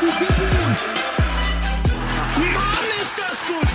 Mann, 0.00 0.10
ist 3.02 3.18
das 3.18 3.46
gut. 3.48 3.72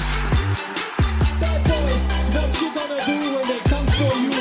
Bad 1.42 1.64
Boys, 1.66 2.30
what 2.34 2.62
you 2.62 2.70
gonna 2.74 2.98
do 3.06 3.12
when 3.36 3.46
they 3.48 3.60
come 3.70 3.88
for 3.92 4.14
you? 4.18 4.32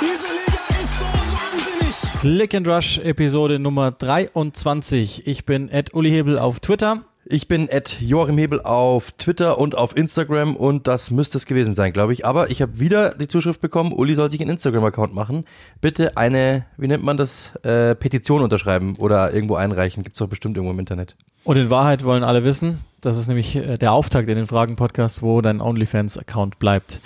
Diese 0.00 0.30
Liga 0.34 0.62
ist 0.82 0.98
so 0.98 1.06
wahnsinnig. 1.06 1.94
Click 2.20 2.54
and 2.54 2.66
Rush 2.66 2.98
Episode 2.98 3.58
Nummer 3.60 3.92
23. 3.92 5.26
Ich 5.28 5.44
bin 5.44 5.68
Ed 5.68 5.94
Uli 5.94 6.10
Hebel 6.10 6.38
auf 6.38 6.58
Twitter. 6.58 7.04
Ich 7.26 7.48
bin 7.48 7.70
at 7.72 8.02
Joachim 8.02 8.36
Hebel 8.36 8.60
auf 8.60 9.12
Twitter 9.12 9.56
und 9.56 9.74
auf 9.74 9.96
Instagram 9.96 10.56
und 10.56 10.86
das 10.86 11.10
müsste 11.10 11.38
es 11.38 11.46
gewesen 11.46 11.74
sein, 11.74 11.94
glaube 11.94 12.12
ich. 12.12 12.26
Aber 12.26 12.50
ich 12.50 12.60
habe 12.60 12.78
wieder 12.78 13.14
die 13.14 13.28
Zuschrift 13.28 13.62
bekommen, 13.62 13.92
Uli 13.92 14.14
soll 14.14 14.28
sich 14.28 14.42
einen 14.42 14.50
Instagram-Account 14.50 15.14
machen. 15.14 15.46
Bitte 15.80 16.18
eine, 16.18 16.66
wie 16.76 16.86
nennt 16.86 17.02
man 17.02 17.16
das, 17.16 17.56
äh, 17.62 17.94
Petition 17.94 18.42
unterschreiben 18.42 18.96
oder 18.96 19.32
irgendwo 19.32 19.54
einreichen. 19.54 20.02
Gibt's 20.02 20.18
doch 20.18 20.28
bestimmt 20.28 20.56
irgendwo 20.58 20.74
im 20.74 20.78
Internet. 20.78 21.16
Und 21.44 21.56
in 21.56 21.70
Wahrheit 21.70 22.04
wollen 22.04 22.24
alle 22.24 22.44
wissen, 22.44 22.80
das 23.00 23.16
ist 23.16 23.28
nämlich 23.28 23.56
äh, 23.56 23.78
der 23.78 23.92
Auftakt 23.92 24.28
in 24.28 24.36
den 24.36 24.46
Fragen-Podcast, 24.46 25.22
wo 25.22 25.40
dein 25.40 25.62
OnlyFans-Account 25.62 26.58
bleibt. 26.58 27.00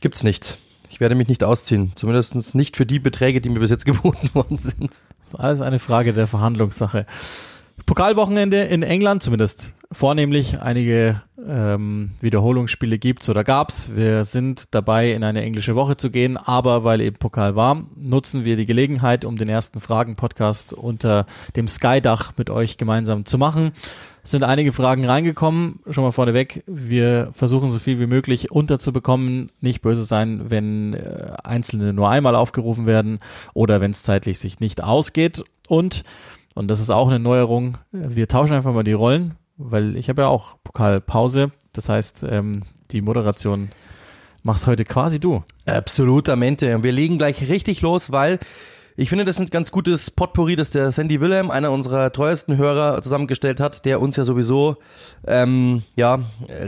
Gibt's 0.00 0.24
nicht. 0.24 0.56
Ich 0.88 1.00
werde 1.00 1.14
mich 1.14 1.28
nicht 1.28 1.44
ausziehen. 1.44 1.92
Zumindest 1.96 2.54
nicht 2.54 2.78
für 2.78 2.86
die 2.86 2.98
Beträge, 2.98 3.42
die 3.42 3.50
mir 3.50 3.60
bis 3.60 3.70
jetzt 3.70 3.84
geboten 3.84 4.30
worden 4.32 4.56
sind. 4.56 5.00
Das 5.20 5.34
ist 5.34 5.34
alles 5.34 5.60
eine 5.60 5.78
Frage 5.78 6.14
der 6.14 6.26
Verhandlungssache. 6.26 7.04
Pokalwochenende 7.86 8.62
in 8.62 8.82
England, 8.82 9.22
zumindest 9.22 9.74
vornehmlich 9.90 10.60
einige 10.60 11.22
ähm, 11.46 12.12
Wiederholungsspiele 12.20 12.98
gibt's 12.98 13.30
oder 13.30 13.44
gab's. 13.44 13.92
Wir 13.94 14.24
sind 14.24 14.74
dabei, 14.74 15.12
in 15.12 15.24
eine 15.24 15.42
englische 15.42 15.74
Woche 15.74 15.96
zu 15.96 16.10
gehen, 16.10 16.36
aber 16.36 16.84
weil 16.84 17.00
eben 17.00 17.16
Pokal 17.16 17.56
war, 17.56 17.84
nutzen 17.96 18.44
wir 18.44 18.56
die 18.56 18.66
Gelegenheit, 18.66 19.24
um 19.24 19.36
den 19.36 19.48
ersten 19.48 19.80
Fragen-Podcast 19.80 20.74
unter 20.74 21.26
dem 21.56 21.68
Sky-Dach 21.68 22.32
mit 22.36 22.50
euch 22.50 22.76
gemeinsam 22.76 23.24
zu 23.24 23.38
machen. 23.38 23.72
Es 24.22 24.32
sind 24.32 24.44
einige 24.44 24.72
Fragen 24.72 25.06
reingekommen, 25.06 25.80
schon 25.88 26.04
mal 26.04 26.12
vorneweg. 26.12 26.62
Wir 26.66 27.30
versuchen 27.32 27.70
so 27.70 27.78
viel 27.78 27.98
wie 27.98 28.06
möglich 28.06 28.50
unterzubekommen. 28.50 29.50
Nicht 29.62 29.80
böse 29.80 30.04
sein, 30.04 30.50
wenn 30.50 30.92
äh, 30.92 31.32
einzelne 31.44 31.94
nur 31.94 32.10
einmal 32.10 32.34
aufgerufen 32.34 32.84
werden 32.84 33.20
oder 33.54 33.80
wenn 33.80 33.92
es 33.92 34.02
zeitlich 34.02 34.38
sich 34.38 34.60
nicht 34.60 34.84
ausgeht. 34.84 35.44
Und 35.68 36.04
und 36.58 36.66
das 36.66 36.80
ist 36.80 36.90
auch 36.90 37.06
eine 37.06 37.20
Neuerung. 37.20 37.78
Wir 37.92 38.26
tauschen 38.26 38.54
einfach 38.54 38.72
mal 38.74 38.82
die 38.82 38.92
Rollen, 38.92 39.36
weil 39.58 39.96
ich 39.96 40.08
habe 40.08 40.22
ja 40.22 40.28
auch 40.28 40.56
Pokalpause. 40.64 41.52
Das 41.72 41.88
heißt, 41.88 42.26
ähm, 42.28 42.64
die 42.90 43.00
Moderation 43.00 43.68
machst 44.42 44.66
heute 44.66 44.82
quasi 44.82 45.20
du. 45.20 45.44
Absolutamente. 45.66 46.74
Und 46.74 46.82
wir 46.82 46.90
legen 46.90 47.16
gleich 47.16 47.48
richtig 47.48 47.80
los, 47.82 48.10
weil 48.10 48.40
ich 49.00 49.10
finde, 49.10 49.24
das 49.24 49.36
ist 49.36 49.40
ein 49.40 49.50
ganz 49.50 49.70
gutes 49.70 50.10
Potpourri, 50.10 50.56
das 50.56 50.70
der 50.70 50.90
Sandy 50.90 51.20
Wilhelm, 51.20 51.52
einer 51.52 51.70
unserer 51.70 52.10
treuesten 52.12 52.56
Hörer, 52.56 53.00
zusammengestellt 53.00 53.60
hat, 53.60 53.84
der 53.84 54.00
uns 54.00 54.16
ja 54.16 54.24
sowieso 54.24 54.76
ähm, 55.24 55.84
ja 55.94 56.18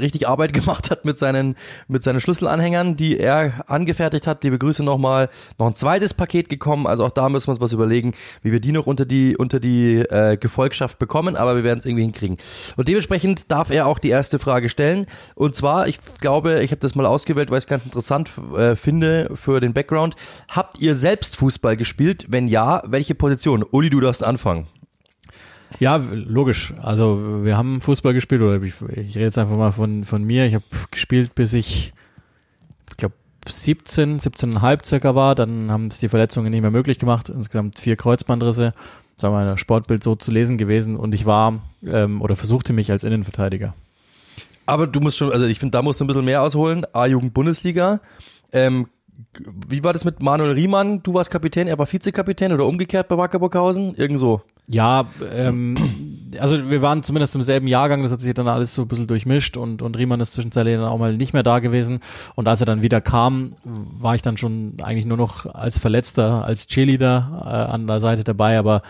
richtig 0.01 0.29
Arbeit 0.29 0.53
gemacht 0.53 0.93
hat 0.93 1.05
mit 1.05 1.19
seinen 1.19 1.57
mit 1.89 2.05
seinen 2.05 2.21
Schlüsselanhängern, 2.21 2.97
die 2.97 3.19
er 3.19 3.65
angefertigt 3.69 4.29
hat. 4.29 4.45
Liebe 4.45 4.61
Grüße 4.61 4.85
nochmal. 4.85 5.29
Noch 5.59 5.67
ein 5.67 5.75
zweites 5.75 6.15
Paket 6.15 6.49
gekommen, 6.49 6.87
also 6.87 7.05
auch 7.05 7.11
da 7.11 7.29
müssen 7.29 7.49
wir 7.49 7.55
uns 7.55 7.61
was 7.61 7.73
überlegen, 7.73 8.15
wie 8.45 8.53
wir 8.53 8.61
die 8.61 8.71
noch 8.71 8.87
unter 8.87 9.07
die 9.07 9.37
unter 9.37 9.59
die 9.59 9.97
äh, 9.97 10.37
Gefolgschaft 10.37 11.01
bekommen, 11.01 11.35
aber 11.35 11.57
wir 11.57 11.65
werden 11.65 11.81
es 11.81 11.87
irgendwie 11.87 12.05
hinkriegen. 12.05 12.37
Und 12.77 12.87
dementsprechend 12.87 13.51
darf 13.51 13.71
er 13.71 13.89
auch 13.89 13.99
die 13.99 14.11
erste 14.11 14.39
Frage 14.39 14.69
stellen. 14.69 15.07
Und 15.35 15.57
zwar, 15.57 15.89
ich 15.89 15.99
glaube, 16.21 16.63
ich 16.63 16.71
habe 16.71 16.79
das 16.81 16.95
mal 16.95 17.07
ausgewählt, 17.07 17.51
weil 17.51 17.59
ich 17.59 17.65
es 17.65 17.69
ganz 17.69 17.85
interessant 17.85 18.31
äh, 18.57 18.77
finde 18.77 19.33
für 19.35 19.59
den 19.59 19.73
Background. 19.73 20.15
Habt 20.47 20.79
ihr 20.79 20.95
selbst 20.95 21.35
Fußball 21.35 21.77
gespielt? 21.77 22.20
Wenn 22.29 22.49
ja, 22.49 22.83
welche 22.87 23.15
Position? 23.15 23.65
Uli, 23.71 23.91
du 23.91 24.01
darfst 24.01 24.25
anfangen. 24.25 24.67
Ja, 25.79 25.97
logisch. 26.11 26.73
Also 26.83 27.45
wir 27.45 27.57
haben 27.57 27.81
Fußball 27.81 28.13
gespielt 28.13 28.43
oder 28.43 28.61
ich, 28.63 28.75
ich 28.83 29.15
rede 29.15 29.25
jetzt 29.25 29.39
einfach 29.39 29.57
mal 29.57 29.73
von, 29.73 30.05
von 30.05 30.25
mir. 30.25 30.47
Ich 30.47 30.55
habe 30.55 30.65
gespielt, 30.91 31.35
bis 31.35 31.53
ich, 31.53 31.93
ich 32.91 32.97
glaube, 32.97 33.15
17, 33.49 34.19
17,5 34.19 34.85
circa 34.85 35.15
war. 35.15 35.35
Dann 35.35 35.71
haben 35.71 35.87
es 35.87 35.99
die 35.99 36.09
Verletzungen 36.09 36.51
nicht 36.51 36.61
mehr 36.63 36.71
möglich 36.71 36.99
gemacht. 36.99 37.29
Insgesamt 37.29 37.79
vier 37.79 37.97
Kreuzbandrisse. 37.97 38.73
Sagen 39.17 39.35
wir 39.35 39.39
mal, 39.39 39.47
das 39.47 39.61
Sportbild 39.61 40.03
so 40.03 40.17
zu 40.17 40.33
lesen 40.33 40.59
gewesen. 40.59 40.97
Und 40.97 41.15
ich 41.15 41.25
war 41.25 41.61
ähm, 41.87 42.21
oder 42.21 42.37
versuchte 42.37 42.73
mich 42.73 42.91
als 42.91 43.05
Innenverteidiger. 43.05 43.75
Aber 44.67 44.87
du 44.87 45.01
musst 45.01 45.17
schon, 45.17 45.33
also 45.33 45.47
ich 45.47 45.59
finde, 45.59 45.73
da 45.73 45.83
musst 45.83 46.01
du 46.01 46.05
ein 46.05 46.07
bisschen 46.07 46.25
mehr 46.25 46.43
ausholen. 46.43 46.85
A-Jugend-Bundesliga. 46.93 48.01
Ähm, 48.53 48.89
wie 49.69 49.85
war 49.85 49.93
das 49.93 50.05
mit 50.05 50.23
Manuel 50.23 50.53
Riemann? 50.53 51.03
Du 51.03 51.15
warst 51.15 51.31
Kapitän, 51.31 51.69
er 51.69 51.79
war 51.79 51.91
Vizekapitän 51.91 52.53
oder 52.53 52.67
umgekehrt 52.67 53.09
bei 53.09 53.17
Wacker 53.17 53.39
Burghausen? 53.39 53.95
Irgend. 53.95 54.21
Ja, 54.69 55.07
ähm, 55.35 55.77
also 56.39 56.71
wir 56.71 56.81
waren 56.83 57.03
zumindest 57.03 57.35
im 57.35 57.43
selben 57.43 57.67
Jahrgang, 57.67 58.03
das 58.03 58.13
hat 58.13 58.21
sich 58.21 58.35
dann 58.35 58.47
alles 58.47 58.75
so 58.75 58.83
ein 58.83 58.89
bisschen 58.89 59.07
durchmischt 59.07 59.57
und, 59.57 59.83
und 59.83 59.99
Riemann 59.99 60.21
ist 60.21 60.35
zwischenzeitlich 60.35 60.77
dann 60.77 60.85
auch 60.85 60.99
mal 60.99 61.17
nicht 61.17 61.33
mehr 61.33 61.43
da 61.43 61.59
gewesen. 61.59 62.01
Und 62.37 62.47
als 62.47 62.61
er 62.61 62.67
dann 62.67 62.83
wieder 62.83 63.01
kam, 63.01 63.55
war 63.65 64.15
ich 64.15 64.23
dann 64.23 64.37
schon 64.37 64.75
eigentlich 64.83 65.07
nur 65.07 65.17
noch 65.17 65.47
als 65.47 65.79
Verletzter, 65.79 66.45
als 66.45 66.67
Cheerleader 66.67 67.43
äh, 67.45 67.73
an 67.73 67.87
der 67.87 68.01
Seite 68.01 68.23
dabei, 68.23 68.59
aber 68.59 68.83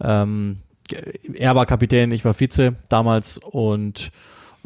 ähm, 0.00 0.58
er 1.34 1.54
war 1.54 1.66
Kapitän, 1.66 2.12
ich 2.12 2.24
war 2.24 2.38
Vize 2.38 2.76
damals 2.88 3.38
und 3.38 4.10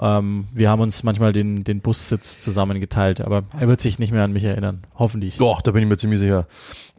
ähm, 0.00 0.48
wir 0.54 0.70
haben 0.70 0.80
uns 0.80 1.02
manchmal 1.02 1.32
den, 1.32 1.64
den 1.64 1.80
Bussitz 1.80 2.40
zusammen 2.40 2.80
geteilt, 2.80 3.20
aber 3.20 3.44
er 3.58 3.68
wird 3.68 3.80
sich 3.80 3.98
nicht 3.98 4.12
mehr 4.12 4.24
an 4.24 4.32
mich 4.32 4.44
erinnern. 4.44 4.82
Hoffentlich. 4.94 5.36
Doch, 5.36 5.60
da 5.60 5.72
bin 5.72 5.82
ich 5.82 5.88
mir 5.88 5.96
ziemlich 5.96 6.20
sicher. 6.20 6.46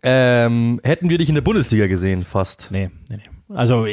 Ähm, 0.03 0.79
hätten 0.84 1.09
wir 1.09 1.17
dich 1.17 1.29
in 1.29 1.35
der 1.35 1.41
Bundesliga 1.41 1.88
gesehen, 1.88 2.23
fast. 2.23 2.69
Nee, 2.72 2.89
nee, 3.09 3.17
nee. 3.17 3.23
Also 3.56 3.85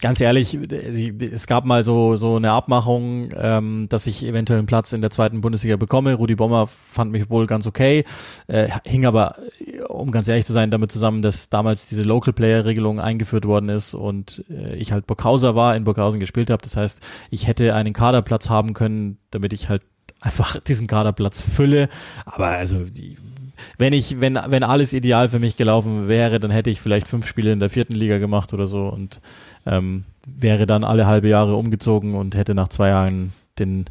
ganz 0.00 0.20
ehrlich, 0.20 0.54
es 0.54 1.46
gab 1.46 1.64
mal 1.64 1.82
so 1.84 2.16
so 2.16 2.36
eine 2.36 2.52
Abmachung, 2.52 3.30
ähm, 3.36 3.86
dass 3.88 4.06
ich 4.06 4.24
eventuell 4.26 4.58
einen 4.58 4.66
Platz 4.66 4.92
in 4.92 5.00
der 5.00 5.10
zweiten 5.10 5.40
Bundesliga 5.40 5.76
bekomme. 5.76 6.14
Rudi 6.14 6.34
Bommer 6.34 6.66
fand 6.66 7.12
mich 7.12 7.30
wohl 7.30 7.46
ganz 7.46 7.66
okay, 7.66 8.04
äh, 8.46 8.68
hing 8.84 9.06
aber, 9.06 9.36
um 9.88 10.10
ganz 10.10 10.28
ehrlich 10.28 10.44
zu 10.44 10.52
sein, 10.52 10.70
damit 10.70 10.92
zusammen, 10.92 11.22
dass 11.22 11.50
damals 11.50 11.86
diese 11.86 12.02
Local 12.02 12.32
Player 12.32 12.64
Regelung 12.64 13.00
eingeführt 13.00 13.46
worden 13.46 13.68
ist 13.68 13.94
und 13.94 14.44
äh, 14.50 14.76
ich 14.76 14.92
halt 14.92 15.06
Burghauser 15.06 15.54
war, 15.54 15.76
in 15.76 15.84
Burghausen 15.84 16.20
gespielt 16.20 16.50
habe. 16.50 16.62
Das 16.62 16.76
heißt, 16.76 17.00
ich 17.30 17.46
hätte 17.46 17.74
einen 17.74 17.92
Kaderplatz 17.92 18.50
haben 18.50 18.74
können, 18.74 19.18
damit 19.30 19.52
ich 19.52 19.68
halt 19.68 19.82
einfach 20.20 20.56
diesen 20.60 20.86
Kaderplatz 20.86 21.42
fülle. 21.42 21.88
Aber 22.24 22.46
also 22.46 22.84
wenn 23.78 23.92
ich, 23.92 24.20
wenn, 24.20 24.38
wenn 24.46 24.62
alles 24.62 24.92
ideal 24.92 25.28
für 25.28 25.38
mich 25.38 25.56
gelaufen 25.56 26.08
wäre, 26.08 26.40
dann 26.40 26.50
hätte 26.50 26.70
ich 26.70 26.80
vielleicht 26.80 27.08
fünf 27.08 27.26
Spiele 27.26 27.52
in 27.52 27.60
der 27.60 27.70
vierten 27.70 27.94
Liga 27.94 28.18
gemacht 28.18 28.52
oder 28.52 28.66
so 28.66 28.88
und 28.88 29.20
ähm, 29.66 30.04
wäre 30.26 30.66
dann 30.66 30.84
alle 30.84 31.06
halbe 31.06 31.28
Jahre 31.28 31.56
umgezogen 31.56 32.14
und 32.14 32.34
hätte 32.34 32.54
nach 32.54 32.68
zwei 32.68 32.88
Jahren 32.88 33.32
den 33.58 33.86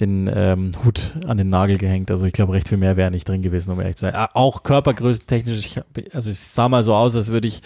den 0.00 0.28
ähm, 0.34 0.72
Hut 0.84 1.16
an 1.26 1.36
den 1.36 1.48
Nagel 1.48 1.78
gehängt. 1.78 2.10
Also 2.10 2.26
ich 2.26 2.32
glaube, 2.32 2.54
recht 2.54 2.68
viel 2.68 2.78
mehr 2.78 2.96
wäre 2.96 3.10
nicht 3.10 3.28
drin 3.28 3.42
gewesen, 3.42 3.70
um 3.70 3.80
ehrlich 3.80 3.96
zu 3.96 4.06
sein. 4.06 4.14
Auch 4.32 4.62
körpergrößentechnisch, 4.62 5.74
also 6.12 6.30
es 6.30 6.54
sah 6.54 6.68
mal 6.68 6.82
so 6.82 6.94
aus, 6.94 7.14
als 7.14 7.30
würde 7.30 7.46
ich 7.46 7.62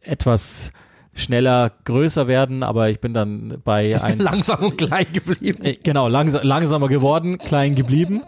etwas 0.00 0.72
schneller 1.14 1.72
größer 1.84 2.26
werden, 2.26 2.62
aber 2.62 2.88
ich 2.90 3.00
bin 3.00 3.14
dann 3.14 3.58
bei 3.64 4.00
eins 4.02 4.22
langsam 4.22 4.64
und 4.64 4.78
klein 4.78 5.06
geblieben. 5.12 5.64
Äh, 5.64 5.76
genau, 5.82 6.08
langsam, 6.08 6.46
langsamer 6.46 6.88
geworden, 6.88 7.38
klein 7.38 7.74
geblieben. 7.74 8.22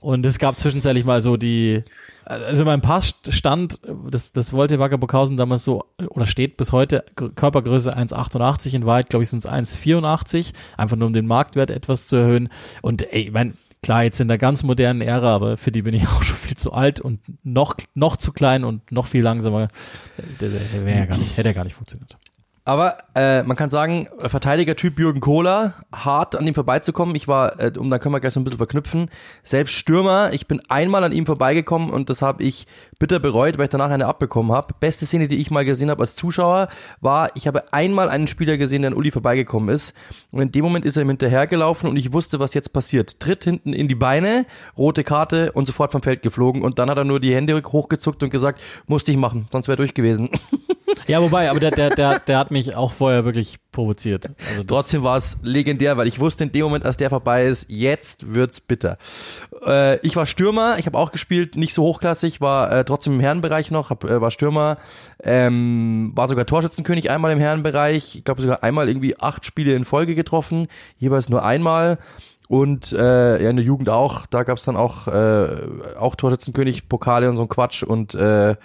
Und 0.00 0.24
es 0.26 0.38
gab 0.38 0.58
zwischenzeitlich 0.58 1.04
mal 1.04 1.22
so 1.22 1.36
die, 1.36 1.82
also 2.24 2.64
mein 2.64 2.82
Pass 2.82 3.14
stand, 3.30 3.80
das, 4.10 4.32
das 4.32 4.52
wollte 4.52 4.78
Wacker 4.78 4.98
Burghausen 4.98 5.36
damals 5.36 5.64
so, 5.64 5.84
oder 6.08 6.26
steht 6.26 6.56
bis 6.56 6.72
heute, 6.72 7.04
Körpergröße 7.14 7.96
1,88, 7.96 8.74
in 8.74 8.86
Wahrheit 8.86 9.08
glaube 9.08 9.22
ich 9.22 9.30
sind 9.30 9.44
es 9.44 9.50
1,84, 9.50 10.52
einfach 10.76 10.96
nur 10.96 11.08
um 11.08 11.14
den 11.14 11.26
Marktwert 11.26 11.70
etwas 11.70 12.08
zu 12.08 12.16
erhöhen. 12.16 12.48
Und 12.82 13.02
ey, 13.12 13.22
ich 13.22 13.32
mein, 13.32 13.56
klar, 13.82 14.04
jetzt 14.04 14.20
in 14.20 14.28
der 14.28 14.38
ganz 14.38 14.62
modernen 14.62 15.00
Ära, 15.00 15.34
aber 15.34 15.56
für 15.56 15.72
die 15.72 15.82
bin 15.82 15.94
ich 15.94 16.06
auch 16.08 16.22
schon 16.22 16.36
viel 16.36 16.56
zu 16.56 16.72
alt 16.72 17.00
und 17.00 17.20
noch, 17.44 17.74
noch 17.94 18.16
zu 18.16 18.32
klein 18.32 18.64
und 18.64 18.90
noch 18.92 19.06
viel 19.06 19.22
langsamer. 19.22 19.68
Der, 20.40 20.48
der 20.48 20.86
wäre 20.86 20.98
ja 20.98 21.06
gar 21.06 21.18
nicht, 21.18 21.36
hätte 21.36 21.48
ja 21.48 21.54
gar 21.54 21.64
nicht 21.64 21.74
funktioniert. 21.74 22.16
Aber 22.68 22.98
äh, 23.14 23.44
man 23.44 23.56
kann 23.56 23.70
sagen, 23.70 24.08
Verteidiger-Typ 24.18 24.98
Jürgen 24.98 25.20
Kohler, 25.20 25.72
hart 25.90 26.36
an 26.36 26.46
ihm 26.46 26.52
vorbeizukommen. 26.52 27.14
Ich 27.14 27.26
war, 27.26 27.58
äh, 27.58 27.72
um 27.78 27.88
da 27.88 27.98
können 27.98 28.14
wir 28.14 28.20
gleich 28.20 28.34
so 28.34 28.40
ein 28.40 28.44
bisschen 28.44 28.58
verknüpfen, 28.58 29.10
selbst 29.42 29.72
Stürmer. 29.72 30.34
Ich 30.34 30.46
bin 30.48 30.60
einmal 30.68 31.02
an 31.02 31.12
ihm 31.12 31.24
vorbeigekommen 31.24 31.88
und 31.88 32.10
das 32.10 32.20
habe 32.20 32.42
ich 32.42 32.66
bitter 32.98 33.20
bereut, 33.20 33.56
weil 33.56 33.64
ich 33.64 33.70
danach 33.70 33.88
eine 33.88 34.04
abbekommen 34.04 34.52
habe. 34.52 34.74
Beste 34.80 35.06
Szene, 35.06 35.28
die 35.28 35.40
ich 35.40 35.50
mal 35.50 35.64
gesehen 35.64 35.88
habe 35.88 36.02
als 36.02 36.14
Zuschauer, 36.14 36.68
war, 37.00 37.34
ich 37.36 37.46
habe 37.46 37.72
einmal 37.72 38.10
einen 38.10 38.26
Spieler 38.26 38.58
gesehen, 38.58 38.82
der 38.82 38.90
an 38.90 38.98
Uli 38.98 39.12
vorbeigekommen 39.12 39.74
ist. 39.74 39.94
Und 40.30 40.42
in 40.42 40.52
dem 40.52 40.62
Moment 40.62 40.84
ist 40.84 40.98
er 40.98 41.04
ihm 41.04 41.08
hinterhergelaufen 41.08 41.88
und 41.88 41.96
ich 41.96 42.12
wusste, 42.12 42.38
was 42.38 42.52
jetzt 42.52 42.74
passiert. 42.74 43.18
Tritt 43.18 43.44
hinten 43.44 43.72
in 43.72 43.88
die 43.88 43.94
Beine, 43.94 44.44
rote 44.76 45.04
Karte 45.04 45.52
und 45.52 45.64
sofort 45.64 45.90
vom 45.90 46.02
Feld 46.02 46.20
geflogen. 46.20 46.60
Und 46.60 46.78
dann 46.78 46.90
hat 46.90 46.98
er 46.98 47.04
nur 47.04 47.18
die 47.18 47.34
Hände 47.34 47.62
hochgezuckt 47.62 48.22
und 48.22 48.28
gesagt, 48.28 48.60
musste 48.86 49.10
ich 49.10 49.16
machen, 49.16 49.48
sonst 49.50 49.68
wäre 49.68 49.76
durch 49.76 49.94
gewesen. 49.94 50.28
Ja, 51.06 51.22
wobei, 51.22 51.50
aber 51.50 51.60
der, 51.60 51.70
der, 51.70 51.90
der, 51.90 52.18
der 52.18 52.38
hat 52.38 52.50
mich 52.58 52.76
auch 52.76 52.92
vorher 52.92 53.24
wirklich 53.24 53.58
provoziert. 53.72 54.28
Also 54.50 54.64
Trotzdem 54.64 55.02
war 55.02 55.16
es 55.16 55.38
legendär, 55.42 55.96
weil 55.96 56.08
ich 56.08 56.20
wusste 56.20 56.44
in 56.44 56.52
dem 56.52 56.64
Moment, 56.64 56.84
als 56.84 56.96
der 56.96 57.10
vorbei 57.10 57.44
ist, 57.44 57.66
jetzt 57.68 58.34
wird's 58.34 58.60
bitter. 58.60 58.98
Äh, 59.64 60.04
ich 60.06 60.16
war 60.16 60.26
Stürmer, 60.26 60.78
ich 60.78 60.86
habe 60.86 60.98
auch 60.98 61.12
gespielt, 61.12 61.56
nicht 61.56 61.74
so 61.74 61.82
hochklassig, 61.82 62.40
war 62.40 62.70
äh, 62.72 62.84
trotzdem 62.84 63.14
im 63.14 63.20
Herrenbereich 63.20 63.70
noch, 63.70 63.90
hab, 63.90 64.04
äh, 64.04 64.20
war 64.20 64.30
Stürmer, 64.30 64.76
ähm, 65.22 66.12
war 66.14 66.28
sogar 66.28 66.46
Torschützenkönig 66.46 67.10
einmal 67.10 67.32
im 67.32 67.38
Herrenbereich, 67.38 68.16
ich 68.16 68.24
glaube 68.24 68.42
sogar 68.42 68.62
einmal 68.62 68.88
irgendwie 68.88 69.18
acht 69.18 69.44
Spiele 69.44 69.74
in 69.74 69.84
Folge 69.84 70.14
getroffen, 70.14 70.68
jeweils 70.98 71.28
nur 71.28 71.44
einmal. 71.44 71.98
Und 72.48 72.92
äh, 72.92 73.42
ja, 73.42 73.50
in 73.50 73.56
der 73.56 73.64
Jugend 73.64 73.90
auch, 73.90 74.24
da 74.24 74.42
gab's 74.42 74.64
dann 74.64 74.76
auch, 74.76 75.06
äh, 75.06 75.48
auch 75.98 76.16
Torschützenkönig, 76.16 76.88
Pokale 76.88 77.28
und 77.28 77.36
so 77.36 77.42
ein 77.42 77.48
Quatsch 77.48 77.82
und 77.82 78.14
äh, 78.14 78.56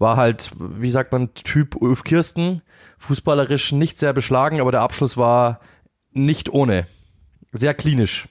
war 0.00 0.16
halt, 0.16 0.50
wie 0.58 0.90
sagt 0.90 1.12
man, 1.12 1.32
Typ 1.34 1.76
Ulf 1.76 2.02
Kirsten, 2.02 2.62
fußballerisch 2.98 3.72
nicht 3.72 3.98
sehr 3.98 4.12
beschlagen, 4.12 4.60
aber 4.60 4.72
der 4.72 4.82
Abschluss 4.82 5.16
war 5.16 5.60
nicht 6.12 6.52
ohne. 6.52 6.86
Sehr 7.52 7.74
klinisch, 7.74 8.28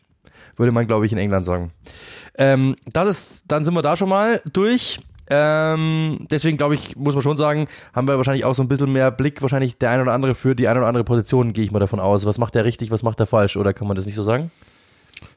würde 0.55 0.71
man, 0.71 0.87
glaube 0.87 1.05
ich, 1.05 1.11
in 1.11 1.17
England 1.17 1.45
sagen. 1.45 1.71
Ähm, 2.37 2.75
das 2.91 3.07
ist, 3.07 3.43
dann 3.47 3.65
sind 3.65 3.73
wir 3.73 3.81
da 3.81 3.97
schon 3.97 4.09
mal 4.09 4.41
durch. 4.51 4.99
Ähm, 5.29 6.25
deswegen 6.31 6.55
glaube 6.57 6.75
ich, 6.75 6.95
muss 6.95 7.13
man 7.13 7.21
schon 7.21 7.37
sagen, 7.37 7.67
haben 7.93 8.07
wir 8.07 8.15
wahrscheinlich 8.17 8.45
auch 8.45 8.55
so 8.55 8.63
ein 8.63 8.69
bisschen 8.69 8.93
mehr 8.93 9.11
Blick, 9.11 9.41
wahrscheinlich 9.41 9.77
der 9.77 9.91
ein 9.91 10.01
oder 10.01 10.13
andere 10.13 10.35
für 10.35 10.55
die 10.55 10.67
ein 10.67 10.77
oder 10.77 10.87
andere 10.87 11.03
Position, 11.03 11.51
gehe 11.51 11.65
ich 11.65 11.71
mal 11.71 11.79
davon 11.79 11.99
aus. 11.99 12.25
Was 12.25 12.37
macht 12.37 12.55
der 12.55 12.63
richtig, 12.63 12.91
was 12.91 13.03
macht 13.03 13.19
der 13.19 13.25
falsch, 13.25 13.57
oder 13.57 13.73
kann 13.73 13.87
man 13.87 13.97
das 13.97 14.05
nicht 14.05 14.15
so 14.15 14.23
sagen? 14.23 14.51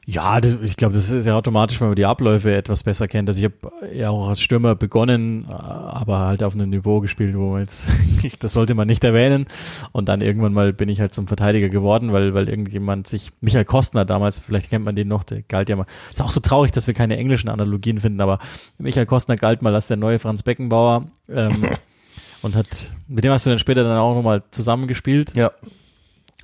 Ja, 0.05 0.41
das, 0.41 0.57
ich 0.63 0.77
glaube, 0.77 0.95
das 0.95 1.11
ist 1.11 1.27
ja 1.27 1.37
automatisch, 1.37 1.79
wenn 1.79 1.89
man 1.89 1.95
die 1.95 2.05
Abläufe 2.05 2.55
etwas 2.55 2.81
besser 2.81 3.07
kennt. 3.07 3.29
Also 3.29 3.39
ich 3.39 3.45
habe 3.45 3.95
ja 3.95 4.09
auch 4.09 4.29
als 4.29 4.41
Stürmer 4.41 4.73
begonnen, 4.73 5.45
aber 5.47 6.19
halt 6.19 6.41
auf 6.41 6.55
einem 6.55 6.71
Niveau 6.71 7.01
gespielt, 7.01 7.37
wo 7.37 7.51
man 7.51 7.61
jetzt, 7.61 7.87
das 8.39 8.53
sollte 8.53 8.73
man 8.73 8.87
nicht 8.87 9.03
erwähnen. 9.03 9.45
Und 9.91 10.09
dann 10.09 10.21
irgendwann 10.21 10.53
mal 10.53 10.73
bin 10.73 10.89
ich 10.89 10.99
halt 10.99 11.13
zum 11.13 11.27
Verteidiger 11.27 11.69
geworden, 11.69 12.13
weil, 12.13 12.33
weil 12.33 12.49
irgendjemand 12.49 13.07
sich, 13.07 13.31
Michael 13.41 13.65
Kostner 13.65 14.03
damals, 14.03 14.39
vielleicht 14.39 14.71
kennt 14.71 14.85
man 14.85 14.95
den 14.95 15.07
noch, 15.07 15.23
der 15.23 15.43
galt 15.43 15.69
ja 15.69 15.75
mal. 15.75 15.85
Ist 16.09 16.21
auch 16.21 16.31
so 16.31 16.39
traurig, 16.39 16.71
dass 16.71 16.87
wir 16.87 16.95
keine 16.95 17.17
englischen 17.17 17.49
Analogien 17.49 17.99
finden, 17.99 18.21
aber 18.21 18.39
Michael 18.79 19.05
Kostner 19.05 19.35
galt 19.35 19.61
mal 19.61 19.75
als 19.75 19.87
der 19.87 19.97
neue 19.97 20.17
Franz 20.17 20.41
Beckenbauer. 20.41 21.05
Ähm, 21.29 21.63
und 22.41 22.55
hat, 22.55 22.89
mit 23.07 23.23
dem 23.23 23.31
hast 23.31 23.45
du 23.45 23.51
dann 23.51 23.59
später 23.59 23.83
dann 23.83 23.97
auch 23.97 24.15
nochmal 24.15 24.41
zusammengespielt. 24.49 25.35
Ja, 25.35 25.51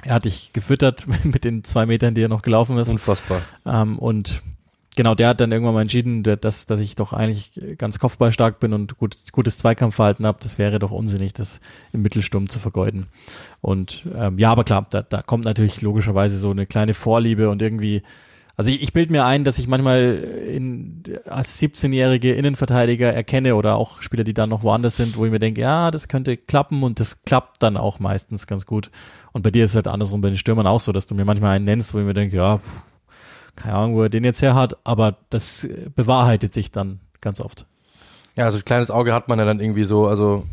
Er 0.04 0.16
hat 0.16 0.26
dich 0.26 0.54
gefüttert 0.54 1.06
mit 1.24 1.44
den 1.44 1.64
zwei 1.64 1.86
Metern, 1.86 2.16
die 2.16 2.22
er 2.22 2.30
noch 2.30 2.42
gelaufen 2.42 2.78
ist. 2.78 2.90
unfassbar. 2.90 3.42
Ähm, 3.66 3.98
und 4.00 4.42
genau, 4.96 5.16
der 5.16 5.30
hat 5.30 5.42
dann 5.42 5.52
irgendwann 5.52 5.74
mal 5.74 5.82
entschieden, 5.82 6.24
dass, 6.24 6.66
dass 6.66 6.80
ich 6.80 6.96
doch 6.96 7.14
eigentlich 7.14 7.60
ganz 7.78 8.00
kopfballstark 8.00 8.60
bin 8.60 8.74
und 8.74 8.98
gut, 8.98 9.18
gutes 9.32 9.58
Zweikampfverhalten 9.58 10.26
habe. 10.26 10.40
Das 10.42 10.58
wäre 10.58 10.80
doch 10.80 10.92
unsinnig, 10.92 11.34
das 11.34 11.62
im 11.94 12.02
Mittelsturm 12.02 12.50
zu 12.50 12.60
vergeuden. 12.60 13.08
Und 13.62 14.06
ähm, 14.16 14.38
ja, 14.40 14.52
aber 14.52 14.64
klar, 14.64 14.86
da, 14.90 15.02
da 15.02 15.22
kommt 15.22 15.46
natürlich 15.46 15.82
logischerweise 15.82 16.38
so 16.38 16.52
eine 16.52 16.66
kleine 16.66 16.94
Vorliebe 16.94 17.50
und 17.50 17.62
irgendwie, 17.62 18.04
also 18.58 18.72
ich, 18.72 18.82
ich 18.82 18.92
bilde 18.92 19.12
mir 19.12 19.24
ein, 19.24 19.44
dass 19.44 19.60
ich 19.60 19.68
manchmal 19.68 20.16
in, 20.16 21.04
als 21.26 21.62
17-jährige 21.62 22.34
Innenverteidiger 22.34 23.14
erkenne 23.14 23.56
oder 23.56 23.76
auch 23.76 24.02
Spieler, 24.02 24.24
die 24.24 24.34
dann 24.34 24.50
noch 24.50 24.64
woanders 24.64 24.98
sind, 24.98 25.16
wo 25.16 25.26
ich 25.26 25.32
mir 25.32 25.38
denke, 25.38 25.62
ja, 25.62 25.92
das 25.92 26.08
könnte 26.08 26.36
klappen 26.38 26.82
und 26.82 27.00
das 27.00 27.24
klappt 27.24 27.62
dann 27.62 27.78
auch 27.78 28.00
meistens 28.00 28.48
ganz 28.48 28.66
gut. 28.66 28.90
Und 29.32 29.44
bei 29.44 29.52
dir 29.52 29.64
ist 29.64 29.72
es 29.72 29.76
halt 29.76 29.88
andersrum 29.88 30.22
bei 30.22 30.30
den 30.30 30.40
Stürmern 30.40 30.66
auch 30.66 30.80
so, 30.80 30.92
dass 30.92 31.06
du 31.06 31.14
mir 31.14 31.24
manchmal 31.24 31.52
einen 31.52 31.66
nennst, 31.66 31.94
wo 31.94 32.00
ich 32.00 32.06
mir 32.06 32.16
denke, 32.16 32.36
ja, 32.36 32.60
keine 33.56 33.76
Ahnung, 33.76 33.96
wo 33.96 34.02
er 34.02 34.10
den 34.10 34.24
jetzt 34.24 34.42
her 34.42 34.56
hat, 34.56 34.78
aber 34.84 35.18
das 35.30 35.64
äh, 35.64 35.92
bewahrheitet 35.94 36.54
sich 36.54 36.72
dann 36.72 37.00
ganz 37.22 37.40
oft. 37.40 37.68
Ja, 38.36 38.46
also 38.46 38.58
ein 38.58 38.66
kleines 38.66 38.90
Auge 38.90 39.14
hat 39.14 39.28
man 39.28 39.38
ja 39.38 39.46
dann 39.46 39.60
irgendwie 39.60 39.84
so, 39.84 40.08
also 40.08 40.46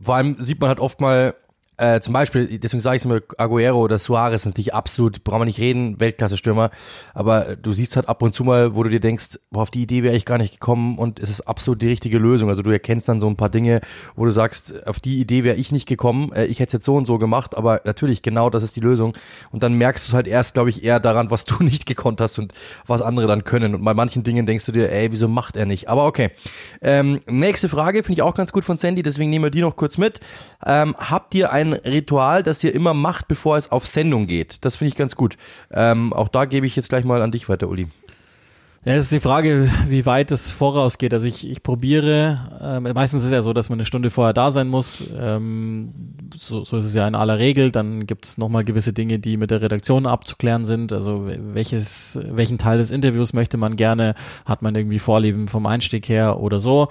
vor 0.00 0.16
allem 0.16 0.36
sieht 0.40 0.60
man 0.60 0.68
halt 0.68 0.80
oft 0.80 1.00
mal, 1.00 1.34
äh, 1.76 2.00
zum 2.00 2.12
Beispiel, 2.12 2.58
deswegen 2.58 2.80
sage 2.80 2.96
ich 2.96 3.02
es 3.02 3.06
immer, 3.06 3.20
Aguero 3.36 3.80
oder 3.80 3.98
Suarez 3.98 4.44
natürlich 4.46 4.74
absolut, 4.74 5.24
brauchen 5.24 5.40
wir 5.40 5.46
nicht 5.46 5.58
reden, 5.58 5.98
Weltklasse-Stürmer, 5.98 6.70
aber 7.14 7.56
du 7.56 7.72
siehst 7.72 7.96
halt 7.96 8.08
ab 8.08 8.22
und 8.22 8.34
zu 8.34 8.44
mal, 8.44 8.74
wo 8.74 8.82
du 8.82 8.90
dir 8.90 9.00
denkst, 9.00 9.38
boah, 9.50 9.62
auf 9.62 9.70
die 9.70 9.82
Idee 9.82 10.02
wäre 10.02 10.14
ich 10.14 10.24
gar 10.24 10.38
nicht 10.38 10.52
gekommen 10.52 10.98
und 10.98 11.18
es 11.18 11.30
ist 11.30 11.42
absolut 11.42 11.82
die 11.82 11.88
richtige 11.88 12.18
Lösung. 12.18 12.48
Also 12.48 12.62
du 12.62 12.70
erkennst 12.70 13.08
dann 13.08 13.20
so 13.20 13.28
ein 13.28 13.36
paar 13.36 13.48
Dinge, 13.48 13.80
wo 14.14 14.24
du 14.24 14.30
sagst, 14.30 14.86
auf 14.86 15.00
die 15.00 15.20
Idee 15.20 15.42
wäre 15.42 15.56
ich 15.56 15.72
nicht 15.72 15.86
gekommen, 15.86 16.32
äh, 16.32 16.44
ich 16.44 16.60
hätte 16.60 16.68
es 16.68 16.72
jetzt 16.74 16.86
so 16.86 16.94
und 16.94 17.06
so 17.06 17.18
gemacht, 17.18 17.56
aber 17.56 17.80
natürlich, 17.84 18.22
genau 18.22 18.50
das 18.50 18.62
ist 18.62 18.76
die 18.76 18.80
Lösung. 18.80 19.16
Und 19.50 19.62
dann 19.62 19.74
merkst 19.74 20.06
du 20.06 20.10
es 20.10 20.14
halt 20.14 20.26
erst, 20.26 20.54
glaube 20.54 20.70
ich, 20.70 20.84
eher 20.84 21.00
daran, 21.00 21.30
was 21.30 21.44
du 21.44 21.56
nicht 21.62 21.86
gekonnt 21.86 22.20
hast 22.20 22.38
und 22.38 22.52
was 22.86 23.02
andere 23.02 23.26
dann 23.26 23.44
können. 23.44 23.74
Und 23.74 23.84
bei 23.84 23.94
manchen 23.94 24.22
Dingen 24.22 24.46
denkst 24.46 24.66
du 24.66 24.72
dir, 24.72 24.92
ey, 24.92 25.10
wieso 25.10 25.28
macht 25.28 25.56
er 25.56 25.66
nicht? 25.66 25.88
Aber 25.88 26.06
okay. 26.06 26.30
Ähm, 26.82 27.20
nächste 27.26 27.68
Frage 27.68 28.02
finde 28.02 28.14
ich 28.14 28.22
auch 28.22 28.34
ganz 28.34 28.52
gut 28.52 28.64
von 28.64 28.78
Sandy, 28.78 29.02
deswegen 29.02 29.30
nehmen 29.30 29.44
wir 29.44 29.50
die 29.50 29.60
noch 29.60 29.76
kurz 29.76 29.98
mit. 29.98 30.20
Ähm, 30.64 30.94
habt 30.98 31.34
ihr 31.34 31.52
ein 31.52 31.63
Ritual, 31.72 32.42
das 32.42 32.62
ihr 32.62 32.74
immer 32.74 32.94
macht, 32.94 33.28
bevor 33.28 33.56
es 33.56 33.72
auf 33.72 33.86
Sendung 33.86 34.26
geht? 34.26 34.64
Das 34.64 34.76
finde 34.76 34.90
ich 34.90 34.96
ganz 34.96 35.16
gut. 35.16 35.36
Ähm, 35.72 36.12
auch 36.12 36.28
da 36.28 36.44
gebe 36.44 36.66
ich 36.66 36.76
jetzt 36.76 36.88
gleich 36.88 37.04
mal 37.04 37.22
an 37.22 37.32
dich 37.32 37.48
weiter, 37.48 37.68
Uli. 37.68 37.88
Ja, 38.86 38.92
es 38.92 39.04
ist 39.04 39.12
die 39.12 39.20
Frage, 39.20 39.70
wie 39.88 40.04
weit 40.04 40.30
es 40.30 40.52
vorausgeht. 40.52 41.14
Also 41.14 41.26
ich, 41.26 41.48
ich 41.50 41.62
probiere, 41.62 42.38
ähm, 42.62 42.92
meistens 42.94 43.22
ist 43.22 43.28
es 43.28 43.32
ja 43.32 43.40
so, 43.40 43.54
dass 43.54 43.70
man 43.70 43.78
eine 43.78 43.86
Stunde 43.86 44.10
vorher 44.10 44.34
da 44.34 44.52
sein 44.52 44.68
muss. 44.68 45.04
Ähm, 45.18 45.94
so, 46.34 46.64
so 46.64 46.76
ist 46.76 46.84
es 46.84 46.92
ja 46.92 47.08
in 47.08 47.14
aller 47.14 47.38
Regel. 47.38 47.70
Dann 47.70 48.04
gibt 48.04 48.26
es 48.26 48.36
nochmal 48.36 48.62
gewisse 48.62 48.92
Dinge, 48.92 49.18
die 49.18 49.38
mit 49.38 49.50
der 49.50 49.62
Redaktion 49.62 50.04
abzuklären 50.04 50.66
sind. 50.66 50.92
Also 50.92 51.26
welches, 51.26 52.20
welchen 52.28 52.58
Teil 52.58 52.76
des 52.76 52.90
Interviews 52.90 53.32
möchte 53.32 53.56
man 53.56 53.76
gerne? 53.76 54.14
Hat 54.44 54.60
man 54.60 54.74
irgendwie 54.74 54.98
Vorlieben 54.98 55.48
vom 55.48 55.64
Einstieg 55.64 56.06
her 56.10 56.38
oder 56.38 56.60
so? 56.60 56.88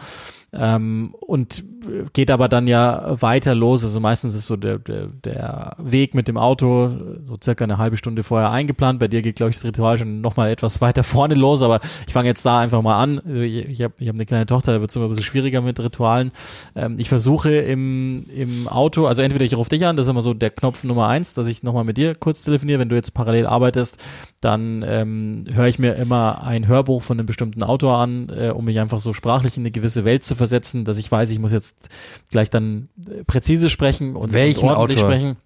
Ähm, 0.52 1.14
und 1.20 1.64
geht 2.14 2.32
aber 2.32 2.48
dann 2.50 2.68
ja 2.68 3.22
weiter 3.22 3.56
los. 3.56 3.84
Also 3.84 4.00
meistens 4.00 4.36
ist 4.36 4.46
so 4.46 4.56
der, 4.56 4.80
der, 4.80 5.08
der 5.08 5.76
Weg 5.78 6.14
mit 6.14 6.28
dem 6.28 6.38
Auto 6.38 6.92
so 7.26 7.38
circa 7.42 7.64
eine 7.64 7.78
halbe 7.78 7.98
Stunde 7.98 8.24
vorher 8.24 8.52
eingeplant. 8.52 9.00
Bei 9.00 9.08
dir 9.08 9.22
geht, 9.22 9.36
glaube 9.38 9.52
ich, 9.52 9.58
das 9.58 9.66
Ritual 9.66 9.98
schon 9.98 10.22
nochmal 10.22 10.50
etwas 10.50 10.82
weiter 10.82 11.04
vorne 11.04 11.36
los, 11.36 11.62
aber 11.62 11.80
ich 12.08 12.14
fange 12.14 12.28
jetzt 12.28 12.46
da 12.46 12.60
einfach 12.60 12.82
mal 12.82 13.02
an. 13.02 13.20
Also 13.20 13.42
Ich, 13.42 13.70
ich 13.70 13.82
habe 13.82 13.94
ich 13.98 14.08
hab 14.08 14.16
eine 14.16 14.26
kleine 14.26 14.46
Tochter, 14.46 14.74
da 14.74 14.80
wird 14.82 14.90
es 14.90 14.96
immer 14.96 15.06
ein 15.06 15.10
bisschen 15.10 15.26
schwieriger 15.26 15.62
mit 15.62 15.80
Ritualen. 15.80 16.32
Ähm, 16.76 16.96
ich 16.98 17.10
versuche 17.10 17.52
im, 17.52 18.26
im 18.36 18.68
Auto, 18.68 19.06
also 19.06 19.22
entweder 19.22 19.46
ich 19.46 19.56
rufe 19.56 19.70
dich 19.70 19.86
an, 19.86 19.96
das 19.96 20.06
ist 20.06 20.10
immer 20.12 20.22
so 20.22 20.34
der 20.34 20.50
Knopf 20.50 20.84
Nummer 20.84 21.08
eins, 21.08 21.34
dass 21.34 21.48
ich 21.48 21.64
nochmal 21.64 21.84
mit 21.84 21.98
dir 21.98 22.16
kurz 22.16 22.44
telefoniere. 22.44 22.80
Wenn 22.80 22.90
du 22.90 22.96
jetzt 22.96 23.14
parallel 23.14 23.46
arbeitest, 23.46 23.98
dann 24.42 24.84
ähm, 24.88 25.46
höre 25.54 25.68
ich 25.68 25.80
mir 25.80 25.96
immer 25.96 26.44
ein 26.46 26.68
Hörbuch 26.68 27.02
von 27.02 27.18
einem 27.18 27.26
bestimmten 27.26 27.64
Autor 27.64 27.98
an, 27.98 28.30
äh, 28.30 28.50
um 28.50 28.66
mich 28.66 28.80
einfach 28.80 29.00
so 29.00 29.14
sprachlich 29.14 29.58
in 29.58 29.64
eine 29.64 29.72
gewisse 29.72 30.06
Welt 30.06 30.24
zu 30.24 30.36
versetzen, 30.36 30.86
dass 30.86 30.98
ich 30.98 31.12
weiß, 31.12 31.32
ich 31.32 31.40
muss 31.40 31.52
jetzt 31.52 31.73
gleich 32.32 32.50
dann 32.50 32.90
äh, 33.08 33.24
präzise 33.24 33.70
sprechen 33.70 34.16
und, 34.16 34.34
Welchen 34.34 34.70
und 34.70 34.76
ordentlich 34.76 35.00
Autor? 35.00 35.14
sprechen. 35.14 35.38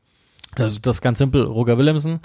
Also 0.56 0.80
das 0.82 0.98
ist 0.98 1.02
ganz 1.02 1.20
simpel, 1.20 1.44
Roger 1.44 1.78
Willemsen. 1.78 2.20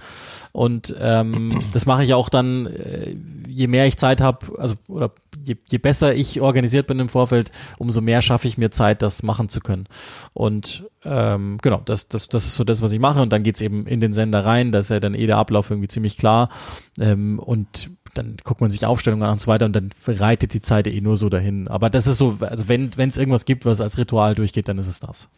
Und 0.53 0.95
ähm, 0.99 1.63
das 1.73 1.87
mache 1.87 2.05
ich 2.05 2.15
auch 2.15 2.29
dann, 2.29 2.67
äh, 2.67 3.17
je 3.47 3.67
mehr 3.67 3.87
ich 3.87 3.97
Zeit 3.97 4.21
habe, 4.21 4.59
also 4.59 4.75
oder 4.89 5.13
je, 5.43 5.57
je 5.69 5.79
besser 5.79 6.15
ich 6.15 6.41
organisiert 6.41 6.87
bin 6.87 6.99
im 7.01 7.09
Vorfeld, 7.09 7.51
umso 7.79 8.01
mehr 8.01 8.23
schaffe 8.23 8.49
ich 8.49 8.59
mir 8.59 8.71
Zeit, 8.71 9.03
das 9.03 9.23
machen 9.23 9.49
zu 9.49 9.61
können. 9.61 9.87
Und 10.33 10.85
ähm, 11.05 11.59
genau, 11.61 11.83
das, 11.85 12.09
das, 12.09 12.29
das 12.29 12.47
ist 12.47 12.57
so 12.57 12.65
das, 12.65 12.83
was 12.83 12.93
ich 12.93 13.01
mache. 13.01 13.21
Und 13.21 13.33
dann 13.33 13.43
geht's 13.43 13.61
eben 13.61 13.87
in 13.87 14.01
den 14.01 14.13
Sender 14.13 14.45
rein, 14.45 14.73
da 14.73 14.79
ist 14.79 14.91
ja 14.91 15.01
dann 15.01 15.15
eh 15.15 15.27
der 15.27 15.39
Ablauf 15.39 15.71
irgendwie 15.71 15.89
ziemlich 15.89 16.17
klar. 16.17 16.49
Ähm, 16.99 17.39
und 17.39 17.91
dann 18.15 18.37
guckt 18.45 18.61
man 18.61 18.71
sich 18.71 18.85
Aufstellungen 18.85 19.25
an 19.25 19.33
und 19.33 19.41
so 19.41 19.47
weiter 19.47 19.67
und 19.67 19.75
dann 19.75 19.91
reitet 20.07 20.55
die 20.55 20.61
Zeit 20.61 20.87
eh 20.87 21.01
nur 21.01 21.17
so 21.17 21.29
dahin. 21.29 21.69
Aber 21.69 21.91
das 21.91 22.07
ist 22.07 22.19
so, 22.19 22.39
also 22.41 22.69
wenn 22.69 22.91
es 22.97 23.17
irgendwas 23.17 23.45
gibt, 23.45 23.65
was 23.65 23.81
als 23.81 23.99
Ritual 23.99 24.35
durchgeht, 24.35 24.69
dann 24.69 24.79
ist 24.79 24.89
es 24.89 25.01
das. 25.01 25.29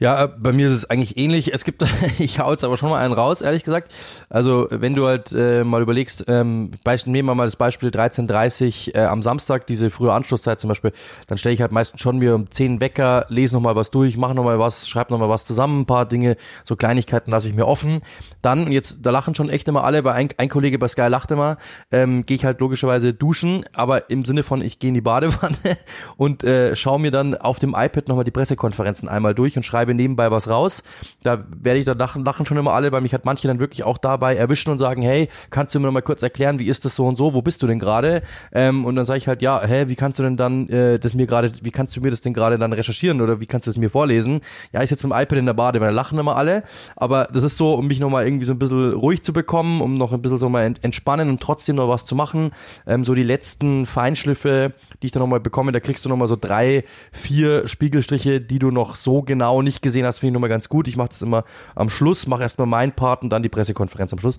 Ja, 0.00 0.24
äh, 0.24 0.28
bei 0.28 0.52
mir 0.52 0.66
ist 0.66 0.72
es 0.72 0.88
eigentlich 0.88 1.18
ähnlich. 1.18 1.52
Es 1.52 1.64
gibt, 1.64 1.84
ich 2.18 2.38
hau 2.38 2.50
jetzt 2.50 2.64
aber 2.64 2.78
schon 2.78 2.88
mal 2.88 2.98
einen 3.04 3.12
raus, 3.12 3.42
ehrlich 3.42 3.62
gesagt. 3.62 3.92
Also 4.30 4.66
wenn 4.70 4.94
du 4.94 5.06
halt 5.06 5.32
äh, 5.32 5.62
mal 5.62 5.82
überlegst, 5.82 6.24
ähm, 6.26 6.70
Beispiel, 6.82 7.12
nehmen 7.12 7.28
wir 7.28 7.34
mal 7.34 7.44
das 7.44 7.56
Beispiel 7.56 7.90
13.30 7.90 8.94
äh, 8.94 9.04
am 9.04 9.22
Samstag, 9.22 9.66
diese 9.66 9.90
frühe 9.90 10.12
Anschlusszeit 10.12 10.58
zum 10.58 10.68
Beispiel, 10.68 10.92
dann 11.26 11.36
stelle 11.36 11.54
ich 11.54 11.60
halt 11.60 11.70
meistens 11.70 12.00
schon 12.00 12.18
mir 12.18 12.34
um 12.34 12.50
10 12.50 12.80
Wecker, 12.80 13.26
lese 13.28 13.54
nochmal 13.54 13.76
was 13.76 13.90
durch, 13.90 14.16
mache 14.16 14.34
nochmal 14.34 14.58
was, 14.58 14.88
schreibe 14.88 15.12
nochmal 15.12 15.28
was 15.28 15.44
zusammen, 15.44 15.82
ein 15.82 15.86
paar 15.86 16.06
Dinge, 16.06 16.36
so 16.64 16.76
Kleinigkeiten 16.76 17.30
lasse 17.30 17.48
ich 17.48 17.54
mir 17.54 17.66
offen. 17.66 18.00
Dann, 18.40 18.64
und 18.64 18.72
jetzt, 18.72 19.00
da 19.02 19.10
lachen 19.10 19.34
schon 19.34 19.50
echt 19.50 19.68
immer 19.68 19.84
alle, 19.84 20.02
bei 20.02 20.12
ein, 20.14 20.30
ein 20.38 20.48
Kollege 20.48 20.78
bei 20.78 20.88
Sky 20.88 21.08
lacht 21.08 21.30
immer, 21.30 21.58
ähm, 21.92 22.24
gehe 22.24 22.36
ich 22.36 22.46
halt 22.46 22.60
logischerweise 22.60 23.12
duschen, 23.12 23.66
aber 23.74 24.08
im 24.08 24.24
Sinne 24.24 24.44
von, 24.44 24.62
ich 24.62 24.78
gehe 24.78 24.88
in 24.88 24.94
die 24.94 25.02
Badewanne 25.02 25.56
und 26.16 26.42
äh, 26.42 26.74
schaue 26.74 26.98
mir 26.98 27.10
dann 27.10 27.34
auf 27.34 27.58
dem 27.58 27.74
iPad 27.76 28.08
nochmal 28.08 28.24
die 28.24 28.30
Pressekonferenzen 28.30 29.06
einmal 29.06 29.34
durch 29.34 29.58
und 29.58 29.62
schreibe 29.62 29.89
schreibe 29.90 29.94
nebenbei 29.94 30.30
was 30.30 30.48
raus. 30.48 30.82
Da 31.22 31.44
werde 31.62 31.78
ich 31.78 31.84
dann 31.84 31.98
lachen, 31.98 32.24
lachen 32.24 32.46
schon 32.46 32.56
immer 32.56 32.72
alle, 32.72 32.92
weil 32.92 33.00
mich 33.00 33.12
hat 33.14 33.24
manche 33.24 33.48
dann 33.48 33.58
wirklich 33.58 33.84
auch 33.84 33.98
dabei 33.98 34.36
erwischen 34.36 34.70
und 34.70 34.78
sagen, 34.78 35.02
hey, 35.02 35.28
kannst 35.50 35.74
du 35.74 35.80
mir 35.80 35.86
noch 35.86 35.92
mal 35.92 36.02
kurz 36.02 36.22
erklären, 36.22 36.58
wie 36.58 36.66
ist 36.66 36.84
das 36.84 36.94
so 36.94 37.06
und 37.06 37.18
so, 37.18 37.34
wo 37.34 37.42
bist 37.42 37.62
du 37.62 37.66
denn 37.66 37.78
gerade? 37.78 38.22
Ähm, 38.52 38.84
und 38.84 38.96
dann 38.96 39.06
sage 39.06 39.18
ich 39.18 39.28
halt, 39.28 39.42
ja, 39.42 39.60
hä, 39.62 39.84
wie 39.88 39.96
kannst 39.96 40.18
du 40.18 40.22
denn 40.22 40.36
dann 40.36 40.68
äh, 40.68 40.98
das 40.98 41.14
mir 41.14 41.26
gerade, 41.26 41.52
wie 41.62 41.70
kannst 41.70 41.96
du 41.96 42.00
mir 42.00 42.10
das 42.10 42.20
denn 42.20 42.34
gerade 42.34 42.58
dann 42.58 42.72
recherchieren 42.72 43.20
oder 43.20 43.40
wie 43.40 43.46
kannst 43.46 43.66
du 43.66 43.70
es 43.70 43.76
mir 43.76 43.90
vorlesen? 43.90 44.40
Ja, 44.72 44.82
ich 44.82 44.88
sitze 44.88 45.06
mit 45.06 45.16
dem 45.16 45.22
iPad 45.22 45.38
in 45.38 45.46
der 45.46 45.54
Bade, 45.54 45.80
weil 45.80 45.88
da 45.88 45.94
lachen 45.94 46.18
immer 46.18 46.36
alle. 46.36 46.62
Aber 46.96 47.28
das 47.32 47.44
ist 47.44 47.56
so, 47.56 47.74
um 47.74 47.86
mich 47.86 48.00
noch 48.00 48.10
mal 48.10 48.24
irgendwie 48.24 48.46
so 48.46 48.52
ein 48.52 48.58
bisschen 48.58 48.92
ruhig 48.92 49.22
zu 49.22 49.32
bekommen, 49.32 49.80
um 49.80 49.96
noch 49.96 50.12
ein 50.12 50.22
bisschen 50.22 50.38
so 50.38 50.48
mal 50.48 50.64
ent 50.64 50.80
entspannen 50.82 51.28
und 51.28 51.40
trotzdem 51.40 51.76
noch 51.76 51.88
was 51.88 52.06
zu 52.06 52.14
machen. 52.14 52.50
Ähm, 52.86 53.04
so 53.04 53.14
die 53.14 53.22
letzten 53.22 53.86
Feinschliffe, 53.86 54.72
die 55.02 55.06
ich 55.06 55.12
dann 55.12 55.20
noch 55.20 55.28
mal 55.28 55.40
bekomme, 55.40 55.72
da 55.72 55.80
kriegst 55.80 56.04
du 56.04 56.08
noch 56.08 56.16
mal 56.16 56.28
so 56.28 56.36
drei, 56.40 56.84
vier 57.12 57.68
Spiegelstriche, 57.68 58.40
die 58.40 58.58
du 58.58 58.70
noch 58.70 58.96
so 58.96 59.22
genau 59.22 59.62
nicht 59.62 59.79
gesehen 59.82 60.06
hast, 60.06 60.18
finde 60.18 60.38
ich 60.38 60.40
mal 60.40 60.48
ganz 60.48 60.68
gut. 60.68 60.88
Ich 60.88 60.96
mache 60.96 61.08
das 61.10 61.22
immer 61.22 61.44
am 61.74 61.88
Schluss, 61.88 62.26
mache 62.26 62.42
erstmal 62.42 62.66
meinen 62.66 62.92
Part 62.92 63.22
und 63.22 63.30
dann 63.30 63.42
die 63.42 63.48
Pressekonferenz 63.48 64.12
am 64.12 64.18
Schluss. 64.18 64.38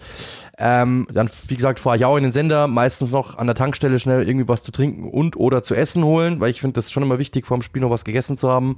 Ähm, 0.57 1.07
dann, 1.13 1.29
wie 1.48 1.55
gesagt, 1.55 1.79
fahre 1.79 1.98
ich 1.98 2.05
auch 2.05 2.17
in 2.17 2.24
den 2.24 2.31
Sender, 2.31 2.67
meistens 2.67 3.12
noch 3.12 3.38
an 3.38 3.48
der 3.48 3.55
Tankstelle 3.55 4.00
schnell 4.00 4.27
irgendwie 4.27 4.48
was 4.48 4.63
zu 4.63 4.71
trinken 4.71 5.10
und 5.10 5.36
oder 5.36 5.63
zu 5.63 5.75
essen 5.75 6.03
holen, 6.03 6.39
weil 6.39 6.50
ich 6.50 6.62
finde 6.62 6.75
das 6.75 6.91
schon 6.91 7.03
immer 7.03 7.19
wichtig, 7.19 7.48
vor 7.48 7.57
dem 7.57 7.62
Spiel 7.62 7.81
noch 7.81 7.89
was 7.89 8.05
gegessen 8.05 8.38
zu 8.38 8.50
haben. 8.50 8.75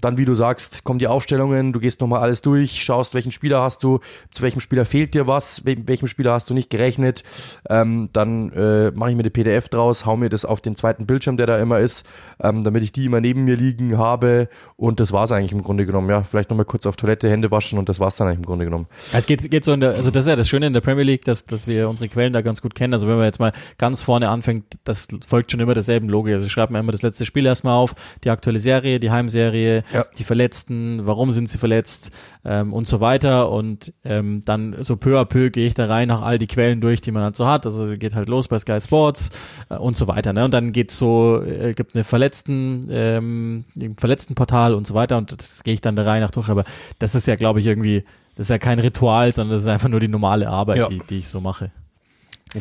Dann, 0.00 0.18
wie 0.18 0.24
du 0.24 0.34
sagst, 0.34 0.84
kommen 0.84 0.98
die 0.98 1.06
Aufstellungen, 1.06 1.72
du 1.72 1.80
gehst 1.80 2.00
nochmal 2.00 2.20
alles 2.20 2.42
durch, 2.42 2.82
schaust, 2.82 3.14
welchen 3.14 3.30
Spieler 3.30 3.62
hast 3.62 3.84
du, 3.84 4.00
zu 4.32 4.42
welchem 4.42 4.60
Spieler 4.60 4.84
fehlt 4.84 5.14
dir 5.14 5.26
was, 5.26 5.64
we 5.64 5.76
welchem 5.86 6.08
Spieler 6.08 6.32
hast 6.32 6.50
du 6.50 6.54
nicht 6.54 6.68
gerechnet. 6.70 7.22
Ähm, 7.68 8.08
dann 8.12 8.50
äh, 8.52 8.90
mache 8.90 9.10
ich 9.10 9.16
mir 9.16 9.22
die 9.22 9.30
PDF 9.30 9.68
draus, 9.68 10.04
hau 10.04 10.16
mir 10.16 10.28
das 10.28 10.44
auf 10.44 10.60
den 10.60 10.74
zweiten 10.74 11.06
Bildschirm, 11.06 11.36
der 11.36 11.46
da 11.46 11.58
immer 11.58 11.78
ist, 11.78 12.06
ähm, 12.42 12.64
damit 12.64 12.82
ich 12.82 12.92
die 12.92 13.04
immer 13.04 13.20
neben 13.20 13.44
mir 13.44 13.56
liegen 13.56 13.96
habe. 13.96 14.48
Und 14.76 14.98
das 14.98 15.12
war's 15.12 15.30
eigentlich 15.30 15.52
im 15.52 15.62
Grunde 15.62 15.86
genommen. 15.86 16.10
Ja, 16.10 16.22
vielleicht 16.22 16.50
nochmal 16.50 16.66
kurz 16.66 16.86
auf 16.86 16.96
Toilette, 16.96 17.30
Hände 17.30 17.50
waschen 17.52 17.78
und 17.78 17.88
das 17.88 18.00
war's 18.00 18.16
dann 18.16 18.26
eigentlich 18.26 18.38
im 18.38 18.46
Grunde 18.46 18.64
genommen. 18.64 18.86
Es 19.12 19.26
geht, 19.26 19.48
geht 19.48 19.64
so 19.64 19.72
in 19.72 19.80
der, 19.80 19.94
also 19.94 20.10
das 20.10 20.24
ist 20.24 20.28
ja 20.28 20.36
das 20.36 20.48
Schöne 20.48 20.66
in 20.66 20.72
der 20.72 20.80
Premier 20.80 21.04
League, 21.04 21.24
dass, 21.24 21.46
dass 21.46 21.68
wir 21.68 21.88
unsere 21.88 22.08
Quellen 22.08 22.32
da 22.32 22.42
ganz 22.42 22.62
gut 22.62 22.74
kennen. 22.74 22.94
Also 22.94 23.06
wenn 23.06 23.16
man 23.16 23.26
jetzt 23.26 23.38
mal 23.38 23.52
ganz 23.78 24.02
vorne 24.02 24.28
anfängt, 24.28 24.64
das 24.82 25.06
folgt 25.24 25.52
schon 25.52 25.60
immer 25.60 25.74
derselben 25.74 26.08
Logik. 26.08 26.34
Also 26.34 26.46
ich 26.46 26.52
schreibe 26.52 26.72
mir 26.72 26.80
immer 26.80 26.92
das 26.92 27.02
letzte 27.02 27.24
Spiel 27.26 27.46
erstmal 27.46 27.74
auf, 27.74 27.94
die 28.24 28.30
aktuelle 28.30 28.58
Serie, 28.58 28.98
die 28.98 29.10
Heimserie, 29.12 29.83
Ja. 29.92 30.04
die 30.18 30.24
Verletzten, 30.24 31.06
warum 31.06 31.30
sind 31.32 31.48
sie 31.48 31.58
verletzt 31.58 32.10
ähm, 32.44 32.72
und 32.72 32.86
so 32.88 33.00
weiter. 33.00 33.50
Und 33.50 33.92
ähm, 34.04 34.42
dann 34.44 34.76
so 34.82 34.96
peu 34.96 35.18
à 35.20 35.24
peu 35.24 35.50
gehe 35.50 35.66
ich 35.66 35.74
da 35.74 35.86
rein 35.86 36.08
nach 36.08 36.22
all 36.22 36.38
die 36.38 36.46
Quellen 36.46 36.80
durch, 36.80 37.00
die 37.00 37.12
man 37.12 37.22
halt 37.22 37.36
so 37.36 37.46
hat. 37.46 37.66
Also 37.66 37.86
geht 37.98 38.14
halt 38.14 38.28
los 38.28 38.48
bei 38.48 38.58
Sky 38.58 38.80
Sports 38.80 39.30
äh, 39.68 39.76
und 39.76 39.96
so 39.96 40.06
weiter. 40.08 40.32
Ne? 40.32 40.44
Und 40.44 40.54
dann 40.54 40.72
geht's 40.72 40.96
so, 40.98 41.42
äh, 41.42 41.74
gibt 41.74 41.94
eine 41.94 42.04
Verletzten, 42.04 42.86
ähm, 42.90 43.64
Verletztenportal 43.98 44.74
und 44.74 44.86
so 44.86 44.94
weiter. 44.94 45.18
Und 45.18 45.32
das 45.38 45.62
gehe 45.62 45.74
ich 45.74 45.80
dann 45.80 45.96
da 45.96 46.04
rein 46.04 46.20
nach 46.22 46.30
durch. 46.30 46.48
Aber 46.48 46.64
das 46.98 47.14
ist 47.14 47.26
ja, 47.26 47.36
glaube 47.36 47.60
ich, 47.60 47.66
irgendwie 47.66 48.04
das 48.36 48.46
ist 48.46 48.50
ja 48.50 48.58
kein 48.58 48.80
Ritual, 48.80 49.32
sondern 49.32 49.54
das 49.56 49.62
ist 49.62 49.68
einfach 49.68 49.88
nur 49.88 50.00
die 50.00 50.08
normale 50.08 50.48
Arbeit, 50.48 50.78
Ja. 50.78 50.88
die, 50.88 51.00
die 51.08 51.18
ich 51.18 51.28
so 51.28 51.40
mache. 51.40 51.70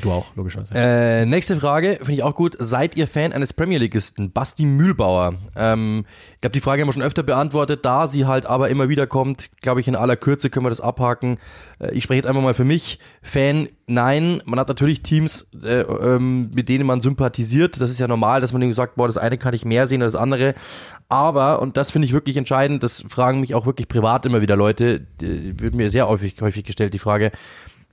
Du 0.01 0.11
auch, 0.11 0.35
logischerweise. 0.35 0.73
Äh, 0.75 1.25
nächste 1.25 1.55
Frage, 1.57 1.97
finde 1.97 2.13
ich 2.13 2.23
auch 2.23 2.33
gut. 2.33 2.55
Seid 2.57 2.97
ihr 2.97 3.07
Fan 3.07 3.31
eines 3.31 3.53
Premier 3.53 3.77
Leagueisten? 3.77 4.31
Basti 4.31 4.65
Mühlbauer. 4.65 5.35
Ähm, 5.55 6.05
ich 6.33 6.41
glaube, 6.41 6.53
die 6.53 6.61
Frage 6.61 6.81
haben 6.81 6.87
wir 6.87 6.93
schon 6.93 7.03
öfter 7.03 7.21
beantwortet. 7.21 7.85
Da 7.85 8.07
sie 8.07 8.25
halt 8.25 8.47
aber 8.47 8.69
immer 8.69 8.89
wieder 8.89 9.05
kommt, 9.05 9.51
glaube 9.61 9.81
ich, 9.81 9.87
in 9.87 9.95
aller 9.95 10.15
Kürze 10.15 10.49
können 10.49 10.65
wir 10.65 10.71
das 10.71 10.81
abhaken. 10.81 11.37
Äh, 11.79 11.93
ich 11.93 12.03
spreche 12.03 12.17
jetzt 12.17 12.27
einfach 12.27 12.41
mal 12.41 12.55
für 12.55 12.65
mich. 12.65 12.97
Fan, 13.21 13.69
nein. 13.85 14.41
Man 14.45 14.59
hat 14.59 14.67
natürlich 14.67 15.03
Teams, 15.03 15.47
äh, 15.63 15.81
ähm, 15.81 16.49
mit 16.51 16.69
denen 16.69 16.87
man 16.87 17.01
sympathisiert. 17.01 17.79
Das 17.79 17.91
ist 17.91 17.99
ja 17.99 18.07
normal, 18.07 18.41
dass 18.41 18.51
man 18.51 18.63
irgendwie 18.63 18.75
sagt, 18.75 18.95
boah, 18.95 19.05
das 19.05 19.19
eine 19.19 19.37
kann 19.37 19.53
ich 19.53 19.63
mehr 19.63 19.85
sehen 19.85 20.01
als 20.01 20.13
das 20.13 20.21
andere. 20.21 20.55
Aber, 21.07 21.61
und 21.61 21.77
das 21.77 21.91
finde 21.91 22.07
ich 22.07 22.13
wirklich 22.13 22.37
entscheidend, 22.37 22.81
das 22.81 23.05
fragen 23.07 23.39
mich 23.39 23.53
auch 23.53 23.67
wirklich 23.67 23.87
privat 23.87 24.25
immer 24.25 24.41
wieder 24.41 24.55
Leute, 24.55 25.01
die, 25.21 25.59
wird 25.59 25.75
mir 25.75 25.91
sehr 25.91 26.07
häufig, 26.07 26.35
häufig 26.41 26.63
gestellt, 26.63 26.95
die 26.95 26.99
Frage, 26.99 27.31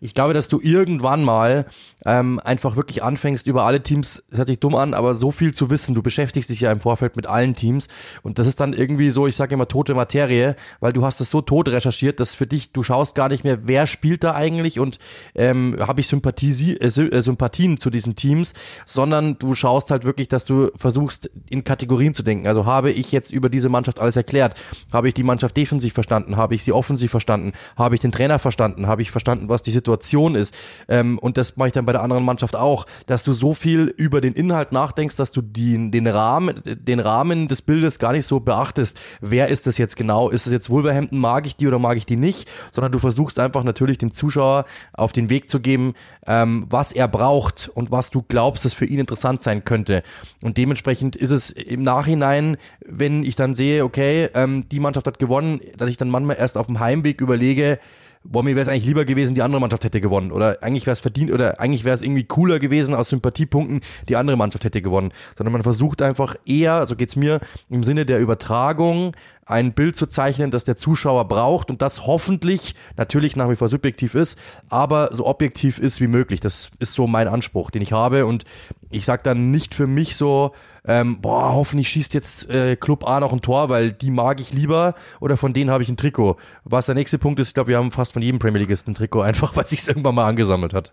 ich 0.00 0.14
glaube, 0.14 0.33
dass 0.33 0.49
du 0.49 0.61
irgendwann 0.62 1.23
mal 1.23 1.66
ähm, 2.07 2.40
einfach 2.42 2.76
wirklich 2.76 3.02
anfängst, 3.02 3.47
über 3.47 3.64
alle 3.64 3.83
Teams, 3.83 4.23
das 4.30 4.38
hört 4.38 4.49
sich 4.49 4.59
dumm 4.59 4.75
an, 4.75 4.95
aber 4.95 5.14
so 5.14 5.30
viel 5.30 5.52
zu 5.52 5.69
wissen. 5.69 5.95
Du 5.95 6.02
beschäftigst 6.02 6.49
dich 6.49 6.62
ja 6.62 6.73
im 6.73 6.80
Vorfeld 6.80 7.16
mit 7.16 7.26
allen 7.26 7.54
Teams 7.54 7.88
und 8.23 8.38
das 8.38 8.47
ist 8.47 8.61
dann 8.61 8.73
irgendwie 8.73 9.11
so, 9.11 9.26
ich 9.26 9.37
sage 9.37 9.54
immer 9.54 9.69
tote 9.69 9.95
Materie, 9.95 10.57
weil 10.80 10.95
du 10.95 11.04
hast 11.04 11.21
es 11.21 11.30
so 11.30 11.42
tot 11.42 11.69
recherchiert, 11.69 12.19
dass 12.19 12.35
für 12.35 12.47
dich, 12.47 12.73
du 12.73 12.83
schaust 12.83 13.14
gar 13.14 13.28
nicht 13.28 13.45
mehr, 13.45 13.69
wer 13.69 13.87
spielt 13.87 14.25
da 14.25 14.35
eigentlich 14.35 14.80
und 14.80 14.99
ähm, 15.35 15.76
habe 15.78 16.00
ich 16.00 16.07
Sympathie, 16.07 16.78
äh, 16.78 16.87
äh, 16.87 17.21
Sympathien 17.21 17.76
zu 17.76 17.90
diesen 17.90 18.16
Teams, 18.16 18.54
sondern 18.87 19.38
du 19.38 19.54
schaust 19.54 19.90
halt 19.90 20.04
wirklich, 20.04 20.28
dass 20.28 20.47
du 20.47 20.71
versuchst, 20.76 21.30
in 21.50 21.64
Kategorien 21.64 22.14
zu 22.14 22.23
denken. 22.23 22.47
Also 22.47 22.64
habe 22.64 22.90
ich 22.90 23.12
jetzt 23.12 23.33
über 23.33 23.50
diese 23.50 23.69
Mannschaft 23.69 24.00
alles 24.00 24.16
erklärt? 24.16 24.54
Habe 24.92 25.09
ich 25.09 25.14
die 25.14 25.23
Mannschaft 25.23 25.59
defensiv 25.59 25.92
verstanden? 25.92 26.38
Habe 26.38 26.54
ich 26.54 26.64
sie 26.64 26.73
offensiv 26.73 27.11
verstanden? 27.11 27.52
Habe 27.76 27.97
ich 27.97 28.00
den 28.00 28.12
Trainer 28.12 28.38
verstanden? 28.38 28.87
Habe 28.87 29.02
ich 29.02 29.11
verstanden, 29.11 29.50
was 29.50 29.62
die 29.62 29.71
Situation 29.71 29.89
ist? 30.35 30.56
Ähm, 30.88 31.18
und 31.18 31.37
das 31.37 31.56
mache 31.56 31.68
ich 31.68 31.73
dann 31.75 31.87
bei 31.87 31.92
der 31.92 32.02
anderen 32.02 32.25
Mannschaft 32.25 32.56
auch, 32.56 32.87
dass 33.06 33.23
du 33.23 33.32
so 33.32 33.54
viel 33.54 33.92
über 33.97 34.20
den 34.20 34.35
Inhalt 34.35 34.73
nachdenkst, 34.73 35.16
dass 35.16 35.30
du 35.30 35.42
die, 35.42 35.90
den 35.90 36.06
Rahmen, 36.06 36.62
den 36.64 37.00
Rahmen 37.00 37.49
des 37.49 37.62
Bildes 37.62 37.99
gar 37.99 38.12
nicht 38.12 38.26
so 38.26 38.40
beachtest. 38.40 38.99
Wer 39.20 39.49
ist 39.49 39.66
das 39.66 39.78
jetzt 39.78 39.97
genau? 39.97 40.30
Ist 40.30 40.47
es 40.47 40.52
jetzt 40.52 40.70
Wolverhampton? 40.70 41.18
Mag 41.18 41.47
ich 41.47 41.56
die 41.56 41.66
oder 41.66 41.78
mag 41.78 41.97
ich 41.97 42.06
die 42.06 42.16
nicht? 42.16 42.49
Sondern 42.73 42.92
du 42.92 42.99
versuchst 42.99 43.38
einfach 43.38 43.64
natürlich 43.64 43.99
dem 43.99 44.12
Zuschauer 44.12 44.64
auf 44.92 45.12
den 45.12 45.30
Weg 45.30 45.50
zu 45.50 45.61
geben, 45.61 45.94
ähm, 46.26 46.66
was 46.68 46.92
er 46.92 47.09
braucht 47.09 47.70
und 47.75 47.90
was 47.90 48.11
du 48.11 48.23
glaubst, 48.23 48.64
das 48.64 48.75
für 48.75 48.87
ihn 48.87 48.99
interessant 48.99 49.42
sein 49.42 49.64
könnte. 49.64 50.02
Und 50.42 50.59
dementsprechend 50.59 51.16
ist 51.16 51.30
es 51.30 51.50
im 51.50 51.82
Nachhinein, 51.82 52.56
wenn 52.85 53.23
ich 53.25 53.37
dann 53.37 53.54
sehe, 53.54 53.85
okay, 53.85 54.28
ähm, 54.35 54.68
die 54.68 54.80
Mannschaft 54.80 55.06
hat 55.06 55.18
gewonnen, 55.18 55.61
dass 55.76 55.90
ich 55.90 55.97
dann 55.97 56.11
manchmal 56.11 56.37
erst 56.37 56.56
auf 56.56 56.66
dem 56.66 56.80
Heimweg 56.80 57.20
überlege, 57.20 57.78
boah, 58.25 58.43
mir 58.43 58.55
wäre 58.55 58.62
es 58.62 58.69
eigentlich 58.69 58.87
lieber 58.87 59.05
gewesen, 59.05 59.35
die 59.35 59.43
andere 59.43 59.61
Mannschaft 59.61 59.85
hätte 59.85 60.00
gewonnen. 60.00 60.33
Oder 60.33 60.62
eigentlich 60.62 60.87
wäre 60.87 60.93
es 60.93 61.00
verdient, 61.00 61.31
oder 61.31 61.61
eigentlich 61.61 61.85
wäre 61.85 61.95
es 61.95 62.03
irgendwie 62.03 62.25
cooler 62.25 62.59
gewesen 62.59 62.95
aus 62.95 63.09
Sympathiepunkten, 63.09 63.81
die 64.09 64.17
andere 64.17 64.37
Mannschaft 64.37 64.65
hätte 64.65 64.83
gewonnen. 64.83 65.12
Sondern 65.37 65.53
man 65.53 65.62
versucht 65.62 66.03
einfach 66.03 66.37
eher, 66.45 66.87
so 66.87 66.97
geht's 66.97 67.17
mir, 67.17 67.41
im 67.69 67.83
Sinne 67.83 68.05
der 68.05 68.21
Übertragung 68.21 69.12
ein 69.47 69.73
Bild 69.73 69.97
zu 69.97 70.07
zeichnen, 70.07 70.53
das 70.53 70.65
der 70.65 70.77
Zuschauer 70.77 71.27
braucht 71.27 71.71
und 71.71 71.83
das 71.83 72.07
hoffentlich 72.07 72.77
natürlich 72.97 73.35
nach 73.35 73.50
wie 73.50 73.57
vor 73.57 73.69
subjektiv 73.69 74.15
ist, 74.15 74.39
aber 74.69 75.12
so 75.12 75.27
objektiv 75.27 75.79
ist 75.79 76.00
wie 76.00 76.07
möglich. 76.07 76.39
Das 76.39 76.71
ist 76.79 76.95
so 76.95 77.09
mein 77.09 77.27
Anspruch, 77.27 77.71
den 77.73 77.83
ich 77.83 77.93
habe 77.93 78.27
und 78.27 78.45
ich 78.91 79.05
sag 79.05 79.25
dann 79.25 79.50
nicht 79.50 79.75
für 79.75 79.89
mich 79.89 80.15
so, 80.15 80.53
ähm, 80.90 81.20
boah, 81.20 81.52
hoffentlich 81.54 81.88
schießt 81.88 82.14
jetzt 82.14 82.50
äh, 82.50 82.75
Club 82.75 83.06
A 83.06 83.20
noch 83.20 83.32
ein 83.32 83.42
Tor, 83.42 83.68
weil 83.68 83.92
die 83.92 84.11
mag 84.11 84.40
ich 84.40 84.52
lieber 84.52 84.94
oder 85.20 85.37
von 85.37 85.52
denen 85.52 85.70
habe 85.70 85.85
ich 85.85 85.88
ein 85.88 85.97
Trikot. 85.97 86.37
Was 86.64 86.87
der 86.87 86.97
nächste 86.97 87.16
Punkt 87.16 87.38
ist, 87.38 87.49
ich 87.49 87.54
glaube, 87.54 87.68
wir 87.68 87.78
haben 87.78 87.92
fast 87.92 88.12
von 88.12 88.23
jedem 88.23 88.40
Premier 88.40 88.59
Leagueist 88.59 88.88
ein 88.88 88.97
Trikot, 88.97 89.20
einfach 89.23 89.54
weil 89.54 89.66
sich 89.66 89.87
irgendwann 89.87 90.16
mal 90.16 90.26
angesammelt 90.26 90.75
hat. 90.75 90.90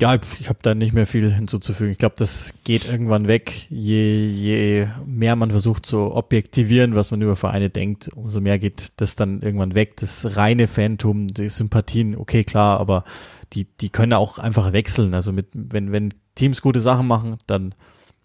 Ja, 0.00 0.18
ich 0.40 0.48
habe 0.48 0.58
da 0.62 0.74
nicht 0.74 0.92
mehr 0.92 1.06
viel 1.06 1.32
hinzuzufügen. 1.32 1.92
Ich 1.92 1.98
glaube, 1.98 2.16
das 2.18 2.54
geht 2.64 2.88
irgendwann 2.88 3.28
weg. 3.28 3.68
Je, 3.70 4.26
je 4.26 4.88
mehr 5.06 5.36
man 5.36 5.52
versucht 5.52 5.86
zu 5.86 6.12
objektivieren, 6.12 6.96
was 6.96 7.12
man 7.12 7.22
über 7.22 7.36
Vereine 7.36 7.70
denkt, 7.70 8.10
umso 8.12 8.40
mehr 8.40 8.58
geht 8.58 8.94
das 8.96 9.14
dann 9.14 9.42
irgendwann 9.42 9.76
weg. 9.76 9.96
Das 9.98 10.36
reine 10.36 10.66
Phantom, 10.66 11.28
die 11.28 11.48
Sympathien, 11.48 12.16
okay, 12.16 12.42
klar, 12.42 12.80
aber 12.80 13.04
die, 13.52 13.66
die 13.80 13.90
können 13.90 14.14
auch 14.14 14.40
einfach 14.40 14.72
wechseln. 14.72 15.14
Also 15.14 15.30
mit, 15.30 15.46
wenn, 15.52 15.92
wenn 15.92 16.12
Teams 16.34 16.62
gute 16.62 16.80
Sachen 16.80 17.06
machen, 17.06 17.36
dann 17.46 17.72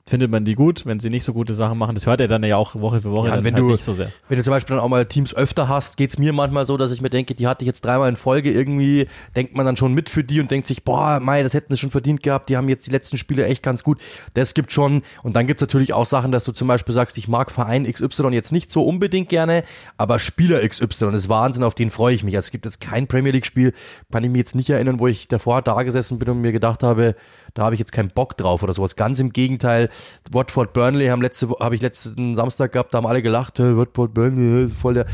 findet 0.07 0.31
man 0.31 0.45
die 0.45 0.55
gut. 0.55 0.85
Wenn 0.85 0.99
sie 0.99 1.09
nicht 1.09 1.23
so 1.23 1.33
gute 1.33 1.53
Sachen 1.53 1.77
machen, 1.77 1.95
das 1.95 2.07
hört 2.07 2.21
er 2.21 2.27
dann 2.27 2.43
ja 2.43 2.57
auch 2.57 2.75
Woche 2.75 3.01
für 3.01 3.11
Woche 3.11 3.27
Ja, 3.29 3.35
dann 3.35 3.43
wenn 3.43 3.53
halt 3.53 3.63
du- 3.63 3.67
nicht 3.71 3.83
so 3.83 3.93
sehr. 3.93 4.11
Wenn 4.29 4.37
du 4.37 4.43
zum 4.43 4.51
Beispiel 4.51 4.75
dann 4.75 4.83
auch 4.83 4.89
mal 4.89 5.05
Teams 5.05 5.33
öfter 5.35 5.67
hast, 5.67 5.97
geht's 5.97 6.17
mir 6.17 6.33
manchmal 6.33 6.65
so, 6.65 6.77
dass 6.77 6.91
ich 6.91 7.01
mir 7.01 7.09
denke, 7.09 7.35
die 7.35 7.47
hatte 7.47 7.63
ich 7.63 7.67
jetzt 7.67 7.83
dreimal 7.85 8.09
in 8.09 8.15
Folge 8.15 8.51
irgendwie, 8.51 9.07
denkt 9.35 9.55
man 9.55 9.65
dann 9.65 9.77
schon 9.77 9.93
mit 9.93 10.09
für 10.09 10.23
die 10.23 10.39
und 10.39 10.49
denkt 10.49 10.67
sich, 10.67 10.83
boah, 10.83 11.19
mei, 11.19 11.43
das 11.43 11.53
hätten 11.53 11.73
sie 11.73 11.79
schon 11.79 11.91
verdient 11.91 12.23
gehabt, 12.23 12.49
die 12.49 12.57
haben 12.57 12.69
jetzt 12.69 12.87
die 12.87 12.91
letzten 12.91 13.17
Spiele 13.17 13.45
echt 13.45 13.63
ganz 13.63 13.83
gut. 13.83 13.99
Das 14.33 14.53
gibt 14.53 14.71
schon. 14.71 15.01
Und 15.23 15.35
dann 15.35 15.47
gibt's 15.47 15.61
natürlich 15.61 15.93
auch 15.93 16.05
Sachen, 16.05 16.31
dass 16.31 16.43
du 16.45 16.51
zum 16.51 16.67
Beispiel 16.67 16.93
sagst, 16.95 17.17
ich 17.17 17.27
mag 17.27 17.51
Verein 17.51 17.83
XY 17.91 18.29
jetzt 18.29 18.51
nicht 18.51 18.71
so 18.71 18.83
unbedingt 18.83 19.29
gerne, 19.29 19.63
aber 19.97 20.19
Spieler 20.19 20.67
XY 20.67 21.13
ist 21.15 21.29
Wahnsinn, 21.29 21.63
auf 21.63 21.75
den 21.75 21.89
freue 21.89 22.15
ich 22.15 22.23
mich. 22.23 22.35
Also 22.35 22.47
es 22.47 22.51
gibt 22.51 22.65
jetzt 22.65 22.81
kein 22.81 23.07
Premier 23.07 23.31
League 23.31 23.45
Spiel, 23.45 23.73
kann 24.11 24.23
ich 24.23 24.29
mir 24.31 24.37
jetzt 24.39 24.55
nicht 24.55 24.69
erinnern, 24.69 24.99
wo 24.99 25.07
ich 25.07 25.27
davor 25.27 25.61
da 25.61 25.83
gesessen 25.83 26.17
bin 26.19 26.29
und 26.29 26.41
mir 26.41 26.51
gedacht 26.51 26.81
habe, 26.83 27.15
da 27.57 27.63
habe 27.63 27.75
ich 27.75 27.79
jetzt 27.79 27.91
keinen 27.91 28.09
Bock 28.09 28.37
drauf 28.37 28.61
oder 28.61 28.73
sowas. 28.73 28.95
Ganz 28.95 29.19
im 29.19 29.33
Gegenteil. 29.33 29.89
Watford 30.31 30.73
Burnley 30.73 31.07
haben 31.07 31.21
letzte 31.21 31.49
habe 31.59 31.73
ich 31.73 31.81
letzten 31.81 32.35
Samstag 32.35 32.71
gehabt, 32.71 32.93
da 32.93 32.99
haben 32.99 33.07
alle 33.07 33.21
gelacht, 33.23 33.57
"Hey, 33.57 33.75
Watford 33.75 34.13
Burnley 34.13 34.65
ist 34.65 34.75
voll 34.75 34.93
der 34.93 35.05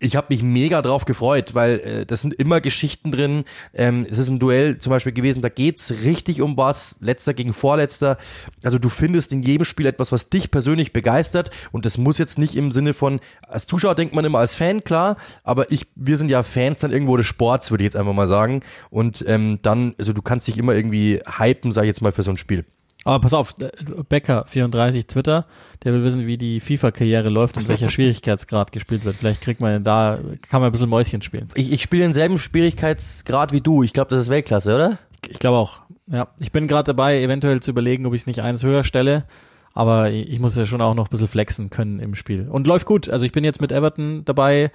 ich 0.00 0.16
habe 0.16 0.28
mich 0.30 0.42
mega 0.42 0.82
drauf 0.82 1.04
gefreut, 1.04 1.54
weil 1.54 1.80
äh, 1.80 2.06
das 2.06 2.20
sind 2.20 2.34
immer 2.34 2.60
Geschichten 2.60 3.12
drin. 3.12 3.44
Ähm, 3.74 4.06
es 4.10 4.18
ist 4.18 4.28
ein 4.28 4.38
Duell 4.38 4.78
zum 4.78 4.90
Beispiel 4.90 5.12
gewesen, 5.12 5.42
da 5.42 5.48
geht's 5.48 5.92
richtig 6.04 6.42
um 6.42 6.56
was, 6.56 6.96
letzter 7.00 7.34
gegen 7.34 7.52
vorletzter. 7.52 8.18
Also 8.62 8.78
du 8.78 8.88
findest 8.88 9.32
in 9.32 9.42
jedem 9.42 9.64
Spiel 9.64 9.86
etwas, 9.86 10.12
was 10.12 10.30
dich 10.30 10.50
persönlich 10.50 10.92
begeistert 10.92 11.50
und 11.72 11.86
das 11.86 11.98
muss 11.98 12.18
jetzt 12.18 12.38
nicht 12.38 12.56
im 12.56 12.72
Sinne 12.72 12.94
von, 12.94 13.20
als 13.42 13.66
Zuschauer 13.66 13.94
denkt 13.94 14.14
man 14.14 14.24
immer 14.24 14.38
als 14.38 14.54
Fan, 14.54 14.84
klar, 14.84 15.16
aber 15.44 15.70
ich, 15.70 15.86
wir 15.94 16.16
sind 16.16 16.30
ja 16.30 16.42
Fans 16.42 16.80
dann 16.80 16.92
irgendwo 16.92 17.16
des 17.16 17.26
Sports, 17.26 17.70
würde 17.70 17.84
ich 17.84 17.86
jetzt 17.86 17.96
einfach 17.96 18.12
mal 18.12 18.28
sagen. 18.28 18.60
Und 18.90 19.24
ähm, 19.26 19.58
dann, 19.62 19.94
also 19.98 20.12
du 20.12 20.22
kannst 20.22 20.48
dich 20.48 20.58
immer 20.58 20.74
irgendwie 20.74 21.20
hypen, 21.38 21.72
sag 21.72 21.82
ich 21.82 21.88
jetzt 21.88 22.02
mal, 22.02 22.12
für 22.12 22.22
so 22.22 22.30
ein 22.30 22.36
Spiel. 22.36 22.64
Aber 23.04 23.20
pass 23.20 23.34
auf, 23.34 23.54
äh, 23.60 23.70
Becker 24.08 24.44
34 24.46 25.06
Twitter, 25.06 25.46
der 25.84 25.92
will 25.92 26.04
wissen, 26.04 26.26
wie 26.26 26.36
die 26.36 26.60
FIFA-Karriere 26.60 27.28
läuft 27.28 27.56
und 27.56 27.68
welcher 27.68 27.88
Schwierigkeitsgrad 27.90 28.72
gespielt 28.72 29.04
wird. 29.04 29.16
Vielleicht 29.16 29.40
kriegt 29.40 29.60
man 29.60 29.82
da, 29.82 30.18
kann 30.48 30.60
man 30.60 30.68
ein 30.68 30.72
bisschen 30.72 30.90
Mäuschen 30.90 31.22
spielen. 31.22 31.48
Ich, 31.54 31.72
ich 31.72 31.82
spiele 31.82 32.02
denselben 32.02 32.38
Schwierigkeitsgrad 32.38 33.52
wie 33.52 33.60
du. 33.60 33.82
Ich 33.82 33.92
glaube, 33.92 34.10
das 34.10 34.20
ist 34.20 34.28
Weltklasse, 34.28 34.74
oder? 34.74 34.98
Ich 35.28 35.38
glaube 35.38 35.58
auch. 35.58 35.80
Ja, 36.08 36.28
ich 36.38 36.50
bin 36.50 36.66
gerade 36.66 36.84
dabei, 36.84 37.22
eventuell 37.22 37.60
zu 37.60 37.70
überlegen, 37.70 38.04
ob 38.06 38.14
ich 38.14 38.22
es 38.22 38.26
nicht 38.26 38.42
eins 38.42 38.64
höher 38.64 38.84
stelle. 38.84 39.24
Aber 39.72 40.10
ich 40.10 40.38
muss 40.40 40.56
ja 40.56 40.66
schon 40.66 40.80
auch 40.80 40.94
noch 40.94 41.06
ein 41.06 41.10
bisschen 41.10 41.28
flexen 41.28 41.70
können 41.70 42.00
im 42.00 42.16
Spiel. 42.16 42.48
Und 42.48 42.66
läuft 42.66 42.86
gut. 42.86 43.08
Also 43.08 43.24
ich 43.24 43.32
bin 43.32 43.44
jetzt 43.44 43.60
mit 43.60 43.70
Everton 43.70 44.24
dabei. 44.24 44.72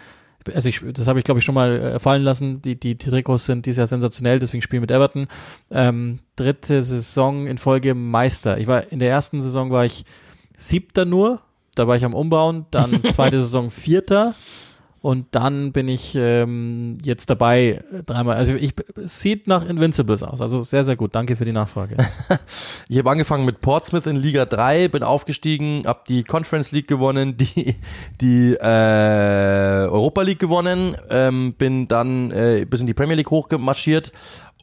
Also 0.54 0.70
ich, 0.70 0.82
das 0.94 1.08
habe 1.08 1.20
ich 1.20 1.26
glaube 1.26 1.40
ich 1.40 1.46
schon 1.46 1.56
mal 1.56 1.76
äh, 1.76 2.00
fallen 2.00 2.24
lassen. 2.24 2.62
Die, 2.62 2.80
die, 2.80 2.98
die 2.98 3.10
Trikots 3.10 3.46
sind 3.46 3.66
dieses 3.66 3.78
Jahr 3.78 3.88
sensationell, 3.88 4.40
deswegen 4.40 4.62
spiele 4.62 4.80
ich 4.80 4.82
mit 4.82 4.92
Everton. 4.92 5.28
Ähm, 5.72 6.20
dritte 6.36 6.84
Saison 6.84 7.48
in 7.48 7.58
Folge 7.58 7.96
Meister. 7.96 8.58
Ich 8.58 8.68
war 8.68 8.92
in 8.92 9.00
der 9.00 9.10
ersten 9.10 9.42
Saison 9.42 9.72
war 9.72 9.86
ich 9.86 10.06
siebter 10.58 11.06
nur. 11.06 11.42
Da 11.76 11.88
war 11.88 11.96
ich 11.96 12.06
am 12.06 12.14
Umbauen. 12.14 12.66
Dann 12.72 13.04
zweite 13.12 13.40
Saison 13.40 13.70
vierter. 13.70 14.36
Und 15.06 15.28
dann 15.36 15.72
bin 15.72 15.88
ich 15.88 16.16
ähm, 16.16 16.98
jetzt 17.04 17.30
dabei 17.30 17.80
äh, 17.94 18.02
dreimal. 18.04 18.38
Also 18.38 18.56
ich 18.56 18.74
sieht 18.96 19.46
nach 19.46 19.64
Invincibles 19.64 20.24
aus. 20.24 20.42
Also 20.42 20.62
sehr, 20.62 20.84
sehr 20.84 20.96
gut. 20.96 21.14
Danke 21.14 21.36
für 21.36 21.46
die 21.46 21.52
Nachfrage. 21.52 21.98
Ich 22.88 23.00
habe 23.00 23.10
angefangen 23.10 23.46
mit 23.46 23.62
Portsmouth 23.62 24.06
in 24.06 24.16
Liga 24.16 24.46
3, 24.46 24.90
bin 24.90 25.02
aufgestiegen, 25.02 25.84
hab 25.88 26.06
die 26.06 26.24
Conference 26.24 26.72
League 26.72 26.88
gewonnen, 26.88 27.36
die, 27.38 27.74
die 28.22 28.54
äh, 28.54 29.88
Europa 29.88 30.22
League 30.22 30.38
gewonnen, 30.38 30.96
ähm, 31.10 31.54
bin 31.54 31.88
dann 31.88 32.30
äh, 32.30 32.68
bis 32.70 32.82
in 32.82 32.88
die 32.88 32.94
Premier 32.94 33.16
League 33.16 33.32
hochgemarschiert 33.32 34.12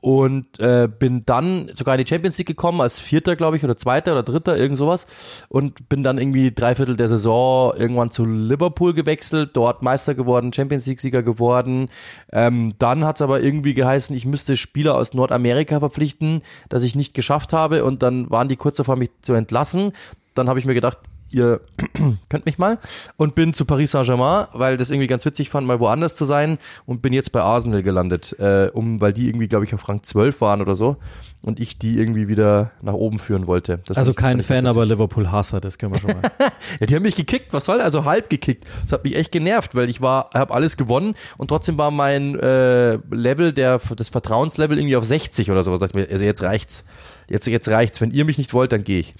und 0.02 0.59
äh, 0.59 0.88
bin 0.88 1.23
dann 1.25 1.71
sogar 1.75 1.94
in 1.94 2.04
die 2.04 2.09
Champions 2.09 2.37
League 2.37 2.49
gekommen 2.49 2.80
als 2.80 2.99
Vierter, 2.99 3.37
glaube 3.37 3.56
ich, 3.56 3.62
oder 3.62 3.76
Zweiter 3.76 4.12
oder 4.12 4.25
Dritter, 4.25 4.59
irgend 4.59 4.76
sowas 4.76 5.06
und 5.49 5.88
bin 5.88 6.02
dann 6.02 6.18
irgendwie 6.18 6.52
drei 6.52 6.75
Viertel 6.75 6.97
der 6.97 7.06
Saison 7.06 7.73
irgendwann 7.76 8.11
zu 8.11 8.26
Liverpool 8.26 8.94
gewechselt, 8.94 9.50
dort 9.54 9.82
Meister 9.82 10.16
geworden, 10.16 10.52
Champions 10.52 10.87
League 10.87 11.00
Sieger 11.00 11.23
geworden. 11.23 11.88
Ähm, 12.32 12.75
dann 12.80 13.04
hat 13.04 13.16
es 13.16 13.23
aber 13.23 13.40
irgendwie 13.40 13.75
geheißen, 13.75 14.14
ich 14.16 14.26
müsste 14.26 14.56
Spieler 14.56 14.97
aus 14.97 15.14
Nordamerika 15.14 15.78
verpflichten, 15.78 16.42
das 16.68 16.82
ich 16.82 16.97
nicht 16.97 17.14
geschafft 17.14 17.52
habe 17.52 17.85
und 17.85 18.02
dann 18.02 18.28
waren 18.28 18.49
die 18.49 18.56
kurz 18.56 18.78
davor, 18.78 18.97
mich 18.97 19.11
zu 19.23 19.35
entlassen. 19.35 19.92
Dann 20.35 20.49
habe 20.49 20.59
ich 20.59 20.64
mir 20.64 20.75
gedacht, 20.75 20.99
ihr 21.33 21.61
könnt 22.29 22.47
mich 22.47 22.59
mal 22.59 22.79
und 23.17 23.35
bin 23.35 23.55
zu 23.55 23.65
Paris 23.65 23.93
Saint-Germain, 23.93 24.47
weil 24.53 24.77
das 24.77 24.91
irgendwie 24.91 25.07
ganz 25.07 25.25
witzig 25.25 25.51
fand, 25.51 25.67
mal 25.67 25.81
woanders 25.81 26.17
zu 26.17 26.25
sein 26.25 26.59
und 26.87 27.03
bin 27.03 27.12
jetzt 27.12 27.33
bei 27.33 27.41
Arsenal 27.41 27.83
gelandet, 27.83 28.37
äh, 28.39 28.71
um, 28.73 29.01
weil 29.01 29.12
die 29.12 29.29
irgendwie, 29.29 29.49
glaube 29.49 29.65
ich, 29.65 29.75
auf 29.75 29.89
Rang 29.89 30.03
12 30.03 30.41
waren 30.41 30.61
oder 30.61 30.75
so 30.75 30.97
und 31.43 31.59
ich 31.59 31.79
die 31.79 31.99
irgendwie 31.99 32.29
wieder 32.29 32.71
nach 32.83 32.95
oben 32.95 33.19
führen 33.19 33.47
wollte. 33.47 33.81
Das 33.87 33.97
also 33.97 34.15
kein 34.15 34.43
Fan, 34.43 34.67
aber 34.67 34.87
Liverpool-Hasser, 34.87 35.61
das 35.61 35.77
können 35.77 35.93
wir 35.93 35.99
schon 35.99 36.12
mal. 36.12 36.23
ja, 36.81 36.87
die 36.87 36.95
haben 36.95 37.03
mich 37.03 37.17
gekickt, 37.17 37.53
was 37.53 37.65
soll, 37.65 37.81
also 37.81 38.05
halb 38.05 38.31
gekickt. 38.31 38.65
Das 38.85 38.93
hat 38.93 39.05
mich 39.05 39.17
echt 39.17 39.33
genervt, 39.33 39.75
weil 39.75 39.89
ich 39.89 40.01
war, 40.01 40.31
habe 40.35 40.55
alles 40.55 40.77
gewonnen 40.77 41.15
und 41.39 41.49
trotzdem 41.49 41.77
war 41.79 41.91
mein 41.91 42.39
äh, 42.39 42.99
Level, 43.11 43.53
der 43.53 43.81
das 43.97 44.09
Vertrauenslevel 44.09 44.79
irgendwie 44.79 44.97
auf 44.97 45.05
60 45.05 45.51
oder 45.51 45.65
sowas. 45.65 45.81
Also 45.83 46.25
jetzt 46.25 46.43
reicht's. 46.43 46.85
Jetzt, 47.33 47.47
jetzt 47.47 47.69
reicht's. 47.69 48.01
Wenn 48.03 48.11
ihr 48.11 48.27
mich 48.27 48.37
nicht 48.37 48.53
wollt, 48.53 48.73
dann 48.73 48.85
gehe 48.85 48.99
ich. 48.99 49.15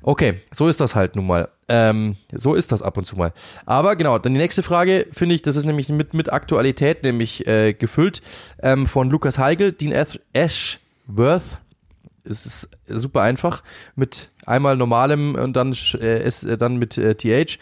Okay, 0.00 0.40
so 0.50 0.68
ist 0.68 0.80
das 0.80 0.94
halt 0.94 1.16
nun 1.16 1.26
mal. 1.26 1.50
Ähm, 1.68 2.16
so 2.32 2.54
ist 2.54 2.72
das 2.72 2.82
ab 2.82 2.96
und 2.96 3.04
zu 3.04 3.16
mal. 3.16 3.34
Aber 3.66 3.94
genau, 3.94 4.18
dann 4.18 4.32
die 4.32 4.40
nächste 4.40 4.62
Frage 4.62 5.06
finde 5.12 5.34
ich, 5.34 5.42
das 5.42 5.54
ist 5.54 5.66
nämlich 5.66 5.90
mit, 5.90 6.14
mit 6.14 6.32
Aktualität 6.32 7.02
nämlich 7.02 7.46
äh, 7.46 7.74
gefüllt 7.74 8.22
ähm, 8.62 8.86
von 8.86 9.10
Lukas 9.10 9.38
Heigl, 9.38 9.72
Dean 9.72 9.92
Ash- 9.92 10.18
Ashworth 10.32 11.58
es 12.24 12.46
ist 12.46 12.70
super 12.86 13.22
einfach 13.22 13.62
mit 13.96 14.28
einmal 14.46 14.76
normalem 14.76 15.34
und 15.34 15.54
dann 15.54 15.76
äh, 15.94 16.18
es, 16.18 16.44
äh, 16.44 16.58
dann 16.58 16.76
mit 16.76 16.98
äh, 16.98 17.14
TH. 17.14 17.58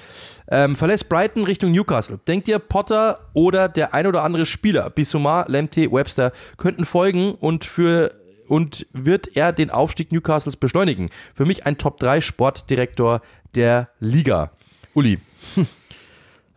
Ähm, 0.49 0.77
verlässt 0.77 1.09
Brighton 1.09 1.45
Richtung 1.45 1.73
Newcastle. 1.73 2.19
Denkt 2.27 2.49
ihr, 2.49 2.59
Potter 2.59 3.21
oder 3.33 3.69
der 3.69 3.95
ein 3.95 4.07
oder 4.07 4.23
andere 4.23 4.47
Spieler, 4.47 4.91
Bissouma, 4.91 5.45
Lemte, 5.49 5.91
Webster, 5.93 6.33
könnten 6.57 6.85
folgen 6.85 7.33
und 7.33 7.65
für 7.65 8.13
und 8.49 8.87
wird 8.93 9.37
er 9.37 9.53
den 9.53 9.71
Aufstieg 9.71 10.12
Newcastles 10.12 10.57
beschleunigen? 10.57 11.11
Für 11.35 11.45
mich 11.45 11.67
ein 11.67 11.79
Top 11.79 11.99
3 12.00 12.21
Sportdirektor 12.21 13.21
der 13.55 13.88
Liga. 14.00 14.50
Uli. 14.95 15.19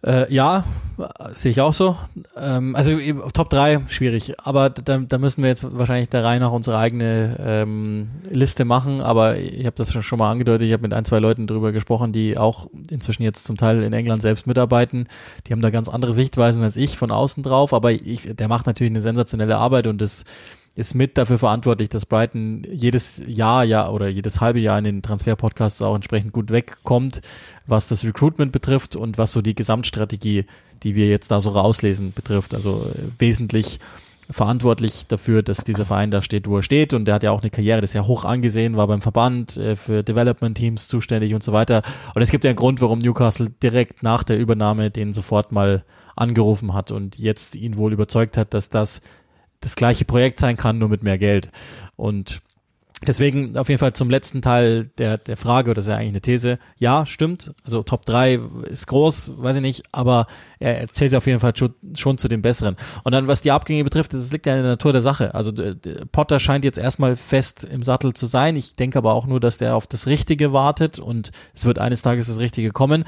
Äh, 0.01 0.33
ja, 0.33 0.63
äh, 0.97 1.03
sehe 1.33 1.51
ich 1.51 1.59
auch 1.59 1.73
so. 1.73 1.97
Ähm, 2.37 2.73
also 2.73 2.93
auf 3.21 3.33
Top 3.33 3.49
3 3.49 3.81
schwierig, 3.89 4.33
aber 4.41 4.69
da, 4.69 4.99
da 4.99 5.17
müssen 5.17 5.41
wir 5.43 5.49
jetzt 5.49 5.77
wahrscheinlich 5.77 6.07
der 6.07 6.23
Reihe 6.23 6.39
nach 6.39 6.53
unsere 6.53 6.77
eigene 6.77 7.35
ähm, 7.37 8.09
Liste 8.29 8.63
machen, 8.63 9.01
aber 9.01 9.37
ich 9.37 9.65
habe 9.65 9.75
das 9.75 9.91
schon, 9.91 10.19
mal 10.19 10.31
angedeutet, 10.31 10.67
ich 10.67 10.73
habe 10.73 10.83
mit 10.83 10.93
ein, 10.93 11.03
zwei 11.03 11.19
Leuten 11.19 11.47
drüber 11.47 11.73
gesprochen, 11.73 12.13
die 12.13 12.37
auch 12.37 12.67
inzwischen 12.89 13.23
jetzt 13.23 13.45
zum 13.45 13.57
Teil 13.57 13.83
in 13.83 13.91
England 13.91 14.21
selbst 14.21 14.47
mitarbeiten. 14.47 15.07
Die 15.45 15.51
haben 15.51 15.61
da 15.61 15.69
ganz 15.69 15.89
andere 15.89 16.13
Sichtweisen 16.13 16.63
als 16.63 16.77
ich 16.77 16.97
von 16.97 17.11
außen 17.11 17.43
drauf, 17.43 17.73
aber 17.73 17.91
ich, 17.91 18.35
der 18.35 18.47
macht 18.47 18.67
natürlich 18.67 18.91
eine 18.91 19.01
sensationelle 19.01 19.57
Arbeit 19.57 19.85
und 19.85 19.99
das 19.99 20.23
ist 20.75 20.95
mit 20.95 21.17
dafür 21.17 21.37
verantwortlich, 21.37 21.89
dass 21.89 22.05
Brighton 22.05 22.63
jedes 22.71 23.21
Jahr 23.25 23.63
ja 23.63 23.89
oder 23.89 24.07
jedes 24.07 24.39
halbe 24.41 24.59
Jahr 24.59 24.77
in 24.77 24.85
den 24.85 25.01
Transferpodcasts 25.01 25.81
auch 25.81 25.95
entsprechend 25.95 26.31
gut 26.31 26.51
wegkommt, 26.51 27.21
was 27.67 27.87
das 27.87 28.03
Recruitment 28.03 28.51
betrifft 28.51 28.95
und 28.95 29.17
was 29.17 29.33
so 29.33 29.41
die 29.41 29.55
Gesamtstrategie, 29.55 30.45
die 30.83 30.95
wir 30.95 31.07
jetzt 31.07 31.31
da 31.31 31.41
so 31.41 31.49
rauslesen, 31.49 32.13
betrifft. 32.13 32.53
Also 32.53 32.91
äh, 32.95 33.19
wesentlich 33.19 33.79
verantwortlich 34.31 35.07
dafür, 35.07 35.41
dass 35.41 35.63
dieser 35.63 35.85
Verein 35.85 36.11
da 36.11 36.21
steht, 36.21 36.47
wo 36.47 36.57
er 36.57 36.63
steht. 36.63 36.93
Und 36.93 37.05
der 37.05 37.15
hat 37.15 37.23
ja 37.23 37.31
auch 37.31 37.41
eine 37.41 37.49
Karriere, 37.49 37.81
das 37.81 37.91
ist 37.91 37.95
ja 37.95 38.05
hoch 38.05 38.25
angesehen, 38.25 38.77
war 38.77 38.87
beim 38.87 39.01
Verband 39.01 39.57
äh, 39.57 39.75
für 39.75 40.03
Development 40.03 40.55
Teams 40.55 40.87
zuständig 40.87 41.33
und 41.33 41.43
so 41.43 41.51
weiter. 41.51 41.81
Und 42.13 42.21
es 42.21 42.29
gibt 42.29 42.43
ja 42.43 42.49
einen 42.49 42.57
Grund, 42.57 42.79
warum 42.81 42.99
Newcastle 42.99 43.49
direkt 43.63 44.03
nach 44.03 44.23
der 44.23 44.37
Übernahme 44.37 44.91
den 44.91 45.13
sofort 45.13 45.51
mal 45.51 45.83
angerufen 46.15 46.73
hat 46.73 46.91
und 46.91 47.17
jetzt 47.17 47.55
ihn 47.55 47.77
wohl 47.77 47.93
überzeugt 47.93 48.37
hat, 48.37 48.53
dass 48.53 48.69
das 48.69 49.01
das 49.61 49.75
gleiche 49.75 50.05
Projekt 50.05 50.39
sein 50.39 50.57
kann, 50.57 50.77
nur 50.77 50.89
mit 50.89 51.03
mehr 51.03 51.17
Geld. 51.17 51.49
Und 51.95 52.41
deswegen 53.07 53.57
auf 53.57 53.69
jeden 53.69 53.79
Fall 53.79 53.93
zum 53.93 54.09
letzten 54.09 54.41
Teil 54.41 54.89
der, 54.97 55.17
der 55.17 55.37
Frage, 55.37 55.71
oder 55.71 55.75
das 55.75 55.85
ist 55.85 55.91
ja 55.91 55.97
eigentlich 55.97 56.09
eine 56.09 56.21
These. 56.21 56.59
Ja, 56.77 57.05
stimmt. 57.05 57.53
Also 57.63 57.83
Top 57.83 58.05
3 58.05 58.39
ist 58.69 58.87
groß, 58.87 59.33
weiß 59.37 59.57
ich 59.57 59.61
nicht, 59.61 59.83
aber 59.91 60.27
er 60.59 60.87
zählt 60.89 61.15
auf 61.15 61.25
jeden 61.25 61.39
Fall 61.39 61.55
schon, 61.55 61.73
schon 61.95 62.17
zu 62.17 62.27
den 62.27 62.41
Besseren. 62.41 62.75
Und 63.03 63.13
dann, 63.13 63.27
was 63.27 63.41
die 63.41 63.51
Abgänge 63.51 63.83
betrifft, 63.83 64.13
das 64.13 64.31
liegt 64.31 64.45
ja 64.45 64.55
in 64.55 64.63
der 64.63 64.71
Natur 64.71 64.91
der 64.91 65.01
Sache. 65.01 65.33
Also 65.33 65.51
d- 65.51 65.75
Potter 66.11 66.39
scheint 66.39 66.65
jetzt 66.65 66.77
erstmal 66.77 67.15
fest 67.15 67.63
im 67.63 67.83
Sattel 67.83 68.13
zu 68.13 68.25
sein. 68.25 68.55
Ich 68.55 68.73
denke 68.73 68.97
aber 68.97 69.13
auch 69.13 69.25
nur, 69.25 69.39
dass 69.39 69.57
der 69.57 69.75
auf 69.75 69.87
das 69.87 70.07
Richtige 70.07 70.51
wartet 70.51 70.99
und 70.99 71.31
es 71.53 71.65
wird 71.65 71.79
eines 71.79 72.01
Tages 72.01 72.27
das 72.27 72.39
Richtige 72.39 72.71
kommen. 72.71 73.05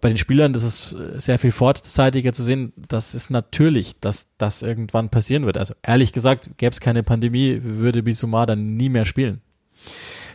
Bei 0.00 0.08
den 0.08 0.16
Spielern, 0.16 0.52
das 0.54 0.62
ist 0.62 0.96
sehr 1.16 1.38
viel 1.38 1.52
vorzeitiger 1.52 2.32
zu 2.32 2.42
sehen. 2.42 2.72
Das 2.88 3.14
ist 3.14 3.30
natürlich, 3.30 4.00
dass 4.00 4.28
das 4.38 4.62
irgendwann 4.62 5.10
passieren 5.10 5.44
wird. 5.44 5.58
Also 5.58 5.74
ehrlich 5.82 6.12
gesagt, 6.12 6.56
gäbe 6.56 6.72
es 6.72 6.80
keine 6.80 7.02
Pandemie, 7.02 7.60
würde 7.62 8.02
Bissouma 8.02 8.46
dann 8.46 8.76
nie 8.76 8.88
mehr 8.88 9.04
spielen. 9.04 9.33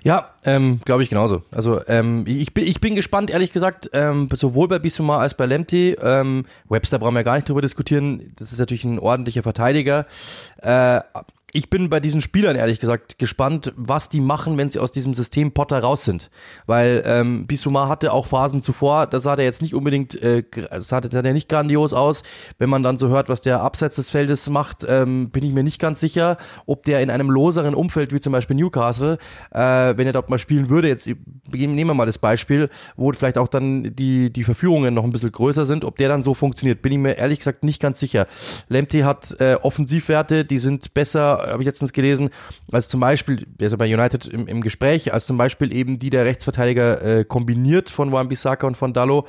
Ja, 0.03 0.29
ähm, 0.45 0.79
glaube 0.85 1.03
ich 1.03 1.09
genauso. 1.09 1.43
Also 1.51 1.81
ähm, 1.87 2.25
ich, 2.27 2.53
bin, 2.53 2.65
ich 2.65 2.79
bin 2.79 2.95
gespannt, 2.95 3.29
ehrlich 3.29 3.51
gesagt, 3.51 3.89
ähm, 3.93 4.29
sowohl 4.33 4.67
bei 4.67 4.79
Bissouma 4.79 5.19
als 5.19 5.33
bei 5.33 5.45
Lemty. 5.45 5.95
Ähm, 6.01 6.45
Webster 6.69 6.99
brauchen 6.99 7.15
wir 7.15 7.23
gar 7.23 7.35
nicht 7.35 7.49
drüber 7.49 7.61
diskutieren. 7.61 8.33
Das 8.37 8.51
ist 8.51 8.59
natürlich 8.59 8.83
ein 8.85 8.99
ordentlicher 8.99 9.43
Verteidiger. 9.43 10.05
Äh, 10.57 11.01
ich 11.53 11.69
bin 11.69 11.89
bei 11.89 11.99
diesen 11.99 12.21
Spielern 12.21 12.55
ehrlich 12.55 12.79
gesagt 12.79 13.19
gespannt, 13.19 13.73
was 13.75 14.09
die 14.09 14.21
machen, 14.21 14.57
wenn 14.57 14.69
sie 14.69 14.79
aus 14.79 14.91
diesem 14.91 15.13
System 15.13 15.51
Potter 15.51 15.79
raus 15.79 16.05
sind. 16.05 16.29
Weil 16.65 17.03
ähm, 17.05 17.47
Bissouma 17.47 17.87
hatte 17.87 18.13
auch 18.13 18.27
Phasen 18.27 18.61
zuvor, 18.61 19.07
da 19.07 19.19
sah 19.19 19.35
der 19.35 19.45
jetzt 19.45 19.61
nicht 19.61 19.73
unbedingt, 19.73 20.21
äh, 20.21 20.43
das 20.69 20.87
sah 20.87 21.01
der 21.01 21.33
nicht 21.33 21.49
grandios 21.49 21.93
aus. 21.93 22.23
Wenn 22.57 22.69
man 22.69 22.83
dann 22.83 22.97
so 22.97 23.09
hört, 23.09 23.29
was 23.29 23.41
der 23.41 23.61
abseits 23.61 23.95
des 23.95 24.09
Feldes 24.09 24.49
macht, 24.49 24.85
ähm, 24.87 25.29
bin 25.29 25.43
ich 25.43 25.53
mir 25.53 25.63
nicht 25.63 25.79
ganz 25.79 25.99
sicher, 25.99 26.37
ob 26.65 26.83
der 26.83 27.01
in 27.01 27.09
einem 27.09 27.29
loseren 27.29 27.73
Umfeld 27.73 28.13
wie 28.13 28.19
zum 28.19 28.33
Beispiel 28.33 28.55
Newcastle, 28.55 29.17
äh, 29.51 29.59
wenn 29.97 30.07
er 30.07 30.13
dort 30.13 30.29
mal 30.29 30.37
spielen 30.37 30.69
würde, 30.69 30.87
jetzt 30.87 31.07
nehmen 31.07 31.87
wir 31.87 31.93
mal 31.93 32.05
das 32.05 32.17
Beispiel, 32.17 32.69
wo 32.95 33.11
vielleicht 33.11 33.37
auch 33.37 33.47
dann 33.47 33.95
die, 33.95 34.31
die 34.31 34.43
Verführungen 34.43 34.93
noch 34.93 35.03
ein 35.03 35.11
bisschen 35.11 35.31
größer 35.31 35.65
sind, 35.65 35.83
ob 35.83 35.97
der 35.97 36.09
dann 36.09 36.23
so 36.23 36.33
funktioniert, 36.33 36.81
bin 36.81 36.91
ich 36.91 36.97
mir 36.99 37.17
ehrlich 37.17 37.39
gesagt 37.39 37.63
nicht 37.63 37.81
ganz 37.81 37.99
sicher. 37.99 38.27
Lemte 38.67 39.05
hat 39.05 39.35
äh, 39.39 39.55
Offensivwerte, 39.55 40.45
die 40.45 40.59
sind 40.59 40.93
besser, 40.93 41.38
habe 41.47 41.63
ich 41.63 41.67
letztens 41.67 41.93
gelesen, 41.93 42.29
als 42.71 42.89
zum 42.89 42.99
Beispiel, 42.99 43.45
der 43.59 43.67
ist 43.67 43.71
ja 43.71 43.77
bei 43.77 43.93
United 43.93 44.25
im, 44.25 44.47
im 44.47 44.61
Gespräch, 44.61 45.13
als 45.13 45.25
zum 45.25 45.37
Beispiel 45.37 45.73
eben 45.73 45.97
die 45.97 46.09
der 46.09 46.25
Rechtsverteidiger 46.25 47.01
äh, 47.01 47.25
kombiniert 47.25 47.89
von 47.89 48.11
Wan-Bissaka 48.11 48.67
und 48.67 48.77
von 48.77 48.93
Dallo. 48.93 49.25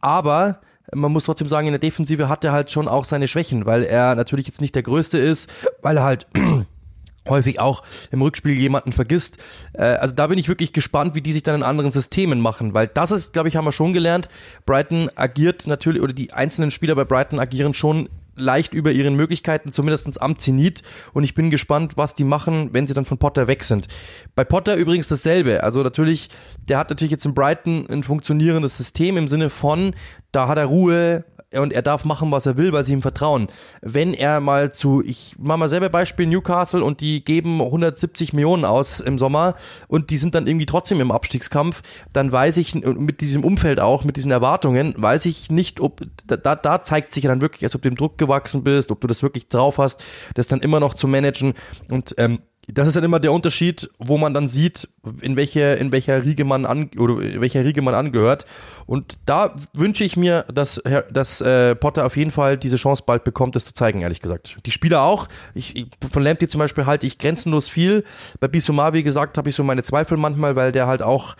Aber 0.00 0.60
man 0.94 1.12
muss 1.12 1.24
trotzdem 1.24 1.48
sagen, 1.48 1.66
in 1.66 1.72
der 1.72 1.80
Defensive 1.80 2.28
hat 2.28 2.44
er 2.44 2.52
halt 2.52 2.70
schon 2.70 2.88
auch 2.88 3.04
seine 3.04 3.28
Schwächen, 3.28 3.66
weil 3.66 3.84
er 3.84 4.14
natürlich 4.14 4.46
jetzt 4.46 4.60
nicht 4.60 4.74
der 4.74 4.82
Größte 4.82 5.18
ist, 5.18 5.50
weil 5.82 5.98
er 5.98 6.04
halt 6.04 6.26
häufig 7.28 7.60
auch 7.60 7.82
im 8.10 8.22
Rückspiel 8.22 8.54
jemanden 8.54 8.92
vergisst. 8.92 9.38
Äh, 9.74 9.82
also 9.82 10.14
da 10.14 10.26
bin 10.28 10.38
ich 10.38 10.48
wirklich 10.48 10.72
gespannt, 10.72 11.14
wie 11.14 11.20
die 11.20 11.32
sich 11.32 11.42
dann 11.42 11.56
in 11.56 11.62
anderen 11.62 11.92
Systemen 11.92 12.40
machen, 12.40 12.74
weil 12.74 12.86
das 12.86 13.10
ist, 13.10 13.32
glaube 13.32 13.48
ich, 13.48 13.56
haben 13.56 13.66
wir 13.66 13.72
schon 13.72 13.92
gelernt. 13.92 14.28
Brighton 14.64 15.10
agiert 15.14 15.66
natürlich, 15.66 16.02
oder 16.02 16.12
die 16.12 16.32
einzelnen 16.32 16.70
Spieler 16.70 16.94
bei 16.94 17.04
Brighton 17.04 17.38
agieren 17.38 17.74
schon 17.74 18.08
leicht 18.38 18.74
über 18.74 18.92
ihren 18.92 19.14
Möglichkeiten, 19.14 19.72
zumindestens 19.72 20.18
am 20.18 20.38
Zenit. 20.38 20.82
Und 21.12 21.24
ich 21.24 21.34
bin 21.34 21.50
gespannt, 21.50 21.96
was 21.96 22.14
die 22.14 22.24
machen, 22.24 22.70
wenn 22.72 22.86
sie 22.86 22.94
dann 22.94 23.04
von 23.04 23.18
Potter 23.18 23.48
weg 23.48 23.64
sind. 23.64 23.86
Bei 24.34 24.44
Potter 24.44 24.76
übrigens 24.76 25.08
dasselbe. 25.08 25.62
Also 25.64 25.82
natürlich, 25.82 26.28
der 26.68 26.78
hat 26.78 26.90
natürlich 26.90 27.12
jetzt 27.12 27.26
in 27.26 27.34
Brighton 27.34 27.86
ein 27.90 28.02
funktionierendes 28.02 28.76
System 28.76 29.16
im 29.16 29.28
Sinne 29.28 29.50
von, 29.50 29.94
da 30.32 30.48
hat 30.48 30.58
er 30.58 30.66
Ruhe, 30.66 31.24
und 31.54 31.72
er 31.72 31.82
darf 31.82 32.04
machen, 32.04 32.30
was 32.30 32.46
er 32.46 32.56
will, 32.56 32.72
weil 32.72 32.84
sie 32.84 32.92
ihm 32.92 33.02
vertrauen. 33.02 33.48
Wenn 33.80 34.12
er 34.12 34.40
mal 34.40 34.72
zu, 34.72 35.02
ich 35.02 35.34
mach 35.38 35.56
mal 35.56 35.68
selber 35.68 35.88
Beispiel 35.88 36.26
Newcastle 36.26 36.84
und 36.84 37.00
die 37.00 37.24
geben 37.24 37.62
170 37.62 38.34
Millionen 38.34 38.64
aus 38.64 39.00
im 39.00 39.18
Sommer 39.18 39.54
und 39.88 40.10
die 40.10 40.18
sind 40.18 40.34
dann 40.34 40.46
irgendwie 40.46 40.66
trotzdem 40.66 41.00
im 41.00 41.10
Abstiegskampf, 41.10 41.82
dann 42.12 42.30
weiß 42.30 42.58
ich, 42.58 42.74
mit 42.74 43.22
diesem 43.22 43.44
Umfeld 43.44 43.80
auch, 43.80 44.04
mit 44.04 44.16
diesen 44.16 44.30
Erwartungen, 44.30 44.94
weiß 44.96 45.24
ich 45.26 45.50
nicht, 45.50 45.80
ob, 45.80 46.02
da, 46.26 46.54
da 46.54 46.82
zeigt 46.82 47.12
sich 47.12 47.24
dann 47.24 47.40
wirklich, 47.40 47.64
als 47.64 47.74
ob 47.74 47.82
du 47.82 47.88
dem 47.88 47.96
Druck 47.96 48.18
gewachsen 48.18 48.62
bist, 48.62 48.90
ob 48.90 49.00
du 49.00 49.06
das 49.06 49.22
wirklich 49.22 49.48
drauf 49.48 49.78
hast, 49.78 50.04
das 50.34 50.48
dann 50.48 50.60
immer 50.60 50.80
noch 50.80 50.94
zu 50.94 51.08
managen 51.08 51.54
und, 51.88 52.14
ähm, 52.18 52.40
das 52.72 52.86
ist 52.86 52.96
dann 52.96 53.04
immer 53.04 53.18
der 53.18 53.32
Unterschied, 53.32 53.90
wo 53.98 54.18
man 54.18 54.34
dann 54.34 54.46
sieht, 54.46 54.88
in 55.22 55.36
welche, 55.36 55.60
in 55.74 55.90
welcher 55.90 56.24
Riege 56.24 56.44
man 56.44 56.66
an, 56.66 56.90
oder 56.98 57.20
in 57.20 57.40
welcher 57.40 57.64
Riege 57.64 57.80
man 57.80 57.94
angehört. 57.94 58.44
Und 58.84 59.18
da 59.24 59.54
wünsche 59.72 60.04
ich 60.04 60.16
mir, 60.16 60.44
dass, 60.52 60.82
dass 61.10 61.40
äh, 61.40 61.74
Potter 61.74 62.04
auf 62.04 62.16
jeden 62.16 62.30
Fall 62.30 62.58
diese 62.58 62.76
Chance 62.76 63.04
bald 63.06 63.24
bekommt, 63.24 63.56
das 63.56 63.64
zu 63.64 63.72
zeigen, 63.72 64.02
ehrlich 64.02 64.20
gesagt. 64.20 64.58
Die 64.66 64.70
Spieler 64.70 65.02
auch. 65.02 65.28
Ich, 65.54 65.76
ich, 65.76 65.86
von 66.12 66.22
Lamptey 66.22 66.46
zum 66.48 66.58
Beispiel 66.58 66.84
halte 66.84 67.06
ich 67.06 67.18
grenzenlos 67.18 67.68
viel. 67.68 68.04
Bei 68.38 68.48
Bissouma, 68.48 68.92
wie 68.92 69.02
gesagt, 69.02 69.38
habe 69.38 69.48
ich 69.48 69.56
so 69.56 69.64
meine 69.64 69.82
Zweifel 69.82 70.18
manchmal, 70.18 70.54
weil 70.54 70.70
der 70.70 70.86
halt 70.86 71.00
auch 71.00 71.36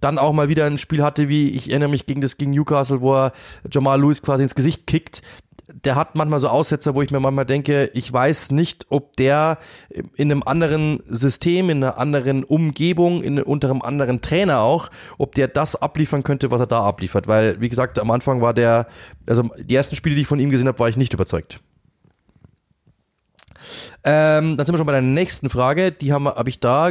dann 0.00 0.18
auch 0.18 0.32
mal 0.32 0.48
wieder 0.48 0.66
ein 0.66 0.78
Spiel 0.78 1.04
hatte, 1.04 1.28
wie 1.28 1.50
ich 1.50 1.70
erinnere 1.70 1.90
mich 1.90 2.06
gegen 2.06 2.20
das 2.20 2.36
gegen 2.36 2.50
Newcastle, 2.50 3.00
wo 3.02 3.14
er 3.14 3.32
Jamal 3.70 4.00
Lewis 4.00 4.20
quasi 4.20 4.42
ins 4.42 4.56
Gesicht 4.56 4.88
kickt 4.88 5.22
der 5.84 5.96
hat 5.96 6.14
manchmal 6.14 6.40
so 6.40 6.48
Aussetzer, 6.48 6.94
wo 6.94 7.02
ich 7.02 7.10
mir 7.10 7.20
manchmal 7.20 7.46
denke, 7.46 7.90
ich 7.94 8.12
weiß 8.12 8.52
nicht, 8.52 8.86
ob 8.90 9.16
der 9.16 9.58
in 10.16 10.30
einem 10.30 10.42
anderen 10.44 11.00
System, 11.04 11.70
in 11.70 11.82
einer 11.82 11.98
anderen 11.98 12.44
Umgebung, 12.44 13.22
in, 13.22 13.42
unter 13.42 13.70
einem 13.70 13.82
anderen 13.82 14.20
Trainer 14.20 14.60
auch, 14.60 14.90
ob 15.18 15.34
der 15.34 15.48
das 15.48 15.76
abliefern 15.76 16.22
könnte, 16.22 16.50
was 16.50 16.60
er 16.60 16.66
da 16.66 16.84
abliefert. 16.84 17.26
Weil, 17.26 17.60
wie 17.60 17.68
gesagt, 17.68 17.98
am 17.98 18.10
Anfang 18.10 18.40
war 18.40 18.54
der, 18.54 18.86
also 19.26 19.50
die 19.58 19.74
ersten 19.74 19.96
Spiele, 19.96 20.14
die 20.14 20.22
ich 20.22 20.28
von 20.28 20.38
ihm 20.38 20.50
gesehen 20.50 20.68
habe, 20.68 20.78
war 20.78 20.88
ich 20.88 20.96
nicht 20.96 21.14
überzeugt. 21.14 21.60
Ähm, 24.04 24.56
dann 24.56 24.66
sind 24.66 24.74
wir 24.74 24.78
schon 24.78 24.86
bei 24.86 24.92
der 24.92 25.02
nächsten 25.02 25.50
Frage. 25.50 25.92
Die 25.92 26.12
habe 26.12 26.30
hab 26.30 26.48
ich 26.48 26.60
da, 26.60 26.90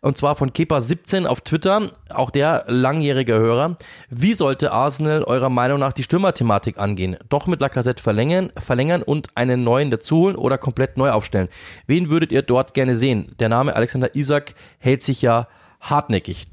und 0.00 0.18
zwar 0.18 0.36
von 0.36 0.50
Kepa17 0.50 1.26
auf 1.26 1.40
Twitter, 1.40 1.90
auch 2.10 2.30
der 2.30 2.64
langjährige 2.66 3.34
Hörer. 3.34 3.76
Wie 4.08 4.34
sollte 4.34 4.72
Arsenal 4.72 5.24
eurer 5.24 5.50
Meinung 5.50 5.78
nach 5.78 5.92
die 5.92 6.02
Stürmerthematik 6.02 6.78
angehen? 6.78 7.16
Doch 7.28 7.46
mit 7.46 7.60
Lacazette 7.60 8.02
verlängern, 8.02 8.50
verlängern 8.56 9.02
und 9.02 9.36
einen 9.36 9.64
neuen 9.64 9.90
dazuholen 9.90 10.36
oder 10.36 10.58
komplett 10.58 10.96
neu 10.96 11.10
aufstellen? 11.10 11.48
Wen 11.86 12.10
würdet 12.10 12.32
ihr 12.32 12.42
dort 12.42 12.74
gerne 12.74 12.96
sehen? 12.96 13.34
Der 13.38 13.48
Name 13.48 13.74
Alexander 13.76 14.14
Isak 14.14 14.54
hält 14.78 15.02
sich 15.02 15.22
ja 15.22 15.48
hartnäckig. 15.80 16.46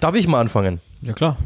Darf 0.00 0.14
ich 0.14 0.28
mal 0.28 0.40
anfangen? 0.40 0.80
Ja, 1.02 1.12
klar. 1.12 1.36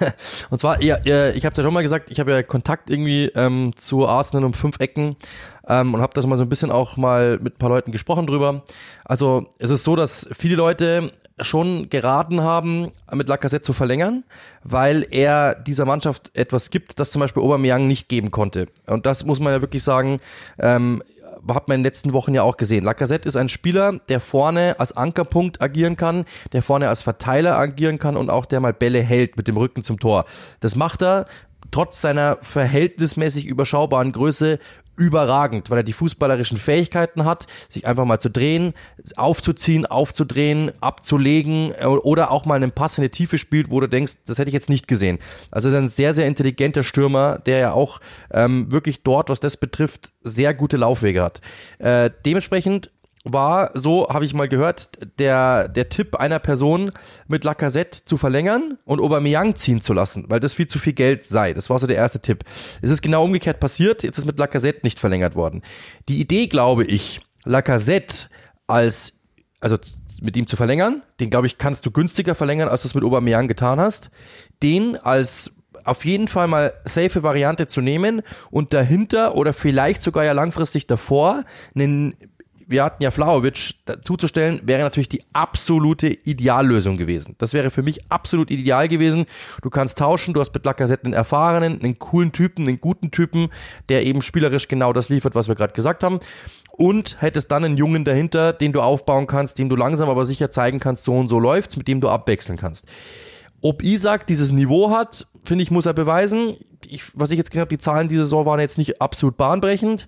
Und 0.50 0.60
zwar, 0.60 0.82
ja, 0.82 0.98
ich 1.04 1.44
habe 1.44 1.56
ja 1.56 1.62
schon 1.62 1.74
mal 1.74 1.82
gesagt, 1.82 2.10
ich 2.10 2.20
habe 2.20 2.32
ja 2.32 2.42
Kontakt 2.42 2.90
irgendwie 2.90 3.26
ähm, 3.34 3.72
zu 3.76 4.06
Arsenal 4.06 4.44
um 4.44 4.54
fünf 4.54 4.80
Ecken 4.80 5.16
ähm, 5.68 5.94
und 5.94 6.00
habe 6.00 6.14
das 6.14 6.26
mal 6.26 6.36
so 6.36 6.42
ein 6.42 6.48
bisschen 6.48 6.70
auch 6.70 6.96
mal 6.96 7.38
mit 7.40 7.54
ein 7.54 7.58
paar 7.58 7.70
Leuten 7.70 7.92
gesprochen 7.92 8.26
drüber. 8.26 8.62
Also 9.04 9.46
es 9.58 9.70
ist 9.70 9.84
so, 9.84 9.96
dass 9.96 10.28
viele 10.32 10.56
Leute 10.56 11.12
schon 11.40 11.90
geraten 11.90 12.42
haben, 12.42 12.92
mit 13.12 13.28
Lacazette 13.28 13.62
zu 13.62 13.72
verlängern, 13.72 14.24
weil 14.62 15.06
er 15.10 15.54
dieser 15.54 15.84
Mannschaft 15.84 16.30
etwas 16.34 16.70
gibt, 16.70 17.00
das 17.00 17.10
zum 17.10 17.20
Beispiel 17.20 17.42
Aubameyang 17.42 17.86
nicht 17.86 18.08
geben 18.08 18.30
konnte. 18.30 18.66
Und 18.86 19.06
das 19.06 19.24
muss 19.24 19.40
man 19.40 19.52
ja 19.52 19.60
wirklich 19.60 19.82
sagen, 19.82 20.20
ähm, 20.58 21.02
hat 21.48 21.68
man 21.68 21.76
in 21.76 21.80
den 21.80 21.86
letzten 21.86 22.12
Wochen 22.12 22.34
ja 22.34 22.42
auch 22.42 22.56
gesehen. 22.56 22.84
Lacazette 22.84 23.28
ist 23.28 23.36
ein 23.36 23.48
Spieler, 23.48 23.98
der 24.08 24.20
vorne 24.20 24.76
als 24.78 24.96
Ankerpunkt 24.96 25.60
agieren 25.60 25.96
kann, 25.96 26.24
der 26.52 26.62
vorne 26.62 26.88
als 26.88 27.02
Verteiler 27.02 27.58
agieren 27.58 27.98
kann 27.98 28.16
und 28.16 28.30
auch 28.30 28.46
der 28.46 28.60
mal 28.60 28.72
Bälle 28.72 29.02
hält 29.02 29.36
mit 29.36 29.48
dem 29.48 29.56
Rücken 29.56 29.84
zum 29.84 29.98
Tor. 29.98 30.24
Das 30.60 30.76
macht 30.76 31.02
er 31.02 31.26
trotz 31.70 32.00
seiner 32.00 32.38
verhältnismäßig 32.40 33.46
überschaubaren 33.46 34.12
Größe 34.12 34.58
überragend, 34.96 35.70
weil 35.70 35.78
er 35.78 35.84
die 35.84 35.92
fußballerischen 35.92 36.58
Fähigkeiten 36.58 37.24
hat, 37.24 37.46
sich 37.68 37.86
einfach 37.86 38.04
mal 38.04 38.18
zu 38.18 38.30
drehen, 38.30 38.74
aufzuziehen, 39.16 39.86
aufzudrehen, 39.86 40.72
abzulegen 40.80 41.72
äh, 41.78 41.86
oder 41.86 42.30
auch 42.30 42.44
mal 42.44 42.56
einen 42.56 42.72
Pass 42.72 42.98
in 42.98 43.02
die 43.02 43.10
Tiefe 43.10 43.38
spielt, 43.38 43.70
wo 43.70 43.80
du 43.80 43.88
denkst, 43.88 44.14
das 44.26 44.38
hätte 44.38 44.48
ich 44.48 44.54
jetzt 44.54 44.70
nicht 44.70 44.88
gesehen. 44.88 45.18
Also 45.50 45.68
ist 45.68 45.74
ein 45.74 45.88
sehr, 45.88 46.14
sehr 46.14 46.26
intelligenter 46.26 46.82
Stürmer, 46.82 47.38
der 47.38 47.58
ja 47.58 47.72
auch 47.72 48.00
ähm, 48.32 48.70
wirklich 48.70 49.02
dort, 49.02 49.28
was 49.28 49.40
das 49.40 49.56
betrifft, 49.56 50.12
sehr 50.22 50.54
gute 50.54 50.76
Laufwege 50.76 51.22
hat. 51.22 51.40
Äh, 51.78 52.10
dementsprechend 52.24 52.90
war, 53.24 53.70
so 53.72 54.06
habe 54.08 54.26
ich 54.26 54.34
mal 54.34 54.48
gehört, 54.48 54.90
der, 55.18 55.68
der 55.68 55.88
Tipp 55.88 56.14
einer 56.16 56.38
Person 56.38 56.92
mit 57.26 57.42
Lacazette 57.42 58.04
zu 58.04 58.18
verlängern 58.18 58.78
und 58.84 59.00
Aubameyang 59.00 59.56
ziehen 59.56 59.80
zu 59.80 59.94
lassen, 59.94 60.26
weil 60.28 60.40
das 60.40 60.52
viel 60.52 60.68
zu 60.68 60.78
viel 60.78 60.92
Geld 60.92 61.24
sei. 61.24 61.54
Das 61.54 61.70
war 61.70 61.78
so 61.78 61.86
der 61.86 61.96
erste 61.96 62.20
Tipp. 62.20 62.44
Es 62.82 62.90
ist 62.90 63.02
genau 63.02 63.24
umgekehrt 63.24 63.60
passiert, 63.60 64.02
jetzt 64.02 64.18
ist 64.18 64.26
mit 64.26 64.38
Lacazette 64.38 64.80
nicht 64.82 65.00
verlängert 65.00 65.34
worden. 65.34 65.62
Die 66.08 66.20
Idee, 66.20 66.46
glaube 66.48 66.84
ich, 66.84 67.20
Lacazette 67.44 68.28
als, 68.66 69.20
also 69.60 69.78
mit 70.20 70.36
ihm 70.36 70.46
zu 70.46 70.56
verlängern, 70.56 71.02
den 71.18 71.30
glaube 71.30 71.46
ich 71.46 71.56
kannst 71.56 71.86
du 71.86 71.90
günstiger 71.90 72.34
verlängern, 72.34 72.68
als 72.68 72.82
du 72.82 72.88
es 72.88 72.94
mit 72.94 73.04
Aubameyang 73.04 73.48
getan 73.48 73.80
hast. 73.80 74.10
Den 74.62 74.96
als 74.96 75.52
auf 75.84 76.04
jeden 76.04 76.28
Fall 76.28 76.48
mal 76.48 76.72
safe 76.84 77.22
Variante 77.22 77.66
zu 77.66 77.80
nehmen 77.80 78.22
und 78.50 78.72
dahinter 78.72 79.34
oder 79.34 79.52
vielleicht 79.52 80.02
sogar 80.02 80.24
ja 80.24 80.32
langfristig 80.32 80.86
davor 80.86 81.44
einen 81.74 82.14
wir 82.66 82.84
hatten 82.84 83.02
ja 83.02 83.10
Flauwitsch 83.10 83.74
zuzustellen, 84.02 84.60
wäre 84.64 84.82
natürlich 84.82 85.08
die 85.08 85.22
absolute 85.32 86.08
Ideallösung 86.08 86.96
gewesen. 86.96 87.34
Das 87.38 87.52
wäre 87.52 87.70
für 87.70 87.82
mich 87.82 88.10
absolut 88.10 88.50
ideal 88.50 88.88
gewesen. 88.88 89.26
Du 89.62 89.70
kannst 89.70 89.98
tauschen, 89.98 90.34
du 90.34 90.40
hast 90.40 90.54
mit 90.54 90.64
Lacazette 90.64 91.04
einen 91.04 91.14
erfahrenen, 91.14 91.80
einen 91.80 91.98
coolen 91.98 92.32
Typen, 92.32 92.66
einen 92.66 92.80
guten 92.80 93.10
Typen, 93.10 93.48
der 93.88 94.04
eben 94.04 94.22
spielerisch 94.22 94.68
genau 94.68 94.92
das 94.92 95.08
liefert, 95.08 95.34
was 95.34 95.48
wir 95.48 95.54
gerade 95.54 95.72
gesagt 95.72 96.02
haben. 96.02 96.20
Und 96.76 97.20
hättest 97.20 97.50
dann 97.52 97.64
einen 97.64 97.76
Jungen 97.76 98.04
dahinter, 98.04 98.52
den 98.52 98.72
du 98.72 98.80
aufbauen 98.80 99.26
kannst, 99.26 99.58
dem 99.58 99.68
du 99.68 99.76
langsam 99.76 100.08
aber 100.08 100.24
sicher 100.24 100.50
zeigen 100.50 100.80
kannst, 100.80 101.04
so 101.04 101.14
und 101.14 101.28
so 101.28 101.38
läuft's, 101.38 101.76
mit 101.76 101.86
dem 101.86 102.00
du 102.00 102.08
abwechseln 102.08 102.58
kannst. 102.58 102.86
Ob 103.64 103.82
Isaac 103.82 104.26
dieses 104.26 104.52
Niveau 104.52 104.90
hat, 104.90 105.26
finde 105.42 105.62
ich, 105.62 105.70
muss 105.70 105.86
er 105.86 105.94
beweisen. 105.94 106.58
Ich, 106.86 107.04
was 107.14 107.30
ich 107.30 107.38
jetzt 107.38 107.50
gesehen 107.50 107.62
habe, 107.62 107.70
die 107.70 107.78
Zahlen 107.78 108.08
dieser 108.08 108.24
Saison 108.24 108.44
waren 108.44 108.60
jetzt 108.60 108.76
nicht 108.76 109.00
absolut 109.00 109.38
bahnbrechend. 109.38 110.06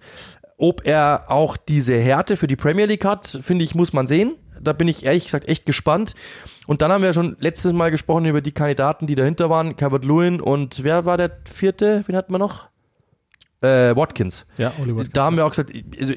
Ob 0.59 0.87
er 0.87 1.25
auch 1.29 1.57
diese 1.57 1.99
Härte 1.99 2.37
für 2.37 2.47
die 2.47 2.57
Premier 2.57 2.87
League 2.87 3.05
hat, 3.05 3.27
finde 3.27 3.65
ich, 3.65 3.75
muss 3.75 3.93
man 3.93 4.07
sehen. 4.07 4.37
Da 4.61 4.73
bin 4.73 4.89
ich 4.89 5.05
ehrlich 5.05 5.27
gesagt 5.27 5.49
echt 5.49 5.67
gespannt. 5.67 6.15
Und 6.67 6.83
dann 6.83 6.91
haben 6.91 7.03
wir 7.03 7.13
schon 7.13 7.37
letztes 7.41 7.73
Mal 7.73 7.91
gesprochen 7.91 8.25
über 8.25 8.41
die 8.41 8.53
Kandidaten, 8.53 9.07
die 9.07 9.15
dahinter 9.15 9.51
waren. 9.51 9.77
Calvert 9.77 10.05
Lewin 10.05 10.41
und 10.41 10.83
wer 10.83 11.05
war 11.05 11.17
der 11.19 11.31
vierte? 11.45 12.05
Wen 12.07 12.17
hatten 12.17 12.33
wir 12.33 12.39
noch? 12.39 12.69
Äh, 13.61 13.95
Watkins. 13.97 14.47
Ja, 14.57 14.73
Oli 14.81 14.97
Watkins. 14.97 15.13
Da 15.13 15.25
haben 15.25 15.37
wir 15.37 15.47
auch 15.47 15.51
gesagt, 15.51 15.73
also, 16.01 16.15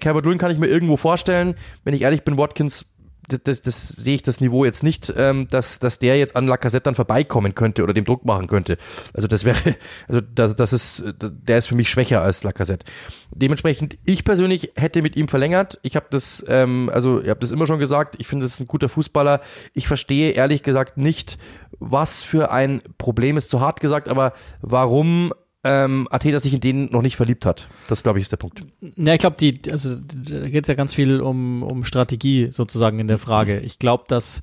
Calvert 0.00 0.24
Lewin 0.24 0.38
kann 0.38 0.50
ich 0.50 0.58
mir 0.58 0.68
irgendwo 0.68 0.96
vorstellen. 0.96 1.54
Wenn 1.84 1.94
ich 1.94 2.02
ehrlich 2.02 2.24
bin, 2.24 2.38
Watkins 2.38 2.86
das, 3.28 3.62
das, 3.62 3.88
sehe 3.88 4.14
ich 4.14 4.22
das 4.22 4.40
Niveau 4.40 4.64
jetzt 4.64 4.82
nicht, 4.82 5.12
ähm, 5.16 5.48
dass, 5.48 5.78
dass 5.78 5.98
der 5.98 6.18
jetzt 6.18 6.34
an 6.36 6.46
Lacazette 6.46 6.84
dann 6.84 6.94
vorbeikommen 6.94 7.54
könnte 7.54 7.82
oder 7.82 7.92
dem 7.92 8.04
Druck 8.04 8.24
machen 8.24 8.46
könnte. 8.46 8.76
Also 9.14 9.28
das 9.28 9.44
wäre, 9.44 9.76
also 10.08 10.20
das, 10.20 10.56
das 10.56 10.72
ist, 10.72 11.02
der 11.20 11.58
ist 11.58 11.66
für 11.66 11.74
mich 11.74 11.90
schwächer 11.90 12.22
als 12.22 12.42
Lacazette. 12.42 12.86
Dementsprechend, 13.30 13.98
ich 14.04 14.24
persönlich 14.24 14.72
hätte 14.76 15.02
mit 15.02 15.16
ihm 15.16 15.28
verlängert. 15.28 15.78
Ich 15.82 15.96
habe 15.96 16.06
das, 16.10 16.44
ähm, 16.48 16.90
also 16.92 17.20
ihr 17.20 17.30
habt 17.30 17.42
das 17.42 17.50
immer 17.50 17.66
schon 17.66 17.78
gesagt, 17.78 18.16
ich 18.18 18.26
finde, 18.26 18.44
das 18.44 18.54
ist 18.54 18.60
ein 18.60 18.66
guter 18.66 18.88
Fußballer. 18.88 19.40
Ich 19.74 19.86
verstehe 19.86 20.32
ehrlich 20.32 20.62
gesagt 20.62 20.96
nicht, 20.96 21.38
was 21.78 22.22
für 22.22 22.50
ein 22.50 22.82
Problem 22.96 23.36
ist 23.36 23.50
zu 23.50 23.60
hart 23.60 23.80
gesagt, 23.80 24.08
aber 24.08 24.32
warum 24.62 25.32
ähm, 25.68 26.08
Athena 26.10 26.40
sich 26.40 26.54
in 26.54 26.60
den 26.60 26.86
noch 26.86 27.02
nicht 27.02 27.16
verliebt 27.16 27.44
hat. 27.44 27.68
Das, 27.88 28.02
glaube 28.02 28.18
ich, 28.18 28.22
ist 28.22 28.32
der 28.32 28.38
Punkt. 28.38 28.64
Ja, 28.96 29.12
ich 29.12 29.20
glaube, 29.20 29.36
also 29.70 29.96
da 29.96 30.48
geht 30.48 30.64
es 30.64 30.68
ja 30.68 30.74
ganz 30.74 30.94
viel 30.94 31.20
um, 31.20 31.62
um 31.62 31.84
Strategie 31.84 32.48
sozusagen 32.50 32.98
in 32.98 33.08
der 33.08 33.18
Frage. 33.18 33.60
Ich 33.60 33.78
glaube, 33.78 34.04
dass 34.08 34.40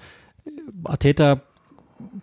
Ateta 0.83 1.41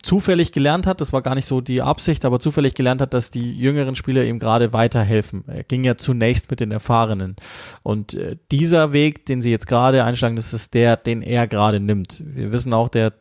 zufällig 0.02 0.52
gelernt 0.52 0.86
hat, 0.86 1.00
das 1.00 1.12
war 1.12 1.22
gar 1.22 1.34
nicht 1.34 1.46
so 1.46 1.60
die 1.60 1.82
Absicht, 1.82 2.24
aber 2.24 2.40
zufällig 2.40 2.74
gelernt 2.74 3.00
hat, 3.00 3.14
dass 3.14 3.30
die 3.30 3.52
jüngeren 3.56 3.94
Spieler 3.94 4.24
ihm 4.24 4.38
gerade 4.38 4.72
weiterhelfen. 4.72 5.44
Er 5.46 5.64
ging 5.64 5.82
ja 5.84 5.96
zunächst 5.96 6.50
mit 6.50 6.60
den 6.60 6.70
Erfahrenen. 6.70 7.36
Und 7.82 8.14
äh, 8.14 8.36
dieser 8.50 8.92
Weg, 8.92 9.26
den 9.26 9.42
sie 9.42 9.50
jetzt 9.50 9.66
gerade 9.66 10.04
einschlagen, 10.04 10.36
das 10.36 10.52
ist 10.52 10.74
der, 10.74 10.96
den 10.96 11.22
er 11.22 11.46
gerade 11.46 11.80
nimmt. 11.80 12.22
Wir 12.24 12.52
wissen 12.52 12.74
auch, 12.74 12.88
der 12.88 13.12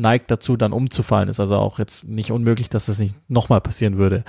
neigt 0.00 0.30
dazu, 0.30 0.56
dann 0.56 0.72
umzufallen. 0.72 1.28
Ist 1.28 1.40
also 1.40 1.56
auch 1.56 1.78
jetzt 1.78 2.08
nicht 2.08 2.32
unmöglich, 2.32 2.68
dass 2.68 2.86
das 2.86 2.98
nicht 2.98 3.16
nochmal 3.28 3.60
passieren 3.60 3.98
würde. 3.98 4.24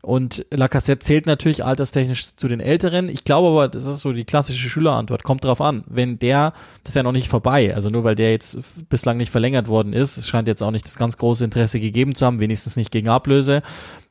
Und 0.00 0.46
Lacassette 0.50 1.04
zählt 1.04 1.26
natürlich 1.26 1.64
alterstechnisch 1.64 2.36
zu 2.36 2.48
den 2.48 2.60
Älteren. 2.60 3.08
Ich 3.08 3.24
glaube 3.24 3.48
aber, 3.48 3.68
das 3.68 3.84
ist 3.84 4.00
so 4.00 4.12
die 4.12 4.24
klassische 4.24 4.68
Schülerantwort. 4.68 5.24
Kommt 5.24 5.44
drauf 5.44 5.60
an. 5.60 5.84
Wenn 5.86 6.18
der, 6.18 6.52
das 6.84 6.90
ist 6.90 6.94
ja 6.94 7.02
noch 7.02 7.12
nicht 7.12 7.28
vorbei. 7.28 7.74
Also 7.74 7.90
nur 7.90 8.04
weil 8.04 8.14
der 8.14 8.30
jetzt 8.30 8.60
bislang 8.88 9.16
nicht 9.16 9.30
verlängert 9.30 9.68
worden 9.68 9.92
ist, 9.92 10.26
scheint 10.26 10.48
jetzt 10.48 10.62
auch 10.62 10.70
nicht 10.70 10.86
das 10.86 10.96
ganz 10.96 11.16
große 11.16 11.44
Interesse 11.44 11.80
gegeben 11.80 12.14
zu 12.14 12.24
haben, 12.24 12.40
wenigstens 12.40 12.76
nicht 12.76 12.92
gegen 12.92 13.08
Ablöse 13.08 13.62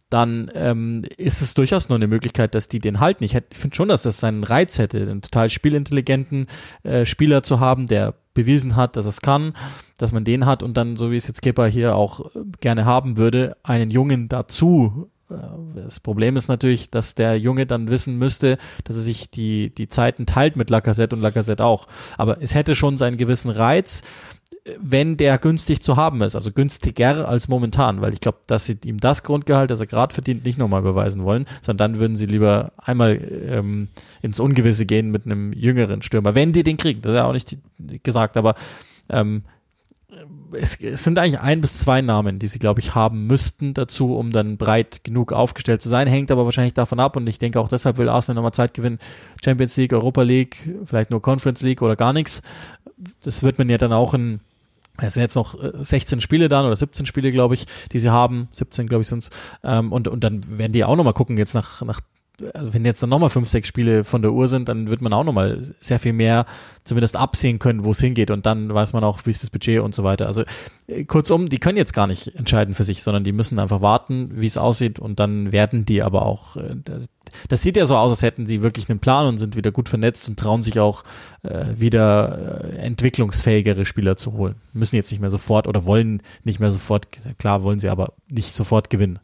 dann 0.10 0.50
ähm, 0.54 1.04
ist 1.18 1.42
es 1.42 1.54
durchaus 1.54 1.90
nur 1.90 1.98
eine 1.98 2.08
Möglichkeit, 2.08 2.56
dass 2.56 2.70
die 2.70 2.80
den 2.80 3.00
halten. 3.00 3.24
Ich, 3.24 3.34
hätt- 3.36 3.48
ich 3.52 3.58
finde 3.58 3.76
schon, 3.76 3.90
dass 3.90 4.04
das 4.04 4.20
seinen 4.20 4.44
Reiz 4.44 4.80
hätte, 4.80 5.02
einen 5.02 5.22
total 5.22 5.50
spielintelligenten 5.50 6.48
äh, 6.84 7.06
Spieler 7.06 7.44
zu 7.44 7.60
haben, 7.60 7.88
der 7.88 8.14
bewiesen 8.34 8.76
hat, 8.76 8.96
dass 8.96 9.06
es 9.06 9.22
kann, 9.22 9.54
dass 9.98 10.12
man 10.12 10.24
den 10.24 10.46
hat 10.46 10.64
und 10.64 10.78
dann, 10.78 10.96
so 10.96 11.12
wie 11.12 11.16
es 11.16 11.28
jetzt 11.28 11.42
Kepa 11.42 11.66
hier 11.66 11.96
auch 11.96 12.36
äh, 12.36 12.40
gerne 12.62 12.86
haben 12.86 13.18
würde, 13.18 13.58
einen 13.64 13.90
Jungen 13.90 14.30
dazu. 14.30 15.10
Das 15.76 16.00
Problem 16.00 16.38
ist 16.38 16.48
natürlich, 16.48 16.90
dass 16.90 17.16
der 17.16 17.38
Junge 17.38 17.66
dann 17.66 17.90
wissen 17.90 18.18
müsste, 18.18 18.58
dass 18.86 18.96
er 18.96 19.02
sich 19.02 19.30
die, 19.30 19.74
die 19.74 19.88
Zeiten 19.88 20.26
teilt 20.26 20.56
mit 20.56 20.70
Lacazette 20.70 21.16
und 21.16 21.22
Lacazette 21.22 21.66
auch. 21.66 21.88
Aber 22.18 22.42
es 22.42 22.56
hätte 22.56 22.76
schon 22.76 22.98
seinen 22.98 23.18
gewissen 23.18 23.52
Reiz, 23.52 24.04
wenn 24.80 25.18
der 25.18 25.38
günstig 25.38 25.82
zu 25.82 25.96
haben 25.96 26.22
ist, 26.22 26.36
also 26.36 26.52
günstiger 26.52 27.28
als 27.28 27.48
momentan, 27.48 28.02
weil 28.02 28.14
ich 28.14 28.22
glaube, 28.22 28.40
dass 28.48 28.66
sie 28.66 28.78
ihm 28.86 29.00
das 29.00 29.24
Grundgehalt, 29.24 29.72
das 29.72 29.80
er 29.80 29.88
gerade 29.88 30.14
verdient, 30.14 30.46
nicht 30.46 30.58
nochmal 30.58 30.82
beweisen 30.82 31.24
wollen, 31.24 31.46
sondern 31.62 31.94
dann 31.94 32.00
würden 32.00 32.16
sie 32.16 32.26
lieber 32.26 32.72
einmal 32.78 33.16
ähm, 33.16 33.90
ins 34.22 34.40
Ungewisse 34.40 34.86
gehen 34.86 35.12
mit 35.12 35.26
einem 35.26 35.54
jüngeren 35.54 36.02
Stürmer, 36.02 36.36
wenn 36.36 36.54
die 36.54 36.64
den 36.64 36.78
kriegen. 36.78 37.02
Das 37.02 37.12
ist 37.12 37.18
ja 37.18 37.26
auch 37.26 37.34
nicht 37.34 37.58
gesagt, 38.04 38.38
aber 38.38 38.56
ähm, 39.10 39.44
es, 40.54 40.80
es 40.82 41.04
sind 41.04 41.20
eigentlich 41.20 41.40
ein 41.40 41.62
bis 41.62 41.80
zwei 41.80 42.02
Namen, 42.02 42.40
die 42.40 42.48
sie, 42.48 42.60
glaube 42.60 42.80
ich, 42.80 42.96
haben 42.96 43.28
müssten 43.28 43.74
dazu, 43.74 44.16
um 44.16 44.32
dann 44.32 44.58
breit 44.58 45.04
genug 45.04 45.34
aufgestellt 45.34 45.82
zu 45.82 45.90
sein. 45.90 46.08
Hängt 46.08 46.32
aber 46.32 46.46
wahrscheinlich 46.46 46.74
davon 46.74 47.00
ab 47.00 47.16
und 47.16 47.28
ich 47.28 47.40
denke 47.40 47.60
auch 47.60 47.68
deshalb 47.68 47.98
will 47.98 48.10
Arsenal 48.10 48.36
nochmal 48.36 48.54
Zeit 48.54 48.74
gewinnen. 48.74 49.00
Champions 49.44 49.76
League, 49.78 49.94
Europa 49.94 50.22
League, 50.22 50.70
vielleicht 50.86 51.12
nur 51.12 51.22
Conference 51.22 51.62
League 51.62 51.82
oder 51.82 51.96
gar 51.96 52.14
nichts. 52.14 52.42
Das 53.24 53.44
wird 53.44 53.58
man 53.60 53.70
ja 53.70 53.78
dann 53.78 53.94
auch 53.94 54.14
in 54.14 54.40
es 55.00 55.14
sind 55.14 55.22
jetzt 55.22 55.36
noch 55.36 55.62
äh, 55.62 55.72
16 55.80 56.22
Spiele 56.22 56.48
dann 56.48 56.66
oder 56.66 56.76
17 56.76 57.06
Spiele, 57.06 57.30
glaube 57.30 57.54
ich, 57.54 57.66
die 57.92 58.00
sie 58.00 58.10
haben. 58.10 58.48
17, 58.52 58.88
glaube 58.88 59.04
ich, 59.04 59.08
sind's. 59.08 59.30
Ähm, 59.64 59.92
und, 59.92 60.08
und 60.08 60.24
dann 60.24 60.58
werden 60.58 60.72
die 60.72 60.84
auch 60.84 60.96
nochmal 60.96 61.14
gucken, 61.14 61.38
jetzt 61.38 61.54
nach, 61.54 61.84
nach 61.84 62.02
also 62.54 62.74
wenn 62.74 62.86
jetzt 62.86 63.02
dann 63.02 63.10
nochmal 63.10 63.30
fünf, 63.30 63.48
sechs 63.48 63.68
Spiele 63.68 64.04
von 64.04 64.22
der 64.22 64.32
Uhr 64.32 64.48
sind, 64.48 64.70
dann 64.70 64.90
wird 64.90 65.02
man 65.02 65.14
auch 65.14 65.24
nochmal 65.24 65.60
sehr 65.82 66.00
viel 66.00 66.14
mehr 66.14 66.46
zumindest 66.84 67.16
absehen 67.16 67.60
können, 67.60 67.84
wo 67.84 67.92
es 67.92 68.00
hingeht 68.00 68.32
und 68.32 68.46
dann 68.46 68.74
weiß 68.74 68.94
man 68.94 69.04
auch, 69.04 69.22
wie 69.26 69.32
ist 69.32 69.44
das 69.44 69.50
Budget 69.50 69.82
und 69.82 69.96
so 69.96 70.04
weiter. 70.04 70.28
Also 70.28 70.44
äh, 70.88 71.04
kurzum, 71.04 71.50
die 71.50 71.60
können 71.60 71.78
jetzt 71.78 71.94
gar 71.94 72.08
nicht 72.08 72.36
entscheiden 72.36 72.76
für 72.76 72.84
sich, 72.84 73.02
sondern 73.02 73.24
die 73.24 73.32
müssen 73.32 73.60
einfach 73.60 73.82
warten, 73.82 74.30
wie 74.34 74.46
es 74.46 74.58
aussieht 74.58 75.00
und 75.00 75.20
dann 75.20 75.52
werden 75.52 75.86
die 75.86 76.04
aber 76.04 76.26
auch, 76.26 76.58
äh, 76.58 76.76
das, 77.50 77.62
sieht 77.62 77.76
ja 77.76 77.86
so 77.86 77.98
aus, 77.98 78.12
als 78.12 78.22
hätten 78.22 78.46
sie 78.46 78.62
wirklich 78.62 78.90
einen 78.90 79.00
Plan 79.00 79.28
und 79.28 79.38
sind 79.38 79.56
wieder 79.56 79.72
gut 79.72 79.90
vernetzt 79.90 80.30
und 80.30 80.40
trauen 80.40 80.64
sich 80.64 80.80
auch 80.80 81.04
äh, 81.44 81.66
wieder 81.76 82.64
äh, 82.64 82.78
entwicklungsfähigere 82.78 83.86
Spieler 83.86 84.16
zu 84.16 84.34
holen. 84.34 84.56
Müssen 84.74 84.96
jetzt 84.96 85.12
nicht 85.12 85.22
mehr 85.22 85.32
sofort 85.32 85.68
oder 85.68 85.86
wollen 85.86 86.22
nicht 86.44 86.60
mehr 86.60 86.72
sofort, 86.72 87.08
klar 87.40 87.64
wollen 87.64 87.80
sie 87.80 87.90
aber 87.90 88.14
nicht 88.30 88.54
sofort 88.54 88.90
gewinnen. 88.90 89.20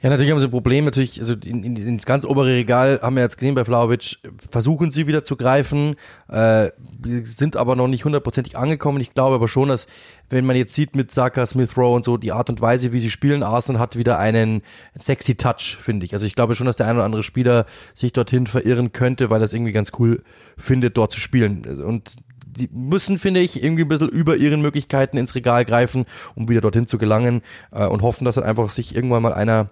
Ja, 0.00 0.10
natürlich 0.10 0.30
haben 0.30 0.38
sie 0.38 0.44
ein 0.44 0.52
Problem, 0.52 0.84
natürlich, 0.84 1.18
also 1.18 1.32
in, 1.32 1.64
in, 1.64 1.76
ins 1.76 2.06
ganz 2.06 2.24
obere 2.24 2.46
Regal 2.46 3.00
haben 3.02 3.16
wir 3.16 3.22
jetzt 3.24 3.36
gesehen 3.36 3.56
bei 3.56 3.64
Vlaovic, 3.64 4.18
versuchen 4.48 4.92
sie 4.92 5.08
wieder 5.08 5.24
zu 5.24 5.34
greifen, 5.34 5.96
äh, 6.28 6.70
sind 7.24 7.56
aber 7.56 7.74
noch 7.74 7.88
nicht 7.88 8.04
hundertprozentig 8.04 8.56
angekommen. 8.56 9.00
Ich 9.00 9.12
glaube 9.14 9.34
aber 9.34 9.48
schon, 9.48 9.70
dass, 9.70 9.88
wenn 10.30 10.46
man 10.46 10.54
jetzt 10.54 10.74
sieht 10.74 10.94
mit 10.94 11.10
Saka, 11.10 11.44
Smith 11.46 11.76
Rowe 11.76 11.96
und 11.96 12.04
so, 12.04 12.16
die 12.16 12.30
Art 12.30 12.48
und 12.48 12.60
Weise, 12.60 12.92
wie 12.92 13.00
sie 13.00 13.10
spielen, 13.10 13.42
Arsenal 13.42 13.80
hat 13.80 13.96
wieder 13.96 14.20
einen 14.20 14.62
sexy 14.96 15.34
Touch, 15.34 15.78
finde 15.80 16.06
ich. 16.06 16.12
Also 16.12 16.26
ich 16.26 16.36
glaube 16.36 16.54
schon, 16.54 16.66
dass 16.66 16.76
der 16.76 16.86
ein 16.86 16.94
oder 16.94 17.04
andere 17.04 17.24
Spieler 17.24 17.66
sich 17.92 18.12
dorthin 18.12 18.46
verirren 18.46 18.92
könnte, 18.92 19.30
weil 19.30 19.42
es 19.42 19.52
irgendwie 19.52 19.72
ganz 19.72 19.90
cool 19.98 20.22
findet, 20.56 20.96
dort 20.96 21.10
zu 21.10 21.18
spielen. 21.18 21.82
Und 21.82 22.14
die 22.46 22.68
müssen, 22.72 23.18
finde 23.18 23.40
ich, 23.40 23.64
irgendwie 23.64 23.82
ein 23.82 23.88
bisschen 23.88 24.08
über 24.08 24.36
ihren 24.36 24.62
Möglichkeiten 24.62 25.16
ins 25.16 25.34
Regal 25.34 25.64
greifen, 25.64 26.04
um 26.36 26.48
wieder 26.48 26.60
dorthin 26.60 26.86
zu 26.86 26.98
gelangen 26.98 27.42
äh, 27.72 27.86
und 27.86 28.02
hoffen, 28.02 28.24
dass 28.24 28.36
dann 28.36 28.44
einfach 28.44 28.70
sich 28.70 28.94
irgendwann 28.94 29.22
mal 29.22 29.34
einer 29.34 29.70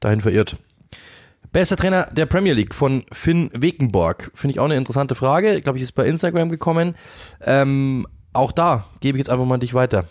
dahin 0.00 0.20
verirrt. 0.20 0.56
Bester 1.52 1.76
Trainer 1.76 2.08
der 2.12 2.26
Premier 2.26 2.52
League 2.52 2.74
von 2.74 3.04
Finn 3.10 3.50
Wekenborg. 3.54 4.30
Finde 4.34 4.52
ich 4.52 4.60
auch 4.60 4.66
eine 4.66 4.76
interessante 4.76 5.14
Frage. 5.14 5.54
Ich 5.54 5.64
glaube, 5.64 5.78
ich 5.78 5.82
ist 5.82 5.92
bei 5.92 6.06
Instagram 6.06 6.50
gekommen. 6.50 6.94
Ähm, 7.40 8.06
auch 8.32 8.52
da 8.52 8.84
gebe 9.00 9.16
ich 9.16 9.20
jetzt 9.20 9.30
einfach 9.30 9.46
mal 9.46 9.54
an 9.54 9.60
dich 9.60 9.74
weiter. 9.74 10.04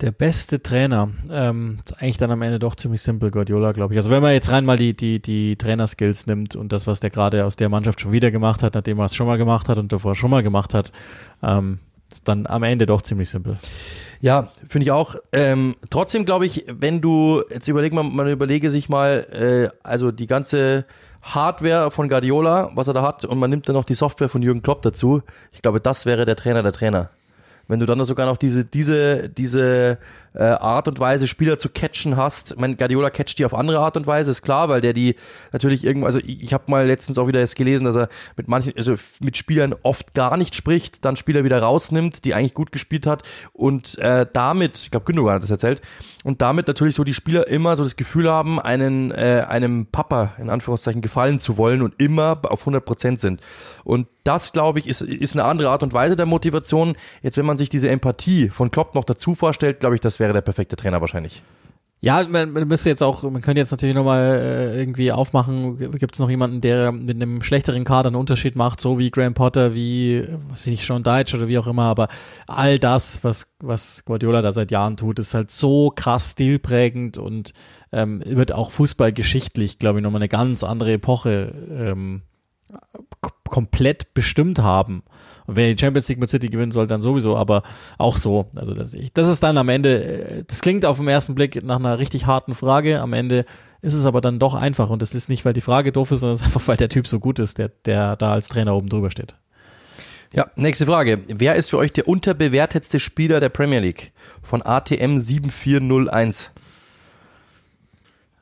Der 0.00 0.12
beste 0.12 0.62
Trainer, 0.62 1.08
ähm, 1.30 1.78
ist 1.84 2.00
eigentlich 2.00 2.18
dann 2.18 2.30
am 2.30 2.42
Ende 2.42 2.58
doch 2.58 2.76
ziemlich 2.76 3.02
simpel, 3.02 3.30
Guardiola, 3.30 3.72
glaube 3.72 3.94
ich. 3.94 3.98
Also 3.98 4.10
wenn 4.10 4.22
man 4.22 4.32
jetzt 4.32 4.50
rein 4.50 4.64
mal 4.64 4.76
die, 4.76 4.94
die, 4.94 5.20
die 5.20 5.56
Trainerskills 5.56 6.26
nimmt 6.26 6.54
und 6.54 6.72
das, 6.72 6.86
was 6.86 7.00
der 7.00 7.10
gerade 7.10 7.44
aus 7.44 7.56
der 7.56 7.68
Mannschaft 7.68 8.00
schon 8.00 8.12
wieder 8.12 8.30
gemacht 8.30 8.62
hat, 8.62 8.74
nachdem 8.74 8.98
er 8.98 9.06
es 9.06 9.14
schon 9.14 9.26
mal 9.26 9.38
gemacht 9.38 9.68
hat 9.68 9.78
und 9.78 9.92
davor 9.92 10.14
schon 10.14 10.30
mal 10.30 10.42
gemacht 10.42 10.72
hat, 10.72 10.92
ähm, 11.42 11.78
ist 12.10 12.28
dann 12.28 12.46
am 12.46 12.62
Ende 12.62 12.86
doch 12.86 13.02
ziemlich 13.02 13.28
simpel. 13.28 13.58
Ja, 14.20 14.48
finde 14.68 14.84
ich 14.84 14.90
auch. 14.90 15.16
Ähm, 15.32 15.76
trotzdem 15.90 16.24
glaube 16.24 16.46
ich, 16.46 16.64
wenn 16.68 17.00
du, 17.00 17.42
jetzt 17.50 17.68
überleg 17.68 17.92
mal, 17.92 18.02
man 18.02 18.28
überlege 18.28 18.70
sich 18.70 18.88
mal, 18.88 19.70
äh, 19.72 19.76
also 19.86 20.10
die 20.10 20.26
ganze 20.26 20.84
Hardware 21.22 21.90
von 21.90 22.08
Guardiola, 22.08 22.70
was 22.74 22.88
er 22.88 22.94
da 22.94 23.02
hat, 23.02 23.24
und 23.24 23.38
man 23.38 23.50
nimmt 23.50 23.68
dann 23.68 23.76
noch 23.76 23.84
die 23.84 23.94
Software 23.94 24.28
von 24.28 24.42
Jürgen 24.42 24.62
Klopp 24.62 24.82
dazu. 24.82 25.22
Ich 25.52 25.62
glaube, 25.62 25.80
das 25.80 26.06
wäre 26.06 26.24
der 26.24 26.36
Trainer 26.36 26.62
der 26.62 26.72
Trainer. 26.72 27.10
Wenn 27.68 27.80
du 27.80 27.86
dann 27.86 28.04
sogar 28.04 28.26
noch 28.26 28.36
diese, 28.36 28.64
diese, 28.64 29.28
diese 29.28 29.98
äh, 30.34 30.42
Art 30.42 30.88
und 30.88 30.98
Weise, 31.00 31.26
Spieler 31.26 31.58
zu 31.58 31.68
catchen 31.68 32.16
hast. 32.16 32.58
Mein 32.58 32.76
Guardiola 32.76 33.10
catcht 33.10 33.38
die 33.38 33.44
auf 33.44 33.54
andere 33.54 33.80
Art 33.80 33.96
und 33.96 34.06
Weise, 34.06 34.30
ist 34.30 34.42
klar, 34.42 34.68
weil 34.68 34.80
der 34.80 34.92
die 34.92 35.16
natürlich 35.52 35.84
irgendwo, 35.84 36.06
also 36.06 36.20
ich, 36.20 36.42
ich 36.42 36.52
habe 36.52 36.64
mal 36.68 36.86
letztens 36.86 37.18
auch 37.18 37.26
wieder 37.26 37.40
jetzt 37.40 37.56
gelesen, 37.56 37.84
dass 37.84 37.96
er 37.96 38.08
mit 38.36 38.48
manchen, 38.48 38.72
also 38.76 38.94
mit 39.20 39.36
Spielern 39.36 39.74
oft 39.82 40.14
gar 40.14 40.36
nicht 40.36 40.54
spricht, 40.54 41.04
dann 41.04 41.16
Spieler 41.16 41.44
wieder 41.44 41.60
rausnimmt, 41.60 42.24
die 42.24 42.34
eigentlich 42.34 42.54
gut 42.54 42.72
gespielt 42.72 43.06
hat 43.06 43.22
und 43.52 43.98
äh, 43.98 44.26
damit, 44.32 44.78
ich 44.78 44.90
glaube 44.90 45.06
Gündogan 45.06 45.34
hat 45.34 45.42
das 45.42 45.50
erzählt, 45.50 45.82
und 46.24 46.42
damit 46.42 46.68
natürlich 46.68 46.94
so 46.94 47.04
die 47.04 47.14
Spieler 47.14 47.48
immer 47.48 47.76
so 47.76 47.84
das 47.84 47.96
Gefühl 47.96 48.30
haben, 48.30 48.60
einen 48.60 49.10
äh, 49.10 49.44
einem 49.48 49.86
Papa 49.86 50.34
in 50.38 50.50
Anführungszeichen 50.50 51.00
gefallen 51.00 51.40
zu 51.40 51.56
wollen 51.56 51.82
und 51.82 51.94
immer 51.98 52.40
auf 52.44 52.60
100 52.60 52.84
Prozent 52.84 53.20
sind. 53.20 53.40
Und 53.84 54.08
das, 54.28 54.52
glaube 54.52 54.78
ich, 54.78 54.86
ist, 54.86 55.00
ist 55.00 55.34
eine 55.34 55.44
andere 55.44 55.70
Art 55.70 55.82
und 55.82 55.92
Weise 55.94 56.14
der 56.14 56.26
Motivation. 56.26 56.96
Jetzt, 57.22 57.38
wenn 57.38 57.46
man 57.46 57.56
sich 57.56 57.70
diese 57.70 57.88
Empathie 57.88 58.50
von 58.50 58.70
Klopp 58.70 58.94
noch 58.94 59.04
dazu 59.04 59.34
vorstellt, 59.34 59.80
glaube 59.80 59.94
ich, 59.94 60.02
das 60.02 60.20
wäre 60.20 60.34
der 60.34 60.42
perfekte 60.42 60.76
Trainer 60.76 61.00
wahrscheinlich. 61.00 61.42
Ja, 62.00 62.24
man, 62.28 62.52
man 62.52 62.68
müsste 62.68 62.90
jetzt 62.90 63.02
auch, 63.02 63.24
man 63.24 63.42
könnte 63.42 63.60
jetzt 63.60 63.72
natürlich 63.72 63.96
nochmal 63.96 64.22
äh, 64.22 64.78
irgendwie 64.78 65.10
aufmachen, 65.10 65.98
gibt 65.98 66.14
es 66.14 66.20
noch 66.20 66.30
jemanden, 66.30 66.60
der 66.60 66.92
mit 66.92 67.16
einem 67.16 67.42
schlechteren 67.42 67.82
Kader 67.84 68.08
einen 68.08 68.16
Unterschied 68.16 68.54
macht, 68.54 68.80
so 68.80 69.00
wie 69.00 69.10
Graham 69.10 69.34
Potter, 69.34 69.74
wie, 69.74 70.24
was 70.48 70.64
ich 70.66 70.72
nicht, 70.72 70.86
Sean 70.86 71.02
Deitch 71.02 71.34
oder 71.34 71.48
wie 71.48 71.58
auch 71.58 71.66
immer, 71.66 71.84
aber 71.84 72.06
all 72.46 72.78
das, 72.78 73.24
was, 73.24 73.52
was 73.58 74.04
Guardiola 74.04 74.42
da 74.42 74.52
seit 74.52 74.70
Jahren 74.70 74.96
tut, 74.96 75.18
ist 75.18 75.34
halt 75.34 75.50
so 75.50 75.90
krass 75.90 76.32
stilprägend 76.32 77.18
und 77.18 77.52
ähm, 77.90 78.22
wird 78.24 78.52
auch 78.52 78.70
fußballgeschichtlich, 78.70 79.80
glaube 79.80 79.98
ich, 79.98 80.04
nochmal 80.04 80.20
eine 80.20 80.28
ganz 80.28 80.62
andere 80.62 80.92
Epoche 80.92 81.52
ähm, 81.68 82.22
komplett 83.50 84.14
bestimmt 84.14 84.60
haben. 84.60 85.02
Und 85.46 85.56
wenn 85.56 85.74
die 85.74 85.80
Champions 85.80 86.08
League 86.08 86.20
mit 86.20 86.28
City 86.28 86.50
gewinnen 86.50 86.72
soll, 86.72 86.86
dann 86.86 87.00
sowieso, 87.00 87.36
aber 87.36 87.62
auch 87.96 88.16
so. 88.18 88.46
Also 88.54 88.74
das, 88.74 88.92
ich, 88.92 89.12
das 89.14 89.28
ist 89.28 89.42
dann 89.42 89.56
am 89.56 89.70
Ende, 89.70 90.04
äh, 90.04 90.44
das 90.46 90.60
klingt 90.60 90.84
auf 90.84 90.98
den 90.98 91.08
ersten 91.08 91.34
Blick 91.34 91.64
nach 91.64 91.78
einer 91.78 91.98
richtig 91.98 92.26
harten 92.26 92.54
Frage. 92.54 93.00
Am 93.00 93.14
Ende 93.14 93.46
ist 93.80 93.94
es 93.94 94.04
aber 94.04 94.20
dann 94.20 94.38
doch 94.38 94.54
einfach. 94.54 94.90
Und 94.90 95.00
das 95.00 95.14
ist 95.14 95.28
nicht, 95.28 95.44
weil 95.44 95.54
die 95.54 95.60
Frage 95.60 95.90
doof 95.90 96.10
ist, 96.10 96.20
sondern 96.20 96.34
es 96.34 96.40
ist 96.40 96.46
einfach, 96.46 96.68
weil 96.68 96.76
der 96.76 96.90
Typ 96.90 97.06
so 97.06 97.18
gut 97.18 97.38
ist, 97.38 97.58
der, 97.58 97.70
der 97.86 98.16
da 98.16 98.32
als 98.32 98.48
Trainer 98.48 98.74
oben 98.74 98.88
drüber 98.88 99.10
steht. 99.10 99.34
Ja, 100.34 100.46
nächste 100.56 100.84
Frage. 100.84 101.20
Wer 101.28 101.54
ist 101.54 101.70
für 101.70 101.78
euch 101.78 101.92
der 101.92 102.06
unterbewertetste 102.06 103.00
Spieler 103.00 103.40
der 103.40 103.48
Premier 103.48 103.80
League? 103.80 104.12
Von 104.42 104.62
ATM 104.62 105.16
7401. 105.16 106.50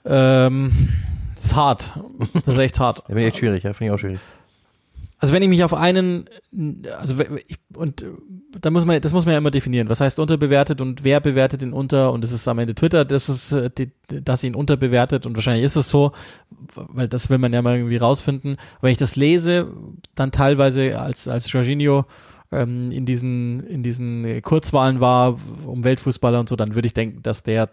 Ähm, 0.05 0.73
das 1.35 1.45
ist 1.45 1.55
hart. 1.55 1.93
Das 2.45 2.55
ist 2.55 2.61
echt 2.61 2.81
hart. 2.81 2.99
Das 2.99 3.07
finde 3.07 3.21
ich 3.21 3.27
echt 3.29 3.39
schwierig, 3.39 3.63
ja, 3.63 3.73
finde 3.73 3.93
ich 3.93 3.95
auch 3.95 4.01
schwierig. 4.01 4.19
Also 5.19 5.33
wenn 5.33 5.43
ich 5.43 5.49
mich 5.49 5.65
auf 5.65 5.73
einen, 5.73 6.27
also 6.99 7.23
ich, 7.47 7.57
und 7.75 8.03
äh, 8.03 8.07
da 8.61 8.71
muss 8.71 8.85
man, 8.85 9.01
das 9.01 9.15
muss 9.15 9.25
man 9.25 9.33
ja 9.33 9.39
immer 9.39 9.51
definieren. 9.51 9.89
Was 9.89 10.01
heißt 10.01 10.19
unterbewertet 10.19 10.81
und 10.83 11.05
wer 11.05 11.21
bewertet 11.21 11.63
ihn 11.63 11.73
unter? 11.73 12.13
Und 12.13 12.23
es 12.23 12.33
ist 12.33 12.47
am 12.49 12.59
Ende 12.59 12.75
Twitter, 12.75 13.07
das 13.07 13.31
ist, 13.31 13.53
äh, 13.53 13.71
die, 13.71 13.93
das 14.09 14.45
ihn 14.45 14.55
unterbewertet 14.55 15.25
und 15.25 15.35
wahrscheinlich 15.35 15.65
ist 15.65 15.77
es 15.77 15.89
so, 15.89 16.13
weil 16.75 17.09
das 17.09 17.31
will 17.31 17.39
man 17.39 17.53
ja 17.53 17.63
mal 17.63 17.77
irgendwie 17.77 17.97
rausfinden. 17.97 18.57
Wenn 18.83 18.93
ich 18.93 18.99
das 18.99 19.17
lese, 19.17 19.73
dann 20.15 20.33
teilweise 20.33 20.99
als 21.01 21.29
als 21.29 21.51
Jorginho 21.51 22.05
ähm, 22.53 22.91
in 22.91 23.07
diesen 23.07 23.65
in 23.65 23.83
diesen 23.83 24.43
Kurzwahlen 24.43 25.01
war 25.01 25.39
um 25.65 25.83
Weltfußballer 25.83 26.41
und 26.41 26.49
so, 26.51 26.57
dann 26.57 26.75
würde 26.75 26.87
ich 26.87 26.95
denken, 26.95 27.23
dass 27.23 27.43
der 27.43 27.71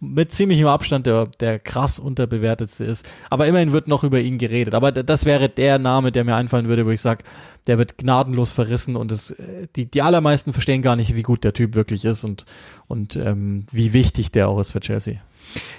mit 0.00 0.32
ziemlichem 0.32 0.66
Abstand 0.66 1.06
der, 1.06 1.26
der 1.40 1.58
krass 1.58 1.98
unterbewertetste 1.98 2.84
ist. 2.84 3.06
Aber 3.28 3.46
immerhin 3.46 3.72
wird 3.72 3.86
noch 3.86 4.02
über 4.02 4.18
ihn 4.18 4.38
geredet. 4.38 4.74
Aber 4.74 4.92
das 4.92 5.26
wäre 5.26 5.48
der 5.50 5.78
Name, 5.78 6.10
der 6.10 6.24
mir 6.24 6.36
einfallen 6.36 6.68
würde, 6.68 6.86
wo 6.86 6.90
ich 6.90 7.02
sage, 7.02 7.22
der 7.66 7.76
wird 7.78 7.98
gnadenlos 7.98 8.52
verrissen 8.52 8.96
und 8.96 9.12
es, 9.12 9.32
äh, 9.32 9.68
die, 9.76 9.90
die 9.90 10.02
allermeisten 10.02 10.52
verstehen 10.52 10.82
gar 10.82 10.96
nicht, 10.96 11.14
wie 11.14 11.22
gut 11.22 11.44
der 11.44 11.52
Typ 11.52 11.74
wirklich 11.74 12.06
ist 12.06 12.24
und, 12.24 12.46
und 12.88 13.16
ähm, 13.16 13.66
wie 13.70 13.92
wichtig 13.92 14.32
der 14.32 14.48
auch 14.48 14.58
ist 14.58 14.72
für 14.72 14.80
Chelsea. 14.80 15.20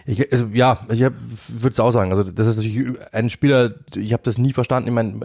Ich, 0.06 0.32
also, 0.32 0.48
ja, 0.54 0.80
ich 0.90 1.00
würde 1.02 1.70
es 1.70 1.80
auch 1.80 1.92
sagen. 1.92 2.12
Also 2.12 2.24
das 2.24 2.48
ist 2.48 2.58
natürlich 2.58 2.98
ein 3.12 3.30
Spieler, 3.30 3.74
ich 3.96 4.14
habe 4.14 4.24
das 4.24 4.38
nie 4.38 4.54
verstanden. 4.54 4.88
Ich 4.90 4.94
meine, 4.94 5.20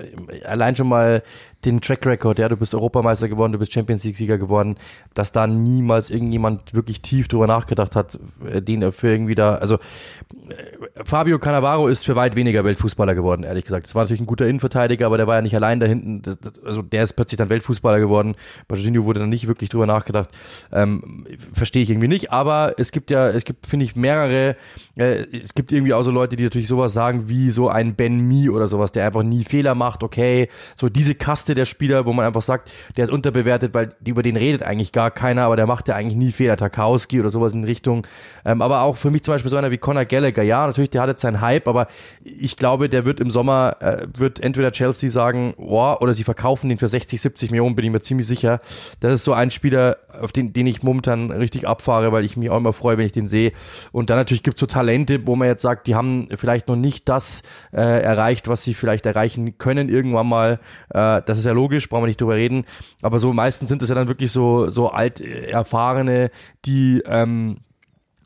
allein 0.44 0.76
schon 0.76 0.88
mal 0.88 1.22
den 1.64 1.80
Track 1.80 2.06
Record, 2.06 2.38
ja, 2.38 2.48
du 2.48 2.56
bist 2.56 2.74
Europameister 2.74 3.28
geworden, 3.28 3.52
du 3.52 3.58
bist 3.58 3.72
Champions 3.72 4.04
League 4.04 4.16
Sieger 4.16 4.38
geworden, 4.38 4.76
dass 5.14 5.32
da 5.32 5.46
niemals 5.46 6.10
irgendjemand 6.10 6.74
wirklich 6.74 7.02
tief 7.02 7.28
drüber 7.28 7.46
nachgedacht 7.46 7.96
hat, 7.96 8.18
äh, 8.48 8.62
den 8.62 8.92
für 8.92 9.08
irgendwie 9.08 9.34
da, 9.34 9.56
also 9.56 9.74
äh, 9.74 11.04
Fabio 11.04 11.38
Cannavaro 11.38 11.88
ist 11.88 12.04
für 12.04 12.14
weit 12.14 12.36
weniger 12.36 12.64
Weltfußballer 12.64 13.14
geworden, 13.14 13.42
ehrlich 13.42 13.64
gesagt. 13.64 13.86
Das 13.86 13.94
war 13.94 14.04
natürlich 14.04 14.22
ein 14.22 14.26
guter 14.26 14.46
Innenverteidiger, 14.46 15.06
aber 15.06 15.16
der 15.16 15.26
war 15.26 15.36
ja 15.36 15.42
nicht 15.42 15.56
allein 15.56 15.80
da 15.80 15.86
hinten. 15.86 16.22
Also 16.64 16.82
der 16.82 17.02
ist 17.02 17.14
plötzlich 17.14 17.38
dann 17.38 17.48
Weltfußballer 17.48 17.98
geworden. 17.98 18.36
Jorginho 18.70 19.04
wurde 19.04 19.20
dann 19.20 19.28
nicht 19.28 19.48
wirklich 19.48 19.70
drüber 19.70 19.86
nachgedacht. 19.86 20.30
Ähm, 20.72 21.26
Verstehe 21.52 21.82
ich 21.82 21.90
irgendwie 21.90 22.08
nicht, 22.08 22.32
aber 22.32 22.74
es 22.78 22.92
gibt 22.92 23.10
ja, 23.10 23.28
es 23.28 23.44
gibt, 23.44 23.66
finde 23.66 23.84
ich, 23.84 23.96
mehrere, 23.96 24.28
andere 24.36 24.56
äh, 24.96 25.26
es 25.32 25.54
gibt 25.54 25.72
irgendwie 25.72 25.94
auch 25.94 26.02
so 26.02 26.10
Leute, 26.10 26.36
die 26.36 26.44
natürlich 26.44 26.68
sowas 26.68 26.92
sagen 26.92 27.28
wie 27.28 27.50
so 27.50 27.68
ein 27.68 27.94
Ben 27.94 28.26
Mi 28.26 28.48
oder 28.48 28.68
sowas, 28.68 28.92
der 28.92 29.06
einfach 29.06 29.22
nie 29.22 29.44
Fehler 29.44 29.74
macht, 29.74 30.02
okay, 30.02 30.48
so 30.74 30.88
diese 30.88 31.14
Kaste 31.14 31.54
der 31.54 31.64
Spieler, 31.64 32.06
wo 32.06 32.12
man 32.12 32.24
einfach 32.24 32.42
sagt, 32.42 32.72
der 32.96 33.04
ist 33.04 33.10
unterbewertet, 33.10 33.74
weil 33.74 33.90
über 34.04 34.22
den 34.22 34.36
redet 34.36 34.62
eigentlich 34.62 34.92
gar 34.92 35.10
keiner, 35.10 35.42
aber 35.42 35.56
der 35.56 35.66
macht 35.66 35.88
ja 35.88 35.94
eigentlich 35.94 36.16
nie 36.16 36.32
Fehler. 36.32 36.56
Tarkowski 36.56 37.20
oder 37.20 37.30
sowas 37.30 37.52
in 37.52 37.64
Richtung. 37.64 38.06
Ähm, 38.44 38.62
aber 38.62 38.82
auch 38.82 38.96
für 38.96 39.10
mich 39.10 39.22
zum 39.22 39.34
Beispiel 39.34 39.50
so 39.50 39.56
einer 39.56 39.70
wie 39.70 39.78
Conor 39.78 40.04
Gallagher, 40.04 40.42
ja, 40.42 40.66
natürlich, 40.66 40.90
der 40.90 41.02
hat 41.02 41.08
jetzt 41.08 41.20
seinen 41.20 41.40
Hype, 41.40 41.68
aber 41.68 41.86
ich 42.24 42.56
glaube, 42.56 42.88
der 42.88 43.04
wird 43.04 43.20
im 43.20 43.30
Sommer, 43.30 43.76
äh, 43.80 44.06
wird 44.16 44.40
entweder 44.40 44.72
Chelsea 44.72 45.10
sagen, 45.10 45.54
wow, 45.58 46.00
oder 46.00 46.12
sie 46.12 46.24
verkaufen 46.24 46.68
den 46.68 46.78
für 46.78 46.88
60, 46.88 47.20
70 47.20 47.50
Millionen, 47.50 47.76
bin 47.76 47.84
ich 47.84 47.90
mir 47.90 48.00
ziemlich 48.00 48.26
sicher. 48.26 48.60
Das 49.00 49.12
ist 49.12 49.24
so 49.24 49.32
ein 49.32 49.50
Spieler, 49.50 49.98
auf 50.20 50.32
den, 50.32 50.52
den 50.52 50.66
ich 50.66 50.82
momentan 50.82 51.30
richtig 51.30 51.68
abfahre, 51.68 52.12
weil 52.12 52.24
ich 52.24 52.36
mich 52.36 52.50
auch 52.50 52.56
immer 52.56 52.72
freue, 52.72 52.98
wenn 52.98 53.06
ich 53.06 53.12
den 53.12 53.28
sehe. 53.28 53.52
Und 53.92 54.10
dann 54.10 54.16
natürlich 54.16 54.42
gibt 54.42 54.56
es 54.56 54.60
so 54.60 54.66
Talente, 54.86 55.26
wo 55.26 55.34
man 55.34 55.48
jetzt 55.48 55.62
sagt, 55.62 55.88
die 55.88 55.96
haben 55.96 56.28
vielleicht 56.36 56.68
noch 56.68 56.76
nicht 56.76 57.08
das 57.08 57.42
äh, 57.72 57.80
erreicht, 57.80 58.46
was 58.46 58.62
sie 58.62 58.72
vielleicht 58.72 59.04
erreichen 59.04 59.58
können 59.58 59.88
irgendwann 59.88 60.28
mal. 60.28 60.60
Äh, 60.90 61.22
das 61.26 61.38
ist 61.38 61.44
ja 61.44 61.52
logisch, 61.52 61.88
brauchen 61.88 62.04
wir 62.04 62.08
nicht 62.08 62.20
drüber 62.20 62.36
reden. 62.36 62.64
Aber 63.02 63.18
so 63.18 63.32
meistens 63.32 63.68
sind 63.68 63.82
es 63.82 63.88
ja 63.88 63.96
dann 63.96 64.06
wirklich 64.06 64.30
so, 64.30 64.70
so 64.70 64.90
alt 64.90 65.20
erfahrene, 65.20 66.30
die 66.64 67.02
ähm, 67.04 67.56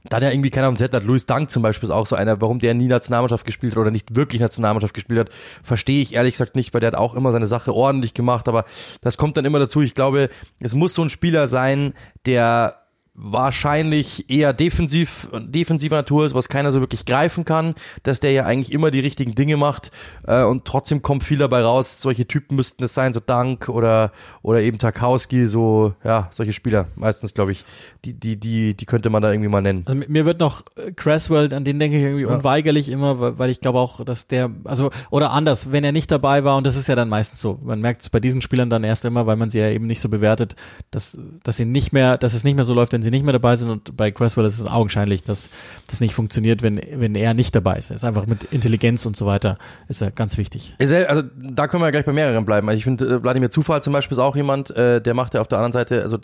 da 0.09 0.20
der 0.20 0.33
irgendwie 0.33 0.51
keiner 0.51 0.66
am 0.66 0.77
Zettel 0.77 1.01
hat. 1.01 1.07
Louis 1.07 1.27
Dank 1.27 1.51
zum 1.51 1.62
Beispiel 1.62 1.88
ist 1.88 1.94
auch 1.94 2.07
so 2.07 2.16
einer, 2.16 2.40
warum 2.40 2.59
der 2.59 2.75
nie 2.75 2.88
Nationalmannschaft 2.88 3.44
gespielt 3.44 3.73
hat 3.73 3.79
oder 3.79 3.90
nicht 3.90 4.16
wirklich 4.16 4.40
Nationalmannschaft 4.40 4.94
gespielt 4.94 5.20
hat, 5.20 5.29
verstehe 5.62 6.03
ich 6.03 6.14
ehrlich 6.14 6.35
gesagt 6.35 6.57
nicht, 6.57 6.73
weil 6.73 6.81
der 6.81 6.88
hat 6.88 6.99
auch 6.99 7.14
immer 7.14 7.33
seine 7.33 7.46
Sache 7.46 7.75
ordentlich 7.75 8.14
gemacht, 8.14 8.49
aber 8.49 8.64
das 9.03 9.16
kommt 9.16 9.37
dann 9.37 9.44
immer 9.44 9.59
dazu. 9.59 9.83
Ich 9.83 9.94
glaube, 9.94 10.31
es 10.61 10.75
muss 10.75 10.94
so 10.94 11.03
ein 11.03 11.11
Spieler 11.11 11.49
sein, 11.49 11.94
der 12.27 12.79
wahrscheinlich 13.14 14.31
eher 14.31 14.53
defensiv, 14.53 15.29
defensiver 15.33 15.96
Natur 15.96 16.25
ist, 16.25 16.35
was 16.35 16.49
keiner 16.49 16.70
so 16.70 16.81
wirklich 16.81 17.05
greifen 17.05 17.44
kann, 17.44 17.75
dass 18.03 18.20
der 18.20 18.33
ja 18.33 18.44
eigentlich 18.44 18.73
immer 18.73 18.90
die 18.90 19.01
richtigen 19.01 19.35
Dinge 19.35 19.57
macht 19.57 19.90
äh, 20.27 20.42
und 20.42 20.64
trotzdem 20.64 21.03
kommt 21.03 21.25
viel 21.25 21.38
dabei 21.38 21.62
raus. 21.62 22.01
Solche 22.01 22.27
Typen 22.27 22.57
müssten 22.57 22.85
es 22.85 22.94
sein, 22.94 23.12
so 23.12 23.20
Dank 23.20 23.68
oder 23.68 24.12
oder 24.42 24.62
eben 24.62 24.79
Tarkowski, 24.79 25.46
so 25.46 25.94
ja 26.05 26.29
solche 26.33 26.53
Spieler 26.53 26.87
meistens, 26.94 27.35
glaube 27.35 27.53
ich, 27.53 27.64
die 28.05 28.14
die 28.14 28.37
die 28.37 28.75
die 28.75 28.87
könnte 28.87 29.11
man 29.11 29.23
da 29.23 29.31
irgendwie 29.31 29.51
mal 29.51 29.61
nennen. 29.61 29.83
Also 29.87 30.03
mir 30.09 30.25
wird 30.25 30.40
noch 30.40 30.62
äh, 30.77 30.92
Cresswell, 30.92 31.53
an 31.53 31.64
den 31.64 31.79
denke 31.79 31.99
ich 31.99 32.05
irgendwie 32.05 32.25
ja. 32.25 32.35
unweigerlich 32.35 32.90
immer, 32.90 33.38
weil 33.38 33.51
ich 33.51 33.61
glaube 33.61 33.81
auch, 33.81 34.05
dass 34.05 34.29
der 34.29 34.51
also 34.64 34.90
oder 35.11 35.33
anders, 35.33 35.73
wenn 35.73 35.85
er 35.85 35.92
nicht 35.92 36.11
dabei 36.11 36.44
war 36.44 36.57
und 36.57 36.66
das 36.66 36.77
ist 36.77 36.87
ja 36.87 36.94
dann 36.94 37.09
meistens 37.09 37.40
so. 37.40 37.59
Man 37.62 37.81
merkt 37.81 38.03
es 38.03 38.09
bei 38.09 38.20
diesen 38.20 38.40
Spielern 38.40 38.70
dann 38.70 38.85
erst 38.85 39.05
immer, 39.05 39.27
weil 39.27 39.37
man 39.37 39.51
sie 39.51 39.59
ja 39.59 39.68
eben 39.68 39.87
nicht 39.87 40.01
so 40.01 40.09
bewertet, 40.09 40.55
dass 40.92 41.18
dass 41.42 41.57
sie 41.57 41.64
nicht 41.64 41.92
mehr, 41.92 42.16
dass 42.16 42.35
es 42.35 42.44
nicht 42.44 42.55
mehr 42.55 42.64
so 42.64 42.73
läuft, 42.73 42.94
wenn 43.00 43.04
sie 43.04 43.10
nicht 43.10 43.24
mehr 43.24 43.32
dabei 43.32 43.56
sind 43.56 43.70
und 43.70 43.96
bei 43.96 44.10
Cresswell 44.10 44.44
ist 44.44 44.60
es 44.60 44.66
augenscheinlich, 44.66 45.22
dass 45.22 45.48
das 45.88 46.02
nicht 46.02 46.14
funktioniert, 46.14 46.60
wenn, 46.60 46.78
wenn 46.96 47.14
er 47.14 47.32
nicht 47.32 47.54
dabei 47.54 47.78
ist. 47.78 47.90
Er 47.90 47.96
ist 47.96 48.04
einfach 48.04 48.26
mit 48.26 48.44
Intelligenz 48.44 49.06
und 49.06 49.16
so 49.16 49.24
weiter, 49.24 49.56
ist 49.88 50.02
er 50.02 50.10
ganz 50.10 50.36
wichtig. 50.36 50.74
Also 50.78 51.22
da 51.38 51.66
können 51.66 51.82
wir 51.82 51.86
ja 51.86 51.92
gleich 51.92 52.04
bei 52.04 52.12
mehreren 52.12 52.44
bleiben. 52.44 52.68
Also 52.68 52.76
ich 52.76 52.84
finde, 52.84 53.06
äh, 53.06 53.22
Wladimir 53.22 53.50
Zufall 53.50 53.82
zum 53.82 53.94
Beispiel 53.94 54.16
ist 54.16 54.22
auch 54.22 54.36
jemand, 54.36 54.70
äh, 54.72 55.00
der 55.00 55.14
macht 55.14 55.32
ja 55.32 55.40
auf 55.40 55.48
der 55.48 55.60
anderen 55.60 55.72
Seite, 55.72 56.02
also 56.02 56.18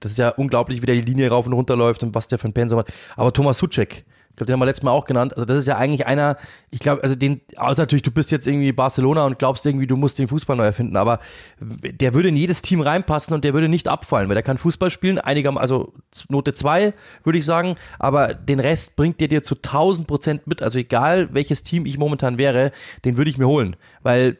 das 0.00 0.12
ist 0.12 0.18
ja 0.18 0.30
unglaublich, 0.30 0.80
wie 0.80 0.86
der 0.86 0.94
die 0.94 1.02
Linie 1.02 1.28
rauf 1.28 1.46
und 1.46 1.52
runter 1.52 1.76
läuft 1.76 2.02
und 2.02 2.14
was 2.14 2.28
der 2.28 2.38
für 2.38 2.48
ein 2.48 2.54
Pensum 2.54 2.78
hat. 2.78 2.90
Aber 3.14 3.30
Thomas 3.34 3.58
Suchek, 3.58 4.06
ich 4.32 4.36
glaube, 4.36 4.46
den 4.46 4.54
haben 4.54 4.60
wir 4.60 4.66
letztes 4.66 4.82
Mal 4.82 4.92
auch 4.92 5.04
genannt. 5.04 5.34
Also 5.34 5.44
das 5.44 5.58
ist 5.58 5.66
ja 5.66 5.76
eigentlich 5.76 6.06
einer, 6.06 6.38
ich 6.70 6.80
glaube, 6.80 7.02
also 7.02 7.14
den, 7.14 7.42
außer 7.56 7.82
natürlich, 7.82 8.02
du 8.02 8.10
bist 8.10 8.30
jetzt 8.30 8.46
irgendwie 8.46 8.72
Barcelona 8.72 9.26
und 9.26 9.38
glaubst 9.38 9.66
irgendwie, 9.66 9.86
du 9.86 9.96
musst 9.96 10.18
den 10.18 10.26
Fußball 10.26 10.56
neu 10.56 10.64
erfinden, 10.64 10.96
aber 10.96 11.18
der 11.60 12.14
würde 12.14 12.30
in 12.30 12.36
jedes 12.36 12.62
Team 12.62 12.80
reinpassen 12.80 13.34
und 13.34 13.44
der 13.44 13.52
würde 13.52 13.68
nicht 13.68 13.88
abfallen, 13.88 14.30
weil 14.30 14.34
der 14.34 14.42
kann 14.42 14.56
Fußball 14.56 14.90
spielen, 14.90 15.18
einiger, 15.18 15.54
also 15.60 15.92
Note 16.30 16.54
zwei 16.54 16.94
würde 17.24 17.38
ich 17.38 17.44
sagen, 17.44 17.76
aber 17.98 18.32
den 18.32 18.58
Rest 18.58 18.96
bringt 18.96 19.20
der 19.20 19.28
dir 19.28 19.42
zu 19.42 19.56
1000 19.56 20.06
Prozent 20.06 20.46
mit. 20.46 20.62
Also 20.62 20.78
egal, 20.78 21.28
welches 21.32 21.62
Team 21.62 21.84
ich 21.84 21.98
momentan 21.98 22.38
wäre, 22.38 22.72
den 23.04 23.18
würde 23.18 23.30
ich 23.30 23.36
mir 23.36 23.48
holen, 23.48 23.76
weil 24.02 24.38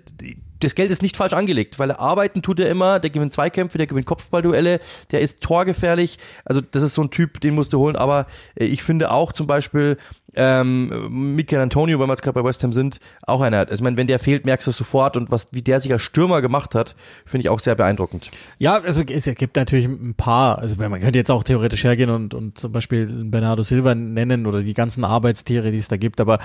das 0.63 0.75
Geld 0.75 0.91
ist 0.91 1.03
nicht 1.03 1.17
falsch 1.17 1.33
angelegt, 1.33 1.79
weil 1.79 1.91
er 1.91 2.01
arbeiten 2.01 2.43
tut 2.43 2.61
er 2.61 2.71
immer, 2.71 3.01
der 3.01 3.11
gewinnt 3.11 3.33
Zweikämpfe, 3.33 3.79
der 3.79 3.87
gewinnt 3.87 4.07
Kopfballduelle, 4.07 4.81
der 5.11 5.21
ist 5.21 5.41
torgefährlich. 5.41 6.19
Also 6.45 6.61
das 6.61 6.83
ist 6.83 6.95
so 6.95 7.03
ein 7.03 7.11
Typ, 7.11 7.41
den 7.41 7.55
musst 7.55 7.73
du 7.73 7.79
holen. 7.79 7.97
Aber 7.97 8.27
äh, 8.55 8.65
ich 8.65 8.83
finde 8.83 9.11
auch 9.11 9.33
zum 9.33 9.47
Beispiel 9.47 9.97
ähm, 10.35 11.35
Mikel 11.35 11.59
Antonio, 11.59 11.99
weil 11.99 12.07
wir 12.07 12.13
jetzt 12.13 12.23
gerade 12.23 12.41
bei 12.41 12.49
West 12.49 12.63
Ham 12.63 12.73
sind, 12.73 13.01
auch 13.27 13.41
einer. 13.41 13.59
Also 13.59 13.75
ich 13.75 13.81
meine, 13.83 13.97
wenn 13.97 14.07
der 14.07 14.19
fehlt, 14.19 14.47
merkst 14.47 14.67
du 14.67 14.73
sofort 14.73 15.17
und 15.17 15.31
was, 15.31 15.49
wie 15.53 15.63
der 15.63 15.81
sich 15.81 15.93
als 15.93 16.03
Stürmer 16.03 16.41
gemacht 16.41 16.75
hat, 16.75 16.95
finde 17.27 17.43
ich 17.43 17.49
auch 17.51 17.61
sehr 17.61 17.75
beeindruckend. 17.75 18.31
Ja, 18.59 18.81
also 18.81 19.03
es 19.03 19.25
gibt 19.37 19.57
natürlich 19.57 19.87
ein 19.87 20.15
paar, 20.15 20.59
also 20.59 20.77
man 20.77 21.01
könnte 21.01 21.19
jetzt 21.19 21.31
auch 21.31 21.43
theoretisch 21.43 21.85
hergehen 21.85 22.11
und, 22.11 22.35
und 22.35 22.59
zum 22.59 22.73
Beispiel 22.73 23.07
Bernardo 23.07 23.63
Silva 23.63 23.95
nennen 23.95 24.47
oder 24.47 24.63
die 24.63 24.75
ganzen 24.75 25.05
Arbeitstiere, 25.05 25.71
die 25.71 25.79
es 25.79 25.89
da 25.89 25.97
gibt, 25.97 26.21
aber 26.21 26.39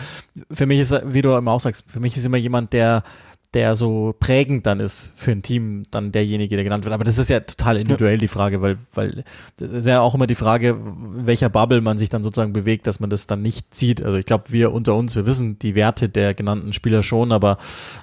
für 0.51 0.65
mich 0.65 0.79
ist, 0.79 0.93
wie 1.05 1.21
du 1.21 1.35
immer 1.35 1.51
auch 1.51 1.61
sagst, 1.61 1.85
für 1.87 1.99
mich 1.99 2.17
ist 2.17 2.25
immer 2.25 2.37
jemand, 2.37 2.73
der 2.73 3.03
der 3.53 3.75
so 3.75 4.13
prägend 4.19 4.65
dann 4.67 4.79
ist 4.79 5.13
für 5.15 5.31
ein 5.31 5.41
Team, 5.41 5.83
dann 5.89 6.11
derjenige, 6.11 6.55
der 6.55 6.63
genannt 6.63 6.83
wird. 6.83 6.93
Aber 6.93 7.05
das 7.05 7.17
ist 7.17 7.29
ja 7.29 7.39
total 7.39 7.77
individuell 7.77 8.17
die 8.17 8.27
Frage, 8.27 8.61
weil, 8.61 8.77
weil 8.93 9.23
das 9.57 9.71
ist 9.71 9.87
ja 9.87 10.01
auch 10.01 10.15
immer 10.15 10.27
die 10.27 10.35
Frage, 10.35 10.77
welcher 10.79 11.49
Bubble 11.49 11.81
man 11.81 11.97
sich 11.97 12.09
dann 12.09 12.23
sozusagen 12.23 12.53
bewegt, 12.53 12.87
dass 12.87 12.99
man 12.99 13.09
das 13.09 13.25
dann 13.25 13.41
nicht 13.41 13.73
sieht. 13.73 14.03
Also 14.03 14.17
ich 14.17 14.25
glaube, 14.25 14.45
wir 14.49 14.73
unter 14.73 14.95
uns, 14.95 15.15
wir 15.15 15.25
wissen 15.25 15.57
die 15.59 15.75
Werte 15.75 16.09
der 16.09 16.33
genannten 16.33 16.73
Spieler 16.73 17.03
schon, 17.03 17.31
aber 17.31 17.57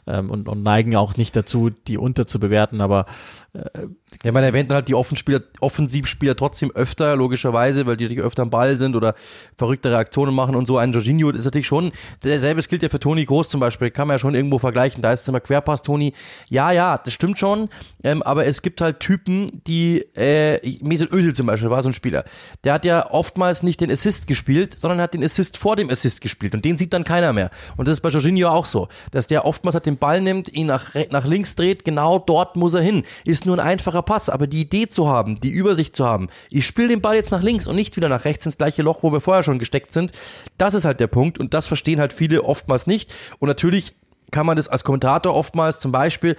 ähm, 0.07 0.31
und, 0.31 0.49
und 0.49 0.63
neigen 0.63 0.97
auch 0.97 1.17
nicht 1.17 1.37
dazu, 1.37 1.71
die 1.71 1.99
unterzubewerten, 1.99 2.81
aber 2.81 3.05
äh, 3.53 3.87
ja, 4.23 4.33
man 4.33 4.45
erwähnt 4.45 4.71
dann 4.71 4.77
halt 4.77 4.89
die 4.89 4.95
Offenspieler, 4.95 5.41
Offensivspieler 5.61 6.37
trotzdem 6.37 6.71
öfter, 6.71 7.17
logischerweise, 7.17 7.87
weil 7.87 7.97
die 7.97 8.05
natürlich 8.05 8.25
öfter 8.25 8.43
am 8.43 8.51
Ball 8.51 8.79
sind 8.79 8.97
oder 8.97 9.15
verrückte 9.57 9.91
Reaktionen 9.91 10.35
machen 10.35 10.55
und 10.55 10.67
so. 10.67 10.79
Ein 10.79 10.93
Jorginho 10.93 11.31
ist 11.31 11.45
natürlich 11.45 11.67
schon, 11.67 11.93
derselbe 12.23 12.63
gilt 12.63 12.83
ja 12.83 12.89
für 12.89 13.01
Toni 13.01 13.25
Groß 13.25 13.49
zum 13.49 13.61
Beispiel, 13.61 13.91
kann 13.91 14.09
man 14.09 14.15
ja 14.15 14.19
schon 14.19 14.35
irgendwo 14.35 14.59
vergleichen. 14.59 15.03
Da 15.03 15.13
ist 15.13 15.21
es 15.21 15.34
immer 15.35 15.41
Querpass, 15.41 15.83
Toni. 15.83 16.13
Ja, 16.49 16.71
ja, 16.71 16.99
das 16.99 17.13
stimmt 17.13 17.39
schon, 17.39 17.69
ähm, 18.03 18.23
aber 18.23 18.47
es 18.47 18.63
gibt 18.63 18.81
halt 18.81 19.01
Typen, 19.01 19.63
die, 19.67 19.99
äh, 20.17 20.79
Mesut 20.81 21.13
Özil 21.13 21.35
zum 21.35 21.47
Beispiel 21.47 21.71
war 21.71 21.83
so 21.83 21.89
ein 21.89 21.93
Spieler. 21.93 22.25
Der 22.63 22.75
hat 22.75 22.85
ja 22.85 23.11
oftmals 23.11 23.63
nicht 23.63 23.81
den 23.81 23.91
Assist 23.91 24.27
gespielt, 24.27 24.77
sondern 24.79 25.01
hat 25.01 25.15
den 25.15 25.25
Assist 25.25 25.57
vor 25.57 25.77
dem 25.77 25.91
Assist 25.91 26.21
gespielt 26.21 26.55
und 26.55 26.65
den 26.65 26.79
sieht 26.79 26.93
dann 26.93 27.05
keiner 27.05 27.33
mehr. 27.33 27.51
Und 27.77 27.89
das 27.89 27.95
ist 27.95 28.01
bei 28.01 28.11
Jorginho 28.11 28.49
auch 28.49 28.67
so, 28.67 28.89
dass 29.11 29.27
der 29.27 29.45
oftmals 29.45 29.75
halt 29.75 29.87
den 29.87 29.99
Ball 29.99 30.21
nimmt, 30.21 30.53
ihn 30.53 30.67
nach, 30.67 30.95
nach 31.11 31.27
links 31.27 31.57
dreht, 31.57 31.85
genau 31.85 32.19
dort 32.19 32.57
muss 32.57 32.75
er 32.75 32.83
hin. 32.83 33.03
Ist 33.25 33.47
nur 33.47 33.57
ein 33.57 33.67
einfacher 33.67 34.03
Pass, 34.03 34.29
aber 34.29 34.47
die 34.47 34.61
Idee 34.61 34.89
zu 34.89 35.09
haben, 35.09 35.41
die 35.41 35.51
Übersicht 35.51 35.97
zu 35.97 36.07
haben, 36.07 36.29
ich 36.51 36.67
spiele 36.67 36.89
den 36.89 37.01
Ball 37.01 37.17
jetzt 37.17 37.33
nach 37.33 37.43
links 37.43 37.67
und 37.67 37.75
nicht 37.77 37.97
wieder 37.97 38.09
nach 38.09 38.25
rechts 38.25 38.47
ins 38.47 38.59
gleiche 38.59 38.83
Loch, 38.83 39.03
wo 39.03 39.13
wir 39.13 39.21
vorher 39.21 39.43
schon 39.43 39.59
gesteckt 39.59 39.93
sind, 39.93 40.13
das 40.59 40.75
ist 40.75 40.85
halt 40.85 41.01
der 41.01 41.09
Punkt 41.09 41.39
und 41.39 41.55
das 41.55 41.67
verstehen 41.67 42.01
halt 42.01 42.13
viele 42.13 42.45
oftmals 42.45 42.87
nicht. 42.87 43.13
Und 43.39 43.49
natürlich 43.49 43.95
kann 44.35 44.47
man 44.47 44.57
das 44.57 44.67
als 44.67 44.83
Kommentator 44.83 45.33
oftmals 45.33 45.79
zum 45.79 45.93
Beispiel 45.93 46.35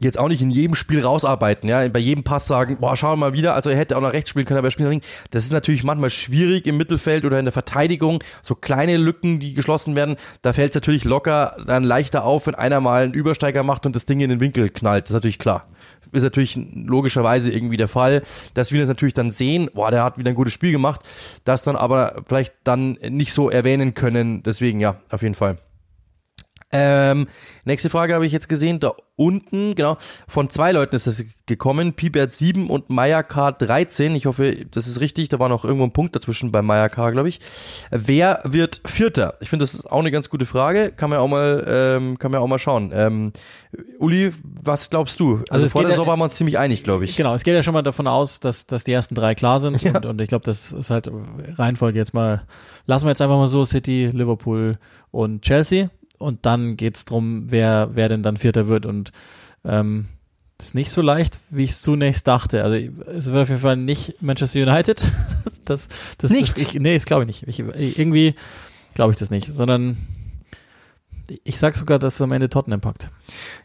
jetzt 0.00 0.18
auch 0.18 0.28
nicht 0.28 0.42
in 0.42 0.50
jedem 0.50 0.74
Spiel 0.74 1.02
rausarbeiten, 1.02 1.68
ja, 1.68 1.86
bei 1.88 1.98
jedem 1.98 2.24
Pass 2.24 2.46
sagen, 2.46 2.78
boah, 2.78 2.94
schau 2.94 3.16
mal 3.16 3.32
wieder, 3.32 3.54
also 3.54 3.70
er 3.70 3.76
hätte 3.76 3.96
auch 3.96 4.02
nach 4.02 4.12
rechts 4.12 4.30
spielen 4.30 4.44
können, 4.44 4.58
aber 4.58 4.68
er 4.68 4.70
spielt 4.70 4.86
nach 4.86 4.92
links. 4.92 5.06
Das 5.30 5.44
ist 5.44 5.52
natürlich 5.52 5.82
manchmal 5.82 6.10
schwierig 6.10 6.66
im 6.66 6.76
Mittelfeld 6.76 7.24
oder 7.24 7.38
in 7.38 7.46
der 7.46 7.52
Verteidigung, 7.52 8.22
so 8.42 8.54
kleine 8.54 8.98
Lücken, 8.98 9.40
die 9.40 9.54
geschlossen 9.54 9.96
werden, 9.96 10.16
da 10.42 10.52
fällt 10.52 10.70
es 10.70 10.74
natürlich 10.74 11.04
locker 11.04 11.56
dann 11.66 11.84
leichter 11.84 12.24
auf, 12.24 12.46
wenn 12.46 12.54
einer 12.54 12.80
mal 12.80 13.02
einen 13.04 13.14
Übersteiger 13.14 13.62
macht 13.62 13.86
und 13.86 13.96
das 13.96 14.04
Ding 14.04 14.20
in 14.20 14.28
den 14.28 14.40
Winkel 14.40 14.68
knallt, 14.68 15.04
das 15.04 15.10
ist 15.10 15.14
natürlich 15.14 15.38
klar 15.38 15.66
ist 16.12 16.24
natürlich 16.24 16.58
logischerweise 16.74 17.52
irgendwie 17.52 17.76
der 17.76 17.86
Fall, 17.86 18.22
dass 18.54 18.72
wir 18.72 18.80
das 18.80 18.88
natürlich 18.88 19.14
dann 19.14 19.30
sehen, 19.30 19.70
boah, 19.72 19.92
der 19.92 20.02
hat 20.02 20.18
wieder 20.18 20.30
ein 20.30 20.34
gutes 20.34 20.52
Spiel 20.52 20.72
gemacht, 20.72 21.02
das 21.44 21.62
dann 21.62 21.76
aber 21.76 22.24
vielleicht 22.26 22.54
dann 22.64 22.98
nicht 23.08 23.32
so 23.32 23.48
erwähnen 23.48 23.94
können. 23.94 24.42
Deswegen 24.42 24.80
ja, 24.80 24.96
auf 25.10 25.22
jeden 25.22 25.34
Fall. 25.34 25.58
Ähm, 26.72 27.26
nächste 27.64 27.90
Frage 27.90 28.14
habe 28.14 28.26
ich 28.26 28.32
jetzt 28.32 28.48
gesehen, 28.48 28.78
da 28.80 28.92
unten, 29.16 29.74
genau, 29.74 29.96
von 30.28 30.48
zwei 30.50 30.72
Leuten 30.72 30.94
ist 30.96 31.06
das 31.06 31.24
gekommen, 31.46 31.92
Pibert 31.94 32.32
7 32.32 32.70
und 32.70 32.88
Maya 32.90 33.22
K 33.22 33.50
13. 33.52 34.14
Ich 34.14 34.26
hoffe, 34.26 34.56
das 34.70 34.86
ist 34.86 35.00
richtig, 35.00 35.28
da 35.28 35.38
war 35.38 35.48
noch 35.48 35.64
irgendwo 35.64 35.84
ein 35.84 35.92
Punkt 35.92 36.14
dazwischen 36.16 36.52
bei 36.52 36.62
Maya 36.62 36.88
K, 36.88 37.10
glaube 37.10 37.28
ich. 37.28 37.40
Wer 37.90 38.40
wird 38.44 38.80
Vierter? 38.86 39.34
Ich 39.40 39.50
finde, 39.50 39.64
das 39.64 39.74
ist 39.74 39.90
auch 39.90 39.98
eine 39.98 40.10
ganz 40.12 40.30
gute 40.30 40.46
Frage, 40.46 40.92
kann 40.92 41.10
man 41.10 41.18
auch 41.18 41.28
mal, 41.28 41.64
ähm, 41.68 42.18
kann 42.18 42.30
man 42.30 42.40
auch 42.40 42.46
mal 42.46 42.58
schauen. 42.60 42.92
Ähm, 42.94 43.32
Uli, 43.98 44.32
was 44.44 44.90
glaubst 44.90 45.18
du? 45.20 45.38
Also, 45.38 45.44
Also 45.50 45.66
es 45.66 45.72
vor 45.72 45.80
geht 45.82 45.88
der 45.88 45.90
ja- 45.90 45.96
Saison 45.96 46.06
waren 46.08 46.18
wir 46.20 46.24
uns 46.24 46.36
ziemlich 46.36 46.56
einig, 46.58 46.82
glaube 46.84 47.04
ich. 47.04 47.16
Genau, 47.16 47.34
es 47.34 47.42
geht 47.44 47.54
ja 47.54 47.62
schon 47.62 47.74
mal 47.74 47.82
davon 47.82 48.06
aus, 48.06 48.40
dass, 48.40 48.66
dass 48.66 48.84
die 48.84 48.92
ersten 48.92 49.14
drei 49.16 49.34
klar 49.34 49.58
sind 49.60 49.82
Ja. 49.82 49.96
und, 49.96 50.06
und 50.06 50.20
ich 50.20 50.28
glaube, 50.28 50.44
das 50.44 50.72
ist 50.72 50.90
halt 50.90 51.10
Reihenfolge 51.56 51.98
jetzt 51.98 52.14
mal, 52.14 52.44
lassen 52.86 53.04
wir 53.06 53.10
jetzt 53.10 53.20
einfach 53.20 53.36
mal 53.36 53.48
so 53.48 53.64
City, 53.64 54.08
Liverpool 54.12 54.78
und 55.10 55.42
Chelsea 55.42 55.90
und 56.20 56.46
dann 56.46 56.76
geht's 56.76 57.04
drum, 57.04 57.46
wer, 57.48 57.90
wer 57.92 58.08
denn 58.08 58.22
dann 58.22 58.36
Vierter 58.36 58.68
wird 58.68 58.86
und 58.86 59.10
ähm, 59.64 60.06
das 60.56 60.68
ist 60.68 60.74
nicht 60.74 60.90
so 60.90 61.00
leicht, 61.00 61.40
wie 61.48 61.64
ich 61.64 61.70
es 61.70 61.80
zunächst 61.80 62.26
dachte. 62.26 62.62
Also 62.62 62.76
es 62.76 63.26
wird 63.32 63.42
auf 63.42 63.48
jeden 63.48 63.62
Fall 63.62 63.76
nicht 63.76 64.20
Manchester 64.22 64.60
United. 64.60 65.02
Das, 65.66 65.88
das, 66.18 66.32
Nicht? 66.32 66.56
Das, 66.56 66.62
ich, 66.62 66.80
nee, 66.80 66.94
das 66.94 67.04
glaube 67.04 67.22
ich 67.22 67.44
nicht. 67.44 67.46
Ich, 67.46 67.60
irgendwie 67.96 68.34
glaube 68.94 69.12
ich 69.12 69.18
das 69.18 69.30
nicht, 69.30 69.46
sondern 69.46 69.96
ich 71.44 71.58
sag 71.58 71.76
sogar, 71.76 71.98
dass 71.98 72.14
es 72.14 72.22
am 72.22 72.32
Ende 72.32 72.48
Tottenham 72.48 72.80
packt. 72.80 73.08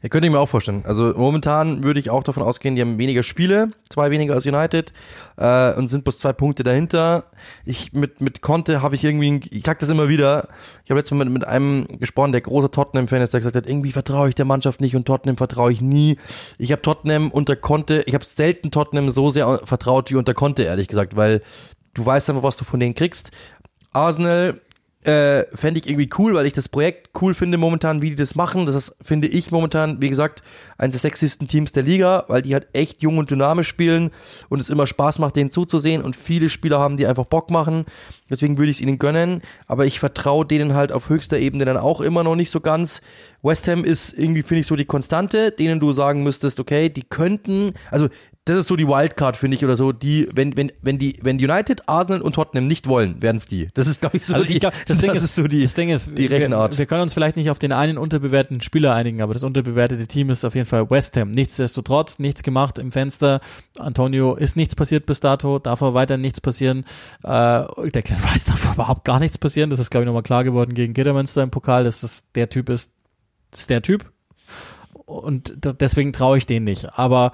Ja, 0.01 0.09
könnte 0.09 0.27
ich 0.27 0.33
mir 0.33 0.39
auch 0.39 0.49
vorstellen. 0.49 0.83
Also 0.85 1.13
momentan 1.15 1.83
würde 1.83 1.99
ich 1.99 2.09
auch 2.09 2.23
davon 2.23 2.43
ausgehen, 2.43 2.75
die 2.75 2.81
haben 2.81 2.97
weniger 2.97 3.23
Spiele, 3.23 3.69
zwei 3.89 4.11
weniger 4.11 4.33
als 4.35 4.45
United 4.45 4.93
äh, 5.37 5.73
und 5.73 5.87
sind 5.87 6.03
bloß 6.03 6.19
zwei 6.19 6.33
Punkte 6.33 6.63
dahinter. 6.63 7.25
Ich 7.65 7.93
mit 7.93 8.21
mit 8.21 8.41
Conte 8.41 8.81
habe 8.81 8.95
ich 8.95 9.03
irgendwie, 9.03 9.41
ich 9.51 9.65
sag 9.65 9.79
das 9.79 9.89
immer 9.89 10.07
wieder. 10.07 10.47
Ich 10.83 10.91
habe 10.91 10.99
letztes 10.99 11.17
Mal 11.17 11.25
mit, 11.25 11.33
mit 11.33 11.45
einem 11.45 11.87
gesprochen, 11.99 12.31
der 12.31 12.41
großer 12.41 12.71
Tottenham-Fan 12.71 13.21
ist, 13.21 13.33
der 13.33 13.39
gesagt 13.39 13.55
hat, 13.55 13.67
irgendwie 13.67 13.91
vertraue 13.91 14.29
ich 14.29 14.35
der 14.35 14.45
Mannschaft 14.45 14.81
nicht 14.81 14.95
und 14.95 15.05
Tottenham 15.05 15.37
vertraue 15.37 15.71
ich 15.71 15.81
nie. 15.81 16.17
Ich 16.57 16.71
habe 16.71 16.81
Tottenham 16.81 17.31
unter 17.31 17.55
Conte, 17.55 18.03
ich 18.05 18.13
habe 18.13 18.25
selten 18.25 18.71
Tottenham 18.71 19.09
so 19.09 19.29
sehr 19.29 19.61
vertraut 19.63 20.11
wie 20.11 20.15
unter 20.15 20.33
Conte, 20.33 20.63
ehrlich 20.63 20.87
gesagt, 20.87 21.15
weil 21.15 21.41
du 21.93 22.05
weißt 22.05 22.29
einfach, 22.29 22.43
was 22.43 22.57
du 22.57 22.65
von 22.65 22.79
denen 22.79 22.93
kriegst. 22.95 23.31
Arsenal 23.93 24.59
äh, 25.05 25.45
fände 25.55 25.79
ich 25.79 25.87
irgendwie 25.87 26.09
cool, 26.17 26.33
weil 26.33 26.45
ich 26.45 26.53
das 26.53 26.67
Projekt 26.67 27.09
cool 27.21 27.33
finde 27.33 27.57
momentan, 27.57 28.01
wie 28.01 28.09
die 28.09 28.15
das 28.15 28.35
machen. 28.35 28.65
Das 28.65 28.75
ist, 28.75 28.95
finde 29.01 29.27
ich 29.27 29.51
momentan, 29.51 30.01
wie 30.01 30.09
gesagt, 30.09 30.41
eines 30.77 30.93
der 30.93 31.01
sexiesten 31.01 31.47
Teams 31.47 31.71
der 31.71 31.83
Liga, 31.83 32.25
weil 32.27 32.41
die 32.41 32.53
halt 32.53 32.67
echt 32.73 33.01
jung 33.01 33.17
und 33.17 33.29
dynamisch 33.29 33.67
spielen 33.67 34.11
und 34.49 34.59
es 34.59 34.69
immer 34.69 34.87
Spaß 34.87 35.19
macht, 35.19 35.35
denen 35.35 35.51
zuzusehen 35.51 36.01
und 36.01 36.15
viele 36.15 36.49
Spieler 36.49 36.79
haben, 36.79 36.97
die 36.97 37.05
einfach 37.05 37.25
Bock 37.25 37.51
machen. 37.51 37.85
Deswegen 38.29 38.57
würde 38.57 38.71
ich 38.71 38.77
es 38.77 38.81
ihnen 38.81 38.97
gönnen, 38.97 39.41
aber 39.67 39.85
ich 39.85 39.99
vertraue 39.99 40.45
denen 40.45 40.73
halt 40.73 40.91
auf 40.91 41.09
höchster 41.09 41.37
Ebene 41.37 41.65
dann 41.65 41.77
auch 41.77 42.01
immer 42.01 42.23
noch 42.23 42.35
nicht 42.35 42.49
so 42.49 42.59
ganz. 42.59 43.01
West 43.43 43.67
Ham 43.67 43.83
ist 43.83 44.17
irgendwie, 44.17 44.41
finde 44.41 44.61
ich, 44.61 44.67
so 44.67 44.75
die 44.75 44.85
Konstante, 44.85 45.51
denen 45.51 45.79
du 45.79 45.93
sagen 45.93 46.23
müsstest, 46.23 46.59
okay, 46.59 46.89
die 46.89 47.03
könnten, 47.03 47.73
also 47.91 48.09
das 48.45 48.57
ist 48.57 48.67
so 48.67 48.75
die 48.75 48.87
Wildcard, 48.87 49.37
finde 49.37 49.57
ich, 49.57 49.65
oder 49.65 49.75
so, 49.75 49.91
die, 49.91 50.29
wenn, 50.31 50.55
wenn, 50.55 50.71
wenn 50.83 50.99
die, 50.99 51.17
wenn 51.23 51.37
United, 51.37 51.89
Arsenal 51.89 52.21
und 52.21 52.33
Tottenham 52.33 52.67
nicht 52.67 52.87
wollen, 52.87 53.19
werden 53.23 53.37
es 53.37 53.47
die. 53.47 53.69
Das 53.73 53.87
ist, 53.87 54.01
glaube 54.01 54.17
ich, 54.17 54.25
so 54.27 54.35
Also 54.35 54.45
die, 54.45 54.53
ich 54.53 54.59
glaub, 54.59 54.71
das, 54.85 54.99
Ding 54.99 55.11
ist, 55.11 55.23
ist 55.23 55.33
so 55.33 55.47
die, 55.47 55.63
das 55.63 55.73
Ding 55.73 55.89
ist, 55.89 56.11
die 56.15 56.27
Rechenart. 56.27 56.73
Wir, 56.73 56.77
wir 56.79 56.85
können 56.85 57.01
uns 57.01 57.15
vielleicht 57.15 57.37
nicht 57.37 57.49
auf 57.49 57.57
den 57.57 57.71
einen 57.71 57.97
unterbewerteten 57.97 58.61
Spieler 58.61 58.93
einigen, 58.93 59.23
aber 59.23 59.33
das 59.33 59.41
unterbewertete 59.41 60.05
Team 60.05 60.29
ist 60.29 60.45
auf 60.45 60.53
jeden 60.53 60.67
Fall 60.67 60.87
West 60.91 61.17
Ham. 61.17 61.31
Nichtsdestotrotz, 61.31 62.19
nichts 62.19 62.43
gemacht 62.43 62.77
im 62.77 62.91
Fenster. 62.91 63.39
Antonio 63.79 64.35
ist 64.35 64.55
nichts 64.55 64.75
passiert 64.75 65.07
bis 65.07 65.19
dato, 65.19 65.57
darf 65.57 65.81
aber 65.81 65.95
weiter 65.95 66.17
nichts 66.17 66.39
passieren. 66.39 66.85
Äh, 67.23 67.63
der 67.93 68.03
Clan 68.03 68.21
Rice 68.31 68.45
darf 68.45 68.75
überhaupt 68.75 69.05
gar 69.05 69.19
nichts 69.19 69.39
passieren. 69.39 69.71
Das 69.71 69.79
ist, 69.79 69.89
glaube 69.89 70.03
ich, 70.03 70.05
nochmal 70.05 70.21
klar 70.21 70.43
geworden 70.43 70.75
gegen 70.75 70.93
Gittermünster 70.93 71.41
im 71.41 71.49
Pokal, 71.49 71.83
dass 71.83 72.01
das 72.01 72.31
der 72.35 72.47
Typ 72.47 72.69
ist, 72.69 72.93
das 73.49 73.61
ist 73.61 73.69
der 73.71 73.81
Typ. 73.81 74.11
Und 75.05 75.53
deswegen 75.79 76.13
traue 76.13 76.37
ich 76.37 76.45
den 76.45 76.63
nicht. 76.63 76.97
Aber 76.97 77.31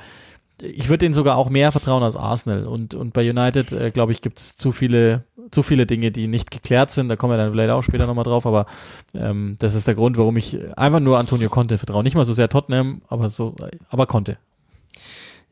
ich 0.62 0.90
würde 0.90 1.00
denen 1.00 1.14
sogar 1.14 1.38
auch 1.38 1.50
mehr 1.50 1.72
vertrauen 1.72 2.04
als 2.04 2.16
Arsenal. 2.16 2.66
Und, 2.66 2.94
und 2.94 3.14
bei 3.14 3.28
United, 3.28 3.72
äh, 3.72 3.92
glaube 3.92 4.12
ich, 4.12 4.22
gibt 4.22 4.40
es 4.40 4.56
zu 4.56 4.72
viele, 4.72 5.26
zu 5.50 5.64
viele 5.64 5.86
Dinge, 5.86 6.12
die 6.12 6.28
nicht 6.28 6.52
geklärt 6.52 6.92
sind. 6.92 7.10
Da 7.10 7.16
kommen 7.16 7.34
wir 7.34 7.38
dann 7.38 7.52
vielleicht 7.52 7.72
auch 7.72 7.82
später 7.82 8.06
nochmal 8.06 8.24
drauf, 8.24 8.46
aber 8.46 8.68
ähm, 9.16 9.56
das 9.60 9.74
ist 9.74 9.88
der 9.88 9.96
Grund, 9.96 10.18
warum 10.18 10.38
ich 10.38 10.58
einfach 10.78 11.00
nur 11.00 11.18
Antonio 11.18 11.50
Conte 11.50 11.78
vertraue. 11.78 12.04
Nicht 12.04 12.16
mal 12.16 12.26
so 12.26 12.34
sehr 12.34 12.50
Tottenham, 12.50 13.02
aber 13.08 13.30
so, 13.30 13.56
aber 13.90 14.06
Conte. 14.06 14.38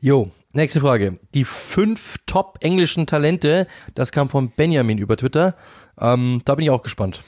Jo, 0.00 0.30
nächste 0.52 0.80
Frage. 0.80 1.18
Die 1.34 1.44
fünf 1.44 2.18
top 2.26 2.58
englischen 2.60 3.06
Talente, 3.06 3.66
das 3.94 4.12
kam 4.12 4.28
von 4.28 4.50
Benjamin 4.50 4.98
über 4.98 5.16
Twitter. 5.16 5.56
Ähm, 6.00 6.42
da 6.44 6.54
bin 6.54 6.64
ich 6.64 6.70
auch 6.70 6.82
gespannt. 6.82 7.22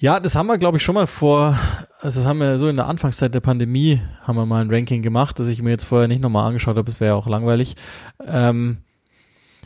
Ja, 0.00 0.18
das 0.18 0.34
haben 0.34 0.48
wir, 0.48 0.58
glaube 0.58 0.76
ich, 0.78 0.82
schon 0.82 0.96
mal 0.96 1.06
vor, 1.06 1.56
also 2.04 2.20
das 2.20 2.28
haben 2.28 2.38
wir 2.38 2.58
so 2.58 2.68
in 2.68 2.76
der 2.76 2.86
Anfangszeit 2.86 3.34
der 3.34 3.40
Pandemie, 3.40 3.98
haben 4.22 4.36
wir 4.36 4.44
mal 4.44 4.62
ein 4.62 4.70
Ranking 4.70 5.00
gemacht, 5.00 5.38
das 5.38 5.48
ich 5.48 5.62
mir 5.62 5.70
jetzt 5.70 5.84
vorher 5.84 6.06
nicht 6.06 6.22
nochmal 6.22 6.46
angeschaut 6.46 6.76
habe, 6.76 6.84
das 6.84 7.00
wäre 7.00 7.12
ja 7.12 7.16
auch 7.16 7.26
langweilig. 7.26 7.76
Ähm, 8.26 8.76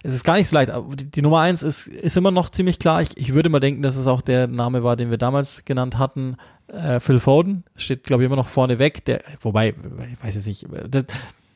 es 0.05 0.15
ist 0.15 0.23
gar 0.23 0.37
nicht 0.37 0.47
so 0.47 0.55
leicht. 0.55 0.71
die 0.95 1.23
Nummer 1.23 1.41
eins 1.41 1.65
ist, 1.65 1.89
ist 1.89 2.17
immer 2.17 2.31
noch 2.31 2.49
ziemlich 2.51 2.79
klar. 2.79 3.03
Ich, 3.03 3.17
ich 3.17 3.35
würde 3.35 3.49
mal 3.49 3.59
denken, 3.59 3.83
dass 3.83 3.97
es 3.97 4.07
auch 4.07 4.21
der 4.21 4.47
Name 4.47 4.85
war, 4.85 4.95
den 4.95 5.11
wir 5.11 5.19
damals 5.19 5.65
genannt 5.65 5.99
hatten. 5.99 6.37
Äh, 6.69 7.01
Phil 7.01 7.19
Foden 7.19 7.65
steht, 7.75 8.05
glaube 8.05 8.23
ich, 8.23 8.27
immer 8.27 8.37
noch 8.37 8.47
vorne 8.47 8.79
weg. 8.79 9.05
Der, 9.07 9.21
wobei, 9.41 9.75
ich 10.13 10.25
weiß 10.25 10.37
jetzt 10.37 10.47
nicht. 10.47 10.67
Das, 10.89 11.07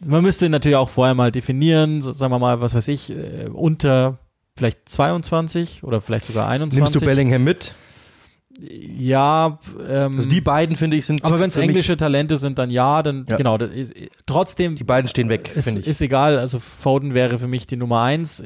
man 0.00 0.24
müsste 0.24 0.48
natürlich 0.48 0.76
auch 0.76 0.90
vorher 0.90 1.14
mal 1.14 1.30
definieren, 1.30 2.02
so, 2.02 2.12
sagen 2.12 2.32
wir 2.32 2.40
mal, 2.40 2.60
was 2.60 2.74
weiß 2.74 2.88
ich, 2.88 3.16
äh, 3.16 3.48
unter 3.52 4.18
vielleicht 4.58 4.88
22 4.88 5.84
oder 5.84 6.00
vielleicht 6.00 6.24
sogar 6.24 6.48
21. 6.48 6.80
Nimmst 6.80 6.94
du 6.96 7.06
Bellingham 7.06 7.44
mit? 7.44 7.76
Ja, 8.60 9.58
ähm, 9.88 10.18
Also 10.18 10.28
die 10.28 10.40
beiden, 10.40 10.76
finde 10.76 10.96
ich, 10.96 11.06
sind 11.06 11.24
aber 11.24 11.40
wenn 11.40 11.48
es 11.48 11.56
englische 11.56 11.96
Talente 11.96 12.36
sind, 12.36 12.58
dann 12.58 12.70
ja, 12.70 13.02
dann 13.02 13.26
Ja. 13.28 13.36
genau. 13.36 13.56
Ist, 13.56 13.94
trotzdem 14.26 14.76
Die 14.76 14.84
beiden 14.84 15.08
stehen 15.08 15.28
weg, 15.28 15.50
ist, 15.54 15.64
finde 15.64 15.80
ich. 15.80 15.86
ist 15.86 16.00
egal. 16.02 16.38
Also 16.38 16.58
Foden 16.58 17.14
wäre 17.14 17.38
für 17.38 17.48
mich 17.48 17.66
die 17.66 17.76
Nummer 17.76 18.02
eins. 18.02 18.42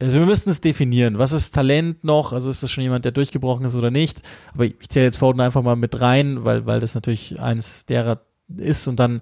Also 0.00 0.18
wir 0.20 0.26
müssten 0.26 0.50
es 0.50 0.60
definieren. 0.60 1.18
Was 1.18 1.32
ist 1.32 1.54
Talent 1.54 2.04
noch? 2.04 2.32
Also 2.32 2.48
ist 2.50 2.62
das 2.62 2.70
schon 2.70 2.82
jemand, 2.82 3.04
der 3.04 3.12
durchgebrochen 3.12 3.66
ist 3.66 3.74
oder 3.74 3.90
nicht? 3.90 4.22
Aber 4.54 4.64
ich, 4.64 4.74
ich 4.80 4.88
zähle 4.88 5.06
jetzt 5.06 5.18
Foden 5.18 5.40
einfach 5.40 5.62
mal 5.62 5.76
mit 5.76 6.00
rein, 6.00 6.44
weil 6.44 6.64
weil 6.66 6.80
das 6.80 6.94
natürlich 6.94 7.38
eins 7.40 7.86
derer 7.86 8.20
ist. 8.56 8.88
Und 8.88 8.98
dann 8.98 9.20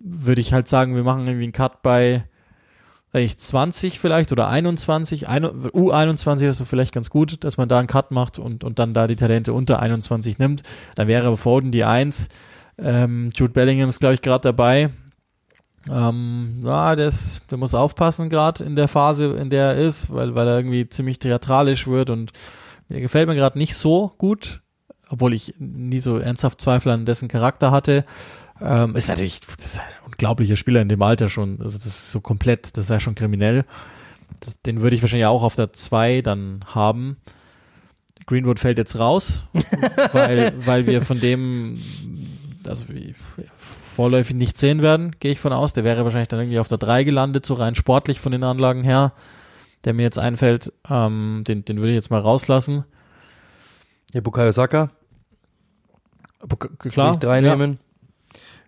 würde 0.00 0.40
ich 0.40 0.52
halt 0.52 0.68
sagen, 0.68 0.94
wir 0.96 1.02
machen 1.02 1.26
irgendwie 1.26 1.44
einen 1.44 1.52
Cut 1.52 1.82
bei 1.82 2.24
ich, 3.12 3.38
20 3.38 3.98
vielleicht 3.98 4.32
oder 4.32 4.48
21, 4.48 5.28
ein- 5.28 5.44
U21 5.44 6.48
ist 6.48 6.62
vielleicht 6.66 6.92
ganz 6.92 7.10
gut, 7.10 7.44
dass 7.44 7.56
man 7.56 7.68
da 7.68 7.78
einen 7.78 7.86
Cut 7.86 8.10
macht 8.10 8.38
und, 8.38 8.64
und 8.64 8.78
dann 8.78 8.94
da 8.94 9.06
die 9.06 9.16
Talente 9.16 9.52
unter 9.52 9.80
21 9.80 10.38
nimmt. 10.38 10.62
Dann 10.94 11.08
wäre 11.08 11.36
Foden 11.36 11.72
die 11.72 11.84
Eins. 11.84 12.28
Ähm, 12.78 13.30
Jude 13.34 13.52
Bellingham 13.52 13.88
ist, 13.88 14.00
glaube 14.00 14.14
ich, 14.14 14.22
gerade 14.22 14.42
dabei. 14.42 14.90
Ähm, 15.90 16.62
ja, 16.64 16.96
der, 16.96 17.06
ist, 17.06 17.42
der 17.50 17.58
muss 17.58 17.74
aufpassen 17.74 18.28
gerade 18.28 18.64
in 18.64 18.74
der 18.76 18.88
Phase, 18.88 19.26
in 19.36 19.50
der 19.50 19.72
er 19.72 19.76
ist, 19.76 20.12
weil, 20.12 20.34
weil 20.34 20.48
er 20.48 20.56
irgendwie 20.58 20.88
ziemlich 20.88 21.18
theatralisch 21.18 21.86
wird 21.86 22.10
und 22.10 22.32
mir 22.88 23.00
gefällt 23.00 23.28
mir 23.28 23.34
gerade 23.36 23.58
nicht 23.58 23.74
so 23.76 24.12
gut, 24.18 24.62
obwohl 25.08 25.32
ich 25.32 25.54
nie 25.58 26.00
so 26.00 26.18
ernsthaft 26.18 26.60
Zweifel 26.60 26.90
an 26.90 27.06
dessen 27.06 27.28
Charakter 27.28 27.70
hatte. 27.70 28.04
Ähm, 28.60 28.96
ist 28.96 29.08
natürlich, 29.08 29.40
das 29.40 29.74
ist 29.74 29.80
unglaublicher 30.16 30.56
Spieler 30.56 30.80
in 30.80 30.88
dem 30.88 31.02
Alter 31.02 31.28
schon. 31.28 31.60
Also 31.60 31.76
das 31.78 31.86
ist 31.86 32.10
so 32.10 32.20
komplett, 32.20 32.76
das 32.76 32.86
ist 32.86 32.90
ja 32.90 33.00
schon 33.00 33.14
kriminell. 33.14 33.64
Das, 34.40 34.60
den 34.62 34.80
würde 34.80 34.96
ich 34.96 35.02
wahrscheinlich 35.02 35.26
auch 35.26 35.42
auf 35.42 35.54
der 35.56 35.72
2 35.72 36.22
dann 36.22 36.64
haben. 36.74 37.16
Greenwood 38.26 38.58
fällt 38.58 38.78
jetzt 38.78 38.98
raus, 38.98 39.44
weil, 40.12 40.52
weil 40.66 40.86
wir 40.86 41.00
von 41.00 41.20
dem 41.20 41.78
also 42.66 42.88
wie, 42.88 43.14
vorläufig 43.56 44.34
nicht 44.34 44.58
sehen 44.58 44.82
werden, 44.82 45.14
gehe 45.20 45.30
ich 45.30 45.38
von 45.38 45.52
aus. 45.52 45.72
Der 45.74 45.84
wäre 45.84 46.02
wahrscheinlich 46.02 46.28
dann 46.28 46.40
irgendwie 46.40 46.58
auf 46.58 46.66
der 46.68 46.78
3 46.78 47.04
gelandet, 47.04 47.46
so 47.46 47.54
rein 47.54 47.76
sportlich 47.76 48.18
von 48.18 48.32
den 48.32 48.42
Anlagen 48.42 48.82
her, 48.82 49.12
der 49.84 49.94
mir 49.94 50.02
jetzt 50.02 50.18
einfällt. 50.18 50.72
Ähm, 50.90 51.44
den, 51.46 51.64
den 51.64 51.78
würde 51.78 51.90
ich 51.90 51.94
jetzt 51.94 52.10
mal 52.10 52.20
rauslassen. 52.20 52.84
Ja, 54.12 54.20
Bukayo 54.20 54.50
Saka, 54.50 54.90
Aber 56.40 56.56
k- 56.56 56.70
würde 56.70 56.90
klar. 56.90 57.12
ich 57.12 57.18
drei 57.20 57.40
ja. 57.40 57.54
nehmen. 57.54 57.78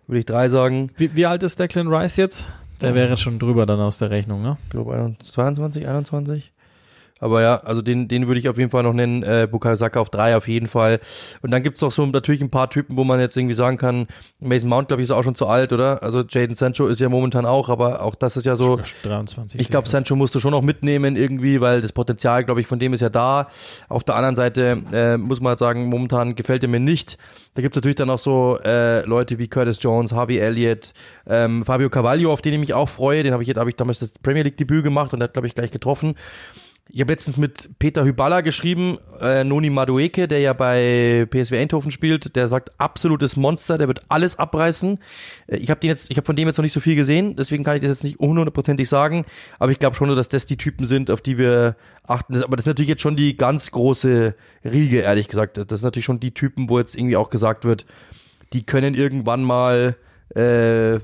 Würde 0.09 0.21
ich 0.21 0.25
drei 0.25 0.49
sagen. 0.49 0.89
Wie, 0.97 1.15
wie 1.15 1.27
alt 1.27 1.43
ist 1.43 1.59
Declan 1.59 1.87
Rice 1.87 2.17
jetzt? 2.17 2.49
Der 2.81 2.95
wäre 2.95 3.15
schon 3.15 3.37
drüber 3.37 3.67
dann 3.67 3.79
aus 3.79 3.99
der 3.99 4.09
Rechnung, 4.09 4.41
ne? 4.41 4.57
Ich 4.63 4.69
glaube 4.71 5.15
22, 5.21 5.87
21. 5.87 6.51
Aber 7.19 7.41
ja, 7.41 7.57
also 7.57 7.81
den, 7.81 8.07
den 8.07 8.27
würde 8.27 8.39
ich 8.39 8.49
auf 8.49 8.57
jeden 8.57 8.71
Fall 8.71 8.83
noch 8.83 8.93
nennen, 8.93 9.23
äh, 9.23 9.47
Bukayo 9.49 9.75
Saka 9.75 9.99
auf 9.99 10.09
drei 10.09 10.37
auf 10.37 10.47
jeden 10.47 10.67
Fall. 10.67 10.99
Und 11.41 11.51
dann 11.51 11.63
gibt's 11.63 11.81
noch 11.81 11.91
so 11.91 12.05
natürlich 12.05 12.41
ein 12.41 12.49
paar 12.49 12.69
Typen, 12.69 12.97
wo 12.97 13.03
man 13.03 13.19
jetzt 13.19 13.35
irgendwie 13.35 13.55
sagen 13.55 13.77
kann, 13.77 14.07
Mason 14.39 14.69
Mount, 14.69 14.87
glaube 14.87 15.01
ich, 15.01 15.09
ist 15.09 15.11
auch 15.11 15.23
schon 15.23 15.35
zu 15.35 15.47
alt, 15.47 15.73
oder? 15.73 16.01
Also 16.03 16.23
Jaden 16.27 16.55
Sancho 16.55 16.87
ist 16.87 16.99
ja 16.99 17.09
momentan 17.09 17.45
auch, 17.45 17.69
aber 17.69 18.01
auch 18.01 18.15
das 18.15 18.37
ist 18.37 18.45
ja 18.45 18.55
so, 18.55 18.79
23. 19.03 19.59
ich 19.59 19.69
glaube, 19.69 19.89
Sancho 19.89 20.15
musst 20.15 20.35
du 20.35 20.39
schon 20.39 20.51
noch 20.51 20.61
mitnehmen 20.61 21.15
irgendwie, 21.15 21.61
weil 21.61 21.81
das 21.81 21.91
Potenzial, 21.91 22.43
glaube 22.43 22.61
ich, 22.61 22.67
von 22.67 22.79
dem 22.79 22.93
ist 22.93 23.01
ja 23.01 23.09
da. 23.09 23.47
Auf 23.89 24.03
der 24.03 24.15
anderen 24.15 24.35
Seite 24.35 24.81
äh, 24.93 25.17
muss 25.17 25.41
man 25.41 25.49
halt 25.49 25.59
sagen, 25.59 25.85
momentan 25.87 26.35
gefällt 26.35 26.63
er 26.63 26.69
mir 26.69 26.79
nicht. 26.79 27.17
Da 27.55 27.61
gibt's 27.61 27.75
natürlich 27.75 27.97
dann 27.97 28.09
auch 28.09 28.19
so 28.19 28.59
äh, 28.63 29.05
Leute 29.05 29.37
wie 29.37 29.47
Curtis 29.47 29.81
Jones, 29.81 30.13
Harvey 30.13 30.37
Elliott, 30.37 30.93
ähm, 31.27 31.65
Fabio 31.65 31.89
Cavaglio, 31.89 32.31
auf 32.31 32.41
den 32.41 32.53
ich 32.53 32.59
mich 32.59 32.73
auch 32.73 32.87
freue. 32.87 33.23
Den 33.23 33.33
habe 33.33 33.43
ich 33.43 33.47
jetzt, 33.47 33.57
habe 33.57 33.69
ich 33.69 33.75
damals 33.75 33.99
das 33.99 34.11
Premier 34.19 34.43
League 34.43 34.57
Debüt 34.57 34.83
gemacht 34.83 35.11
und 35.13 35.19
der 35.19 35.25
hat, 35.25 35.33
glaube 35.33 35.47
ich, 35.47 35.55
gleich 35.55 35.71
getroffen. 35.71 36.15
Ich 36.91 37.01
habe 37.01 37.11
letztens 37.11 37.37
mit 37.37 37.69
Peter 37.77 38.03
Hyballa 38.03 38.41
geschrieben, 38.41 38.97
äh, 39.21 39.43
Noni 39.43 39.69
Madueke, 39.69 40.27
der 40.27 40.39
ja 40.39 40.53
bei 40.53 41.27
PSV 41.29 41.51
Eindhoven 41.53 41.91
spielt, 41.91 42.35
der 42.35 42.47
sagt 42.47 42.71
absolutes 42.79 43.35
Monster, 43.37 43.77
der 43.77 43.87
wird 43.87 44.01
alles 44.09 44.39
abreißen. 44.39 44.97
Äh, 45.45 45.57
ich 45.57 45.69
habe 45.69 45.85
jetzt, 45.85 46.09
ich 46.09 46.17
habe 46.17 46.25
von 46.25 46.35
dem 46.35 46.47
jetzt 46.47 46.57
noch 46.57 46.63
nicht 46.63 46.73
so 46.73 46.79
viel 46.79 46.95
gesehen, 46.95 47.35
deswegen 47.35 47.63
kann 47.63 47.75
ich 47.75 47.81
das 47.81 47.91
jetzt 47.91 48.03
nicht 48.03 48.17
hundertprozentig 48.17 48.89
sagen, 48.89 49.25
aber 49.59 49.71
ich 49.71 49.77
glaube 49.77 49.95
schon, 49.95 50.09
dass 50.15 50.29
das 50.29 50.47
die 50.47 50.57
Typen 50.57 50.87
sind, 50.87 51.11
auf 51.11 51.21
die 51.21 51.37
wir 51.37 51.75
achten. 52.07 52.41
Aber 52.41 52.55
das 52.55 52.65
ist 52.65 52.69
natürlich 52.69 52.89
jetzt 52.89 53.03
schon 53.03 53.15
die 53.15 53.37
ganz 53.37 53.69
große 53.69 54.33
Riege, 54.65 55.01
ehrlich 55.01 55.27
gesagt. 55.27 55.57
Das, 55.57 55.67
das 55.67 55.79
ist 55.81 55.83
natürlich 55.85 56.05
schon 56.05 56.19
die 56.19 56.33
Typen, 56.33 56.69
wo 56.69 56.79
jetzt 56.79 56.95
irgendwie 56.95 57.17
auch 57.17 57.29
gesagt 57.29 57.65
wird, 57.65 57.85
die 58.51 58.63
können 58.65 58.95
irgendwann 58.95 59.43
mal 59.43 59.95
äh, 60.33 60.41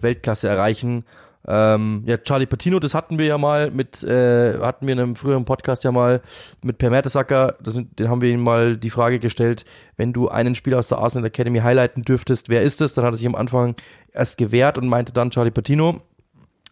Weltklasse 0.01 0.47
erreichen. 0.47 1.05
Ähm, 1.47 2.03
ja, 2.05 2.17
Charlie 2.17 2.47
Patino, 2.47 2.79
das 2.79 2.93
hatten 2.93 3.19
wir 3.19 3.25
ja 3.25 3.37
mal 3.37 3.69
mit, 3.69 4.03
äh, 4.03 4.57
hatten 4.59 4.87
wir 4.87 4.93
in 4.93 4.99
einem 4.99 5.15
früheren 5.15 5.45
Podcast 5.45 5.83
ja 5.83 5.91
mal 5.91 6.21
mit 6.63 6.77
Per 6.79 6.89
Mertesacker, 6.89 7.55
das 7.61 7.75
den 7.75 8.09
haben 8.09 8.21
wir 8.21 8.29
ihm 8.29 8.41
mal 8.41 8.77
die 8.77 8.89
Frage 8.89 9.19
gestellt, 9.19 9.63
wenn 9.95 10.11
du 10.11 10.27
einen 10.27 10.55
Spieler 10.55 10.79
aus 10.79 10.87
der 10.87 10.97
Arsenal 10.97 11.27
Academy 11.27 11.59
highlighten 11.59 12.03
dürftest, 12.03 12.49
wer 12.49 12.63
ist 12.63 12.81
das? 12.81 12.95
Dann 12.95 13.05
hat 13.05 13.13
er 13.13 13.17
sich 13.17 13.27
am 13.27 13.35
Anfang 13.35 13.75
erst 14.11 14.37
gewehrt 14.37 14.77
und 14.77 14.87
meinte 14.87 15.13
dann 15.13 15.29
Charlie 15.29 15.51
Patino. 15.51 16.01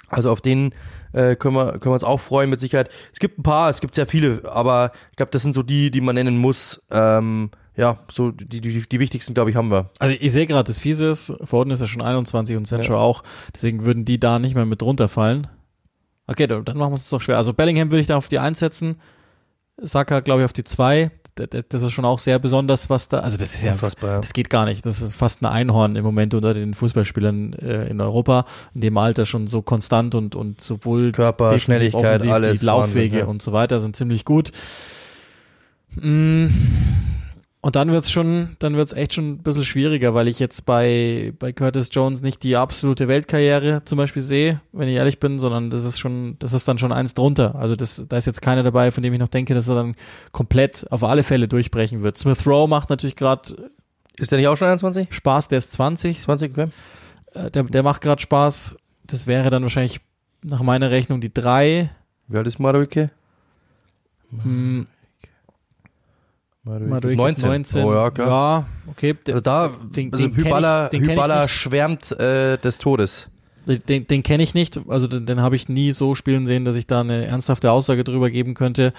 Also 0.09 0.31
auf 0.31 0.41
den 0.41 0.73
äh, 1.13 1.35
können, 1.35 1.55
wir, 1.55 1.73
können 1.73 1.85
wir 1.85 1.93
uns 1.93 2.03
auch 2.03 2.19
freuen 2.19 2.49
mit 2.49 2.59
Sicherheit. 2.59 2.89
Es 3.11 3.19
gibt 3.19 3.39
ein 3.39 3.43
paar, 3.43 3.69
es 3.69 3.81
gibt 3.81 3.95
sehr 3.95 4.07
viele, 4.07 4.41
aber 4.45 4.91
ich 5.11 5.15
glaube, 5.15 5.31
das 5.31 5.41
sind 5.41 5.55
so 5.55 5.63
die, 5.63 5.91
die 5.91 6.01
man 6.01 6.15
nennen 6.15 6.37
muss. 6.37 6.83
Ähm, 6.91 7.51
ja, 7.75 7.97
so 8.11 8.31
die, 8.31 8.61
die, 8.61 8.81
die 8.87 8.99
wichtigsten, 8.99 9.33
glaube 9.33 9.49
ich, 9.49 9.55
haben 9.55 9.71
wir. 9.71 9.89
Also 9.99 10.15
ich 10.19 10.31
sehe 10.31 10.45
gerade, 10.45 10.65
das 10.65 10.77
Fiese 10.77 11.09
ist, 11.09 11.33
Foden 11.43 11.71
ist 11.71 11.79
ja 11.79 11.87
schon 11.87 12.01
21 12.01 12.55
und 12.55 12.67
Sancho 12.67 12.93
ja. 12.93 12.99
auch, 12.99 13.23
deswegen 13.53 13.83
würden 13.85 14.05
die 14.05 14.19
da 14.19 14.39
nicht 14.39 14.55
mehr 14.55 14.65
mit 14.65 14.83
runterfallen. 14.83 15.47
Okay, 16.27 16.47
dann 16.47 16.63
machen 16.77 16.91
wir 16.91 16.95
es 16.95 17.09
doch 17.09 17.19
schwer. 17.19 17.37
Also 17.37 17.53
Bellingham 17.53 17.91
würde 17.91 18.01
ich 18.01 18.07
da 18.07 18.15
auf 18.15 18.27
die 18.27 18.39
1 18.39 18.59
setzen, 18.59 18.97
Saka 19.77 20.19
glaube 20.19 20.41
ich 20.41 20.45
auf 20.45 20.53
die 20.53 20.63
2. 20.63 21.11
Das 21.35 21.81
ist 21.81 21.91
schon 21.91 22.05
auch 22.05 22.19
sehr 22.19 22.37
besonders, 22.37 22.91
was 22.91 23.09
da, 23.09 23.21
also 23.21 23.39
das 23.39 23.55
ist 23.55 23.63
ja, 23.63 23.71
Unfassbar, 23.71 24.21
das 24.21 24.33
geht 24.33 24.51
gar 24.51 24.65
nicht. 24.65 24.85
Das 24.85 25.01
ist 25.01 25.15
fast 25.15 25.41
ein 25.41 25.47
Einhorn 25.47 25.95
im 25.95 26.03
Moment 26.03 26.35
unter 26.35 26.53
den 26.53 26.75
Fußballspielern 26.75 27.53
äh, 27.53 27.87
in 27.87 27.99
Europa, 27.99 28.45
in 28.75 28.81
dem 28.81 28.95
Alter 28.99 29.25
schon 29.25 29.47
so 29.47 29.63
konstant 29.63 30.13
und, 30.13 30.35
und 30.35 30.61
sowohl 30.61 31.11
Körper, 31.11 31.57
Schnelligkeit, 31.57 32.23
alles. 32.27 32.59
Die 32.59 32.65
Laufwege 32.67 33.15
Wahnsinn, 33.15 33.19
ja. 33.19 33.25
und 33.25 33.41
so 33.41 33.51
weiter 33.51 33.79
sind 33.79 33.95
ziemlich 33.95 34.25
gut. 34.25 34.51
Mm 35.95 36.49
und 37.63 37.77
dann 37.77 37.89
wird's 37.93 38.11
schon, 38.11 38.57
dann 38.59 38.75
wird's 38.75 38.91
echt 38.91 39.13
schon 39.13 39.31
ein 39.31 39.37
bisschen 39.37 39.63
schwieriger, 39.63 40.13
weil 40.13 40.27
ich 40.27 40.37
jetzt 40.37 40.65
bei, 40.65 41.31
bei 41.39 41.53
Curtis 41.53 41.87
Jones 41.93 42.21
nicht 42.21 42.43
die 42.43 42.57
absolute 42.57 43.07
Weltkarriere 43.07 43.85
zum 43.85 43.97
Beispiel 43.97 44.21
sehe, 44.21 44.59
wenn 44.73 44.89
ich 44.89 44.95
ehrlich 44.95 45.17
bin, 45.17 45.39
sondern 45.39 45.69
das 45.69 45.85
ist 45.85 45.97
schon, 45.97 46.35
das 46.39 46.51
ist 46.51 46.67
dann 46.67 46.77
schon 46.77 46.91
eins 46.91 47.13
drunter. 47.13 47.55
Also 47.55 47.77
das, 47.77 48.05
da 48.09 48.17
ist 48.17 48.25
jetzt 48.25 48.41
keiner 48.41 48.63
dabei, 48.63 48.91
von 48.91 49.01
dem 49.01 49.13
ich 49.13 49.19
noch 49.19 49.29
denke, 49.29 49.53
dass 49.53 49.69
er 49.69 49.75
dann 49.75 49.95
komplett 50.33 50.85
auf 50.91 51.05
alle 51.05 51.23
Fälle 51.23 51.47
durchbrechen 51.47 52.03
wird. 52.03 52.17
Smith 52.17 52.45
Rowe 52.45 52.67
macht 52.67 52.89
natürlich 52.89 53.15
gerade 53.15 53.55
Ist 54.17 54.31
der 54.31 54.39
nicht 54.39 54.49
auch 54.49 54.57
schon 54.57 54.67
21? 54.67 55.13
Spaß, 55.15 55.47
der 55.47 55.59
ist 55.59 55.71
20. 55.71 56.19
20, 56.19 56.51
okay. 56.51 56.67
Äh, 57.31 57.49
der, 57.49 57.63
der 57.63 57.81
macht 57.81 58.01
gerade 58.01 58.21
Spaß. 58.21 58.75
Das 59.07 59.25
wäre 59.25 59.49
dann 59.49 59.63
wahrscheinlich 59.63 60.01
nach 60.43 60.63
meiner 60.63 60.91
Rechnung 60.91 61.21
die 61.21 61.33
drei. 61.33 61.91
Wie 62.27 62.35
alt 62.35 62.47
ist 62.47 62.59
Maruike? 62.59 63.09
Hm, 64.41 64.85
Madueke 66.63 67.15
19. 67.17 67.49
19. 67.49 67.83
Oh 67.83 67.93
ja, 67.93 68.09
klar. 68.09 68.27
Ja, 68.27 68.65
okay. 68.89 69.15
Also 69.27 69.41
da, 69.41 69.69
den, 69.95 70.13
also 70.13 70.27
den 70.27 70.35
Hyballa, 70.37 70.89
ich, 70.91 71.01
Hyballa 71.01 71.49
schwärmt 71.49 72.11
äh, 72.13 72.57
des 72.57 72.77
Todes. 72.77 73.29
Den, 73.65 74.07
den 74.07 74.23
kenne 74.23 74.43
ich 74.43 74.53
nicht, 74.53 74.79
also 74.89 75.07
den, 75.07 75.25
den 75.25 75.41
habe 75.41 75.55
ich 75.55 75.69
nie 75.69 75.93
so 75.93 76.15
spielen 76.15 76.45
sehen, 76.45 76.65
dass 76.65 76.75
ich 76.75 76.85
da 76.85 76.99
eine 76.99 77.25
ernsthafte 77.25 77.71
Aussage 77.71 78.03
drüber 78.03 78.29
geben 78.29 78.55
könnte. 78.55 78.93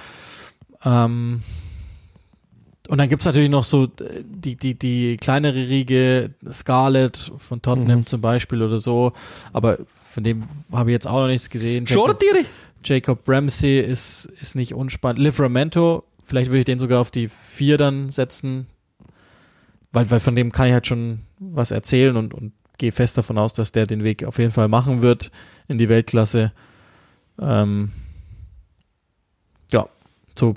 Ähm, 0.85 1.43
und 2.89 2.99
dann 2.99 3.09
gibt's 3.09 3.27
natürlich 3.27 3.51
noch 3.51 3.65
so 3.65 3.87
die, 3.87 4.57
die, 4.57 4.79
die 4.79 5.17
kleinere 5.19 5.69
Riege, 5.69 6.31
Scarlett 6.51 7.33
von 7.39 7.61
Tottenham 7.62 8.01
mhm. 8.01 8.07
zum 8.07 8.21
Beispiel 8.21 8.62
oder 8.62 8.79
so, 8.79 9.12
aber 9.53 9.79
von 10.11 10.25
dem 10.25 10.45
habe 10.73 10.91
ich 10.91 10.95
jetzt 10.95 11.07
auch 11.07 11.21
noch 11.21 11.29
nichts 11.29 11.51
gesehen. 11.51 11.85
Jacob, 11.87 12.23
Jacob 12.85 13.27
Ramsey 13.27 13.81
ist, 13.81 14.27
ist 14.41 14.55
nicht 14.55 14.75
unspannend. 14.75 15.23
Livramento 15.23 16.05
Vielleicht 16.25 16.51
würde 16.51 16.61
ich 16.61 16.64
den 16.64 16.79
sogar 16.79 17.01
auf 17.01 17.11
die 17.11 17.29
vier 17.29 17.77
dann 17.77 18.09
setzen, 18.09 18.66
weil, 19.93 20.11
weil 20.11 20.20
von 20.20 20.35
dem 20.35 20.53
kann 20.53 20.66
ich 20.66 20.72
halt 20.72 20.87
schon 20.87 21.20
was 21.39 21.70
erzählen 21.70 22.16
und, 22.16 22.33
und 22.33 22.53
gehe 22.79 22.93
fest 22.93 23.18
davon 23.18 23.39
aus, 23.39 23.53
dass 23.53 23.72
der 23.72 23.87
den 23.87 24.05
Weg 24.05 24.25
auf 24.25 24.39
jeden 24.39 24.51
Fall 24.51 24.68
machen 24.68 25.03
wird 25.03 25.31
in 25.68 25.79
die 25.79 25.89
Weltklasse. 25.89 26.53
Ähm, 27.39 27.93
ja, 29.70 29.87
so. 30.35 30.55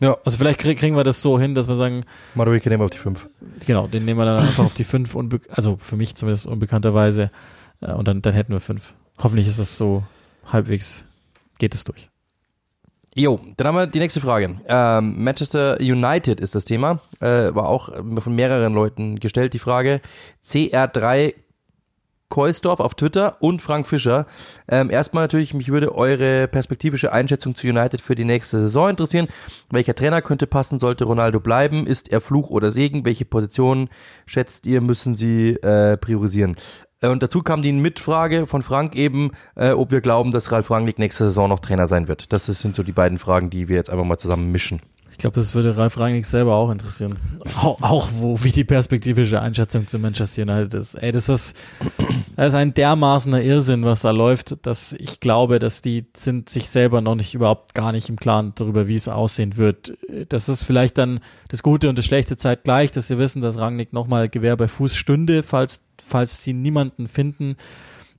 Ja. 0.00 0.16
Also 0.24 0.38
vielleicht 0.38 0.60
krieg, 0.60 0.78
kriegen 0.78 0.96
wir 0.96 1.04
das 1.04 1.22
so 1.22 1.38
hin, 1.38 1.54
dass 1.54 1.68
wir 1.68 1.76
sagen. 1.76 2.04
Maruike 2.34 2.68
nehmen 2.68 2.80
wir 2.80 2.86
auf 2.86 2.90
die 2.90 2.98
fünf. 2.98 3.28
Genau, 3.66 3.86
den 3.86 4.04
nehmen 4.04 4.18
wir 4.18 4.24
dann 4.24 4.40
einfach 4.40 4.64
auf 4.64 4.74
die 4.74 4.84
fünf, 4.84 5.16
also 5.50 5.76
für 5.76 5.96
mich 5.96 6.16
zumindest 6.16 6.46
unbekannterweise. 6.46 7.30
Äh, 7.80 7.92
und 7.92 8.08
dann, 8.08 8.22
dann 8.22 8.34
hätten 8.34 8.52
wir 8.52 8.60
fünf. 8.60 8.94
Hoffentlich 9.18 9.46
ist 9.46 9.58
es 9.58 9.76
so 9.76 10.02
halbwegs, 10.50 11.04
geht 11.58 11.74
es 11.74 11.84
durch. 11.84 12.11
Jo, 13.14 13.38
dann 13.58 13.66
haben 13.66 13.74
wir 13.74 13.86
die 13.86 13.98
nächste 13.98 14.22
Frage. 14.22 14.56
Ähm, 14.66 15.22
Manchester 15.22 15.78
United 15.80 16.40
ist 16.40 16.54
das 16.54 16.64
Thema. 16.64 17.00
Äh, 17.20 17.54
war 17.54 17.68
auch 17.68 17.90
von 18.20 18.34
mehreren 18.34 18.72
Leuten 18.72 19.20
gestellt, 19.20 19.52
die 19.52 19.58
Frage. 19.58 20.00
CR3 20.44 21.34
Keusdorf 22.32 22.80
auf 22.80 22.94
Twitter 22.94 23.36
und 23.40 23.60
Frank 23.60 23.86
Fischer. 23.86 24.24
Ähm, 24.66 24.88
erstmal 24.88 25.24
natürlich, 25.24 25.52
mich 25.52 25.68
würde 25.68 25.94
eure 25.94 26.48
perspektivische 26.48 27.12
Einschätzung 27.12 27.54
zu 27.54 27.66
United 27.66 28.00
für 28.00 28.14
die 28.14 28.24
nächste 28.24 28.62
Saison 28.62 28.88
interessieren. 28.88 29.28
Welcher 29.68 29.94
Trainer 29.94 30.22
könnte 30.22 30.46
passen? 30.46 30.78
Sollte 30.78 31.04
Ronaldo 31.04 31.40
bleiben? 31.40 31.86
Ist 31.86 32.10
er 32.10 32.22
Fluch 32.22 32.48
oder 32.48 32.70
Segen? 32.70 33.04
Welche 33.04 33.26
Positionen 33.26 33.90
schätzt 34.24 34.64
ihr, 34.64 34.80
müssen 34.80 35.14
sie 35.14 35.56
äh, 35.56 35.98
priorisieren? 35.98 36.56
Äh, 37.02 37.08
und 37.08 37.22
dazu 37.22 37.42
kam 37.42 37.60
die 37.60 37.72
Mitfrage 37.72 38.46
von 38.46 38.62
Frank 38.62 38.96
eben, 38.96 39.32
äh, 39.56 39.72
ob 39.72 39.90
wir 39.90 40.00
glauben, 40.00 40.30
dass 40.30 40.50
Ralf 40.52 40.70
Rangnick 40.70 40.98
nächste 40.98 41.24
Saison 41.24 41.48
noch 41.48 41.58
Trainer 41.58 41.88
sein 41.88 42.08
wird. 42.08 42.32
Das 42.32 42.46
sind 42.46 42.74
so 42.74 42.82
die 42.82 42.92
beiden 42.92 43.18
Fragen, 43.18 43.50
die 43.50 43.68
wir 43.68 43.76
jetzt 43.76 43.90
einfach 43.90 44.04
mal 44.04 44.18
zusammen 44.18 44.50
mischen. 44.50 44.80
Ich 45.22 45.24
glaube, 45.24 45.36
das 45.36 45.54
würde 45.54 45.76
Ralf 45.76 46.00
Rangnick 46.00 46.26
selber 46.26 46.56
auch 46.56 46.68
interessieren. 46.68 47.16
Auch, 47.56 47.80
auch 47.80 48.08
wo, 48.14 48.42
wie 48.42 48.50
die 48.50 48.64
perspektivische 48.64 49.40
Einschätzung 49.40 49.86
zu 49.86 50.00
Manchester 50.00 50.42
United 50.42 50.74
ist. 50.74 50.96
Ey, 50.96 51.12
das 51.12 51.28
ist, 51.28 51.56
das 52.34 52.48
ist 52.48 52.54
ein 52.56 52.74
dermaßener 52.74 53.40
Irrsinn, 53.40 53.84
was 53.84 54.02
da 54.02 54.10
läuft, 54.10 54.66
dass 54.66 54.92
ich 54.94 55.20
glaube, 55.20 55.60
dass 55.60 55.80
die 55.80 56.06
sind 56.16 56.48
sich 56.48 56.68
selber 56.68 57.02
noch 57.02 57.14
nicht 57.14 57.34
überhaupt 57.34 57.72
gar 57.76 57.92
nicht 57.92 58.08
im 58.08 58.16
Klaren 58.16 58.50
darüber, 58.56 58.88
wie 58.88 58.96
es 58.96 59.06
aussehen 59.06 59.56
wird. 59.56 59.92
Das 60.28 60.48
ist 60.48 60.64
vielleicht 60.64 60.98
dann 60.98 61.20
das 61.46 61.62
Gute 61.62 61.88
und 61.88 61.96
das 61.96 62.04
Schlechte 62.04 62.36
zeitgleich, 62.36 62.90
dass 62.90 63.06
sie 63.06 63.16
wissen, 63.16 63.42
dass 63.42 63.60
Rangnick 63.60 63.92
nochmal 63.92 64.28
Gewehr 64.28 64.56
bei 64.56 64.66
Fuß 64.66 64.96
stünde, 64.96 65.44
falls 65.44 65.84
falls 66.02 66.42
sie 66.42 66.52
niemanden 66.52 67.06
finden, 67.06 67.54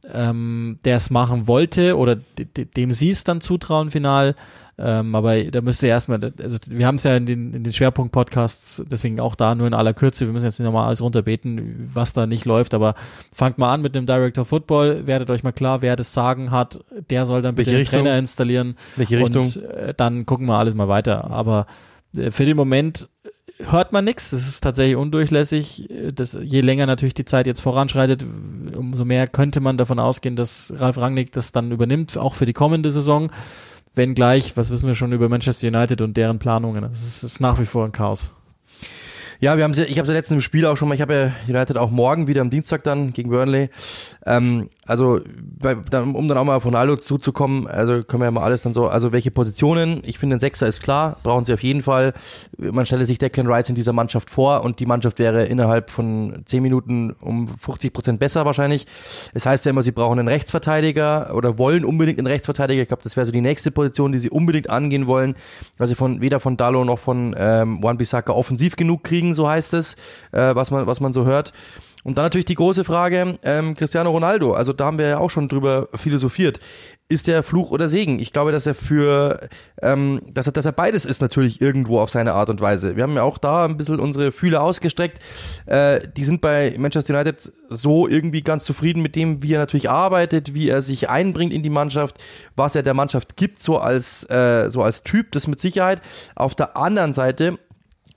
ähm, 0.09 0.79
der 0.85 0.95
es 0.95 1.09
machen 1.09 1.47
wollte 1.47 1.97
oder 1.97 2.15
dem 2.15 2.93
sie 2.93 3.11
es 3.11 3.25
dann 3.25 3.41
zutrauen 3.41 3.91
final. 3.91 4.35
Ähm, 4.77 5.13
aber 5.13 5.43
da 5.43 5.61
müsste 5.61 5.87
erstmal, 5.87 6.33
also 6.41 6.57
wir 6.67 6.87
haben 6.87 6.95
es 6.95 7.03
ja 7.03 7.15
in 7.15 7.27
den, 7.27 7.53
in 7.53 7.63
den 7.63 7.73
Schwerpunkt-Podcasts, 7.73 8.83
deswegen 8.89 9.19
auch 9.19 9.35
da 9.35 9.53
nur 9.53 9.67
in 9.67 9.75
aller 9.75 9.93
Kürze, 9.93 10.25
wir 10.25 10.33
müssen 10.33 10.45
jetzt 10.45 10.59
nicht 10.59 10.65
nochmal 10.65 10.87
alles 10.87 11.01
runterbeten, 11.01 11.91
was 11.93 12.13
da 12.13 12.25
nicht 12.25 12.45
läuft, 12.45 12.73
aber 12.73 12.95
fangt 13.31 13.59
mal 13.59 13.71
an 13.71 13.83
mit 13.83 13.93
dem 13.93 14.07
Director 14.07 14.45
Football, 14.45 15.05
werdet 15.05 15.29
euch 15.29 15.43
mal 15.43 15.51
klar, 15.51 15.83
wer 15.83 15.95
das 15.95 16.13
Sagen 16.13 16.49
hat, 16.49 16.79
der 17.11 17.27
soll 17.27 17.43
dann 17.43 17.53
bitte 17.53 17.71
den 17.71 17.85
Trainer 17.85 18.17
installieren. 18.17 18.75
Welche 18.95 19.19
Richtung? 19.19 19.45
Und 19.45 19.57
äh, 19.63 19.93
dann 19.95 20.25
gucken 20.25 20.47
wir 20.47 20.57
alles 20.57 20.73
mal 20.73 20.87
weiter. 20.87 21.29
Aber 21.29 21.67
äh, 22.17 22.31
für 22.31 22.45
den 22.45 22.57
Moment 22.57 23.07
hört 23.59 23.91
man 23.93 24.05
nichts. 24.05 24.31
Das 24.31 24.47
ist 24.47 24.61
tatsächlich 24.61 24.95
undurchlässig. 24.95 25.87
Das, 26.13 26.37
je 26.41 26.61
länger 26.61 26.85
natürlich 26.85 27.13
die 27.13 27.25
Zeit 27.25 27.47
jetzt 27.47 27.61
voranschreitet, 27.61 28.25
umso 28.75 29.05
mehr 29.05 29.27
könnte 29.27 29.59
man 29.59 29.77
davon 29.77 29.99
ausgehen, 29.99 30.35
dass 30.35 30.73
Ralf 30.77 30.97
Rangnick 30.97 31.31
das 31.31 31.51
dann 31.51 31.71
übernimmt, 31.71 32.17
auch 32.17 32.33
für 32.33 32.45
die 32.45 32.53
kommende 32.53 32.91
Saison. 32.91 33.31
Wenn 33.95 34.15
gleich, 34.15 34.57
was 34.57 34.71
wissen 34.71 34.87
wir 34.87 34.95
schon 34.95 35.11
über 35.11 35.29
Manchester 35.29 35.67
United 35.67 36.01
und 36.01 36.17
deren 36.17 36.39
Planungen? 36.39 36.81
Das 36.81 37.03
ist, 37.03 37.23
ist 37.23 37.39
nach 37.39 37.59
wie 37.59 37.65
vor 37.65 37.85
ein 37.85 37.91
Chaos. 37.91 38.33
Ja, 39.43 39.57
wir 39.57 39.65
haben 39.65 39.73
sie, 39.73 39.83
ich 39.83 39.97
habe 39.97 40.05
sie 40.05 40.13
letztens 40.13 40.35
im 40.35 40.41
Spiel 40.41 40.65
auch 40.65 40.77
schon 40.77 40.87
mal, 40.87 40.95
ich 40.95 41.01
habe 41.01 41.13
ja 41.13 41.53
United 41.53 41.77
auch 41.77 41.91
morgen 41.91 42.27
wieder 42.27 42.39
am 42.39 42.49
Dienstag 42.49 42.81
dann 42.85 43.11
gegen 43.11 43.29
Burnley. 43.29 43.69
Ähm, 44.25 44.69
also, 44.85 45.19
bei, 45.59 45.75
dann, 45.75 46.15
um 46.15 46.29
dann 46.29 46.37
auch 46.37 46.45
mal 46.45 46.61
von 46.61 46.73
Ronaldo 46.73 46.95
zuzukommen, 46.95 47.67
also 47.67 48.03
können 48.03 48.21
wir 48.21 48.25
ja 48.25 48.31
mal 48.31 48.43
alles 48.43 48.61
dann 48.61 48.73
so, 48.73 48.87
also 48.87 49.11
welche 49.11 49.31
Positionen, 49.31 50.01
ich 50.05 50.17
finde, 50.17 50.37
ein 50.37 50.39
Sechser 50.39 50.67
ist 50.67 50.81
klar, 50.81 51.17
brauchen 51.23 51.43
sie 51.43 51.53
auf 51.53 51.61
jeden 51.61 51.81
Fall. 51.81 52.13
Man 52.57 52.85
stelle 52.85 53.03
sich 53.03 53.17
Declan 53.17 53.47
Rice 53.47 53.67
in 53.67 53.75
dieser 53.75 53.91
Mannschaft 53.91 54.29
vor 54.29 54.63
und 54.63 54.79
die 54.79 54.85
Mannschaft 54.85 55.19
wäre 55.19 55.43
innerhalb 55.43 55.89
von 55.89 56.43
zehn 56.45 56.63
Minuten 56.63 57.11
um 57.11 57.49
50 57.49 57.91
Prozent 57.91 58.19
besser 58.19 58.45
wahrscheinlich. 58.45 58.87
Es 59.33 59.45
heißt 59.45 59.65
ja 59.65 59.71
immer, 59.71 59.81
sie 59.83 59.91
brauchen 59.91 60.19
einen 60.19 60.29
Rechtsverteidiger 60.29 61.33
oder 61.35 61.57
wollen 61.57 61.83
unbedingt 61.83 62.17
einen 62.17 62.27
Rechtsverteidiger. 62.27 62.81
Ich 62.81 62.87
glaube, 62.87 63.03
das 63.03 63.17
wäre 63.17 63.25
so 63.25 63.33
die 63.33 63.41
nächste 63.41 63.71
Position, 63.71 64.13
die 64.13 64.19
sie 64.19 64.29
unbedingt 64.29 64.69
angehen 64.69 65.07
wollen, 65.07 65.35
weil 65.77 65.87
sie 65.87 65.95
von 65.95 66.21
weder 66.21 66.39
von 66.39 66.55
Dallo 66.55 66.85
noch 66.85 66.99
von 66.99 67.35
ähm, 67.37 67.79
Juan 67.81 67.97
Bissaka 67.97 68.31
offensiv 68.31 68.75
genug 68.77 69.03
kriegen, 69.03 69.32
so 69.33 69.49
heißt 69.49 69.73
es, 69.73 69.95
äh, 70.31 70.55
was 70.55 70.71
man 70.71 70.87
was 70.87 70.99
man 70.99 71.13
so 71.13 71.25
hört. 71.25 71.53
Und 72.03 72.17
dann 72.17 72.25
natürlich 72.25 72.45
die 72.45 72.55
große 72.55 72.83
Frage, 72.83 73.39
ähm, 73.43 73.75
Cristiano 73.75 74.11
Ronaldo, 74.11 74.53
also 74.53 74.73
da 74.73 74.85
haben 74.85 74.97
wir 74.97 75.07
ja 75.07 75.17
auch 75.19 75.29
schon 75.29 75.47
drüber 75.47 75.87
philosophiert. 75.95 76.59
Ist 77.07 77.27
der 77.27 77.43
Fluch 77.43 77.71
oder 77.71 77.87
Segen? 77.87 78.19
Ich 78.19 78.33
glaube, 78.33 78.51
dass 78.51 78.65
er 78.65 78.75
für, 78.75 79.47
ähm, 79.81 80.19
dass 80.33 80.47
er, 80.47 80.53
dass 80.53 80.65
er 80.65 80.71
beides 80.73 81.05
ist 81.05 81.21
natürlich 81.21 81.61
irgendwo 81.61 81.99
auf 81.99 82.09
seine 82.09 82.33
Art 82.33 82.49
und 82.49 82.59
Weise. 82.59 82.95
Wir 82.97 83.03
haben 83.03 83.15
ja 83.15 83.23
auch 83.23 83.37
da 83.37 83.65
ein 83.65 83.77
bisschen 83.77 83.99
unsere 83.99 84.31
Fühler 84.31 84.63
ausgestreckt. 84.63 85.19
Äh, 85.65 86.01
die 86.17 86.23
sind 86.25 86.41
bei 86.41 86.75
Manchester 86.77 87.13
United 87.13 87.51
so 87.69 88.07
irgendwie 88.07 88.41
ganz 88.41 88.65
zufrieden 88.65 89.01
mit 89.01 89.15
dem, 89.15 89.41
wie 89.41 89.53
er 89.53 89.59
natürlich 89.59 89.89
arbeitet, 89.89 90.53
wie 90.53 90.69
er 90.69 90.81
sich 90.81 91.09
einbringt 91.09 91.53
in 91.53 91.63
die 91.63 91.69
Mannschaft, 91.69 92.21
was 92.55 92.75
er 92.75 92.83
der 92.83 92.93
Mannschaft 92.93 93.37
gibt, 93.37 93.61
so 93.61 93.77
als, 93.77 94.29
äh, 94.29 94.69
so 94.69 94.81
als 94.81 95.03
Typ, 95.03 95.31
das 95.31 95.47
mit 95.47 95.61
Sicherheit. 95.61 96.01
Auf 96.35 96.55
der 96.55 96.75
anderen 96.75 97.13
Seite 97.13 97.59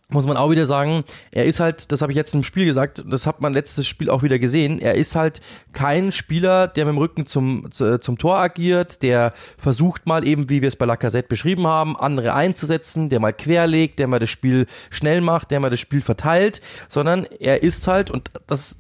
muss 0.09 0.27
man 0.27 0.37
auch 0.37 0.51
wieder 0.51 0.67
sagen, 0.67 1.03
er 1.33 1.47
ist 1.47 1.59
halt, 1.59 1.91
das 1.91 2.01
habe 2.01 2.13
ich 2.13 2.17
jetzt 2.17 2.35
im 2.35 2.45
Spiel 2.45 2.65
gesagt, 2.65 3.03
das 3.07 3.27
hat 3.27 3.41
man 3.41 3.53
letztes 3.53 3.89
Spiel 3.89 4.09
auch 4.09 4.23
wieder 4.23 4.39
gesehen, 4.39 4.79
er 4.79 4.95
ist 4.95 5.17
halt 5.17 5.41
kein 5.73 6.13
Spieler, 6.13 6.69
der 6.69 6.85
mit 6.85 6.95
dem 6.95 6.99
Rücken 6.99 7.27
zum, 7.27 7.71
zum 7.73 8.19
Tor 8.19 8.39
agiert, 8.39 9.03
der 9.03 9.33
versucht 9.59 10.07
mal 10.07 10.25
eben, 10.25 10.49
wie 10.49 10.63
wir 10.63 10.69
es 10.69 10.77
bei 10.77 10.87
Lacazette 10.87 11.29
beschrieben 11.29 11.67
haben, 11.67 11.97
andere 11.97 12.35
einzusetzen, 12.35 13.11
der 13.11 13.19
mal 13.19 13.33
querlegt, 13.33 13.99
der 13.99 14.07
mal 14.07 14.21
das 14.21 14.31
Spiel 14.31 14.67
schnell 14.91 15.21
macht, 15.21 15.51
der 15.51 15.59
mal 15.59 15.71
das 15.71 15.81
Spiel 15.81 16.03
verteilt, 16.03 16.61
sondern 16.89 17.25
er 17.25 17.65
ist 17.65 17.89
halt, 17.89 18.11
und 18.11 18.31
das 18.47 18.79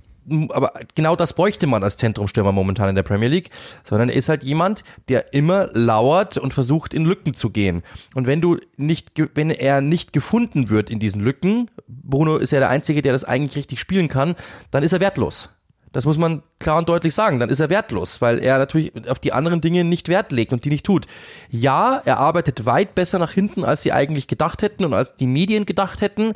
aber 0.50 0.72
genau 0.94 1.16
das 1.16 1.32
bräuchte 1.32 1.66
man 1.66 1.82
als 1.82 1.96
Zentrumstürmer 1.96 2.52
momentan 2.52 2.88
in 2.88 2.94
der 2.94 3.02
Premier 3.02 3.28
League, 3.28 3.50
sondern 3.84 4.08
er 4.08 4.16
ist 4.16 4.28
halt 4.28 4.42
jemand, 4.42 4.82
der 5.08 5.32
immer 5.34 5.68
lauert 5.72 6.36
und 6.38 6.54
versucht 6.54 6.94
in 6.94 7.04
Lücken 7.04 7.34
zu 7.34 7.50
gehen. 7.50 7.82
Und 8.14 8.26
wenn 8.26 8.40
du 8.40 8.58
nicht, 8.76 9.12
wenn 9.34 9.50
er 9.50 9.80
nicht 9.80 10.12
gefunden 10.12 10.68
wird 10.68 10.90
in 10.90 10.98
diesen 10.98 11.22
Lücken, 11.22 11.70
Bruno 11.86 12.36
ist 12.36 12.52
ja 12.52 12.60
der 12.60 12.70
Einzige, 12.70 13.02
der 13.02 13.12
das 13.12 13.24
eigentlich 13.24 13.56
richtig 13.56 13.80
spielen 13.80 14.08
kann, 14.08 14.34
dann 14.70 14.82
ist 14.82 14.92
er 14.92 15.00
wertlos. 15.00 15.50
Das 15.96 16.04
muss 16.04 16.18
man 16.18 16.42
klar 16.58 16.76
und 16.76 16.90
deutlich 16.90 17.14
sagen. 17.14 17.40
Dann 17.40 17.48
ist 17.48 17.60
er 17.60 17.70
wertlos, 17.70 18.20
weil 18.20 18.38
er 18.40 18.58
natürlich 18.58 18.92
auf 19.08 19.18
die 19.18 19.32
anderen 19.32 19.62
Dinge 19.62 19.82
nicht 19.82 20.10
Wert 20.10 20.30
legt 20.30 20.52
und 20.52 20.66
die 20.66 20.68
nicht 20.68 20.84
tut. 20.84 21.06
Ja, 21.48 22.02
er 22.04 22.18
arbeitet 22.18 22.66
weit 22.66 22.94
besser 22.94 23.18
nach 23.18 23.32
hinten, 23.32 23.64
als 23.64 23.80
sie 23.80 23.92
eigentlich 23.92 24.28
gedacht 24.28 24.60
hätten 24.60 24.84
und 24.84 24.92
als 24.92 25.16
die 25.16 25.26
Medien 25.26 25.64
gedacht 25.64 26.02
hätten. 26.02 26.34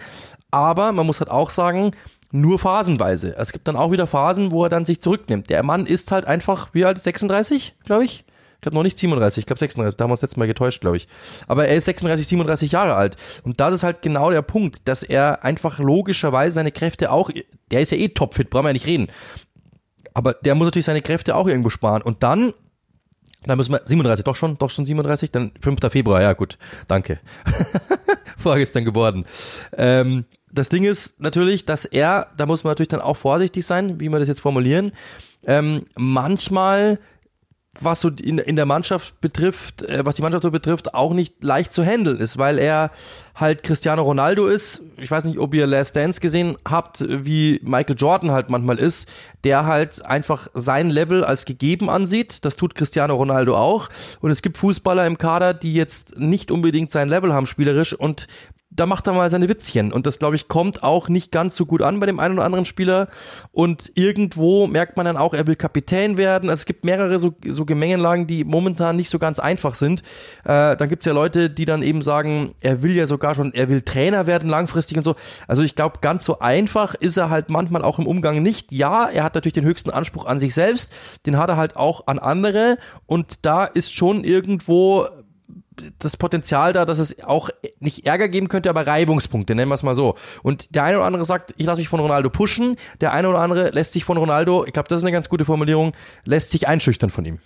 Aber 0.50 0.92
man 0.92 1.04
muss 1.04 1.20
halt 1.20 1.30
auch 1.30 1.50
sagen, 1.50 1.90
nur 2.32 2.58
phasenweise. 2.58 3.34
Es 3.36 3.52
gibt 3.52 3.66
dann 3.68 3.76
auch 3.76 3.90
wieder 3.90 4.06
Phasen, 4.06 4.50
wo 4.50 4.64
er 4.64 4.68
dann 4.68 4.86
sich 4.86 5.00
zurücknimmt. 5.00 5.50
Der 5.50 5.62
Mann 5.62 5.86
ist 5.86 6.12
halt 6.12 6.26
einfach, 6.26 6.68
wie 6.72 6.84
alt, 6.84 6.98
36, 6.98 7.74
glaube 7.84 8.04
ich? 8.04 8.24
Ich 8.54 8.62
glaube 8.62 8.76
noch 8.76 8.82
nicht 8.82 8.98
37, 8.98 9.40
ich 9.40 9.46
glaube 9.46 9.58
36, 9.58 9.96
da 9.96 10.02
haben 10.02 10.10
wir 10.10 10.12
uns 10.12 10.20
letztes 10.20 10.36
Mal 10.36 10.46
getäuscht, 10.46 10.82
glaube 10.82 10.98
ich. 10.98 11.08
Aber 11.48 11.66
er 11.66 11.76
ist 11.76 11.86
36, 11.86 12.26
37 12.26 12.72
Jahre 12.72 12.94
alt. 12.94 13.16
Und 13.42 13.58
das 13.58 13.72
ist 13.72 13.82
halt 13.82 14.02
genau 14.02 14.30
der 14.30 14.42
Punkt, 14.42 14.86
dass 14.86 15.02
er 15.02 15.44
einfach 15.44 15.78
logischerweise 15.78 16.52
seine 16.52 16.70
Kräfte 16.70 17.10
auch, 17.10 17.30
der 17.70 17.80
ist 17.80 17.90
ja 17.90 17.96
eh 17.96 18.08
topfit, 18.08 18.50
brauchen 18.50 18.64
wir 18.64 18.68
ja 18.68 18.74
nicht 18.74 18.86
reden. 18.86 19.06
Aber 20.12 20.34
der 20.34 20.54
muss 20.54 20.66
natürlich 20.66 20.84
seine 20.84 21.00
Kräfte 21.00 21.36
auch 21.36 21.46
irgendwo 21.46 21.70
sparen. 21.70 22.02
Und 22.02 22.22
dann 22.22 22.52
dann 23.44 23.56
müssen 23.56 23.72
wir, 23.72 23.80
37, 23.82 24.24
doch 24.24 24.36
schon, 24.36 24.58
doch 24.58 24.68
schon 24.68 24.84
37, 24.84 25.30
dann 25.30 25.52
5. 25.60 25.80
Februar, 25.88 26.20
ja 26.20 26.34
gut, 26.34 26.58
danke. 26.88 27.20
Vorgestern 28.36 28.84
geworden. 28.84 29.24
Ähm, 29.76 30.26
das 30.52 30.68
Ding 30.68 30.84
ist 30.84 31.20
natürlich, 31.20 31.64
dass 31.64 31.84
er, 31.84 32.28
da 32.36 32.46
muss 32.46 32.64
man 32.64 32.72
natürlich 32.72 32.88
dann 32.88 33.00
auch 33.00 33.16
vorsichtig 33.16 33.64
sein, 33.66 34.00
wie 34.00 34.08
wir 34.08 34.18
das 34.18 34.28
jetzt 34.28 34.40
formulieren, 34.40 34.92
ähm, 35.46 35.86
manchmal 35.96 36.98
was 37.78 38.00
so 38.00 38.08
in, 38.08 38.38
in 38.38 38.56
der 38.56 38.66
Mannschaft 38.66 39.20
betrifft, 39.20 39.82
äh, 39.82 40.04
was 40.04 40.16
die 40.16 40.22
Mannschaft 40.22 40.42
so 40.42 40.50
betrifft, 40.50 40.94
auch 40.94 41.14
nicht 41.14 41.42
leicht 41.44 41.72
zu 41.72 41.84
handeln 41.84 42.18
ist, 42.18 42.36
weil 42.36 42.58
er 42.58 42.90
halt 43.34 43.62
Cristiano 43.62 44.02
Ronaldo 44.02 44.48
ist. 44.48 44.82
Ich 44.98 45.10
weiß 45.10 45.24
nicht, 45.24 45.38
ob 45.38 45.54
ihr 45.54 45.66
Last 45.66 45.94
Dance 45.94 46.20
gesehen 46.20 46.56
habt, 46.68 47.04
wie 47.08 47.60
Michael 47.62 47.96
Jordan 47.96 48.32
halt 48.32 48.50
manchmal 48.50 48.78
ist, 48.78 49.08
der 49.44 49.66
halt 49.66 50.04
einfach 50.04 50.48
sein 50.52 50.90
Level 50.90 51.24
als 51.24 51.44
gegeben 51.44 51.88
ansieht. 51.88 52.44
Das 52.44 52.56
tut 52.56 52.74
Cristiano 52.74 53.14
Ronaldo 53.14 53.56
auch. 53.56 53.88
Und 54.20 54.30
es 54.30 54.42
gibt 54.42 54.58
Fußballer 54.58 55.06
im 55.06 55.16
Kader, 55.16 55.54
die 55.54 55.72
jetzt 55.72 56.18
nicht 56.18 56.50
unbedingt 56.50 56.90
sein 56.90 57.08
Level 57.08 57.32
haben 57.32 57.46
spielerisch 57.46 57.94
und 57.94 58.26
da 58.72 58.86
macht 58.86 59.08
er 59.08 59.14
mal 59.14 59.28
seine 59.28 59.48
Witzchen. 59.48 59.92
Und 59.92 60.06
das, 60.06 60.20
glaube 60.20 60.36
ich, 60.36 60.46
kommt 60.46 60.84
auch 60.84 61.08
nicht 61.08 61.32
ganz 61.32 61.56
so 61.56 61.66
gut 61.66 61.82
an 61.82 61.98
bei 61.98 62.06
dem 62.06 62.20
einen 62.20 62.34
oder 62.34 62.44
anderen 62.44 62.64
Spieler. 62.64 63.08
Und 63.50 63.90
irgendwo 63.94 64.68
merkt 64.68 64.96
man 64.96 65.06
dann 65.06 65.16
auch, 65.16 65.34
er 65.34 65.46
will 65.48 65.56
Kapitän 65.56 66.16
werden. 66.16 66.48
Also 66.48 66.60
es 66.60 66.66
gibt 66.66 66.84
mehrere 66.84 67.18
so, 67.18 67.34
so 67.44 67.64
Gemengenlagen, 67.64 68.28
die 68.28 68.44
momentan 68.44 68.94
nicht 68.94 69.10
so 69.10 69.18
ganz 69.18 69.40
einfach 69.40 69.74
sind. 69.74 70.02
Äh, 70.44 70.76
dann 70.76 70.88
gibt's 70.88 71.04
ja 71.04 71.12
Leute, 71.12 71.50
die 71.50 71.64
dann 71.64 71.82
eben 71.82 72.00
sagen, 72.00 72.54
er 72.60 72.82
will 72.82 72.92
ja 72.92 73.06
sogar 73.06 73.34
schon, 73.34 73.52
er 73.54 73.68
will 73.68 73.82
Trainer 73.82 74.28
werden 74.28 74.48
langfristig 74.48 74.96
und 74.96 75.02
so. 75.02 75.16
Also 75.48 75.62
ich 75.62 75.74
glaube, 75.74 75.98
ganz 76.00 76.24
so 76.24 76.38
einfach 76.38 76.94
ist 76.94 77.16
er 77.16 77.28
halt 77.28 77.50
manchmal 77.50 77.82
auch 77.82 77.98
im 77.98 78.06
Umgang 78.06 78.40
nicht. 78.40 78.70
Ja, 78.70 79.08
er 79.08 79.24
hat 79.24 79.34
natürlich 79.34 79.54
den 79.54 79.64
höchsten 79.64 79.90
Anspruch 79.90 80.26
an 80.26 80.38
sich 80.38 80.54
selbst, 80.54 80.92
den 81.26 81.38
hat 81.38 81.50
er 81.50 81.56
halt 81.56 81.76
auch 81.76 82.06
an 82.06 82.20
andere. 82.20 82.78
Und 83.06 83.44
da 83.44 83.64
ist 83.64 83.92
schon 83.92 84.22
irgendwo 84.22 85.08
das 85.98 86.16
Potenzial 86.16 86.72
da, 86.72 86.84
dass 86.84 86.98
es 86.98 87.22
auch 87.24 87.50
nicht 87.78 88.06
Ärger 88.06 88.28
geben 88.28 88.48
könnte, 88.48 88.70
aber 88.70 88.86
Reibungspunkte, 88.86 89.54
nennen 89.54 89.70
wir 89.70 89.74
es 89.74 89.82
mal 89.82 89.94
so. 89.94 90.16
Und 90.42 90.74
der 90.74 90.84
eine 90.84 90.98
oder 90.98 91.06
andere 91.06 91.24
sagt, 91.24 91.54
ich 91.56 91.66
lasse 91.66 91.80
mich 91.80 91.88
von 91.88 92.00
Ronaldo 92.00 92.30
pushen, 92.30 92.76
der 93.00 93.12
eine 93.12 93.28
oder 93.28 93.40
andere 93.40 93.70
lässt 93.70 93.92
sich 93.92 94.04
von 94.04 94.16
Ronaldo, 94.16 94.64
ich 94.66 94.72
glaube, 94.72 94.88
das 94.88 95.00
ist 95.00 95.04
eine 95.04 95.12
ganz 95.12 95.28
gute 95.28 95.44
Formulierung, 95.44 95.92
lässt 96.24 96.50
sich 96.50 96.68
einschüchtern 96.68 97.10
von 97.10 97.24
ihm. 97.24 97.38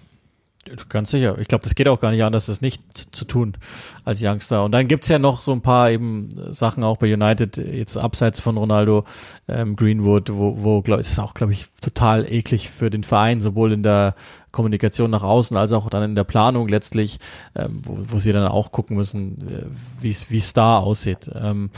Ganz 0.88 1.10
sicher. 1.10 1.36
Ich 1.38 1.48
glaube, 1.48 1.62
das 1.62 1.74
geht 1.74 1.88
auch 1.88 2.00
gar 2.00 2.10
nicht 2.10 2.24
anders, 2.24 2.46
das 2.46 2.62
nicht 2.62 2.82
zu 3.14 3.26
tun 3.26 3.56
als 4.04 4.22
Youngster. 4.22 4.64
Und 4.64 4.72
dann 4.72 4.88
gibt's 4.88 5.08
ja 5.08 5.18
noch 5.18 5.42
so 5.42 5.52
ein 5.52 5.60
paar 5.60 5.90
eben 5.90 6.30
Sachen 6.54 6.82
auch 6.84 6.96
bei 6.96 7.12
United, 7.12 7.58
jetzt 7.58 7.98
abseits 7.98 8.40
von 8.40 8.56
Ronaldo, 8.56 9.04
ähm, 9.46 9.76
Greenwood, 9.76 10.30
wo, 10.32 10.62
wo 10.62 10.80
das 10.80 11.08
ist 11.08 11.18
auch, 11.18 11.34
glaube 11.34 11.52
ich, 11.52 11.66
total 11.82 12.30
eklig 12.32 12.70
für 12.70 12.88
den 12.88 13.04
Verein, 13.04 13.42
sowohl 13.42 13.72
in 13.72 13.82
der 13.82 14.14
Kommunikation 14.54 15.10
nach 15.10 15.22
außen 15.22 15.56
als 15.56 15.72
auch 15.72 15.90
dann 15.90 16.02
in 16.02 16.14
der 16.14 16.24
Planung 16.24 16.68
letztlich, 16.68 17.18
ähm, 17.54 17.82
wo, 17.84 17.98
wo 18.08 18.18
sie 18.18 18.32
dann 18.32 18.48
auch 18.48 18.72
gucken 18.72 18.96
müssen, 18.96 19.48
äh, 19.48 19.66
wie 20.00 20.10
es 20.10 20.30
wie 20.30 20.38
es 20.38 20.54
da 20.54 20.78
aussieht. 20.78 21.30
Ähm, 21.34 21.70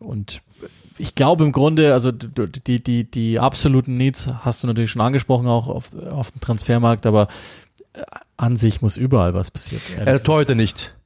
und 0.00 0.42
ich 0.98 1.14
glaube 1.14 1.44
im 1.44 1.52
Grunde, 1.52 1.92
also 1.92 2.10
die, 2.10 2.82
die, 2.82 3.04
die 3.10 3.38
absoluten 3.38 3.96
Needs 3.96 4.26
hast 4.40 4.62
du 4.62 4.66
natürlich 4.66 4.90
schon 4.90 5.02
angesprochen, 5.02 5.46
auch 5.46 5.68
auf, 5.68 5.94
auf 5.94 6.30
dem 6.30 6.40
Transfermarkt, 6.40 7.06
aber 7.06 7.28
an 8.36 8.56
sich 8.56 8.82
muss 8.82 8.96
überall 8.96 9.34
was 9.34 9.50
passieren. 9.50 9.82
Er 9.98 10.14
äh, 10.14 10.20
heute 10.26 10.54
nicht. 10.54 10.96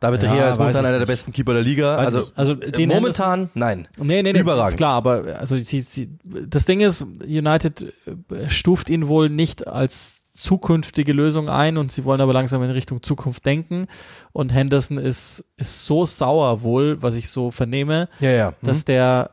David 0.00 0.22
ja, 0.22 0.32
Rea 0.32 0.50
ist 0.50 0.58
momentan 0.58 0.86
einer 0.86 1.00
der 1.00 1.06
besten 1.06 1.32
Keeper 1.32 1.54
der 1.54 1.62
Liga. 1.62 1.96
Also, 1.96 2.28
also 2.36 2.54
den 2.54 2.88
momentan, 2.88 3.50
nein. 3.54 3.88
Nee, 3.98 4.22
nee, 4.22 4.32
nee, 4.32 4.40
Überragend. 4.40 4.70
ist 4.70 4.76
klar, 4.76 4.94
aber 4.94 5.38
also 5.40 5.58
sie, 5.58 5.80
sie, 5.80 6.10
das 6.22 6.66
Ding 6.66 6.80
ist, 6.80 7.04
United 7.26 7.82
äh, 8.06 8.48
stuft 8.48 8.90
ihn 8.90 9.08
wohl 9.08 9.28
nicht 9.28 9.66
als 9.66 10.17
zukünftige 10.38 11.12
Lösung 11.12 11.48
ein 11.48 11.76
und 11.76 11.90
sie 11.90 12.04
wollen 12.04 12.20
aber 12.20 12.32
langsam 12.32 12.62
in 12.62 12.70
Richtung 12.70 13.02
Zukunft 13.02 13.44
denken 13.44 13.86
und 14.32 14.52
Henderson 14.52 14.98
ist 14.98 15.44
ist 15.56 15.86
so 15.86 16.06
sauer 16.06 16.62
wohl, 16.62 17.02
was 17.02 17.14
ich 17.14 17.28
so 17.28 17.50
vernehme, 17.50 18.08
ja, 18.20 18.30
ja. 18.30 18.50
Mhm. 18.50 18.66
dass 18.66 18.84
der 18.84 19.30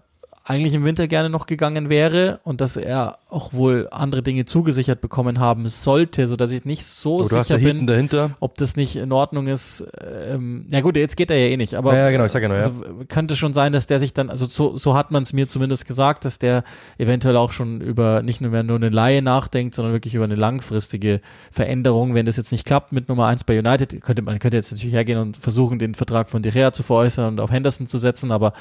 eigentlich 0.48 0.76
im 0.76 0.84
Winter 0.84 1.08
gerne 1.08 1.32
noch 1.32 1.48
gegangen 1.48 1.90
wäre 1.90 2.40
und 2.44 2.62
dass 2.62 2.78
er 2.78 3.18
auch 3.30 3.54
wohl 3.54 3.88
andere 3.90 4.22
Dinge 4.22 4.46
zugesichert 4.46 5.02
bekommen 5.02 5.40
haben 5.40 5.68
sollte, 5.68 6.28
so 6.28 6.36
dass 6.36 6.52
ich 6.52 6.66
nicht 6.66 6.86
so 6.86 7.16
oh, 7.16 7.24
sicher 7.24 7.58
bin, 7.58 7.88
dahinter. 7.88 8.38
ob 8.40 8.56
das 8.58 8.76
nicht 8.76 8.96
in 8.96 9.12
Ordnung 9.12 9.48
ist. 9.48 9.88
Ähm, 10.32 10.68
ja 10.70 10.82
gut, 10.82 10.98
jetzt 10.98 11.18
geht 11.18 11.32
er 11.32 11.38
ja 11.38 11.48
eh 11.48 11.58
nicht, 11.58 11.74
aber 11.74 11.98
ja, 11.98 12.12
genau, 12.12 12.26
ich 12.26 12.32
sag 12.32 12.42
genau, 12.42 12.54
also, 12.54 12.72
könnte 13.08 13.36
schon 13.36 13.56
sein, 13.56 13.74
dass 13.74 13.88
der 13.88 14.00
sich 14.00 14.14
dann, 14.14 14.30
also 14.30 14.46
so, 14.46 14.78
so 14.78 14.94
hat 14.94 15.10
man 15.10 15.24
es 15.24 15.34
mir 15.34 15.48
zumindest 15.48 15.88
gesagt, 15.88 16.26
dass 16.26 16.38
der 16.38 16.64
eventuell 17.00 17.38
auch 17.38 17.52
schon 17.52 17.82
über 17.82 18.22
nicht 18.22 18.40
nur 18.40 18.52
mehr 18.52 18.62
nur 18.62 18.76
eine 18.76 18.90
Laie 18.90 19.24
nachdenkt, 19.24 19.74
sondern 19.74 19.94
wirklich 19.94 20.14
über 20.14 20.26
eine 20.26 20.36
langfristige 20.36 21.22
Veränderung. 21.52 22.14
Wenn 22.14 22.28
das 22.28 22.38
jetzt 22.38 22.52
nicht 22.52 22.66
klappt 22.68 22.92
mit 22.92 23.10
Nummer 23.10 23.26
eins 23.26 23.44
bei 23.44 23.58
United, 23.58 24.00
könnte 24.02 24.22
man 24.22 24.38
könnte 24.38 24.58
jetzt 24.58 24.72
natürlich 24.72 24.94
hergehen 24.94 25.18
und 25.18 25.38
versuchen, 25.38 25.80
den 25.80 25.96
Vertrag 25.96 26.30
von 26.30 26.44
De 26.44 26.52
Gea 26.52 26.72
zu 26.72 26.84
veräußern 26.84 27.26
und 27.30 27.40
auf 27.40 27.50
Henderson 27.50 27.88
zu 27.88 27.98
setzen, 27.98 28.32
aber 28.32 28.54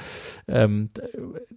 ähm, 0.48 0.88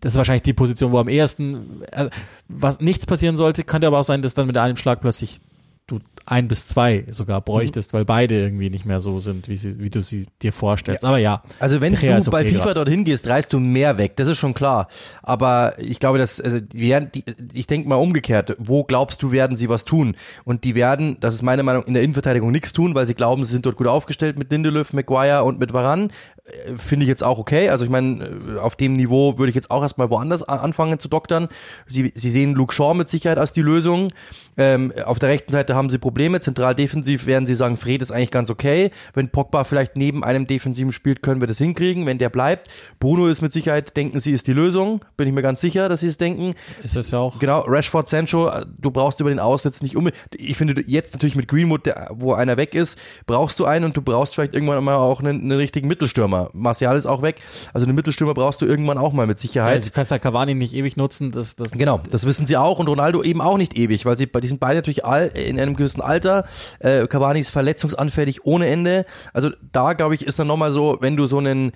das 0.02 0.17
ist 0.18 0.20
wahrscheinlich 0.20 0.44
die 0.44 0.54
Position, 0.54 0.92
wo 0.92 1.00
am 1.00 1.08
ehesten 1.08 1.84
äh, 1.92 2.10
was 2.48 2.80
nichts 2.80 3.06
passieren 3.06 3.38
sollte, 3.38 3.64
könnte 3.64 3.88
aber 3.88 4.00
auch 4.00 4.04
sein, 4.04 4.22
dass 4.22 4.34
dann 4.34 4.48
mit 4.48 4.58
einem 4.58 4.78
Schlag 4.78 5.00
plötzlich 5.00 5.40
du 5.88 6.00
ein 6.26 6.50
bis 6.50 6.68
zwei 6.68 7.06
sogar 7.10 7.40
bräuchtest, 7.40 7.94
weil 7.94 8.04
beide 8.04 8.38
irgendwie 8.38 8.70
nicht 8.70 8.86
mehr 8.86 9.00
so 9.00 9.20
sind, 9.20 9.48
wie, 9.48 9.56
sie, 9.56 9.80
wie 9.80 9.90
du 9.90 10.02
sie 10.02 10.28
dir 10.42 10.52
vorstellst. 10.52 11.06
Aber 11.06 11.18
ja. 11.18 11.42
Also 11.60 11.80
wenn 11.80 11.96
du 11.96 12.06
ist 12.06 12.30
bei 12.30 12.42
okay 12.42 12.52
FIFA 12.52 12.64
grad. 12.66 12.78
dorthin 12.78 13.06
gehst, 13.06 13.26
reißt 13.28 13.52
du 13.54 13.60
mehr 13.60 13.98
weg, 13.98 14.18
das 14.18 14.28
ist 14.28 14.38
schon 14.38 14.54
klar. 14.54 14.90
Aber 15.24 15.76
ich 15.80 16.00
glaube, 16.00 16.18
dass, 16.18 16.42
also 16.42 16.60
die 16.60 16.82
werden, 16.82 17.10
die, 17.16 17.24
ich 17.54 17.66
denke 17.68 17.88
mal 17.88 17.96
umgekehrt, 17.96 18.58
wo 18.60 18.84
glaubst 18.84 19.24
du, 19.24 19.32
werden 19.32 19.56
sie 19.56 19.70
was 19.70 19.86
tun? 19.86 20.18
Und 20.44 20.66
die 20.66 20.76
werden, 20.76 21.18
das 21.22 21.36
ist 21.36 21.44
meine 21.44 21.64
Meinung, 21.64 21.84
in 21.84 21.94
der 21.94 22.04
Innenverteidigung 22.04 22.52
nichts 22.52 22.74
tun, 22.74 22.94
weil 22.94 23.06
sie 23.06 23.14
glauben, 23.14 23.46
sie 23.46 23.54
sind 23.54 23.66
dort 23.66 23.78
gut 23.78 23.88
aufgestellt 23.88 24.38
mit 24.38 24.52
Lindelöf, 24.52 24.92
Maguire 24.92 25.46
und 25.46 25.60
mit 25.60 25.72
Varan. 25.72 26.12
Äh, 26.44 26.76
Finde 26.76 27.06
ich 27.06 27.10
jetzt 27.10 27.24
auch 27.24 27.40
okay. 27.40 27.70
Also 27.70 27.86
ich 27.86 27.90
meine, 27.90 28.26
äh, 28.26 28.60
auf 28.60 28.76
dem 28.76 28.98
Niveau 28.98 29.38
würde 29.38 29.50
ich 29.50 29.56
jetzt 29.56 29.72
auch 29.72 29.82
erstmal 29.82 30.10
woanders 30.10 30.44
anfangen 30.44 31.00
zu 31.00 31.08
doktern. 31.08 31.48
Sie, 31.88 32.12
sie 32.14 32.30
sehen 32.30 32.54
Luke 32.54 32.74
Shaw 32.74 32.94
mit 32.94 33.08
Sicherheit 33.08 33.38
als 33.38 33.54
die 33.54 33.62
Lösung. 33.62 34.12
Ähm, 34.58 34.92
auf 35.06 35.20
der 35.20 35.30
rechten 35.30 35.52
Seite 35.52 35.76
haben 35.76 35.90
sie 35.90 35.98
Probleme. 35.98 36.40
Zentral 36.40 36.76
defensiv 36.76 37.26
werden 37.26 37.48
sie 37.48 37.56
sagen, 37.56 37.78
Fred 37.78 38.02
ist 38.02 38.12
eigentlich 38.12 38.32
ganz 38.32 38.50
okay. 38.50 38.92
Wenn 39.14 39.30
Pogba 39.30 39.64
vielleicht 39.64 39.96
neben 39.96 40.24
einem 40.24 40.48
Defensiven 40.48 40.92
spielt, 40.92 41.22
können 41.22 41.42
wir 41.42 41.48
das 41.48 41.60
hinkriegen. 41.60 42.06
Wenn 42.06 42.18
der 42.18 42.30
bleibt, 42.30 42.72
Bruno 43.00 43.28
ist 43.28 43.42
mit 43.42 43.54
Sicherheit, 43.54 43.96
denken 43.96 44.20
sie, 44.20 44.32
ist 44.32 44.48
die 44.48 44.54
Lösung. 44.54 45.04
Bin 45.16 45.28
ich 45.28 45.34
mir 45.34 45.42
ganz 45.42 45.62
sicher, 45.62 45.90
dass 45.90 46.00
sie 46.00 46.08
es 46.08 46.18
denken. 46.18 46.56
Ist 46.84 46.96
es 46.96 47.12
ja 47.12 47.20
auch. 47.20 47.40
Genau, 47.40 47.62
Rashford, 47.68 48.10
Sancho, 48.10 48.52
du 48.80 48.92
brauchst 48.92 49.20
über 49.20 49.30
den 49.30 49.40
Aussitz 49.40 49.82
nicht 49.82 49.96
unbedingt. 49.96 50.24
Ich 50.36 50.58
finde 50.58 50.82
jetzt 50.86 51.14
natürlich 51.14 51.36
mit 51.36 51.48
Greenwood, 51.48 51.86
der, 51.86 52.10
wo 52.14 52.34
einer 52.34 52.58
weg 52.58 52.74
ist, 52.74 53.00
brauchst 53.26 53.60
du 53.60 53.66
einen 53.66 53.86
und 53.86 53.96
du 53.96 54.02
brauchst 54.02 54.36
vielleicht 54.36 54.56
irgendwann 54.56 54.84
mal 54.84 54.96
auch 54.96 55.20
einen, 55.20 55.42
einen 55.42 55.52
richtigen 55.52 55.88
Mittelstürmer. 55.88 56.50
Martial 56.54 56.98
ist 56.98 57.06
auch 57.06 57.22
weg. 57.22 57.42
Also 57.74 57.86
einen 57.86 57.96
Mittelstürmer 57.96 58.34
brauchst 58.34 58.62
du 58.62 58.66
irgendwann 58.66 58.98
auch 58.98 59.14
mal 59.14 59.28
mit 59.28 59.40
Sicherheit. 59.40 59.76
Also 59.76 59.90
du 59.90 59.94
kannst 59.94 60.12
ja 60.12 60.20
Cavani 60.20 60.56
nicht 60.56 60.74
ewig 60.74 60.98
nutzen. 60.98 61.32
Das, 61.32 61.56
das, 61.56 61.72
Genau, 61.72 62.00
das 62.10 62.26
wissen 62.26 62.48
sie 62.48 62.58
auch 62.58 62.80
und 62.80 62.88
Ronaldo 62.88 63.24
eben 63.24 63.42
auch 63.42 63.58
nicht 63.58 63.78
ewig, 63.78 64.06
weil 64.06 64.18
sie 64.18 64.26
bei 64.26 64.40
die 64.48 64.50
sind 64.50 64.60
beide 64.62 64.76
natürlich 64.76 65.04
all, 65.04 65.28
in 65.28 65.60
einem 65.60 65.76
gewissen 65.76 66.02
Alter. 66.02 66.46
Äh, 66.80 67.06
Cavani 67.08 67.42
ist 67.42 67.50
verletzungsanfällig 67.50 68.46
ohne 68.46 68.68
Ende. 68.68 69.06
Also 69.34 69.52
da 69.74 69.94
glaube 69.94 70.16
ich 70.16 70.26
ist 70.26 70.40
dann 70.40 70.48
nochmal 70.48 70.72
so, 70.72 70.98
wenn 71.02 71.18
du 71.18 71.26
so 71.26 71.38
einen 71.38 71.74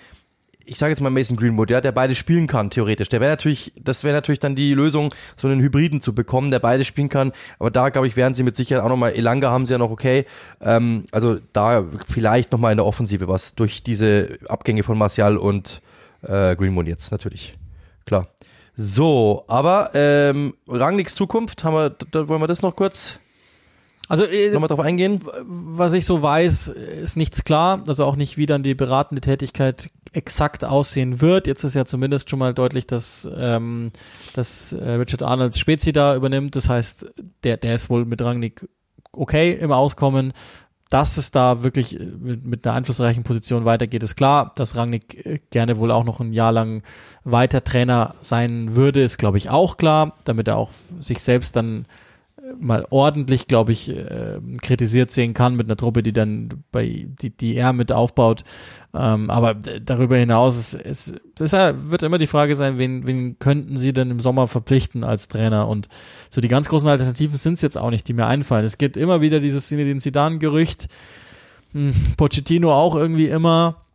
ich 0.64 0.78
sage 0.78 0.92
jetzt 0.92 1.02
mal 1.02 1.10
Mason 1.10 1.36
Greenwood, 1.36 1.70
ja, 1.70 1.82
der 1.82 1.92
beide 1.92 2.16
spielen 2.16 2.48
kann, 2.48 2.70
theoretisch. 2.70 3.10
Der 3.10 3.20
wäre 3.20 3.32
natürlich, 3.32 3.74
das 3.76 4.06
wäre 4.06 4.16
natürlich 4.16 4.40
dann 4.40 4.56
die 4.56 4.74
Lösung, 4.74 5.14
so 5.36 5.50
einen 5.50 5.60
Hybriden 5.60 6.00
zu 6.00 6.16
bekommen, 6.16 6.50
der 6.50 6.60
beide 6.60 6.86
spielen 6.86 7.10
kann. 7.10 7.34
Aber 7.60 7.72
da, 7.72 7.90
glaube 7.90 8.08
ich, 8.08 8.16
werden 8.16 8.36
sie 8.36 8.44
mit 8.44 8.56
Sicherheit 8.56 8.84
auch 8.84 8.88
nochmal, 8.90 9.12
Elanga 9.14 9.50
haben 9.50 9.66
sie 9.66 9.74
ja 9.74 9.80
noch 9.80 9.92
okay. 9.92 10.26
Ähm, 10.62 11.04
also 11.12 11.40
da 11.52 11.84
vielleicht 12.08 12.54
nochmal 12.54 12.72
in 12.72 12.78
der 12.78 12.86
Offensive 12.86 13.28
was 13.28 13.56
durch 13.56 13.84
diese 13.84 14.38
Abgänge 14.48 14.84
von 14.84 14.98
Martial 14.98 15.36
und 15.36 15.82
äh, 16.22 16.56
Greenwood 16.56 16.88
jetzt, 16.88 17.12
natürlich. 17.12 17.58
Klar. 18.06 18.28
So, 18.76 19.44
aber 19.48 19.92
ähm, 19.94 20.54
Rangnicks 20.68 21.16
Zukunft, 21.16 21.64
haben 21.64 21.76
wir, 21.76 21.90
da 21.90 22.28
wollen 22.28 22.42
wir 22.42 22.48
das 22.48 22.62
noch 22.62 22.76
kurz 22.76 23.20
Also 24.08 24.26
äh, 24.26 24.50
nochmal 24.52 24.70
drauf 24.70 24.80
eingehen? 24.80 25.22
was 25.44 25.94
ich 25.94 26.06
so 26.06 26.22
weiß, 26.22 26.70
ist 26.70 27.18
nichts 27.18 27.44
klar. 27.44 27.84
Also 27.88 28.06
auch 28.06 28.16
nicht, 28.16 28.38
wie 28.38 28.46
dann 28.46 28.64
die 28.64 28.76
beratende 28.76 29.22
Tätigkeit 29.22 29.88
exakt 30.14 30.66
aussehen 30.66 31.22
wird. 31.22 31.48
Jetzt 31.48 31.64
ist 31.64 31.76
ja 31.76 31.86
zumindest 31.86 32.30
schon 32.30 32.40
mal 32.40 32.54
deutlich, 32.54 32.88
dass, 32.88 33.30
ähm, 33.38 33.92
dass 34.34 34.74
äh, 34.74 34.92
Richard 34.92 35.24
Arnolds 35.24 35.60
Spezi 35.60 35.94
da 35.94 36.16
übernimmt. 36.16 36.56
Das 36.56 36.70
heißt, 36.70 37.12
der, 37.44 37.58
der 37.58 37.76
ist 37.76 37.90
wohl 37.90 38.06
mit 38.06 38.22
Rangnick 38.22 38.68
okay 39.14 39.54
im 39.54 39.72
Auskommen. 39.72 40.34
Dass 40.92 41.16
es 41.16 41.32
da 41.32 41.64
wirklich 41.64 42.00
äh, 42.00 42.04
mit, 42.04 42.46
mit 42.46 42.68
einer 42.68 42.76
einflussreichen 42.76 43.24
Position 43.24 43.66
weitergeht, 43.66 44.04
ist 44.04 44.18
klar. 44.18 44.52
Dass 44.56 44.76
Rangnick 44.76 45.26
äh, 45.26 45.40
gerne 45.50 45.80
wohl 45.80 45.90
auch 45.90 46.04
noch 46.04 46.20
ein 46.20 46.34
Jahr 46.34 46.52
lang 46.52 46.84
weiter 47.24 47.64
Trainer 47.64 48.14
sein 48.22 48.76
würde, 48.76 49.02
ist, 49.02 49.18
glaube 49.18 49.40
ich, 49.40 49.50
auch 49.50 49.78
klar, 49.78 50.18
damit 50.26 50.50
er 50.50 50.58
auch 50.58 50.72
sich 51.00 51.22
selbst 51.22 51.56
dann 51.56 51.86
mal 52.60 52.86
ordentlich, 52.90 53.48
glaube 53.48 53.72
ich, 53.72 53.90
äh, 53.90 54.40
kritisiert 54.62 55.12
sehen 55.12 55.34
kann 55.34 55.56
mit 55.56 55.68
einer 55.68 55.78
Truppe, 55.78 56.04
die 56.04 56.14
dann 56.14 56.50
bei 56.72 57.08
die, 57.22 57.30
die 57.30 57.56
er 57.56 57.74
mit 57.74 57.92
aufbaut. 57.92 58.44
Ähm, 58.94 59.30
aber 59.30 59.56
darüber 59.56 60.18
hinaus 60.18 60.58
ist, 60.58 60.74
ist 60.74 61.16
deshalb 61.40 61.92
wird 61.92 62.04
immer 62.04 62.18
die 62.18 62.28
Frage 62.28 62.56
sein, 62.56 62.78
wen, 62.78 63.08
wen 63.08 63.40
könnten 63.40 63.78
sie 63.78 63.94
denn 63.94 64.12
im 64.12 64.20
Sommer 64.20 64.48
verpflichten 64.48 65.04
als 65.04 65.28
Trainer? 65.28 65.68
Und 65.68 65.88
so 66.30 66.42
die 66.42 66.48
ganz 66.48 66.68
großen 66.70 66.90
Alternativen 66.90 67.38
sind 67.38 67.54
es 67.54 67.62
jetzt 67.62 67.78
auch 67.78 67.90
nicht, 67.90 68.08
die 68.08 68.14
mir 68.14 68.28
einfallen. 68.28 68.66
Es 68.66 68.78
gibt 68.78 68.98
immer 68.98 69.22
wieder 69.22 69.40
dieses 69.40 69.68
Zinedine 69.68 70.00
Zidane-Gerücht, 70.00 70.88
hm, 71.74 71.94
Pochettino 72.18 72.74
auch 72.74 72.96
irgendwie 72.96 73.28
immer. 73.28 73.86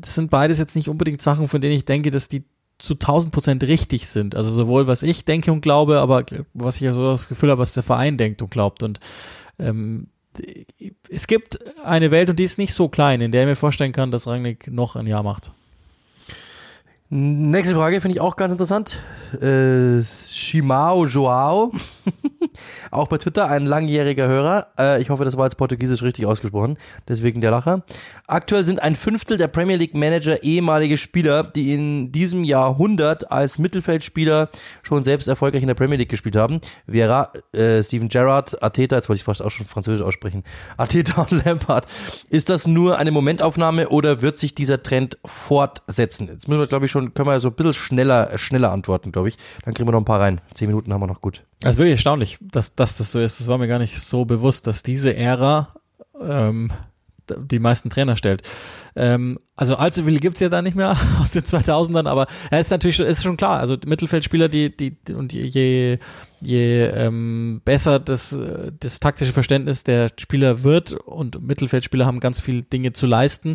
Das 0.00 0.14
sind 0.14 0.30
beides 0.30 0.58
jetzt 0.58 0.76
nicht 0.76 0.88
unbedingt 0.88 1.22
Sachen, 1.22 1.48
von 1.48 1.60
denen 1.60 1.74
ich 1.74 1.84
denke, 1.84 2.10
dass 2.10 2.28
die 2.28 2.44
zu 2.82 2.94
1000 2.94 3.32
Prozent 3.32 3.62
richtig 3.62 4.08
sind. 4.08 4.34
Also 4.34 4.50
sowohl 4.50 4.86
was 4.88 5.02
ich 5.02 5.24
denke 5.24 5.52
und 5.52 5.60
glaube, 5.60 6.00
aber 6.00 6.24
was 6.52 6.76
ich 6.76 6.82
ja 6.82 6.92
so 6.92 7.10
das 7.10 7.28
Gefühl 7.28 7.50
habe, 7.50 7.60
was 7.60 7.74
der 7.74 7.84
Verein 7.84 8.16
denkt 8.16 8.42
und 8.42 8.50
glaubt. 8.50 8.82
Und 8.82 8.98
ähm, 9.58 10.08
es 11.08 11.26
gibt 11.26 11.58
eine 11.84 12.10
Welt 12.10 12.28
und 12.28 12.38
die 12.38 12.44
ist 12.44 12.58
nicht 12.58 12.74
so 12.74 12.88
klein, 12.88 13.20
in 13.20 13.30
der 13.30 13.42
ich 13.42 13.48
mir 13.48 13.56
vorstellen 13.56 13.92
kann, 13.92 14.10
dass 14.10 14.26
Rangnick 14.26 14.70
noch 14.70 14.96
ein 14.96 15.06
Jahr 15.06 15.22
macht. 15.22 15.52
Nächste 17.08 17.74
Frage 17.74 18.00
finde 18.00 18.16
ich 18.16 18.20
auch 18.20 18.36
ganz 18.36 18.52
interessant. 18.52 19.02
Äh, 19.40 20.02
Shimao 20.02 21.06
Joao, 21.06 21.70
auch 22.90 23.08
bei 23.08 23.18
Twitter 23.18 23.48
ein 23.48 23.66
langjähriger 23.66 24.28
Hörer. 24.28 24.68
Äh, 24.78 25.02
ich 25.02 25.10
hoffe, 25.10 25.24
das 25.24 25.36
war 25.36 25.46
jetzt 25.46 25.56
portugiesisch 25.56 26.02
richtig 26.02 26.26
ausgesprochen, 26.26 26.78
deswegen 27.08 27.40
der 27.40 27.50
Lacher. 27.50 27.82
Aktuell 28.26 28.64
sind 28.64 28.82
ein 28.82 28.96
Fünftel 28.96 29.38
der 29.38 29.48
Premier 29.48 29.76
League 29.76 29.94
Manager 29.94 30.42
ehemalige 30.42 30.98
Spieler, 30.98 31.44
die 31.44 31.74
in 31.74 32.12
diesem 32.12 32.44
Jahrhundert 32.44 33.30
als 33.30 33.58
Mittelfeldspieler 33.58 34.50
schon 34.82 35.04
selbst 35.04 35.28
erfolgreich 35.28 35.62
in 35.62 35.68
der 35.68 35.74
Premier 35.74 35.98
League 35.98 36.08
gespielt 36.08 36.36
haben. 36.36 36.60
Vera, 36.88 37.32
äh, 37.52 37.82
Steven 37.82 38.08
Gerrard, 38.08 38.62
Arteta, 38.62 38.96
jetzt 38.96 39.08
wollte 39.08 39.18
ich 39.18 39.24
fast 39.24 39.42
auch 39.42 39.50
schon 39.50 39.66
französisch 39.66 40.04
aussprechen, 40.04 40.44
Arteta 40.76 41.22
und 41.22 41.44
Lampard. 41.44 41.86
Ist 42.28 42.48
das 42.48 42.66
nur 42.66 42.98
eine 42.98 43.10
Momentaufnahme 43.10 43.88
oder 43.88 44.22
wird 44.22 44.38
sich 44.38 44.54
dieser 44.54 44.82
Trend 44.82 45.18
fortsetzen? 45.24 46.28
Jetzt 46.28 46.48
müssen 46.48 46.60
wir, 46.60 46.66
glaube 46.66 46.86
ich, 46.86 46.90
schon, 46.90 47.14
können 47.14 47.28
wir 47.28 47.40
so 47.40 47.48
ein 47.48 47.54
bisschen 47.54 47.74
schneller, 47.74 48.36
schneller 48.38 48.72
antworten, 48.72 49.12
glaube 49.12 49.28
ich. 49.28 49.36
Dann 49.64 49.74
kriegen 49.74 49.88
wir 49.88 49.92
noch 49.92 50.00
ein 50.00 50.04
paar 50.04 50.20
rein. 50.20 50.40
Zehn 50.54 50.68
Minuten 50.68 50.92
haben 50.92 51.00
wir 51.00 51.06
noch 51.06 51.20
gut. 51.20 51.44
Das 51.62 51.76
ist 51.76 51.78
wirklich 51.78 51.94
erstaunlich, 51.94 52.38
dass, 52.40 52.74
dass 52.74 52.96
das 52.96 53.12
so 53.12 53.20
ist. 53.20 53.38
Das 53.38 53.46
war 53.48 53.56
mir 53.56 53.68
gar 53.68 53.78
nicht 53.78 54.00
so 54.00 54.24
bewusst, 54.24 54.66
dass 54.66 54.82
diese 54.82 55.14
Ära 55.14 55.68
ähm, 56.20 56.72
die 57.38 57.60
meisten 57.60 57.88
Trainer 57.88 58.16
stellt. 58.16 58.42
Ähm, 58.96 59.38
also 59.54 59.76
allzu 59.76 60.04
viele 60.04 60.18
gibt's 60.18 60.40
ja 60.40 60.48
da 60.48 60.60
nicht 60.60 60.76
mehr 60.76 60.96
aus 61.22 61.30
den 61.30 61.44
2000ern, 61.44 62.08
aber 62.08 62.26
ja, 62.50 62.58
ist 62.58 62.70
natürlich 62.70 62.96
schon, 62.96 63.06
ist 63.06 63.22
schon 63.22 63.36
klar. 63.36 63.60
Also 63.60 63.76
Mittelfeldspieler, 63.86 64.48
die, 64.48 64.76
die, 64.76 64.96
und 65.14 65.32
je, 65.32 65.98
je 66.40 66.84
ähm, 66.84 67.62
besser 67.64 68.00
das, 68.00 68.38
das 68.80 68.98
taktische 68.98 69.32
Verständnis 69.32 69.84
der 69.84 70.08
Spieler 70.18 70.64
wird 70.64 70.92
und 70.92 71.42
Mittelfeldspieler 71.42 72.06
haben 72.06 72.20
ganz 72.20 72.40
viel 72.40 72.62
Dinge 72.62 72.92
zu 72.92 73.06
leisten, 73.06 73.54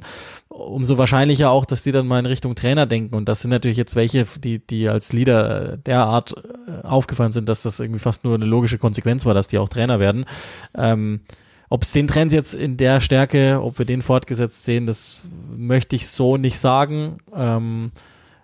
umso 0.57 0.97
wahrscheinlicher 0.97 1.51
auch, 1.51 1.65
dass 1.65 1.83
die 1.83 1.91
dann 1.91 2.07
mal 2.07 2.19
in 2.19 2.25
Richtung 2.25 2.55
Trainer 2.55 2.85
denken. 2.85 3.15
Und 3.15 3.29
das 3.29 3.41
sind 3.41 3.51
natürlich 3.51 3.77
jetzt 3.77 3.95
welche, 3.95 4.25
die, 4.39 4.59
die 4.59 4.89
als 4.89 5.13
Leader 5.13 5.77
derart 5.77 6.33
äh, 6.67 6.85
aufgefallen 6.85 7.31
sind, 7.31 7.47
dass 7.47 7.63
das 7.63 7.79
irgendwie 7.79 7.99
fast 7.99 8.23
nur 8.23 8.35
eine 8.35 8.45
logische 8.45 8.77
Konsequenz 8.77 9.25
war, 9.25 9.33
dass 9.33 9.47
die 9.47 9.57
auch 9.57 9.69
Trainer 9.69 9.99
werden. 9.99 10.25
Ähm, 10.75 11.21
ob 11.69 11.83
es 11.83 11.91
den 11.91 12.07
Trend 12.07 12.31
jetzt 12.31 12.55
in 12.55 12.77
der 12.77 13.01
Stärke, 13.01 13.59
ob 13.61 13.77
wir 13.77 13.85
den 13.85 14.01
fortgesetzt 14.01 14.65
sehen, 14.65 14.87
das 14.87 15.25
möchte 15.55 15.95
ich 15.95 16.07
so 16.07 16.37
nicht 16.37 16.59
sagen. 16.59 17.17
Ähm, 17.33 17.91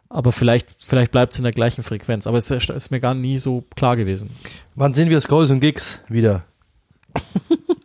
aber 0.10 0.32
vielleicht, 0.32 0.70
vielleicht 0.78 1.12
bleibt 1.12 1.34
es 1.34 1.40
in 1.40 1.44
der 1.44 1.54
gleichen 1.54 1.84
Frequenz. 1.84 2.28
Aber 2.28 2.38
es 2.38 2.52
ist, 2.52 2.70
ist 2.70 2.92
mir 2.92 3.00
gar 3.00 3.16
nie 3.16 3.40
so 3.40 3.64
klar 3.76 3.98
gewesen. 3.98 4.30
Wann 4.76 4.94
sehen 4.94 5.10
wir 5.10 5.20
Skulls 5.20 5.50
und 5.50 5.60
Gigs 5.60 6.02
wieder? 6.08 6.46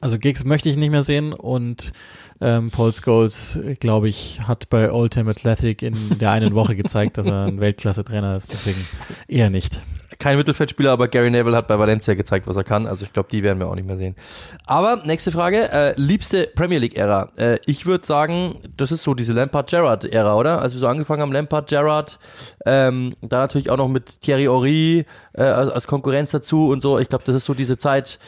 Also 0.00 0.16
Gigs 0.16 0.44
möchte 0.44 0.68
ich 0.68 0.76
nicht 0.76 0.90
mehr 0.90 1.02
sehen 1.02 1.32
und 1.32 1.92
ähm, 2.40 2.70
Paul 2.70 2.92
Scholes, 2.92 3.58
glaube 3.80 4.08
ich, 4.08 4.40
hat 4.46 4.68
bei 4.70 4.92
Oldham 4.92 5.28
Athletic 5.28 5.82
in 5.82 6.18
der 6.18 6.30
einen 6.30 6.54
Woche 6.54 6.76
gezeigt, 6.76 7.18
dass 7.18 7.26
er 7.26 7.46
ein 7.46 7.60
Weltklasse-Trainer 7.60 8.36
ist. 8.36 8.52
Deswegen 8.52 8.84
eher 9.26 9.50
nicht. 9.50 9.82
Kein 10.20 10.36
Mittelfeldspieler, 10.36 10.90
aber 10.90 11.06
Gary 11.06 11.30
Neville 11.30 11.56
hat 11.56 11.68
bei 11.68 11.78
Valencia 11.78 12.14
gezeigt, 12.14 12.48
was 12.48 12.56
er 12.56 12.64
kann. 12.64 12.88
Also 12.88 13.04
ich 13.04 13.12
glaube, 13.12 13.28
die 13.30 13.44
werden 13.44 13.60
wir 13.60 13.68
auch 13.68 13.76
nicht 13.76 13.86
mehr 13.86 13.96
sehen. 13.96 14.16
Aber 14.66 15.02
nächste 15.04 15.30
Frage, 15.30 15.70
äh, 15.70 15.94
liebste 15.96 16.50
Premier 16.56 16.78
League-Ära. 16.78 17.28
Äh, 17.36 17.58
ich 17.66 17.86
würde 17.86 18.04
sagen, 18.04 18.56
das 18.76 18.90
ist 18.90 19.04
so 19.04 19.14
diese 19.14 19.32
Lampard-Gerrard-Ära, 19.32 20.34
oder? 20.34 20.60
Als 20.60 20.74
wir 20.74 20.80
so 20.80 20.88
angefangen 20.88 21.22
haben, 21.22 21.30
Lampard-Gerrard, 21.32 22.18
ähm, 22.66 23.14
da 23.20 23.38
natürlich 23.38 23.70
auch 23.70 23.76
noch 23.76 23.86
mit 23.86 24.20
Thierry 24.20 24.44
Henry 24.46 25.04
äh, 25.34 25.42
als, 25.42 25.70
als 25.70 25.86
Konkurrenz 25.86 26.32
dazu 26.32 26.66
und 26.66 26.82
so. 26.82 26.98
Ich 26.98 27.08
glaube, 27.08 27.22
das 27.24 27.36
ist 27.36 27.44
so 27.44 27.54
diese 27.54 27.78
Zeit, 27.78 28.18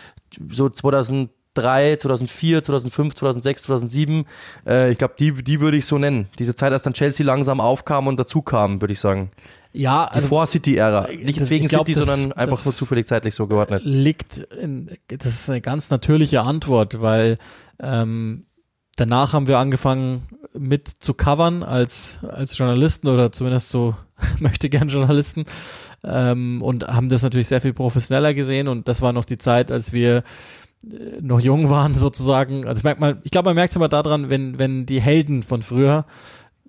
so 0.48 0.68
2000 0.68 1.30
2003, 1.54 1.96
2004, 1.96 2.62
2005, 2.62 3.14
2006, 3.14 3.62
2007. 3.64 4.24
Äh, 4.66 4.92
ich 4.92 4.98
glaube, 4.98 5.14
die, 5.18 5.32
die 5.32 5.60
würde 5.60 5.76
ich 5.76 5.86
so 5.86 5.98
nennen. 5.98 6.28
Diese 6.38 6.54
Zeit, 6.54 6.72
als 6.72 6.82
dann 6.82 6.92
Chelsea 6.94 7.26
langsam 7.26 7.60
aufkam 7.60 8.06
und 8.06 8.18
dazu 8.18 8.42
kam, 8.42 8.80
würde 8.80 8.92
ich 8.92 9.00
sagen. 9.00 9.30
Ja, 9.72 10.08
Die 10.14 10.20
Vor-City-Ära. 10.20 11.08
Nicht 11.22 11.40
das- 11.40 11.50
wegen 11.50 11.66
glaub, 11.68 11.86
City, 11.86 11.98
das- 11.98 12.06
sondern 12.08 12.32
einfach 12.32 12.64
nur 12.64 12.74
zufällig 12.74 13.06
zeitlich 13.08 13.34
so 13.34 13.46
geordnet. 13.46 13.82
liegt 13.84 14.38
in, 14.38 14.90
das 15.08 15.26
ist 15.26 15.50
eine 15.50 15.60
ganz 15.60 15.90
natürliche 15.90 16.42
Antwort, 16.42 17.00
weil 17.00 17.38
ähm, 17.80 18.46
danach 18.96 19.32
haben 19.32 19.46
wir 19.48 19.58
angefangen 19.58 20.26
mit 20.52 20.88
zu 20.88 21.14
covern 21.14 21.62
als 21.62 22.18
als 22.28 22.58
Journalisten 22.58 23.06
oder 23.06 23.30
zumindest 23.30 23.70
so 23.70 23.94
möchte 24.40 24.68
gern 24.68 24.88
Journalisten 24.88 25.44
ähm, 26.02 26.60
und 26.60 26.88
haben 26.88 27.08
das 27.08 27.22
natürlich 27.22 27.46
sehr 27.46 27.60
viel 27.60 27.72
professioneller 27.72 28.34
gesehen 28.34 28.66
und 28.66 28.88
das 28.88 29.00
war 29.00 29.12
noch 29.12 29.24
die 29.24 29.38
Zeit, 29.38 29.70
als 29.70 29.92
wir 29.92 30.18
äh, 30.18 30.22
noch 31.20 31.40
jung 31.40 31.70
waren 31.70 31.94
sozusagen. 31.98 32.66
Also 32.66 32.82
merkt 32.84 33.00
man, 33.00 33.20
ich 33.24 33.30
glaube, 33.30 33.48
man 33.50 33.54
merkt 33.54 33.72
es 33.72 33.76
immer 33.76 33.88
daran, 33.88 34.30
wenn 34.30 34.58
wenn 34.58 34.86
die 34.86 35.00
Helden 35.00 35.42
von 35.42 35.62
früher 35.62 36.06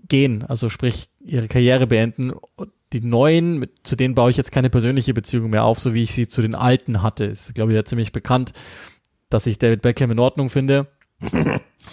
gehen, 0.08 0.44
also 0.44 0.70
sprich 0.70 1.10
ihre 1.20 1.48
Karriere 1.48 1.88
beenden. 1.88 2.34
Die 2.94 3.02
neuen, 3.02 3.58
mit, 3.58 3.72
zu 3.84 3.96
denen 3.96 4.16
baue 4.16 4.32
ich 4.32 4.38
jetzt 4.38 4.52
keine 4.52 4.70
persönliche 4.70 5.14
Beziehung 5.14 5.50
mehr 5.50 5.64
auf, 5.64 5.80
so 5.80 5.94
wie 5.94 6.04
ich 6.04 6.12
sie 6.12 6.28
zu 6.28 6.42
den 6.42 6.56
alten 6.56 7.02
hatte. 7.02 7.24
Ist, 7.24 7.56
glaube 7.56 7.72
ich, 7.72 7.78
ja 7.78 7.86
ziemlich 7.86 8.12
bekannt, 8.12 8.52
dass 9.30 9.48
ich 9.48 9.60
David 9.60 9.82
Beckham 9.82 10.12
in 10.12 10.20
Ordnung 10.20 10.50
finde. 10.50 10.88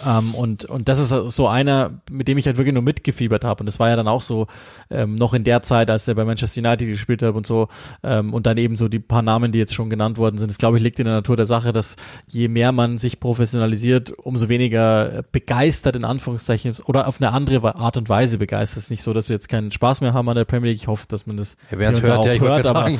Ähm, 0.05 0.33
und, 0.35 0.65
und 0.65 0.87
das 0.87 0.99
ist 0.99 1.09
so 1.09 1.47
einer, 1.47 2.01
mit 2.09 2.27
dem 2.27 2.37
ich 2.37 2.45
halt 2.45 2.57
wirklich 2.57 2.73
nur 2.73 2.83
mitgefiebert 2.83 3.43
habe. 3.43 3.61
Und 3.61 3.65
das 3.65 3.79
war 3.79 3.89
ja 3.89 3.95
dann 3.95 4.07
auch 4.07 4.21
so 4.21 4.47
ähm, 4.89 5.15
noch 5.15 5.33
in 5.33 5.43
der 5.43 5.61
Zeit, 5.63 5.89
als 5.89 6.05
der 6.05 6.15
bei 6.15 6.25
Manchester 6.25 6.61
United 6.61 6.87
gespielt 6.87 7.21
hat 7.21 7.35
und 7.35 7.45
so. 7.45 7.67
Ähm, 8.03 8.33
und 8.33 8.45
dann 8.45 8.57
eben 8.57 8.77
so 8.77 8.87
die 8.87 8.99
paar 8.99 9.21
Namen, 9.21 9.51
die 9.51 9.59
jetzt 9.59 9.73
schon 9.73 9.89
genannt 9.89 10.17
worden 10.17 10.37
sind. 10.37 10.49
Das 10.49 10.57
glaube 10.57 10.77
ich 10.77 10.83
liegt 10.83 10.99
in 10.99 11.05
der 11.05 11.15
Natur 11.15 11.35
der 11.35 11.45
Sache, 11.45 11.71
dass 11.71 11.95
je 12.27 12.47
mehr 12.47 12.71
man 12.71 12.97
sich 12.97 13.19
professionalisiert, 13.19 14.11
umso 14.11 14.49
weniger 14.49 15.23
begeistert 15.31 15.95
in 15.95 16.05
Anführungszeichen 16.05 16.75
oder 16.85 17.07
auf 17.07 17.21
eine 17.21 17.31
andere 17.31 17.75
Art 17.75 17.97
und 17.97 18.09
Weise 18.09 18.37
begeistert. 18.37 18.77
Es 18.77 18.83
ist 18.85 18.91
nicht 18.91 19.03
so, 19.03 19.13
dass 19.13 19.29
wir 19.29 19.35
jetzt 19.35 19.49
keinen 19.49 19.71
Spaß 19.71 20.01
mehr 20.01 20.13
haben 20.13 20.29
an 20.29 20.35
der 20.35 20.45
Premier 20.45 20.69
League. 20.69 20.81
Ich 20.81 20.87
hoffe, 20.87 21.05
dass 21.07 21.25
man 21.25 21.37
das 21.37 21.57
Ja, 21.71 21.79
wer 21.79 21.91
hört, 22.01 22.25
ja, 22.25 22.33
ich 22.33 22.41
wollte 22.41 22.69
aber 22.69 22.91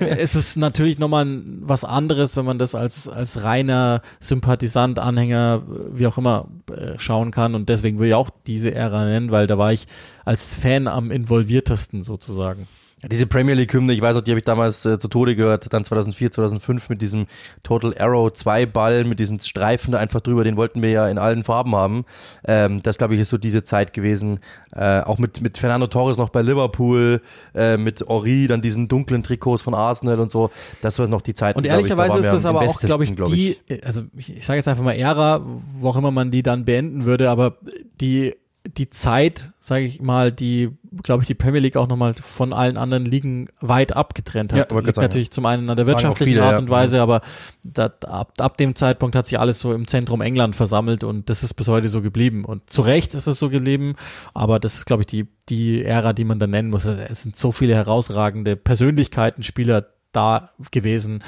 es 0.00 0.34
ist 0.34 0.56
natürlich 0.56 0.98
nochmal 0.98 1.26
was 1.60 1.84
anderes, 1.84 2.36
wenn 2.36 2.44
man 2.44 2.58
das 2.58 2.74
als, 2.74 3.08
als 3.08 3.44
reiner 3.44 4.02
Sympathisant, 4.20 4.98
Anhänger, 4.98 5.62
wie 5.92 6.06
auch 6.06 6.18
immer, 6.18 6.41
äh, 6.72 6.98
schauen 6.98 7.30
kann. 7.30 7.54
Und 7.54 7.68
deswegen 7.68 7.98
will 7.98 8.08
ich 8.08 8.14
auch 8.14 8.30
diese 8.46 8.74
Ära 8.74 9.04
nennen, 9.04 9.30
weil 9.30 9.46
da 9.46 9.58
war 9.58 9.72
ich 9.72 9.86
als 10.24 10.54
Fan 10.54 10.86
am 10.86 11.10
involviertesten 11.10 12.02
sozusagen. 12.04 12.68
Diese 13.10 13.26
Premier 13.26 13.54
League 13.54 13.72
Hymne, 13.72 13.92
ich 13.92 14.00
weiß 14.00 14.16
auch, 14.16 14.20
die 14.20 14.30
habe 14.30 14.38
ich 14.38 14.44
damals 14.44 14.84
äh, 14.86 14.96
zu 14.98 15.08
Tode 15.08 15.34
gehört, 15.34 15.72
dann 15.72 15.84
2004, 15.84 16.30
2005 16.30 16.88
mit 16.88 17.02
diesem 17.02 17.26
Total 17.64 17.92
Arrow 17.98 18.32
2 18.32 18.66
Ball, 18.66 19.04
mit 19.04 19.18
diesen 19.18 19.40
Streifen 19.40 19.92
da 19.92 19.98
einfach 19.98 20.20
drüber, 20.20 20.44
den 20.44 20.56
wollten 20.56 20.82
wir 20.82 20.90
ja 20.90 21.08
in 21.08 21.18
allen 21.18 21.42
Farben 21.42 21.74
haben. 21.74 22.04
Ähm, 22.46 22.80
das 22.82 22.98
glaube 22.98 23.14
ich 23.14 23.20
ist 23.20 23.30
so 23.30 23.38
diese 23.38 23.64
Zeit 23.64 23.92
gewesen, 23.92 24.38
äh, 24.72 25.00
auch 25.00 25.18
mit 25.18 25.40
mit 25.40 25.58
Fernando 25.58 25.88
Torres 25.88 26.16
noch 26.16 26.28
bei 26.28 26.42
Liverpool, 26.42 27.20
äh, 27.54 27.76
mit 27.76 28.06
Ori, 28.06 28.46
dann 28.46 28.62
diesen 28.62 28.86
dunklen 28.86 29.24
Trikots 29.24 29.62
von 29.62 29.74
Arsenal 29.74 30.20
und 30.20 30.30
so. 30.30 30.50
Das 30.80 30.98
war 31.00 31.08
noch 31.08 31.22
die 31.22 31.34
Zeit. 31.34 31.56
Und 31.56 31.66
ehrlicherweise 31.66 32.18
ist 32.18 32.26
das 32.26 32.46
aber 32.46 32.60
auch, 32.60 32.78
glaube 32.78 33.02
ich, 33.02 33.14
die, 33.14 33.58
also 33.84 34.02
ich, 34.16 34.36
ich 34.36 34.46
sage 34.46 34.58
jetzt 34.58 34.68
einfach 34.68 34.84
mal 34.84 34.92
Ära, 34.92 35.42
wo 35.44 35.88
auch 35.88 35.96
immer 35.96 36.12
man 36.12 36.30
die 36.30 36.44
dann 36.44 36.64
beenden 36.64 37.04
würde, 37.04 37.30
aber 37.30 37.58
die 38.00 38.34
die 38.64 38.88
Zeit, 38.88 39.50
sage 39.58 39.84
ich 39.84 40.00
mal, 40.00 40.30
die, 40.30 40.70
glaube 41.02 41.22
ich, 41.22 41.26
die 41.26 41.34
Premier 41.34 41.60
League 41.60 41.76
auch 41.76 41.88
nochmal 41.88 42.14
von 42.14 42.52
allen 42.52 42.76
anderen 42.76 43.04
Ligen 43.04 43.48
weit 43.60 43.94
abgetrennt 43.94 44.52
Ja, 44.52 44.58
hat. 44.58 44.70
wollte 44.70 44.86
Liegt 44.86 44.96
sagen, 44.96 45.04
natürlich 45.04 45.30
zum 45.32 45.46
einen 45.46 45.68
an 45.68 45.76
der 45.76 45.84
Sagen 45.84 45.96
wirtschaftlichen 45.96 46.34
viele, 46.34 46.44
Art 46.44 46.52
ja. 46.52 46.58
und 46.58 46.70
Weise, 46.70 47.00
aber 47.00 47.22
da, 47.64 47.92
ab, 48.06 48.32
ab 48.38 48.56
dem 48.56 48.74
Zeitpunkt 48.74 49.16
hat 49.16 49.26
sich 49.26 49.38
alles 49.38 49.58
so 49.58 49.72
im 49.72 49.86
Zentrum 49.88 50.20
England 50.20 50.54
versammelt 50.54 51.02
und 51.02 51.28
das 51.28 51.42
ist 51.42 51.54
bis 51.54 51.68
heute 51.68 51.88
so 51.88 52.02
geblieben. 52.02 52.44
Und 52.44 52.70
zu 52.70 52.82
Recht 52.82 53.14
ist 53.14 53.26
es 53.26 53.38
so 53.38 53.50
geblieben, 53.50 53.96
aber 54.32 54.60
das 54.60 54.74
ist, 54.74 54.86
glaube 54.86 55.02
ich, 55.02 55.06
die, 55.06 55.26
die 55.48 55.82
Ära, 55.82 56.12
die 56.12 56.24
man 56.24 56.38
da 56.38 56.46
nennen 56.46 56.70
muss. 56.70 56.84
Es 56.84 57.22
sind 57.22 57.36
so 57.36 57.50
viele 57.50 57.74
herausragende 57.74 58.56
Persönlichkeiten, 58.56 59.42
Spieler 59.42 59.86
da 60.12 60.50
gewesen, 60.70 61.20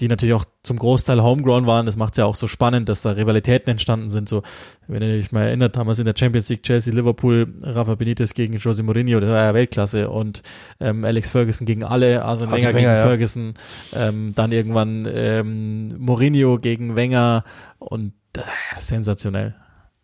die 0.00 0.08
natürlich 0.08 0.34
auch 0.34 0.44
zum 0.62 0.78
Großteil 0.78 1.22
homegrown 1.22 1.66
waren. 1.66 1.86
Das 1.86 1.96
macht 1.96 2.14
es 2.14 2.18
ja 2.18 2.24
auch 2.24 2.34
so 2.34 2.46
spannend, 2.46 2.88
dass 2.88 3.02
da 3.02 3.10
Rivalitäten 3.10 3.70
entstanden 3.70 4.10
sind. 4.10 4.28
So, 4.28 4.42
wenn 4.86 5.02
ihr 5.02 5.18
euch 5.18 5.32
mal 5.32 5.42
erinnert, 5.46 5.76
damals 5.76 5.98
in 5.98 6.04
der 6.04 6.14
Champions 6.16 6.48
League 6.48 6.62
Chelsea, 6.62 6.94
Liverpool, 6.94 7.52
Rafa 7.62 7.96
Benitez 7.96 8.34
gegen 8.34 8.56
Jose 8.58 8.82
Mourinho, 8.82 9.20
das 9.20 9.30
war 9.30 9.44
ja 9.44 9.54
Weltklasse 9.54 10.08
und 10.10 10.42
ähm, 10.80 11.04
Alex 11.04 11.30
Ferguson 11.30 11.66
gegen 11.66 11.84
alle, 11.84 12.24
Arsene 12.24 12.52
Wenger 12.52 12.72
gegen 12.72 12.84
ja. 12.84 13.02
Ferguson, 13.02 13.54
ähm, 13.94 14.32
dann 14.34 14.52
irgendwann 14.52 15.06
ähm, 15.10 15.98
Mourinho 15.98 16.58
gegen 16.58 16.96
Wenger 16.96 17.44
und 17.78 18.12
äh, 18.36 18.40
sensationell. 18.78 19.54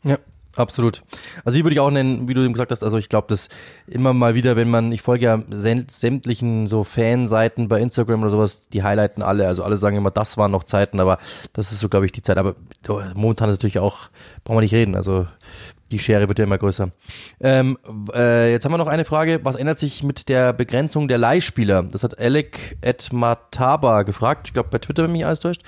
Ja, 0.02 0.18
absolut. 0.56 1.02
Also 1.44 1.56
die 1.56 1.64
würde 1.64 1.74
ich 1.74 1.80
auch 1.80 1.90
nennen, 1.90 2.28
wie 2.28 2.34
du 2.34 2.42
eben 2.42 2.52
gesagt 2.52 2.70
hast, 2.70 2.82
also 2.82 2.96
ich 2.96 3.08
glaube, 3.08 3.28
dass 3.28 3.48
immer 3.86 4.12
mal 4.12 4.34
wieder, 4.34 4.56
wenn 4.56 4.70
man, 4.70 4.92
ich 4.92 5.02
folge 5.02 5.26
ja 5.26 5.34
säm- 5.34 5.90
sämtlichen 5.90 6.68
so 6.68 6.84
Fanseiten 6.84 7.68
bei 7.68 7.80
Instagram 7.80 8.22
oder 8.22 8.30
sowas, 8.30 8.68
die 8.68 8.82
highlighten 8.82 9.22
alle, 9.22 9.46
also 9.46 9.64
alle 9.64 9.76
sagen 9.76 9.96
immer, 9.96 10.10
das 10.10 10.36
waren 10.36 10.50
noch 10.50 10.64
Zeiten, 10.64 11.00
aber 11.00 11.18
das 11.52 11.72
ist 11.72 11.80
so, 11.80 11.88
glaube 11.88 12.06
ich, 12.06 12.12
die 12.12 12.22
Zeit. 12.22 12.38
Aber 12.38 12.54
oh, 12.88 13.00
momentan 13.14 13.48
ist 13.50 13.56
natürlich 13.56 13.78
auch, 13.78 14.08
brauchen 14.44 14.58
wir 14.58 14.62
nicht 14.62 14.74
reden, 14.74 14.94
also 14.94 15.26
die 15.90 15.98
Schere 15.98 16.28
wird 16.28 16.38
ja 16.38 16.44
immer 16.44 16.58
größer. 16.58 16.90
Ähm, 17.40 17.78
äh, 18.14 18.50
jetzt 18.50 18.64
haben 18.64 18.72
wir 18.72 18.78
noch 18.78 18.86
eine 18.86 19.04
Frage. 19.04 19.40
Was 19.42 19.56
ändert 19.56 19.78
sich 19.78 20.02
mit 20.02 20.28
der 20.28 20.52
Begrenzung 20.52 21.08
der 21.08 21.18
Leihspieler? 21.18 21.82
Das 21.82 22.02
hat 22.02 22.18
Alec 22.18 22.76
Mataba 23.12 24.02
gefragt. 24.02 24.48
Ich 24.48 24.54
glaube 24.54 24.70
bei 24.70 24.78
Twitter, 24.78 25.04
wenn 25.04 25.12
mich 25.12 25.26
alles 25.26 25.40
täuscht. 25.40 25.62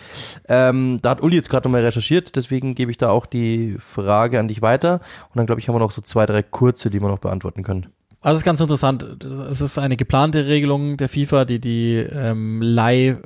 Ähm, 0.48 1.00
da 1.02 1.10
hat 1.10 1.22
Uli 1.22 1.36
jetzt 1.36 1.50
gerade 1.50 1.68
nochmal 1.68 1.82
recherchiert, 1.82 2.36
deswegen 2.36 2.74
gebe 2.74 2.90
ich 2.90 2.98
da 2.98 3.10
auch 3.10 3.26
die 3.26 3.76
Frage 3.78 4.40
an 4.40 4.48
dich 4.48 4.62
weiter. 4.62 5.00
Und 5.28 5.36
dann 5.36 5.46
glaube 5.46 5.60
ich, 5.60 5.68
haben 5.68 5.74
wir 5.74 5.80
noch 5.80 5.90
so 5.90 6.02
zwei, 6.02 6.26
drei 6.26 6.42
kurze, 6.42 6.90
die 6.90 7.00
wir 7.00 7.08
noch 7.08 7.18
beantworten 7.18 7.62
können. 7.62 7.86
Also 8.22 8.34
es 8.34 8.40
ist 8.40 8.44
ganz 8.44 8.60
interessant. 8.60 9.24
Es 9.50 9.60
ist 9.60 9.78
eine 9.78 9.96
geplante 9.96 10.46
Regelung 10.46 10.96
der 10.96 11.08
FIFA, 11.08 11.44
die 11.44 11.60
die 11.60 11.96
ähm, 11.96 12.60
Leih, 12.62 13.18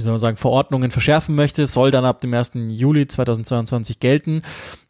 wie 0.00 0.04
soll 0.04 0.14
man 0.14 0.20
sagen, 0.20 0.38
Verordnungen 0.38 0.90
verschärfen 0.90 1.34
möchte, 1.34 1.66
soll 1.66 1.90
dann 1.90 2.06
ab 2.06 2.22
dem 2.22 2.32
1. 2.32 2.52
Juli 2.68 3.06
2022 3.06 4.00
gelten 4.00 4.40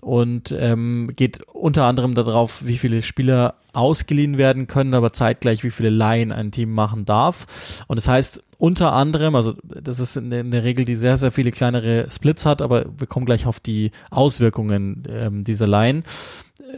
und 0.02 0.54
ähm, 0.56 1.11
geht 1.16 1.42
unter 1.52 1.84
anderem 1.84 2.14
darauf, 2.14 2.64
wie 2.64 2.78
viele 2.78 3.02
Spieler 3.02 3.54
ausgeliehen 3.72 4.38
werden 4.38 4.68
können, 4.68 4.94
aber 4.94 5.12
zeitgleich, 5.12 5.64
wie 5.64 5.70
viele 5.70 5.90
Laien 5.90 6.30
ein 6.30 6.52
Team 6.52 6.70
machen 6.72 7.04
darf. 7.06 7.84
Und 7.88 7.96
das 7.96 8.06
heißt 8.06 8.44
unter 8.58 8.92
anderem, 8.92 9.34
also 9.34 9.54
das 9.64 9.98
ist 9.98 10.16
in 10.16 10.30
der, 10.30 10.62
Regel, 10.62 10.84
die 10.84 10.94
sehr, 10.94 11.16
sehr 11.16 11.32
viele 11.32 11.50
kleinere 11.50 12.08
Splits 12.08 12.46
hat, 12.46 12.62
aber 12.62 12.84
wir 12.96 13.08
kommen 13.08 13.26
gleich 13.26 13.46
auf 13.46 13.58
die 13.58 13.90
Auswirkungen 14.11 15.02
ähm, 15.08 15.42
dieser 15.42 15.66
Laien. 15.66 16.04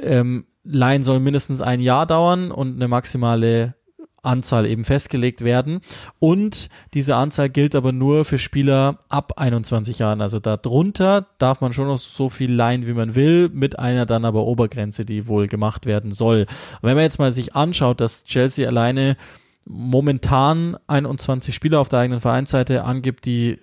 Ähm, 0.03 0.47
Laien 0.65 1.03
sollen 1.03 1.23
mindestens 1.23 1.61
ein 1.61 1.81
Jahr 1.81 2.07
dauern 2.07 2.51
und 2.51 2.77
eine 2.77 2.89
maximale 2.89 3.75
Anzahl 4.23 4.67
eben 4.67 4.85
festgelegt 4.85 5.43
werden. 5.43 5.81
Und 6.19 6.69
diese 6.95 7.17
Anzahl 7.17 7.51
gilt 7.51 7.75
aber 7.75 7.93
nur 7.93 8.25
für 8.25 8.39
Spieler 8.39 9.01
ab 9.09 9.35
21 9.37 9.99
Jahren. 9.99 10.21
Also 10.21 10.39
darunter 10.39 11.27
darf 11.39 11.61
man 11.61 11.73
schon 11.73 11.89
noch 11.89 11.99
so 11.99 12.29
viel 12.29 12.53
leihen, 12.53 12.87
wie 12.87 12.95
man 12.95 13.15
will, 13.15 13.49
mit 13.53 13.79
einer 13.79 14.07
dann 14.07 14.25
aber 14.25 14.47
Obergrenze, 14.47 15.05
die 15.05 15.29
wohl 15.29 15.49
gemacht 15.49 15.87
werden 15.87 16.13
soll. 16.13 16.47
Wenn 16.81 16.95
man 16.95 17.05
jetzt 17.05 17.19
mal 17.19 17.33
sich 17.33 17.55
anschaut, 17.55 18.01
dass 18.01 18.25
Chelsea 18.25 18.67
alleine 18.69 19.17
momentan 19.65 20.77
21 20.87 21.55
Spieler 21.55 21.81
auf 21.81 21.89
der 21.89 22.01
eigenen 22.01 22.21
Vereinsseite 22.21 22.85
angibt, 22.85 23.27
die 23.27 23.59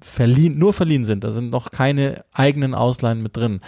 verliehen, 0.00 0.58
nur 0.58 0.72
verliehen 0.72 1.04
sind, 1.04 1.24
da 1.24 1.30
sind 1.30 1.50
noch 1.50 1.70
keine 1.70 2.24
eigenen 2.32 2.74
Ausleihen 2.74 3.22
mit 3.22 3.36
drin, 3.36 3.60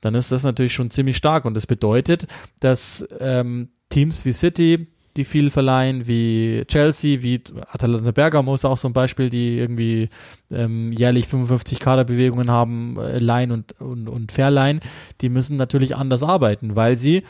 dann 0.00 0.14
ist 0.14 0.32
das 0.32 0.44
natürlich 0.44 0.74
schon 0.74 0.90
ziemlich 0.90 1.16
stark. 1.16 1.46
Und 1.46 1.54
das 1.54 1.66
bedeutet, 1.66 2.26
dass 2.60 3.06
ähm, 3.20 3.70
Teams 3.88 4.24
wie 4.24 4.32
City, 4.34 4.93
die 5.16 5.24
viel 5.24 5.50
verleihen, 5.50 6.06
wie 6.06 6.64
Chelsea, 6.66 7.22
wie 7.22 7.40
Atalanta 7.70 8.10
Bergamo 8.10 8.54
ist 8.54 8.64
auch 8.64 8.76
so 8.76 8.88
ein 8.88 8.92
Beispiel, 8.92 9.30
die 9.30 9.58
irgendwie 9.58 10.08
ähm, 10.50 10.92
jährlich 10.92 11.28
55 11.28 11.78
Kaderbewegungen 11.78 12.50
haben, 12.50 12.96
äh, 12.98 13.18
leihen 13.18 13.52
und, 13.52 13.80
und, 13.80 14.08
und 14.08 14.32
verleihen, 14.32 14.80
die 15.20 15.28
müssen 15.28 15.56
natürlich 15.56 15.96
anders 15.96 16.22
arbeiten, 16.22 16.74
weil 16.74 16.96
sie 16.96 17.22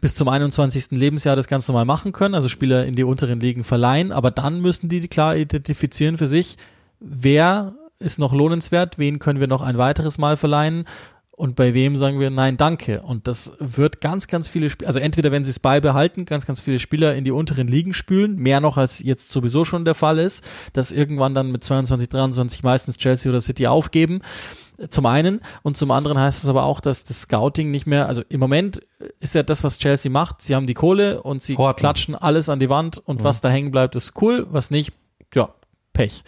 bis 0.00 0.14
zum 0.14 0.28
21. 0.28 0.90
Lebensjahr 0.92 1.36
das 1.36 1.46
ganz 1.46 1.68
normal 1.68 1.84
machen 1.84 2.12
können, 2.12 2.34
also 2.34 2.48
Spieler 2.48 2.84
in 2.84 2.96
die 2.96 3.04
unteren 3.04 3.40
Ligen 3.40 3.64
verleihen, 3.64 4.12
aber 4.12 4.30
dann 4.30 4.60
müssen 4.60 4.88
die 4.88 5.06
klar 5.08 5.36
identifizieren 5.36 6.18
für 6.18 6.26
sich, 6.26 6.56
wer 7.00 7.74
ist 7.98 8.18
noch 8.18 8.34
lohnenswert, 8.34 8.98
wen 8.98 9.18
können 9.18 9.40
wir 9.40 9.46
noch 9.46 9.62
ein 9.62 9.78
weiteres 9.78 10.18
Mal 10.18 10.36
verleihen 10.36 10.84
und 11.36 11.54
bei 11.54 11.74
wem 11.74 11.98
sagen 11.98 12.18
wir 12.18 12.30
nein, 12.30 12.56
danke. 12.56 13.02
Und 13.02 13.28
das 13.28 13.52
wird 13.58 14.00
ganz, 14.00 14.26
ganz 14.26 14.48
viele 14.48 14.70
Spieler, 14.70 14.88
also 14.88 14.98
entweder 14.98 15.30
wenn 15.30 15.44
sie 15.44 15.50
es 15.50 15.58
beibehalten, 15.58 16.24
ganz, 16.24 16.46
ganz 16.46 16.60
viele 16.60 16.78
Spieler 16.78 17.14
in 17.14 17.24
die 17.24 17.30
unteren 17.30 17.68
Ligen 17.68 17.92
spülen, 17.92 18.36
mehr 18.36 18.60
noch 18.60 18.78
als 18.78 19.00
jetzt 19.00 19.32
sowieso 19.32 19.66
schon 19.66 19.84
der 19.84 19.94
Fall 19.94 20.18
ist, 20.18 20.42
dass 20.72 20.92
irgendwann 20.92 21.34
dann 21.34 21.52
mit 21.52 21.62
22, 21.62 22.08
23 22.08 22.62
meistens 22.62 22.96
Chelsea 22.96 23.30
oder 23.30 23.42
City 23.42 23.66
aufgeben. 23.66 24.22
Zum 24.88 25.04
einen 25.04 25.40
und 25.62 25.76
zum 25.76 25.90
anderen 25.90 26.18
heißt 26.18 26.42
es 26.42 26.48
aber 26.48 26.64
auch, 26.64 26.80
dass 26.80 27.04
das 27.04 27.22
Scouting 27.22 27.70
nicht 27.70 27.86
mehr, 27.86 28.08
also 28.08 28.22
im 28.30 28.40
Moment 28.40 28.80
ist 29.20 29.34
ja 29.34 29.42
das, 29.42 29.62
was 29.62 29.78
Chelsea 29.78 30.10
macht, 30.10 30.40
sie 30.40 30.54
haben 30.54 30.66
die 30.66 30.74
Kohle 30.74 31.22
und 31.22 31.42
sie 31.42 31.56
Horten. 31.56 31.80
klatschen 31.80 32.14
alles 32.14 32.48
an 32.48 32.60
die 32.60 32.70
Wand 32.70 32.98
und 32.98 33.24
was 33.24 33.42
da 33.42 33.50
hängen 33.50 33.70
bleibt, 33.70 33.94
ist 33.94 34.20
cool, 34.22 34.46
was 34.50 34.70
nicht, 34.70 34.92
ja, 35.34 35.50
Pech. 35.92 36.24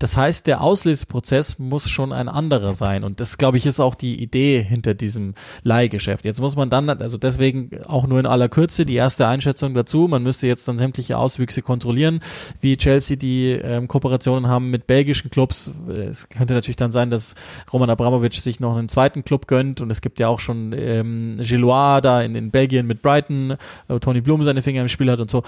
Das 0.00 0.16
heißt, 0.16 0.48
der 0.48 0.60
Ausleseprozess 0.60 1.60
muss 1.60 1.88
schon 1.88 2.12
ein 2.12 2.28
anderer 2.28 2.72
sein. 2.72 3.04
Und 3.04 3.20
das, 3.20 3.38
glaube 3.38 3.58
ich, 3.58 3.64
ist 3.64 3.78
auch 3.78 3.94
die 3.94 4.20
Idee 4.20 4.60
hinter 4.60 4.92
diesem 4.92 5.34
Leihgeschäft. 5.62 6.24
Jetzt 6.24 6.40
muss 6.40 6.56
man 6.56 6.68
dann, 6.68 6.90
also 6.90 7.16
deswegen 7.16 7.70
auch 7.86 8.06
nur 8.08 8.18
in 8.18 8.26
aller 8.26 8.48
Kürze 8.48 8.84
die 8.84 8.96
erste 8.96 9.28
Einschätzung 9.28 9.72
dazu. 9.72 10.08
Man 10.08 10.24
müsste 10.24 10.48
jetzt 10.48 10.66
dann 10.66 10.78
sämtliche 10.78 11.16
Auswüchse 11.16 11.62
kontrollieren, 11.62 12.20
wie 12.60 12.76
Chelsea 12.76 13.16
die 13.16 13.52
ähm, 13.52 13.86
Kooperationen 13.86 14.48
haben 14.48 14.70
mit 14.70 14.88
belgischen 14.88 15.30
Clubs. 15.30 15.70
Es 15.88 16.28
könnte 16.28 16.54
natürlich 16.54 16.76
dann 16.76 16.90
sein, 16.92 17.10
dass 17.10 17.36
Roman 17.72 17.88
Abramovic 17.88 18.34
sich 18.34 18.58
noch 18.58 18.76
einen 18.76 18.88
zweiten 18.88 19.24
Club 19.24 19.46
gönnt. 19.46 19.80
Und 19.80 19.90
es 19.90 20.00
gibt 20.00 20.18
ja 20.18 20.26
auch 20.26 20.40
schon 20.40 20.72
ähm, 20.76 21.38
Gillois 21.40 22.00
da 22.00 22.20
in, 22.20 22.34
in 22.34 22.50
Belgien 22.50 22.88
mit 22.88 23.00
Brighton, 23.00 23.54
wo 23.86 24.00
Tony 24.00 24.20
Blum 24.20 24.42
seine 24.42 24.62
Finger 24.62 24.82
im 24.82 24.88
Spiel 24.88 25.10
hat 25.10 25.20
und 25.20 25.30
so 25.30 25.44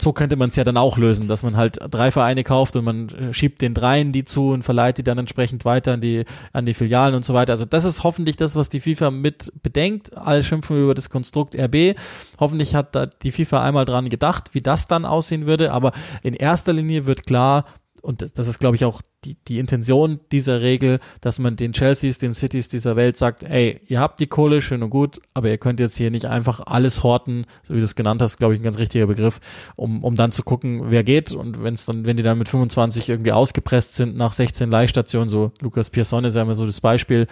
so 0.00 0.12
könnte 0.12 0.36
man 0.36 0.48
es 0.48 0.56
ja 0.56 0.64
dann 0.64 0.76
auch 0.76 0.98
lösen, 0.98 1.28
dass 1.28 1.42
man 1.42 1.56
halt 1.56 1.78
drei 1.90 2.10
Vereine 2.10 2.44
kauft 2.44 2.76
und 2.76 2.84
man 2.84 3.08
äh, 3.08 3.32
schiebt 3.32 3.60
den 3.60 3.74
dreien 3.74 4.12
die 4.12 4.24
zu 4.24 4.50
und 4.50 4.62
verleiht 4.62 4.98
die 4.98 5.02
dann 5.02 5.18
entsprechend 5.18 5.64
weiter 5.64 5.92
an 5.92 6.00
die, 6.00 6.24
an 6.52 6.66
die 6.66 6.74
Filialen 6.74 7.14
und 7.14 7.24
so 7.24 7.34
weiter. 7.34 7.52
Also 7.52 7.64
das 7.64 7.84
ist 7.84 8.04
hoffentlich 8.04 8.36
das, 8.36 8.56
was 8.56 8.68
die 8.68 8.80
FIFA 8.80 9.10
mit 9.10 9.52
bedenkt. 9.62 10.16
Alle 10.16 10.42
schimpfen 10.42 10.82
über 10.82 10.94
das 10.94 11.10
Konstrukt 11.10 11.54
RB. 11.56 11.96
Hoffentlich 12.38 12.74
hat 12.74 12.94
da 12.94 13.06
die 13.06 13.32
FIFA 13.32 13.62
einmal 13.62 13.84
dran 13.84 14.08
gedacht, 14.08 14.50
wie 14.52 14.62
das 14.62 14.88
dann 14.88 15.04
aussehen 15.04 15.46
würde. 15.46 15.72
Aber 15.72 15.92
in 16.22 16.34
erster 16.34 16.72
Linie 16.72 17.06
wird 17.06 17.26
klar, 17.26 17.64
und 18.02 18.36
das 18.36 18.48
ist, 18.48 18.58
glaube 18.58 18.74
ich, 18.74 18.84
auch 18.84 19.00
die, 19.24 19.36
die 19.46 19.60
Intention 19.60 20.18
dieser 20.32 20.60
Regel, 20.60 20.98
dass 21.20 21.38
man 21.38 21.54
den 21.54 21.72
Chelseas, 21.72 22.18
den 22.18 22.34
Cities 22.34 22.68
dieser 22.68 22.96
Welt 22.96 23.16
sagt, 23.16 23.44
ey, 23.44 23.80
ihr 23.86 24.00
habt 24.00 24.18
die 24.18 24.26
Kohle, 24.26 24.60
schön 24.60 24.82
und 24.82 24.90
gut, 24.90 25.20
aber 25.34 25.48
ihr 25.48 25.58
könnt 25.58 25.78
jetzt 25.78 25.96
hier 25.96 26.10
nicht 26.10 26.26
einfach 26.26 26.60
alles 26.66 27.04
horten, 27.04 27.46
so 27.62 27.74
wie 27.74 27.78
du 27.78 27.84
es 27.84 27.94
genannt 27.94 28.20
hast, 28.20 28.38
glaube 28.38 28.54
ich, 28.54 28.60
ein 28.60 28.64
ganz 28.64 28.78
richtiger 28.78 29.06
Begriff, 29.06 29.40
um, 29.76 30.02
um 30.02 30.16
dann 30.16 30.32
zu 30.32 30.42
gucken, 30.42 30.90
wer 30.90 31.04
geht. 31.04 31.30
Und 31.30 31.62
wenn 31.62 31.74
es 31.74 31.86
dann, 31.86 32.04
wenn 32.04 32.16
die 32.16 32.24
dann 32.24 32.38
mit 32.38 32.48
25 32.48 33.08
irgendwie 33.08 33.32
ausgepresst 33.32 33.94
sind 33.94 34.16
nach 34.16 34.32
16 34.32 34.68
Leihstationen, 34.68 35.28
so 35.28 35.52
Lukas 35.60 35.88
Pierson 35.88 36.24
ist 36.24 36.34
ja 36.34 36.42
immer 36.42 36.56
so 36.56 36.66
das 36.66 36.80
Beispiel, 36.80 37.28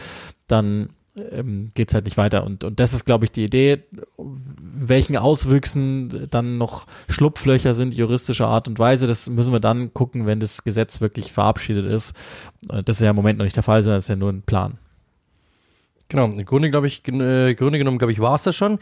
dann 0.47 0.91
ähm, 1.17 1.71
geht 1.75 1.89
es 1.89 1.95
halt 1.95 2.05
nicht 2.05 2.17
weiter. 2.17 2.45
Und, 2.45 2.65
und 2.65 2.81
das 2.81 2.93
ist, 2.93 3.05
glaube 3.05 3.25
ich, 3.25 3.33
die 3.33 3.45
Idee, 3.45 3.83
welchen 4.17 5.17
Auswüchsen 5.17 6.29
dann 6.31 6.59
noch 6.59 6.87
Schlupflöcher 7.09 7.75
sind, 7.75 7.95
juristischer 7.95 8.47
Art 8.47 8.69
und 8.69 8.79
Weise. 8.79 9.07
Das 9.07 9.29
müssen 9.29 9.53
wir 9.53 9.61
dann 9.61 9.93
gucken, 9.95 10.27
wenn 10.27 10.41
das 10.41 10.65
Gesetz 10.65 11.01
wirklich 11.01 11.33
verabschiedet 11.33 11.87
ist. 11.87 12.15
Äh, 12.71 12.83
das 12.83 12.97
ist 12.97 13.03
ja 13.03 13.11
im 13.11 13.17
Moment 13.17 13.39
noch 13.39 13.45
nicht 13.45 13.57
der 13.57 13.63
Fall, 13.63 13.83
sondern 13.83 13.99
das 13.99 14.05
ist 14.05 14.09
ja 14.09 14.17
nur 14.17 14.31
ein 14.31 14.43
Plan. 14.43 14.79
Genau, 16.09 16.25
im 16.25 16.45
Grunde, 16.45 16.71
glaube 16.71 16.89
ich, 16.89 17.07
äh, 17.07 17.55
Grunde 17.55 17.79
genommen, 17.79 17.99
glaube 17.99 18.13
ich, 18.13 18.19
war 18.19 18.35
es 18.35 18.43
das 18.43 18.57
schon. 18.57 18.79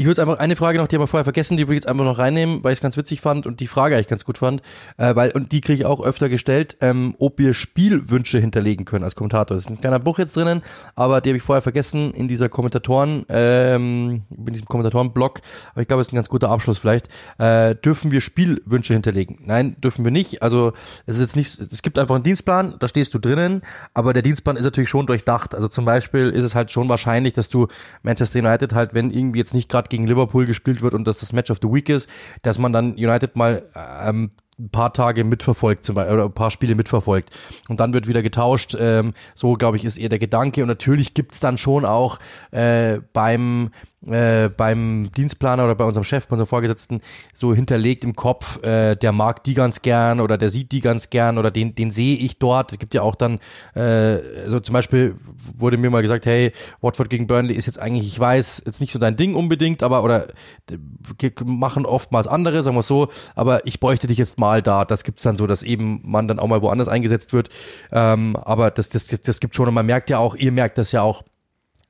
Ich 0.00 0.06
würde 0.06 0.22
einfach 0.22 0.38
eine 0.38 0.56
Frage 0.56 0.78
noch, 0.78 0.88
die 0.88 0.96
haben 0.96 1.02
wir 1.02 1.08
vorher 1.08 1.24
vergessen, 1.24 1.58
die 1.58 1.64
würde 1.64 1.74
ich 1.74 1.82
jetzt 1.82 1.86
einfach 1.86 2.06
noch 2.06 2.16
reinnehmen, 2.16 2.64
weil 2.64 2.72
ich 2.72 2.78
es 2.78 2.82
ganz 2.82 2.96
witzig 2.96 3.20
fand 3.20 3.46
und 3.46 3.60
die 3.60 3.66
Frage 3.66 3.96
eigentlich 3.96 4.08
ganz 4.08 4.24
gut 4.24 4.38
fand, 4.38 4.62
äh, 4.96 5.14
weil 5.14 5.30
und 5.32 5.52
die 5.52 5.60
kriege 5.60 5.80
ich 5.80 5.84
auch 5.84 6.02
öfter 6.02 6.30
gestellt, 6.30 6.78
ähm, 6.80 7.14
ob 7.18 7.38
wir 7.38 7.52
Spielwünsche 7.52 8.38
hinterlegen 8.38 8.86
können 8.86 9.04
als 9.04 9.14
Kommentator. 9.14 9.54
Das 9.54 9.66
ist 9.66 9.70
ein 9.70 9.78
kleiner 9.78 9.98
Buch 9.98 10.18
jetzt 10.18 10.34
drinnen, 10.34 10.62
aber 10.94 11.20
die 11.20 11.28
habe 11.28 11.36
ich 11.36 11.42
vorher 11.42 11.60
vergessen 11.60 12.14
in 12.14 12.28
dieser 12.28 12.48
Kommentatoren, 12.48 13.26
ähm, 13.28 14.22
in 14.34 14.54
diesem 14.54 14.68
Kommentatoren-Blog. 14.68 15.42
Aber 15.72 15.82
ich 15.82 15.88
glaube, 15.88 16.00
es 16.00 16.06
ist 16.06 16.14
ein 16.14 16.16
ganz 16.16 16.30
guter 16.30 16.48
Abschluss 16.48 16.78
vielleicht. 16.78 17.08
Äh, 17.36 17.74
dürfen 17.74 18.10
wir 18.10 18.22
Spielwünsche 18.22 18.94
hinterlegen? 18.94 19.40
Nein, 19.44 19.76
dürfen 19.82 20.02
wir 20.02 20.12
nicht. 20.12 20.40
Also 20.40 20.72
es 21.04 21.16
ist 21.16 21.20
jetzt 21.20 21.36
nicht, 21.36 21.58
es 21.58 21.82
gibt 21.82 21.98
einfach 21.98 22.14
einen 22.14 22.24
Dienstplan, 22.24 22.76
da 22.78 22.88
stehst 22.88 23.12
du 23.12 23.18
drinnen, 23.18 23.60
aber 23.92 24.14
der 24.14 24.22
Dienstplan 24.22 24.56
ist 24.56 24.64
natürlich 24.64 24.88
schon 24.88 25.04
durchdacht. 25.06 25.54
Also 25.54 25.68
zum 25.68 25.84
Beispiel 25.84 26.30
ist 26.30 26.44
es 26.44 26.54
halt 26.54 26.70
schon 26.70 26.88
wahrscheinlich, 26.88 27.34
dass 27.34 27.50
du 27.50 27.66
Manchester 28.02 28.38
United 28.38 28.72
halt, 28.72 28.94
wenn 28.94 29.10
irgendwie 29.10 29.40
jetzt 29.40 29.52
nicht 29.52 29.68
gerade 29.68 29.89
gegen 29.90 30.06
Liverpool 30.06 30.46
gespielt 30.46 30.82
wird 30.82 30.94
und 30.94 31.06
das 31.06 31.20
das 31.20 31.32
Match 31.32 31.50
of 31.50 31.58
the 31.62 31.68
Week 31.68 31.88
ist, 31.88 32.08
dass 32.42 32.58
man 32.58 32.72
dann 32.72 32.92
United 32.92 33.36
mal 33.36 33.62
ähm, 34.02 34.30
ein 34.60 34.70
paar 34.70 34.92
Tage 34.92 35.24
mitverfolgt, 35.24 35.84
zum 35.84 35.94
Beispiel, 35.94 36.14
oder 36.14 36.24
ein 36.24 36.32
paar 36.32 36.50
Spiele 36.50 36.74
mitverfolgt. 36.74 37.30
Und 37.68 37.80
dann 37.80 37.92
wird 37.92 38.06
wieder 38.06 38.22
getauscht. 38.22 38.76
Ähm, 38.78 39.14
so, 39.34 39.54
glaube 39.54 39.76
ich, 39.76 39.84
ist 39.84 39.98
eher 39.98 40.10
der 40.10 40.18
Gedanke. 40.18 40.62
Und 40.62 40.68
natürlich 40.68 41.14
gibt's 41.14 41.40
dann 41.40 41.58
schon 41.58 41.84
auch 41.84 42.18
äh, 42.50 42.98
beim 43.12 43.70
äh, 44.06 44.48
beim 44.48 45.10
Dienstplaner 45.16 45.64
oder 45.64 45.74
bei 45.74 45.84
unserem 45.84 46.04
Chef, 46.04 46.26
bei 46.26 46.32
unserem 46.32 46.48
Vorgesetzten 46.48 47.00
so 47.34 47.54
hinterlegt 47.54 48.02
im 48.04 48.16
Kopf, 48.16 48.62
äh, 48.62 48.96
der 48.96 49.12
mag 49.12 49.44
die 49.44 49.54
ganz 49.54 49.82
gern 49.82 50.20
oder 50.20 50.38
der 50.38 50.48
sieht 50.48 50.72
die 50.72 50.80
ganz 50.80 51.10
gern 51.10 51.36
oder 51.36 51.50
den, 51.50 51.74
den 51.74 51.90
sehe 51.90 52.16
ich 52.16 52.38
dort. 52.38 52.72
Es 52.72 52.78
gibt 52.78 52.94
ja 52.94 53.02
auch 53.02 53.14
dann, 53.14 53.40
äh, 53.74 54.18
so 54.48 54.60
zum 54.60 54.72
Beispiel 54.72 55.16
wurde 55.56 55.76
mir 55.76 55.90
mal 55.90 56.02
gesagt, 56.02 56.24
hey, 56.26 56.52
Watford 56.80 57.10
gegen 57.10 57.26
Burnley 57.26 57.54
ist 57.54 57.66
jetzt 57.66 57.78
eigentlich, 57.78 58.06
ich 58.06 58.18
weiß, 58.18 58.62
jetzt 58.64 58.80
nicht 58.80 58.92
so 58.92 58.98
dein 58.98 59.16
Ding 59.16 59.34
unbedingt, 59.34 59.82
aber 59.82 60.02
oder 60.02 60.28
äh, 60.70 61.30
machen 61.44 61.84
oftmals 61.84 62.26
andere, 62.26 62.62
sagen 62.62 62.76
wir 62.76 62.82
so, 62.82 63.08
aber 63.34 63.66
ich 63.66 63.80
bräuchte 63.80 64.06
dich 64.06 64.18
jetzt 64.18 64.38
mal 64.38 64.62
da. 64.62 64.84
Das 64.84 65.04
gibt's 65.04 65.22
dann 65.22 65.36
so, 65.36 65.46
dass 65.46 65.62
eben 65.62 66.00
man 66.04 66.26
dann 66.26 66.38
auch 66.38 66.46
mal 66.46 66.62
woanders 66.62 66.88
eingesetzt 66.88 67.32
wird. 67.32 67.50
Ähm, 67.92 68.36
aber 68.36 68.70
das, 68.70 68.88
das, 68.88 69.06
das 69.06 69.40
gibt 69.40 69.54
schon 69.54 69.68
und 69.68 69.74
man 69.74 69.86
merkt 69.86 70.08
ja 70.08 70.18
auch, 70.18 70.34
ihr 70.36 70.52
merkt 70.52 70.78
das 70.78 70.92
ja 70.92 71.02
auch, 71.02 71.22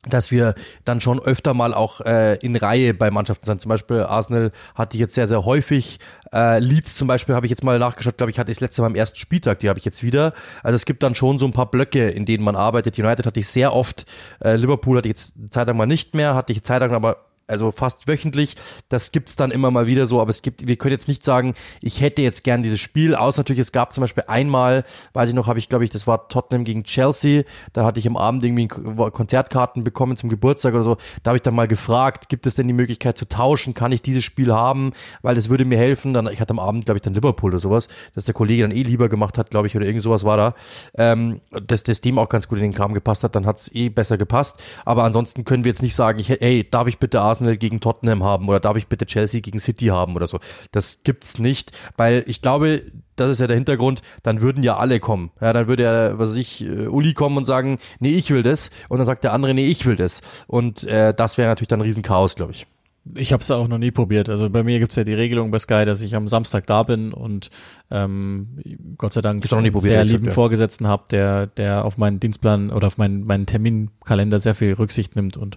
dass 0.09 0.31
wir 0.31 0.55
dann 0.85 1.01
schon 1.01 1.21
öfter 1.21 1.53
mal 1.53 1.75
auch 1.75 2.01
äh, 2.01 2.37
in 2.37 2.57
Reihe 2.57 2.95
bei 2.95 3.11
Mannschaften 3.11 3.45
sind. 3.45 3.61
Zum 3.61 3.69
Beispiel 3.69 4.01
Arsenal 4.01 4.51
hatte 4.75 4.97
ich 4.97 5.01
jetzt 5.01 5.15
sehr, 5.15 5.27
sehr 5.27 5.45
häufig. 5.45 5.99
Äh, 6.33 6.59
Leeds 6.59 6.97
zum 6.97 7.07
Beispiel 7.07 7.35
habe 7.35 7.45
ich 7.45 7.51
jetzt 7.51 7.63
mal 7.63 7.79
nachgeschaut, 7.79 8.17
glaube 8.17 8.31
ich, 8.31 8.39
hatte 8.39 8.51
ich 8.51 8.57
das 8.57 8.63
letzte 8.63 8.83
Mal 8.83 8.87
am 8.87 8.95
ersten 8.95 9.19
Spieltag, 9.19 9.59
die 9.61 9.69
habe 9.69 9.79
ich 9.79 9.85
jetzt 9.85 10.03
wieder. 10.03 10.33
Also 10.63 10.77
es 10.77 10.87
gibt 10.87 11.03
dann 11.03 11.15
schon 11.15 11.39
so 11.39 11.45
ein 11.45 11.53
paar 11.53 11.71
Blöcke, 11.71 12.09
in 12.09 12.25
denen 12.25 12.43
man 12.43 12.57
arbeitet. 12.57 12.99
United 12.99 13.27
hatte 13.27 13.41
ich 13.41 13.49
sehr 13.49 13.75
oft, 13.75 14.07
äh, 14.43 14.57
Liverpool 14.57 14.97
hatte 14.97 15.09
ich 15.09 15.17
jetzt 15.17 15.35
Zeit 15.51 15.67
lang 15.67 15.77
mal 15.77 15.87
nicht 15.87 16.15
mehr, 16.15 16.35
hatte 16.35 16.53
ich 16.53 16.63
Zeit 16.63 16.81
lang 16.81 16.93
aber 16.93 17.30
also 17.51 17.73
fast 17.73 18.09
wöchentlich. 18.09 18.57
Das 18.89 19.13
gibt's 19.13 19.37
dann 19.37 19.51
immer 19.51 19.71
mal 19.71 19.87
wieder 19.87 20.07
so, 20.07 20.21
aber 20.21 20.31
es 20.31 20.43
gibt, 20.43 20.67
wir 20.67 20.77
können 20.77 20.93
jetzt 20.93 21.09
nicht 21.09 21.25
sagen, 21.25 21.55
ich 21.81 22.01
hätte 22.01 22.23
jetzt 22.23 22.45
gern 22.45 22.63
dieses 22.63 22.81
Spiel, 22.81 23.15
außer 23.15 23.41
natürlich, 23.41 23.61
es 23.61 23.73
gab 23.73 23.93
zum 23.93 24.03
Beispiel 24.03 24.25
einmal, 24.27 24.85
weiß 25.13 25.29
ich 25.29 25.35
noch, 25.35 25.47
habe 25.47 25.59
ich, 25.59 25.69
glaube 25.69 25.85
ich, 25.85 25.91
das 25.91 26.07
war 26.07 26.29
Tottenham 26.29 26.65
gegen 26.65 26.85
Chelsea, 26.85 27.43
da 27.73 27.85
hatte 27.85 28.01
ich 28.01 28.07
am 28.07 28.17
Abend 28.17 28.45
irgendwie 28.45 28.69
Konzertkarten 28.69 29.85
bekommen 29.85 30.17
zum 30.17 30.29
Geburtstag 30.29 30.75
oder 30.75 30.83
so, 30.83 30.97
da 31.23 31.31
habe 31.31 31.37
ich 31.37 31.43
dann 31.43 31.55
mal 31.55 31.69
gefragt, 31.69 32.29
gibt 32.29 32.47
es 32.47 32.55
denn 32.55 32.69
die 32.69 32.75
Möglichkeit 32.75 33.19
zu 33.19 33.29
tauschen, 33.29 33.75
kann 33.75 33.93
ich 33.93 34.03
dieses 34.03 34.25
Spiel 34.25 34.53
haben, 34.53 34.93
weil 35.23 35.35
das 35.35 35.49
würde 35.49 35.65
mir 35.65 35.79
helfen, 35.79 36.15
dann, 36.15 36.29
ich 36.29 36.41
hatte 36.41 36.53
am 36.53 36.59
Abend, 36.59 36.85
glaube 36.85 36.99
ich, 36.99 37.03
dann 37.03 37.15
Liverpool 37.15 37.51
oder 37.51 37.61
sowas, 37.61 37.89
dass 38.15 38.25
der 38.25 38.35
Kollege 38.35 38.63
dann 38.63 38.73
eh 38.73 38.83
lieber 38.83 39.09
gemacht 39.09 39.39
hat, 39.39 39.51
glaube 39.51 39.67
ich, 39.67 39.77
oder 39.77 39.87
irgend 39.87 40.03
sowas 40.03 40.25
war 40.25 40.37
da, 40.37 40.55
ähm, 40.97 41.41
dass 41.67 41.83
das 41.83 42.01
dem 42.01 42.19
auch 42.19 42.29
ganz 42.29 42.49
gut 42.49 42.59
in 42.59 42.65
den 42.65 42.75
Kram 42.75 42.95
gepasst 42.95 43.25
hat, 43.25 43.35
dann 43.35 43.47
hat's 43.47 43.71
eh 43.73 43.89
besser 43.89 44.19
gepasst, 44.19 44.63
aber 44.85 45.05
ansonsten 45.05 45.45
können 45.45 45.65
wir 45.65 45.71
jetzt 45.71 45.83
nicht 45.83 45.95
sagen, 45.95 46.19
ich, 46.19 46.29
hey, 46.29 46.67
darf 46.71 46.87
ich 46.87 46.99
bitte 46.99 47.21
Arsenal 47.21 47.40
Arsenal 47.41 47.57
gegen 47.57 47.81
Tottenham 47.81 48.23
haben 48.23 48.49
oder 48.49 48.61
darf 48.61 48.77
ich 48.77 48.87
bitte 48.87 49.07
Chelsea 49.07 49.41
gegen 49.41 49.59
City 49.59 49.87
haben 49.87 50.15
oder 50.15 50.27
so. 50.27 50.39
Das 50.73 51.03
gibt's 51.03 51.39
nicht, 51.39 51.73
weil 51.97 52.23
ich 52.27 52.43
glaube, 52.43 52.83
das 53.17 53.31
ist 53.31 53.41
ja 53.41 53.47
der 53.47 53.57
Hintergrund, 53.57 54.03
dann 54.23 54.41
würden 54.41 54.63
ja 54.63 54.77
alle 54.77 55.01
kommen. 55.01 55.31
Ja, 55.41 55.53
dann 55.53 55.67
würde 55.67 55.83
ja, 55.83 56.19
was 56.19 56.31
weiß 56.31 56.37
ich, 56.37 56.65
äh, 56.65 56.87
Uli 56.87 57.15
kommen 57.15 57.39
und 57.39 57.47
sagen, 57.47 57.79
nee, 57.99 58.13
ich 58.13 58.31
will 58.31 58.43
das. 58.43 58.71
Und 58.89 58.99
dann 58.99 59.07
sagt 59.07 59.25
der 59.25 59.33
andere, 59.33 59.55
nee, 59.55 59.67
ich 59.67 59.87
will 59.87 59.97
das. 59.97 60.21
Und 60.47 60.85
äh, 60.85 61.15
das 61.15 61.39
wäre 61.39 61.49
natürlich 61.49 61.69
dann 61.69 61.81
ein 61.81 61.87
Riesenchaos, 61.87 62.37
glaube 62.37 62.53
ich. 62.53 62.67
Ich 63.15 63.33
habe 63.33 63.43
es 63.43 63.51
auch 63.51 63.67
noch 63.67 63.79
nie 63.79 63.91
probiert. 63.91 64.29
Also 64.29 64.51
bei 64.51 64.63
mir 64.63 64.79
gibt's 64.79 64.97
ja 64.97 65.05
die 65.05 65.15
Regelung 65.15 65.51
bei 65.51 65.59
Sky, 65.59 65.87
dass 65.87 66.03
ich 66.03 66.15
am 66.15 66.29
Samstag 66.29 66.67
da 66.67 66.83
bin 66.83 67.13
und 67.15 67.49
ähm, 67.91 68.59
Gott 68.99 69.15
sei 69.15 69.23
Dank 69.23 69.37
einen 69.51 69.73
probiert, 69.73 69.83
sehr 69.83 70.05
lieben 70.05 70.27
ja. 70.27 70.31
Vorgesetzten 70.31 70.87
habe, 70.87 71.05
der, 71.11 71.47
der 71.47 71.87
auf 71.87 71.97
meinen 71.97 72.21
Dienstplan 72.21 72.71
oder 72.71 72.87
auf 72.87 72.99
meinen, 72.99 73.25
meinen 73.25 73.47
Terminkalender 73.47 74.39
sehr 74.39 74.55
viel 74.55 74.75
Rücksicht 74.75 75.17
nimmt 75.17 75.39
und 75.39 75.57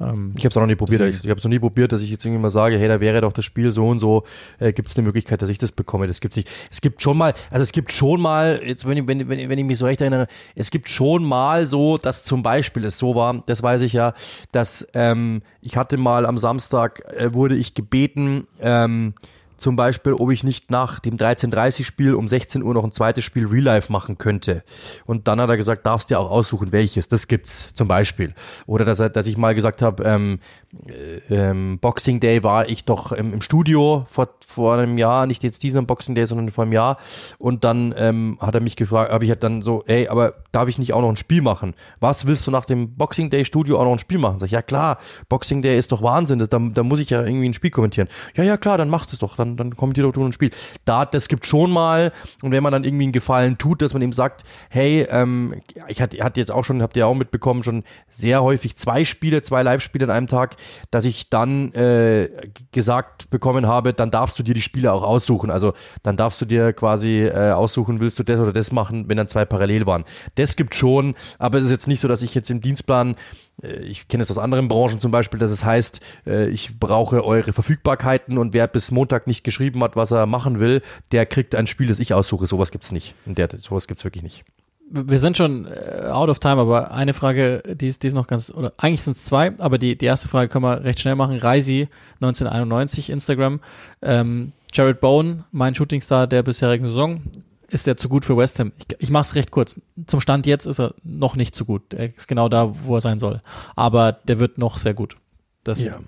ähm, 0.00 0.32
Ich 0.36 0.44
habe 0.44 0.48
es 0.48 0.56
auch 0.56 0.60
noch 0.62 0.66
nie 0.66 0.74
probiert. 0.76 1.00
Deswegen- 1.00 1.16
Ich, 1.18 1.24
ich 1.24 1.30
habe 1.30 1.38
es 1.38 1.44
noch 1.44 1.50
nie 1.50 1.58
probiert, 1.58 1.92
dass 1.92 2.00
ich 2.00 2.10
jetzt 2.10 2.24
irgendwie 2.24 2.40
mal 2.42 2.50
sage, 2.50 2.78
hey, 2.78 2.88
da 2.88 3.00
wäre 3.00 3.20
doch 3.20 3.32
das 3.32 3.44
Spiel 3.44 3.70
so 3.70 3.88
und 3.88 3.98
so. 3.98 4.24
Äh, 4.58 4.72
gibt 4.72 4.88
es 4.88 4.96
eine 4.96 5.06
Möglichkeit, 5.06 5.42
dass 5.42 5.50
ich 5.50 5.58
das 5.58 5.72
bekomme? 5.72 6.06
Das 6.06 6.20
gibt's 6.20 6.36
nicht. 6.36 6.48
Es 6.70 6.80
gibt 6.80 7.02
schon 7.02 7.16
mal, 7.18 7.34
also 7.50 7.62
es 7.62 7.72
gibt 7.72 7.92
schon 7.92 8.20
mal, 8.20 8.60
jetzt 8.64 8.86
wenn 8.88 8.96
ich, 8.98 9.06
wenn, 9.06 9.28
wenn, 9.28 9.48
wenn 9.48 9.58
ich 9.58 9.64
mich 9.64 9.78
so 9.78 9.86
recht 9.86 10.00
erinnere, 10.00 10.26
es 10.54 10.70
gibt 10.70 10.88
schon 10.88 11.24
mal 11.24 11.66
so, 11.66 11.98
dass 11.98 12.24
zum 12.24 12.42
Beispiel 12.42 12.84
es 12.84 12.98
so 12.98 13.14
war, 13.14 13.42
das 13.46 13.62
weiß 13.62 13.82
ich 13.82 13.92
ja, 13.92 14.14
dass 14.52 14.88
ähm, 14.94 15.42
ich 15.60 15.76
hatte 15.76 15.96
mal 15.96 16.26
am 16.26 16.38
Samstag 16.38 17.02
äh, 17.16 17.34
wurde 17.34 17.56
ich 17.56 17.74
gebeten. 17.74 18.46
Ähm, 18.60 19.14
zum 19.60 19.76
Beispiel, 19.76 20.14
ob 20.14 20.30
ich 20.30 20.44
nicht 20.44 20.70
nach 20.70 21.00
dem 21.00 21.16
13.30 21.16 21.84
Spiel 21.84 22.14
um 22.14 22.28
16 22.28 22.62
Uhr 22.62 22.74
noch 22.74 22.84
ein 22.84 22.92
zweites 22.92 23.24
Spiel 23.24 23.46
Real 23.46 23.64
Life 23.64 23.92
machen 23.92 24.18
könnte. 24.18 24.62
Und 25.04 25.28
dann 25.28 25.40
hat 25.40 25.50
er 25.50 25.56
gesagt, 25.56 25.86
darfst 25.86 26.10
dir 26.10 26.18
auch 26.18 26.30
aussuchen, 26.30 26.72
welches. 26.72 27.08
Das 27.08 27.28
gibt's 27.28 27.74
zum 27.74 27.88
Beispiel. 27.88 28.34
Oder 28.66 28.84
dass, 28.84 29.00
er, 29.00 29.10
dass 29.10 29.26
ich 29.26 29.36
mal 29.36 29.54
gesagt 29.54 29.82
habe, 29.82 30.02
ähm, 30.04 30.38
äh, 30.86 31.34
ähm, 31.34 31.78
Boxing 31.80 32.20
Day 32.20 32.42
war 32.44 32.68
ich 32.68 32.84
doch 32.84 33.12
ähm, 33.12 33.32
im 33.32 33.42
Studio 33.42 34.04
vor, 34.06 34.28
vor 34.46 34.76
einem 34.76 34.98
Jahr, 34.98 35.26
nicht 35.26 35.42
jetzt 35.42 35.62
diesen 35.62 35.86
Boxing 35.86 36.14
Day, 36.14 36.26
sondern 36.26 36.50
vor 36.50 36.64
einem 36.64 36.72
Jahr. 36.72 36.96
Und 37.38 37.64
dann 37.64 37.94
ähm, 37.96 38.38
hat 38.40 38.54
er 38.54 38.60
mich 38.60 38.76
gefragt, 38.76 39.12
habe 39.12 39.24
ich 39.24 39.30
halt 39.30 39.42
dann 39.42 39.62
so, 39.62 39.82
ey, 39.86 40.08
aber 40.08 40.34
darf 40.52 40.68
ich 40.68 40.78
nicht 40.78 40.92
auch 40.92 41.00
noch 41.00 41.08
ein 41.08 41.16
Spiel 41.16 41.42
machen? 41.42 41.74
Was 41.98 42.26
willst 42.26 42.46
du 42.46 42.50
nach 42.50 42.64
dem 42.64 42.96
Boxing 42.96 43.30
Day 43.30 43.44
Studio 43.44 43.78
auch 43.78 43.84
noch 43.84 43.92
ein 43.92 43.98
Spiel 43.98 44.18
machen? 44.18 44.38
Sag 44.38 44.46
ich, 44.46 44.52
ja 44.52 44.62
klar, 44.62 44.98
Boxing 45.28 45.62
Day 45.62 45.78
ist 45.78 45.92
doch 45.92 46.02
Wahnsinn, 46.02 46.38
das, 46.38 46.48
da, 46.48 46.58
da 46.58 46.82
muss 46.82 47.00
ich 47.00 47.10
ja 47.10 47.22
irgendwie 47.24 47.48
ein 47.48 47.54
Spiel 47.54 47.70
kommentieren. 47.70 48.08
Ja, 48.36 48.44
ja 48.44 48.56
klar, 48.56 48.78
dann 48.78 48.88
machst 48.88 49.10
du 49.12 49.14
es 49.14 49.18
doch, 49.18 49.36
dann, 49.36 49.49
dann 49.56 49.76
kommentier 49.76 50.04
doch 50.04 50.12
du 50.12 50.24
ein 50.24 50.32
Spiel. 50.32 50.50
Da, 50.84 51.04
das 51.04 51.28
gibt 51.28 51.46
schon 51.46 51.70
mal, 51.70 52.12
und 52.42 52.52
wenn 52.52 52.62
man 52.62 52.72
dann 52.72 52.84
irgendwie 52.84 53.04
einen 53.04 53.12
Gefallen 53.12 53.58
tut, 53.58 53.82
dass 53.82 53.92
man 53.92 54.02
ihm 54.02 54.12
sagt, 54.12 54.44
hey, 54.68 55.06
ähm, 55.10 55.60
ich 55.88 56.00
hatte, 56.00 56.22
hatte 56.22 56.40
jetzt 56.40 56.50
auch 56.50 56.64
schon, 56.64 56.82
habt 56.82 56.96
ihr 56.96 57.06
auch 57.06 57.14
mitbekommen, 57.14 57.62
schon 57.62 57.84
sehr 58.08 58.42
häufig 58.42 58.76
zwei 58.76 59.04
Spiele, 59.04 59.42
zwei 59.42 59.62
Live-Spiele 59.62 60.04
an 60.06 60.10
einem 60.10 60.26
Tag, 60.26 60.56
dass 60.90 61.04
ich 61.04 61.30
dann 61.30 61.72
äh, 61.72 62.28
gesagt 62.72 63.30
bekommen 63.30 63.66
habe, 63.66 63.92
dann 63.92 64.10
darfst 64.10 64.38
du 64.38 64.42
dir 64.42 64.54
die 64.54 64.62
Spiele 64.62 64.92
auch 64.92 65.02
aussuchen. 65.02 65.50
Also 65.50 65.72
dann 66.02 66.16
darfst 66.16 66.40
du 66.40 66.44
dir 66.44 66.72
quasi 66.72 67.26
äh, 67.26 67.52
aussuchen, 67.52 68.00
willst 68.00 68.18
du 68.18 68.22
das 68.22 68.40
oder 68.40 68.52
das 68.52 68.72
machen, 68.72 69.08
wenn 69.08 69.16
dann 69.16 69.28
zwei 69.28 69.44
parallel 69.44 69.86
waren. 69.86 70.04
Das 70.34 70.56
gibt 70.56 70.74
schon, 70.74 71.14
aber 71.38 71.58
es 71.58 71.64
ist 71.64 71.70
jetzt 71.70 71.88
nicht 71.88 72.00
so, 72.00 72.08
dass 72.08 72.22
ich 72.22 72.34
jetzt 72.34 72.50
im 72.50 72.60
Dienstplan 72.60 73.16
ich 73.62 74.08
kenne 74.08 74.22
es 74.22 74.30
aus 74.30 74.38
anderen 74.38 74.68
Branchen 74.68 75.00
zum 75.00 75.10
Beispiel, 75.10 75.38
dass 75.38 75.50
es 75.50 75.64
heißt, 75.64 76.00
äh, 76.26 76.48
ich 76.48 76.78
brauche 76.78 77.24
eure 77.24 77.52
Verfügbarkeiten 77.52 78.38
und 78.38 78.54
wer 78.54 78.66
bis 78.66 78.90
Montag 78.90 79.26
nicht 79.26 79.44
geschrieben 79.44 79.82
hat, 79.82 79.96
was 79.96 80.10
er 80.10 80.26
machen 80.26 80.60
will, 80.60 80.82
der 81.12 81.26
kriegt 81.26 81.54
ein 81.54 81.66
Spiel, 81.66 81.88
das 81.88 81.98
ich 81.98 82.14
aussuche. 82.14 82.46
Sowas 82.46 82.70
gibt's 82.70 82.92
nicht. 82.92 83.14
In 83.26 83.34
der, 83.34 83.48
sowas 83.60 83.86
gibt's 83.86 84.04
wirklich 84.04 84.22
nicht. 84.22 84.44
wir 84.90 85.18
sind 85.18 85.36
schon 85.36 85.66
äh, 85.66 86.08
out 86.08 86.28
of 86.28 86.38
time, 86.38 86.60
aber 86.60 86.92
eine 86.92 87.12
Frage, 87.12 87.62
die 87.66 87.88
ist, 87.88 88.02
die 88.02 88.08
ist 88.08 88.14
noch 88.14 88.26
ganz, 88.26 88.50
oder 88.50 88.72
eigentlich 88.78 89.02
sind 89.02 89.16
es 89.16 89.24
zwei, 89.24 89.52
aber 89.58 89.78
die, 89.78 89.96
die 89.96 90.06
erste 90.06 90.28
Frage 90.28 90.48
können 90.48 90.64
wir 90.64 90.84
recht 90.84 91.00
schnell 91.00 91.16
machen. 91.16 91.36
Reisi 91.36 91.88
1991 92.20 93.10
Instagram. 93.10 93.60
Ähm, 94.02 94.52
Jared 94.72 95.00
Bowen, 95.00 95.44
mein 95.50 95.74
Shootingstar 95.74 96.26
der 96.28 96.42
bisherigen 96.44 96.86
Saison, 96.86 97.22
ist 97.70 97.86
er 97.88 97.96
zu 97.96 98.08
gut 98.08 98.24
für 98.24 98.36
West 98.36 98.58
Ham? 98.60 98.72
Ich, 98.78 98.86
ich 98.98 99.10
mache 99.10 99.22
es 99.22 99.34
recht 99.34 99.50
kurz. 99.50 99.80
Zum 100.06 100.20
Stand 100.20 100.46
jetzt 100.46 100.66
ist 100.66 100.80
er 100.80 100.94
noch 101.04 101.36
nicht 101.36 101.54
zu 101.54 101.64
gut. 101.64 101.94
Er 101.94 102.06
ist 102.06 102.28
genau 102.28 102.48
da, 102.48 102.72
wo 102.84 102.96
er 102.96 103.00
sein 103.00 103.18
soll. 103.18 103.40
Aber 103.76 104.12
der 104.12 104.38
wird 104.38 104.58
noch 104.58 104.76
sehr 104.78 104.94
gut. 104.94 105.16
Das, 105.64 105.84
Ja. 105.86 105.98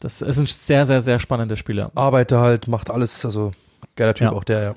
das 0.00 0.22
ist 0.22 0.38
ein 0.38 0.46
sehr, 0.46 0.86
sehr, 0.86 1.00
sehr 1.02 1.18
spannender 1.20 1.56
Spieler. 1.56 1.90
Arbeiter 1.94 2.40
halt, 2.40 2.68
macht 2.68 2.90
alles, 2.90 3.24
also 3.24 3.52
geiler 3.96 4.14
Typ 4.14 4.26
Ja. 4.26 4.32
auch 4.32 4.44
der, 4.44 4.62
ja. 4.62 4.74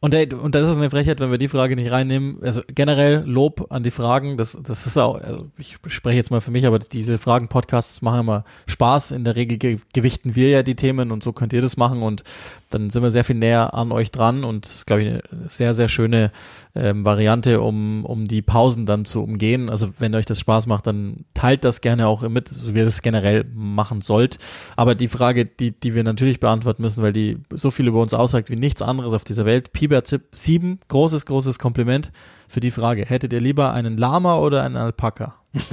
Und, 0.00 0.14
der, 0.14 0.40
und 0.40 0.54
das 0.54 0.70
ist 0.70 0.76
eine 0.76 0.90
Frechheit, 0.90 1.18
wenn 1.18 1.32
wir 1.32 1.38
die 1.38 1.48
Frage 1.48 1.74
nicht 1.74 1.90
reinnehmen. 1.90 2.38
Also 2.40 2.62
generell 2.72 3.24
Lob 3.26 3.66
an 3.70 3.82
die 3.82 3.90
Fragen. 3.90 4.36
Das, 4.36 4.56
das 4.62 4.86
ist 4.86 4.96
auch, 4.96 5.20
also 5.20 5.48
ich 5.58 5.76
spreche 5.88 6.16
jetzt 6.16 6.30
mal 6.30 6.40
für 6.40 6.52
mich, 6.52 6.66
aber 6.66 6.78
diese 6.78 7.18
Fragen-Podcasts 7.18 8.00
machen 8.00 8.20
immer 8.20 8.44
Spaß. 8.68 9.10
In 9.10 9.24
der 9.24 9.34
Regel 9.34 9.58
ge 9.58 9.78
gewichten 9.92 10.36
wir 10.36 10.50
ja 10.50 10.62
die 10.62 10.76
Themen 10.76 11.10
und 11.10 11.24
so 11.24 11.32
könnt 11.32 11.52
ihr 11.52 11.62
das 11.62 11.76
machen 11.76 12.02
und 12.02 12.22
dann 12.70 12.90
sind 12.90 13.02
wir 13.02 13.10
sehr 13.10 13.24
viel 13.24 13.36
näher 13.36 13.74
an 13.74 13.90
euch 13.90 14.12
dran 14.12 14.44
und 14.44 14.66
das 14.66 14.76
ist, 14.76 14.86
glaube 14.86 15.02
ich, 15.02 15.08
eine 15.08 15.22
sehr, 15.48 15.74
sehr 15.74 15.88
schöne 15.88 16.30
ähm, 16.76 17.04
Variante, 17.04 17.60
um, 17.60 18.04
um 18.04 18.26
die 18.26 18.42
Pausen 18.42 18.86
dann 18.86 19.04
zu 19.04 19.24
umgehen. 19.24 19.68
Also 19.68 19.88
wenn 19.98 20.14
euch 20.14 20.26
das 20.26 20.38
Spaß 20.38 20.66
macht, 20.66 20.86
dann 20.86 21.24
teilt 21.34 21.64
das 21.64 21.80
gerne 21.80 22.06
auch 22.06 22.22
mit, 22.28 22.48
so 22.48 22.74
wie 22.74 22.78
ihr 22.78 22.84
das 22.84 23.02
generell 23.02 23.44
machen 23.52 24.00
sollt. 24.00 24.38
Aber 24.76 24.94
die 24.94 25.08
Frage, 25.08 25.44
die, 25.44 25.72
die 25.72 25.94
wir 25.96 26.04
natürlich 26.04 26.38
beantworten 26.38 26.82
müssen, 26.82 27.02
weil 27.02 27.12
die 27.12 27.38
so 27.50 27.72
viel 27.72 27.88
über 27.88 28.00
uns 28.00 28.14
aussagt 28.14 28.48
wie 28.48 28.56
nichts 28.56 28.80
anderes 28.80 29.12
auf 29.12 29.24
dieser 29.24 29.44
Welt. 29.44 29.72
Piberzip 29.88 30.28
7, 30.32 30.80
großes, 30.88 31.24
großes 31.24 31.58
Kompliment 31.58 32.12
für 32.46 32.60
die 32.60 32.70
Frage. 32.70 33.06
Hättet 33.06 33.32
ihr 33.32 33.40
lieber 33.40 33.72
einen 33.72 33.96
Lama 33.96 34.36
oder 34.36 34.62
einen 34.62 34.76
Alpaka? 34.76 35.36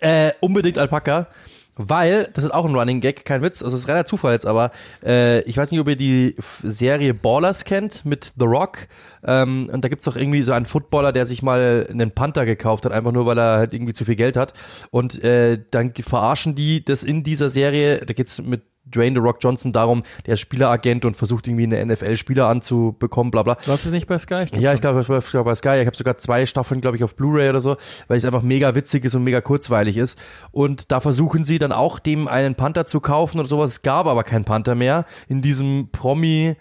Äh, 0.00 0.30
unbedingt 0.40 0.78
Alpaka. 0.78 1.26
Weil, 1.74 2.30
das 2.34 2.44
ist 2.44 2.50
auch 2.54 2.64
ein 2.64 2.74
Running 2.74 3.00
Gag, 3.00 3.24
kein 3.24 3.42
Witz, 3.42 3.62
also 3.62 3.76
es 3.76 3.82
ist 3.82 3.88
reiner 3.88 4.04
Zufall 4.04 4.32
jetzt, 4.32 4.46
aber 4.46 4.70
äh, 5.04 5.40
ich 5.42 5.56
weiß 5.56 5.70
nicht, 5.70 5.80
ob 5.80 5.88
ihr 5.88 5.96
die 5.96 6.36
Serie 6.38 7.14
Ballers 7.14 7.64
kennt 7.64 8.04
mit 8.04 8.32
The 8.36 8.44
Rock. 8.44 8.88
Ähm, 9.24 9.68
und 9.72 9.84
da 9.84 9.88
gibt's 9.88 10.04
doch 10.04 10.16
irgendwie 10.16 10.42
so 10.42 10.52
einen 10.52 10.66
Footballer, 10.66 11.12
der 11.12 11.26
sich 11.26 11.42
mal 11.42 11.86
einen 11.90 12.12
Panther 12.12 12.46
gekauft 12.46 12.84
hat, 12.84 12.92
einfach 12.92 13.12
nur 13.12 13.26
weil 13.26 13.38
er 13.38 13.58
halt 13.58 13.74
irgendwie 13.74 13.94
zu 13.94 14.04
viel 14.04 14.16
Geld 14.16 14.36
hat. 14.36 14.54
Und 14.90 15.22
äh, 15.24 15.60
dann 15.70 15.92
verarschen 15.94 16.54
die 16.54 16.84
das 16.84 17.02
in 17.02 17.24
dieser 17.24 17.50
Serie, 17.50 18.04
da 18.06 18.12
geht's 18.14 18.40
mit 18.40 18.62
Dwayne 18.94 19.14
The 19.14 19.20
Rock 19.20 19.38
Johnson 19.40 19.72
darum, 19.72 20.02
der 20.26 20.34
ist 20.34 20.40
Spieleragent 20.40 21.04
und 21.04 21.16
versucht 21.16 21.46
irgendwie 21.46 21.64
eine 21.64 21.84
NFL-Spieler 21.94 22.46
anzubekommen, 22.46 23.30
bla 23.30 23.42
bla. 23.42 23.56
Läuft 23.66 23.86
es 23.86 23.92
nicht 23.92 24.06
bei 24.06 24.18
Sky? 24.18 24.46
glaub 24.46 24.60
Ja, 24.60 24.74
ich 24.74 24.80
glaube, 24.80 25.06
war 25.08 25.22
früher 25.22 25.44
bei 25.44 25.54
Sky. 25.54 25.80
Ich 25.80 25.86
habe 25.86 25.96
sogar 25.96 26.16
zwei 26.18 26.46
Staffeln, 26.46 26.80
glaube 26.80 26.96
ich, 26.96 27.04
auf 27.04 27.16
Blu-ray 27.16 27.48
oder 27.50 27.60
so, 27.60 27.76
weil 28.06 28.18
es 28.18 28.24
einfach 28.24 28.42
mega 28.42 28.74
witzig 28.74 29.04
ist 29.04 29.14
und 29.14 29.24
mega 29.24 29.40
kurzweilig 29.40 29.96
ist. 29.96 30.18
Und 30.50 30.90
da 30.92 31.00
versuchen 31.00 31.44
sie 31.44 31.58
dann 31.58 31.72
auch, 31.72 31.98
dem 31.98 32.28
einen 32.28 32.54
Panther 32.54 32.86
zu 32.86 33.00
kaufen 33.00 33.38
oder 33.38 33.48
sowas. 33.48 33.70
Es 33.70 33.82
gab 33.82 34.06
aber 34.06 34.24
keinen 34.24 34.44
Panther 34.44 34.74
mehr 34.74 35.04
in 35.28 35.42
diesem 35.42 35.88
Promi 35.92 36.56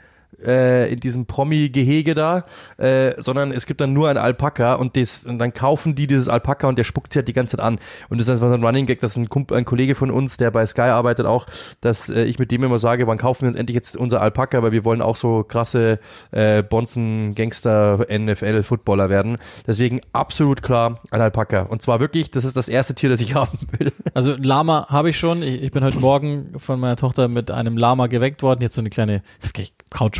äh, 0.45 0.91
in 0.91 0.99
diesem 0.99 1.25
Promi-Gehege 1.25 2.13
da, 2.15 2.45
äh, 2.77 3.13
sondern 3.21 3.51
es 3.51 3.65
gibt 3.65 3.81
dann 3.81 3.93
nur 3.93 4.09
ein 4.09 4.17
Alpaka 4.17 4.75
und, 4.75 4.95
das, 4.95 5.23
und 5.23 5.39
dann 5.39 5.53
kaufen 5.53 5.95
die 5.95 6.07
dieses 6.07 6.29
Alpaka 6.29 6.67
und 6.67 6.77
der 6.77 6.83
spuckt 6.83 7.13
sie 7.13 7.19
halt 7.19 7.27
die 7.27 7.33
ganze 7.33 7.57
Zeit 7.57 7.65
an. 7.65 7.79
Und 8.09 8.19
das 8.19 8.27
ist 8.27 8.33
einfach 8.33 8.49
so 8.49 8.53
ein 8.53 8.63
Running 8.63 8.85
Gag, 8.85 8.99
das 9.01 9.11
ist 9.11 9.17
ein, 9.17 9.29
Kump 9.29 9.51
ein 9.51 9.65
Kollege 9.65 9.95
von 9.95 10.11
uns, 10.11 10.38
der 10.38 10.51
bei 10.51 10.65
Sky 10.65 10.81
arbeitet 10.81 11.25
auch, 11.25 11.47
dass 11.81 12.09
äh, 12.09 12.23
ich 12.23 12.39
mit 12.39 12.51
dem 12.51 12.63
immer 12.63 12.79
sage, 12.79 13.07
wann 13.07 13.17
kaufen 13.17 13.43
wir 13.43 13.49
uns 13.49 13.57
endlich 13.57 13.75
jetzt 13.75 13.97
unser 13.97 14.21
Alpaka, 14.21 14.63
weil 14.63 14.71
wir 14.71 14.85
wollen 14.85 15.01
auch 15.01 15.15
so 15.15 15.43
krasse 15.43 15.99
äh, 16.31 16.63
Bonzen, 16.63 17.35
Gangster, 17.35 18.05
NFL, 18.09 18.63
Footballer 18.63 19.09
werden. 19.09 19.38
Deswegen 19.65 20.01
absolut 20.13 20.61
klar 20.61 20.99
ein 21.11 21.21
Alpaka. 21.21 21.63
Und 21.63 21.81
zwar 21.81 21.99
wirklich, 21.99 22.31
das 22.31 22.45
ist 22.45 22.55
das 22.55 22.67
erste 22.67 22.95
Tier, 22.95 23.09
das 23.09 23.21
ich 23.21 23.35
haben 23.35 23.57
will. 23.77 23.91
Also 24.13 24.35
Lama 24.38 24.88
habe 24.89 25.09
ich 25.09 25.17
schon. 25.17 25.41
Ich, 25.41 25.63
ich 25.63 25.71
bin 25.71 25.83
heute 25.83 25.99
Morgen 25.99 26.59
von 26.59 26.79
meiner 26.79 26.95
Tochter 26.95 27.27
mit 27.27 27.51
einem 27.51 27.77
Lama 27.77 28.07
geweckt 28.07 28.43
worden. 28.43 28.61
Jetzt 28.61 28.75
so 28.75 28.81
eine 28.81 28.89
kleine, 28.89 29.21
was 29.41 29.51
ich, 29.57 29.73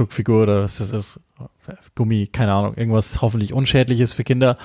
Kautschukfigur 0.08 0.43
oder 0.43 0.64
was 0.64 0.78
das 0.78 0.91
ist. 0.91 1.20
Gummi, 1.95 2.28
keine 2.28 2.53
Ahnung, 2.53 2.76
irgendwas 2.76 3.22
hoffentlich 3.22 3.53
Unschädliches 3.53 4.14
für 4.14 4.24
Kinder. 4.24 4.55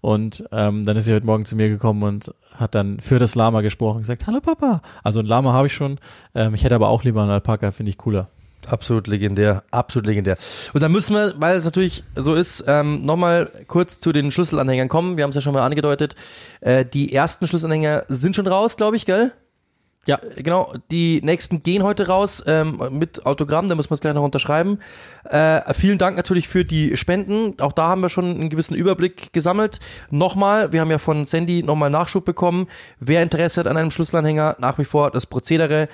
Und 0.00 0.44
ähm, 0.52 0.84
dann 0.84 0.96
ist 0.96 1.06
sie 1.06 1.14
heute 1.14 1.26
Morgen 1.26 1.44
zu 1.44 1.56
mir 1.56 1.68
gekommen 1.68 2.02
und 2.02 2.32
hat 2.56 2.74
dann 2.74 3.00
für 3.00 3.18
das 3.18 3.34
Lama 3.34 3.60
gesprochen 3.60 3.96
und 3.96 4.02
gesagt, 4.02 4.26
hallo 4.26 4.40
Papa. 4.40 4.80
Also 5.02 5.20
ein 5.20 5.26
Lama 5.26 5.52
habe 5.52 5.66
ich 5.66 5.74
schon. 5.74 5.98
Ähm, 6.34 6.54
ich 6.54 6.64
hätte 6.64 6.74
aber 6.74 6.88
auch 6.88 7.04
lieber 7.04 7.22
einen 7.22 7.30
Alpaka, 7.30 7.72
finde 7.72 7.90
ich 7.90 7.98
cooler. 7.98 8.28
Absolut 8.68 9.08
legendär, 9.08 9.64
absolut 9.72 10.06
legendär. 10.06 10.38
Und 10.72 10.82
dann 10.82 10.92
müssen 10.92 11.16
wir, 11.16 11.34
weil 11.38 11.56
es 11.56 11.64
natürlich 11.64 12.04
so 12.14 12.34
ist, 12.34 12.64
ähm, 12.68 13.04
nochmal 13.04 13.50
kurz 13.66 13.98
zu 13.98 14.12
den 14.12 14.30
Schlüsselanhängern 14.30 14.88
kommen. 14.88 15.16
Wir 15.16 15.24
haben 15.24 15.30
es 15.30 15.34
ja 15.34 15.40
schon 15.40 15.54
mal 15.54 15.66
angedeutet. 15.66 16.14
Äh, 16.60 16.84
die 16.84 17.12
ersten 17.12 17.48
Schlüsselanhänger 17.48 18.04
sind 18.06 18.36
schon 18.36 18.46
raus, 18.46 18.76
glaube 18.76 18.96
ich, 18.96 19.04
gell? 19.04 19.32
Ja. 20.04 20.18
Genau, 20.36 20.72
die 20.90 21.20
nächsten 21.22 21.62
gehen 21.62 21.84
heute 21.84 22.08
raus 22.08 22.42
ähm, 22.48 22.82
mit 22.90 23.24
Autogramm, 23.24 23.68
da 23.68 23.76
müssen 23.76 23.90
wir 23.90 23.94
es 23.94 24.00
gleich 24.00 24.14
noch 24.14 24.24
unterschreiben. 24.24 24.80
Äh, 25.24 25.72
vielen 25.74 25.98
Dank 25.98 26.16
natürlich 26.16 26.48
für 26.48 26.64
die 26.64 26.96
Spenden. 26.96 27.60
Auch 27.60 27.72
da 27.72 27.86
haben 27.86 28.00
wir 28.00 28.08
schon 28.08 28.24
einen 28.24 28.50
gewissen 28.50 28.74
Überblick 28.74 29.32
gesammelt. 29.32 29.78
Nochmal, 30.10 30.72
wir 30.72 30.80
haben 30.80 30.90
ja 30.90 30.98
von 30.98 31.24
Sandy 31.24 31.62
nochmal 31.62 31.88
Nachschub 31.88 32.24
bekommen. 32.24 32.66
Wer 32.98 33.22
Interesse 33.22 33.60
hat 33.60 33.68
an 33.68 33.76
einem 33.76 33.92
Schlüsselanhänger, 33.92 34.56
nach 34.58 34.76
wie 34.78 34.84
vor 34.84 35.12
das 35.12 35.26
Prozedere. 35.26 35.86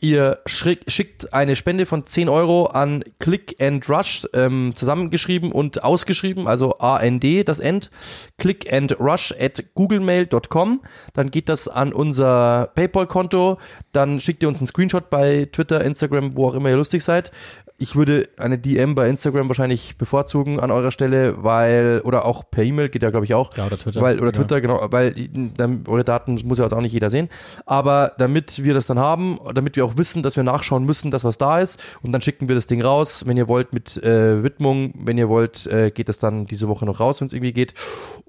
Ihr 0.00 0.40
schickt 0.44 1.32
eine 1.32 1.56
Spende 1.56 1.86
von 1.86 2.06
10 2.06 2.28
Euro 2.28 2.66
an 2.66 3.02
Click 3.18 3.56
and 3.60 3.88
Rush, 3.88 4.26
ähm, 4.34 4.72
zusammengeschrieben 4.76 5.52
und 5.52 5.84
ausgeschrieben, 5.84 6.46
also 6.46 6.78
A-N-D, 6.78 7.44
das 7.44 7.60
End, 7.60 7.90
click 8.36 8.70
and 8.70 9.00
rush 9.00 9.34
at 9.40 9.64
googlemail.com. 9.74 10.82
Dann 11.14 11.30
geht 11.30 11.48
das 11.48 11.66
an 11.68 11.94
unser 11.94 12.70
Paypal-Konto. 12.74 13.58
Dann 13.92 14.20
schickt 14.20 14.42
ihr 14.42 14.48
uns 14.48 14.58
einen 14.58 14.66
Screenshot 14.66 15.08
bei 15.08 15.48
Twitter, 15.50 15.82
Instagram, 15.82 16.36
wo 16.36 16.48
auch 16.48 16.54
immer 16.54 16.68
ihr 16.68 16.76
lustig 16.76 17.02
seid. 17.02 17.30
Ich 17.78 17.94
würde 17.94 18.28
eine 18.38 18.58
DM 18.58 18.94
bei 18.94 19.08
Instagram 19.08 19.48
wahrscheinlich 19.48 19.98
bevorzugen 19.98 20.58
an 20.60 20.70
eurer 20.70 20.90
Stelle, 20.90 21.42
weil, 21.42 22.00
oder 22.04 22.24
auch 22.24 22.50
per 22.50 22.64
E-Mail 22.64 22.88
geht 22.88 23.02
ja, 23.02 23.10
glaube 23.10 23.26
ich, 23.26 23.34
auch. 23.34 23.54
Ja, 23.56 23.66
oder 23.66 23.76
Twitter. 23.76 24.00
Weil, 24.00 24.18
oder 24.18 24.28
Ja. 24.28 24.32
Twitter, 24.32 24.60
genau, 24.62 24.86
weil 24.90 25.14
dann, 25.56 25.84
eure 25.86 26.04
Daten 26.04 26.40
muss 26.44 26.56
ja 26.56 26.64
jetzt 26.64 26.72
auch 26.72 26.80
nicht 26.80 26.92
jeder 26.92 27.10
sehen. 27.10 27.28
Aber 27.66 28.12
damit 28.16 28.64
wir 28.64 28.72
das 28.72 28.86
dann 28.86 28.98
haben, 28.98 29.38
damit 29.54 29.76
wir 29.76 29.84
auch 29.84 29.98
wissen, 29.98 30.22
dass 30.22 30.36
wir 30.36 30.42
nachschauen 30.42 30.84
müssen, 30.84 31.10
dass 31.10 31.24
was 31.24 31.36
da 31.36 31.60
ist, 31.60 31.82
und 32.02 32.12
dann 32.12 32.22
schicken 32.22 32.48
wir 32.48 32.54
das 32.54 32.66
Ding 32.66 32.80
raus. 32.80 33.24
Wenn 33.26 33.36
ihr 33.36 33.48
wollt, 33.48 33.74
mit 33.74 34.02
äh, 34.02 34.42
Widmung, 34.42 34.94
wenn 35.04 35.18
ihr 35.18 35.28
wollt, 35.28 35.66
äh, 35.66 35.90
geht 35.90 36.08
das 36.08 36.18
dann 36.18 36.46
diese 36.46 36.68
Woche 36.68 36.86
noch 36.86 37.00
raus, 37.00 37.20
wenn 37.20 37.26
es 37.26 37.34
irgendwie 37.34 37.52
geht. 37.52 37.74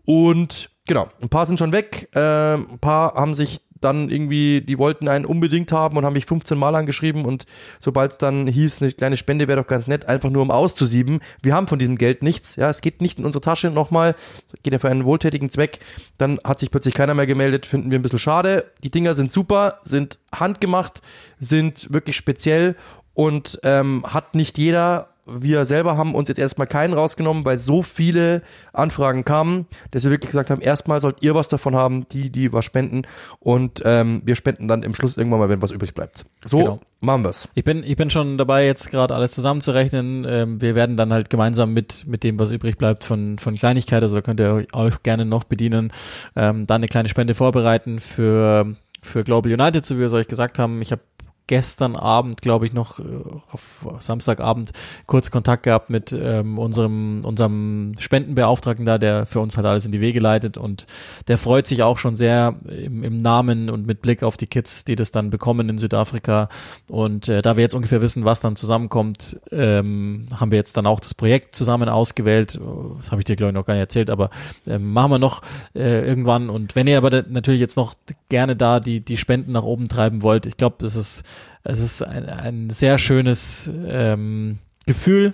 Und 0.05 0.71
genau, 0.87 1.07
ein 1.21 1.29
paar 1.29 1.45
sind 1.45 1.59
schon 1.59 1.71
weg, 1.71 2.09
äh, 2.15 2.55
ein 2.55 2.79
paar 2.79 3.13
haben 3.13 3.33
sich 3.33 3.61
dann 3.81 4.09
irgendwie, 4.09 4.61
die 4.61 4.77
wollten 4.77 5.07
einen 5.07 5.25
unbedingt 5.25 5.71
haben 5.71 5.97
und 5.97 6.05
haben 6.05 6.13
mich 6.13 6.25
15 6.25 6.57
Mal 6.57 6.75
angeschrieben 6.75 7.25
und 7.25 7.45
sobald 7.79 8.11
es 8.13 8.17
dann 8.17 8.47
hieß, 8.47 8.81
eine 8.81 8.91
kleine 8.91 9.17
Spende 9.17 9.47
wäre 9.47 9.61
doch 9.61 9.67
ganz 9.67 9.87
nett, 9.87 10.07
einfach 10.07 10.29
nur 10.29 10.41
um 10.41 10.51
auszusieben. 10.51 11.19
Wir 11.41 11.53
haben 11.53 11.67
von 11.67 11.79
diesem 11.79 11.97
Geld 11.97 12.23
nichts, 12.23 12.55
ja, 12.55 12.69
es 12.69 12.81
geht 12.81 13.01
nicht 13.01 13.19
in 13.19 13.25
unsere 13.25 13.41
Tasche 13.41 13.69
nochmal, 13.69 14.15
es 14.47 14.63
geht 14.63 14.73
ja 14.73 14.79
für 14.79 14.89
einen 14.89 15.05
wohltätigen 15.05 15.49
Zweck. 15.49 15.79
Dann 16.17 16.39
hat 16.43 16.59
sich 16.59 16.71
plötzlich 16.71 16.93
keiner 16.93 17.13
mehr 17.13 17.27
gemeldet, 17.27 17.65
finden 17.65 17.91
wir 17.91 17.99
ein 17.99 18.01
bisschen 18.03 18.19
schade. 18.19 18.71
Die 18.83 18.91
Dinger 18.91 19.15
sind 19.15 19.31
super, 19.31 19.79
sind 19.83 20.19
handgemacht, 20.33 21.01
sind 21.39 21.91
wirklich 21.93 22.15
speziell 22.15 22.75
und 23.13 23.59
ähm, 23.63 24.03
hat 24.05 24.35
nicht 24.35 24.57
jeder. 24.57 25.09
Wir 25.29 25.65
selber 25.65 25.97
haben 25.97 26.15
uns 26.15 26.29
jetzt 26.29 26.37
erstmal 26.39 26.67
keinen 26.67 26.93
rausgenommen, 26.93 27.43
weil 27.45 27.57
so 27.57 27.83
viele 27.83 28.41
Anfragen 28.73 29.25
kamen, 29.25 29.67
dass 29.91 30.03
wir 30.03 30.11
wirklich 30.11 30.29
gesagt 30.29 30.49
haben, 30.49 30.61
erstmal 30.61 31.01
sollt 31.01 31.17
ihr 31.21 31.35
was 31.35 31.49
davon 31.49 31.75
haben, 31.75 32.07
die, 32.07 32.29
die 32.29 32.53
was 32.53 32.65
spenden 32.65 33.03
und 33.39 33.81
ähm, 33.85 34.21
wir 34.25 34.35
spenden 34.35 34.67
dann 34.67 34.83
im 34.83 34.95
Schluss 34.95 35.17
irgendwann 35.17 35.39
mal, 35.39 35.49
wenn 35.49 35.61
was 35.61 35.71
übrig 35.71 35.93
bleibt. 35.93 36.25
So 36.45 36.57
Genau. 36.59 36.79
machen 37.01 37.23
wir's. 37.23 37.49
Ich 37.55 37.63
bin, 37.63 37.83
ich 37.83 37.95
bin 37.95 38.09
schon 38.09 38.37
dabei, 38.37 38.65
jetzt 38.65 38.89
gerade 38.89 39.13
alles 39.13 39.33
zusammenzurechnen. 39.33 40.25
Ähm, 40.29 40.61
wir 40.61 40.75
werden 40.75 40.97
dann 40.97 41.11
halt 41.11 41.29
gemeinsam 41.29 41.73
mit, 41.73 42.07
mit 42.07 42.23
dem, 42.23 42.39
was 42.39 42.51
übrig 42.51 42.77
bleibt 42.77 43.03
von, 43.03 43.37
von 43.37 43.55
Kleinigkeit, 43.55 44.01
also 44.01 44.15
da 44.15 44.21
könnt 44.21 44.39
ihr 44.39 44.65
euch 44.73 45.03
gerne 45.03 45.25
noch 45.25 45.43
bedienen, 45.43 45.91
ähm, 46.35 46.65
dann 46.67 46.77
eine 46.77 46.87
kleine 46.87 47.09
Spende 47.09 47.33
vorbereiten 47.33 47.99
für, 47.99 48.75
für 49.01 49.23
Global 49.23 49.51
United, 49.51 49.85
so 49.85 49.95
wie 49.95 49.99
wir 49.99 50.07
es 50.07 50.13
euch 50.13 50.27
gesagt 50.27 50.57
haben. 50.59 50.81
Ich 50.81 50.91
habe 50.91 51.01
gestern 51.47 51.95
Abend, 51.95 52.41
glaube 52.41 52.65
ich, 52.65 52.73
noch 52.73 52.99
äh, 52.99 53.03
auf 53.51 53.87
Samstagabend 53.99 54.71
kurz 55.05 55.31
Kontakt 55.31 55.63
gehabt 55.63 55.89
mit 55.89 56.11
ähm, 56.11 56.59
unserem 56.59 57.23
unserem 57.23 57.95
Spendenbeauftragten 57.97 58.85
da, 58.85 58.97
der 58.97 59.25
für 59.25 59.39
uns 59.39 59.57
halt 59.57 59.65
alles 59.65 59.85
in 59.85 59.91
die 59.91 60.01
Wege 60.01 60.19
leitet. 60.19 60.57
Und 60.57 60.85
der 61.27 61.37
freut 61.37 61.65
sich 61.67 61.83
auch 61.83 61.97
schon 61.97 62.15
sehr 62.15 62.55
im, 62.65 63.03
im 63.03 63.17
Namen 63.17 63.69
und 63.69 63.87
mit 63.87 64.01
Blick 64.01 64.23
auf 64.23 64.37
die 64.37 64.47
Kids, 64.47 64.85
die 64.85 64.95
das 64.95 65.11
dann 65.11 65.29
bekommen 65.29 65.69
in 65.69 65.77
Südafrika. 65.77 66.49
Und 66.87 67.29
äh, 67.29 67.41
da 67.41 67.55
wir 67.55 67.63
jetzt 67.63 67.75
ungefähr 67.75 68.01
wissen, 68.01 68.25
was 68.25 68.39
dann 68.41 68.55
zusammenkommt, 68.55 69.39
ähm, 69.51 70.27
haben 70.35 70.51
wir 70.51 70.57
jetzt 70.57 70.77
dann 70.77 70.85
auch 70.85 70.99
das 70.99 71.13
Projekt 71.13 71.55
zusammen 71.55 71.89
ausgewählt. 71.89 72.59
Das 72.99 73.11
habe 73.11 73.21
ich 73.21 73.25
dir 73.25 73.35
glaube 73.35 73.51
ich 73.51 73.55
noch 73.55 73.65
gar 73.65 73.73
nicht 73.73 73.81
erzählt, 73.81 74.09
aber 74.09 74.29
ähm, 74.67 74.91
machen 74.91 75.11
wir 75.11 75.19
noch 75.19 75.41
äh, 75.75 76.05
irgendwann. 76.05 76.49
Und 76.49 76.75
wenn 76.75 76.87
ihr 76.87 76.97
aber 76.97 77.23
natürlich 77.29 77.61
jetzt 77.61 77.77
noch 77.77 77.95
gerne 78.29 78.55
da 78.55 78.79
die 78.79 78.99
die 78.99 79.17
Spenden 79.17 79.53
nach 79.53 79.63
oben 79.63 79.87
treiben 79.87 80.21
wollt, 80.21 80.45
ich 80.45 80.57
glaube, 80.57 80.75
das 80.79 80.95
ist 80.95 81.23
es 81.67 81.79
ist 81.79 82.01
ein, 82.01 82.25
ein 82.29 82.69
sehr 82.69 82.97
schönes 82.97 83.69
ähm, 83.87 84.59
Gefühl, 84.85 85.33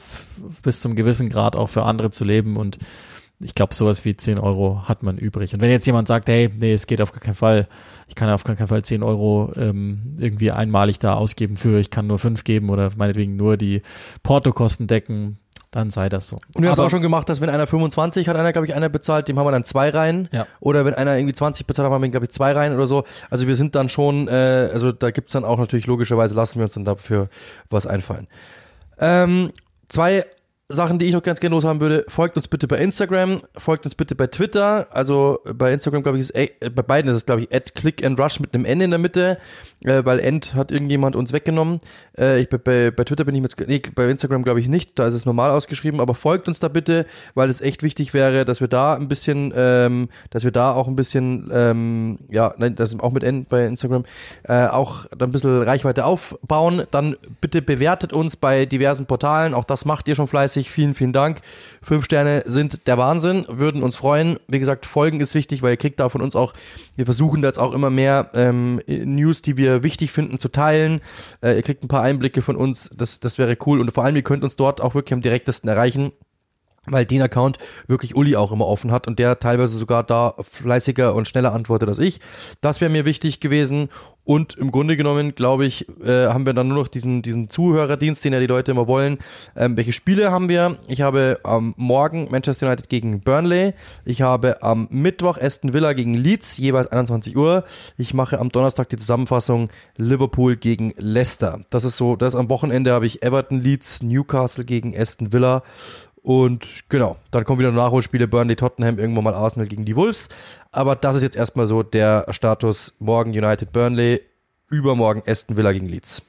bis 0.64 0.82
zum 0.82 0.96
gewissen 0.96 1.30
Grad 1.30 1.56
auch 1.56 1.70
für 1.70 1.84
andere 1.84 2.10
zu 2.10 2.26
leben 2.26 2.58
und 2.58 2.80
ich 3.40 3.56
glaube, 3.56 3.76
sowas 3.76 4.06
wie 4.06 4.16
10 4.16 4.40
Euro 4.40 4.88
hat 4.88 5.04
man 5.04 5.18
übrig. 5.18 5.54
Und 5.54 5.62
wenn 5.62 5.70
jetzt 5.70 5.86
jemand 5.86 6.08
sagt, 6.08 6.30
hey, 6.30 6.50
nee, 6.60 6.74
es 6.74 6.88
geht 6.88 7.02
auf 7.02 7.12
gar 7.12 7.20
keinen 7.20 7.36
Fall, 7.36 7.68
ich 8.08 8.16
kann 8.16 8.30
auf 8.30 8.44
gar 8.44 8.56
keinen 8.56 8.68
Fall 8.68 8.84
10 8.84 9.04
Euro 9.04 9.52
ähm, 9.58 10.16
irgendwie 10.18 10.52
einmalig 10.52 11.00
da 11.00 11.14
ausgeben 11.14 11.58
für, 11.58 11.80
ich 11.80 11.90
kann 11.90 12.08
nur 12.08 12.20
5 12.20 12.44
geben 12.46 12.70
oder 12.70 12.90
meinetwegen 12.96 13.36
nur 13.36 13.58
die 13.58 13.82
Portokosten 14.24 14.88
decken, 14.88 15.38
dann 15.74 15.90
sei 15.90 16.08
das 16.08 16.28
so. 16.28 16.38
Und 16.54 16.62
wir 16.62 16.70
haben 16.70 16.74
es 16.74 16.80
auch 16.80 16.90
schon 16.90 17.02
gemacht, 17.02 17.28
dass 17.30 17.42
wenn 17.42 17.50
einer 17.50 17.66
25 17.66 18.30
hat, 18.30 18.36
einer, 18.36 18.54
glaube 18.54 18.68
ich, 18.68 18.76
einer 18.76 18.90
bezahlt, 18.90 19.28
dem 19.28 19.40
haben 19.40 19.48
wir 19.48 19.52
dann 19.52 19.66
zwei 19.66 19.90
rein. 19.90 20.30
Ja. 20.32 20.46
Oder 20.60 20.86
wenn 20.86 20.94
einer 20.94 21.18
irgendwie 21.18 21.34
20 21.34 21.66
bezahlt, 21.66 21.90
haben 21.90 22.02
wir, 22.02 22.10
glaube 22.10 22.28
ich, 22.28 22.32
zwei 22.32 22.52
rein 22.52 22.74
oder 22.74 22.86
so. 22.86 23.04
Also 23.30 23.48
wir 23.48 23.56
sind 23.56 23.74
dann 23.74 23.90
schon, 23.90 24.28
äh, 24.28 24.70
also 24.72 24.92
da 24.92 25.10
gibt's 25.12 25.34
dann 25.34 25.46
auch 25.46 25.58
natürlich 25.58 25.88
logischerweise, 25.88 26.36
lassen 26.36 26.60
wir 26.60 26.66
uns 26.66 26.76
dann 26.76 26.86
dafür 26.86 27.28
was 27.70 27.88
einfallen. 27.88 28.28
Ähm, 29.00 29.52
zwei 29.90 30.26
Sachen, 30.70 31.00
die 31.00 31.06
ich 31.06 31.14
noch 31.14 31.24
ganz 31.24 31.40
gerne 31.40 31.56
loshaben 31.56 31.82
würde, 31.82 32.06
folgt 32.08 32.36
uns 32.38 32.48
bitte 32.48 32.68
bei 32.68 32.78
Instagram, 32.78 33.42
folgt 33.58 33.86
uns 33.86 33.96
bitte 33.96 34.16
bei 34.16 34.28
Twitter. 34.28 34.88
Also 34.92 35.40
bei 35.44 35.74
Instagram, 35.74 36.04
glaube 36.04 36.20
ich, 36.20 36.30
ist, 36.30 36.34
bei 36.60 36.82
beiden 36.84 37.10
ist 37.10 37.18
es, 37.18 37.26
glaube 37.26 37.42
ich, 37.42 37.54
at 37.54 37.76
click 37.76 38.06
and 38.06 38.20
rush 38.20 38.40
mit 38.40 38.54
einem 38.54 38.66
N 38.66 38.82
in 38.82 38.90
der 38.92 39.00
Mitte, 39.00 39.38
äh, 39.84 40.06
weil 40.06 40.20
End 40.20 40.56
hat 40.56 40.72
irgendjemand 40.72 41.16
uns 41.16 41.34
weggenommen. 41.34 41.80
Äh, 42.18 42.42
ich, 42.42 42.50
bei, 42.50 42.92
bei 42.92 43.04
Twitter 43.04 43.26
bin 43.26 43.36
ich 43.36 43.42
mit, 43.42 43.56
nee, 43.68 43.82
bei 43.94 44.10
Instagram 44.10 44.44
glaube 44.44 44.60
ich 44.60 44.68
nicht, 44.68 44.98
da 45.00 45.08
ist 45.08 45.14
es 45.14 45.26
normal 45.26 45.52
ausgeschrieben, 45.52 46.00
aber 46.00 46.16
folgt 46.16 46.48
uns 46.48 46.60
da 46.60 46.68
bitte, 46.68 47.06
weil 47.36 47.50
es 47.50 47.62
echt 47.62 47.84
wichtig 47.84 48.14
wäre, 48.14 48.46
dass 48.46 48.62
wir 48.62 48.68
da 48.68 48.96
ein 48.96 49.08
bisschen, 49.08 49.54
ähm, 49.56 50.10
dass 50.30 50.44
wir 50.44 50.52
da 50.52 50.74
auch 50.74 50.88
ein 50.88 50.96
bisschen, 50.96 51.50
ähm, 51.54 52.18
ja, 52.30 52.54
nein, 52.58 52.76
das 52.76 52.94
ist 52.94 53.02
auch 53.02 53.12
mit 53.12 53.24
N 53.24 53.46
bei 53.46 53.66
Instagram, 53.66 54.06
äh, 54.44 54.68
auch 54.68 55.06
da 55.18 55.26
ein 55.26 55.32
bisschen 55.32 55.62
Reichweite 55.62 56.06
aufbauen. 56.06 56.84
Dann 56.92 57.16
bitte 57.42 57.62
bewertet 57.62 58.14
uns 58.14 58.36
bei 58.36 58.66
diversen 58.66 59.06
Portalen, 59.06 59.54
auch 59.54 59.66
das 59.66 59.86
macht 59.86 60.08
ihr 60.08 60.16
schon 60.16 60.28
fleißig. 60.28 60.70
Vielen, 60.70 60.94
vielen 60.94 61.14
Dank. 61.14 61.40
Fünf 61.82 62.06
Sterne 62.06 62.44
sind 62.46 62.88
der 62.88 62.98
Wahnsinn, 62.98 63.46
würden 63.50 63.84
uns 63.84 63.96
freuen. 63.96 64.38
Wie 64.48 64.60
gesagt, 64.60 64.86
Folgen 64.86 65.20
ist 65.20 65.36
wichtig, 65.36 65.62
weil 65.62 65.72
ihr 65.72 65.78
kriegt 65.78 66.00
da 66.00 66.10
von 66.10 66.22
uns 66.22 66.36
auch, 66.36 66.54
wir 66.96 67.06
versuchen 67.06 67.42
da 67.42 67.50
jetzt 67.50 67.60
auch 67.60 67.74
immer 67.74 67.90
mehr 67.90 68.30
ähm, 68.34 68.80
News, 68.88 69.42
die 69.42 69.58
wir 69.58 69.73
wichtig 69.82 70.12
finden, 70.12 70.38
zu 70.38 70.50
teilen. 70.50 71.02
Äh, 71.42 71.56
ihr 71.56 71.64
kriegt 71.64 71.84
ein 71.84 71.88
paar 71.88 72.04
Einblicke 72.04 72.44
von 72.44 72.56
uns, 72.56 72.92
das, 72.96 73.20
das 73.20 73.40
wäre 73.40 73.58
cool. 73.66 73.80
Und 73.80 73.92
vor 73.92 74.04
allem, 74.04 74.16
ihr 74.16 74.22
könnt 74.22 74.44
uns 74.44 74.56
dort 74.56 74.82
auch 74.82 74.94
wirklich 74.94 75.14
am 75.14 75.22
direktesten 75.22 75.70
erreichen 75.70 76.12
weil 76.86 77.06
den 77.06 77.22
Account 77.22 77.58
wirklich 77.88 78.16
Uli 78.16 78.36
auch 78.36 78.52
immer 78.52 78.68
offen 78.68 78.92
hat 78.92 79.08
und 79.08 79.20
der 79.20 79.40
teilweise 79.40 79.78
sogar 79.78 80.04
da 80.04 80.36
fleißiger 80.42 81.16
und 81.16 81.28
schneller 81.28 81.54
antwortet 81.54 81.90
als 81.90 82.00
ich. 82.00 82.20
Das 82.62 82.82
wäre 82.82 82.92
mir 82.92 83.06
wichtig 83.06 83.40
gewesen 83.40 83.90
und 84.26 84.56
im 84.56 84.72
Grunde 84.72 84.96
genommen, 84.96 85.36
glaube 85.36 85.66
ich, 85.66 85.88
äh, 86.02 86.28
haben 86.28 86.46
wir 86.46 86.54
dann 86.54 86.70
nur 86.70 86.78
noch 86.78 86.88
diesen, 86.88 87.22
diesen 87.22 87.50
Zuhörerdienst, 87.50 88.24
den 88.24 88.32
ja 88.32 88.40
die 88.40 88.48
Leute 88.48 88.72
immer 88.72 88.88
wollen. 88.88 89.18
Ähm, 89.56 89.76
welche 89.76 89.92
Spiele 89.92 90.32
haben 90.32 90.48
wir? 90.48 90.78
Ich 90.88 91.02
habe 91.02 91.40
am 91.44 91.74
Morgen 91.78 92.30
Manchester 92.32 92.68
United 92.68 92.90
gegen 92.90 93.20
Burnley. 93.22 93.74
Ich 94.06 94.22
habe 94.22 94.64
am 94.64 94.88
Mittwoch 94.92 95.38
Aston 95.38 95.74
Villa 95.74 95.92
gegen 95.92 96.14
Leeds, 96.14 96.58
jeweils 96.58 96.88
21 96.88 97.36
Uhr. 97.36 97.66
Ich 97.98 98.14
mache 98.14 98.40
am 98.40 98.50
Donnerstag 98.50 98.88
die 98.90 98.98
Zusammenfassung 98.98 99.70
Liverpool 99.98 100.56
gegen 100.56 100.94
Leicester. 100.98 101.60
Das 101.70 101.84
ist 101.84 101.98
so, 101.98 102.16
das 102.16 102.36
am 102.36 102.50
Wochenende 102.50 102.94
habe 102.94 103.06
ich 103.06 103.24
Everton, 103.24 103.60
Leeds, 103.60 104.04
Newcastle 104.04 104.64
gegen 104.64 104.98
Aston 104.98 105.34
Villa 105.34 105.64
und 106.24 106.86
genau, 106.88 107.18
dann 107.32 107.44
kommen 107.44 107.60
wieder 107.60 107.72
Nachholspiele, 107.72 108.30
Burnley, 108.30 108.56
Tottenham, 108.56 108.98
irgendwann 108.98 109.26
mal 109.26 109.34
Arsenal 109.34 109.68
gegen 109.68 109.84
die 109.84 109.96
Wolves. 109.98 110.30
Aber 110.72 110.96
das 110.96 111.18
ist 111.18 111.22
jetzt 111.22 111.36
erstmal 111.36 111.68
so 111.68 111.84
der 111.84 112.26
Status. 112.30 112.96
Morgen 113.00 113.32
United, 113.32 113.74
Burnley, 113.74 114.22
übermorgen 114.70 115.22
Aston 115.28 115.58
Villa 115.58 115.74
gegen 115.74 115.88
Leeds. 115.90 116.22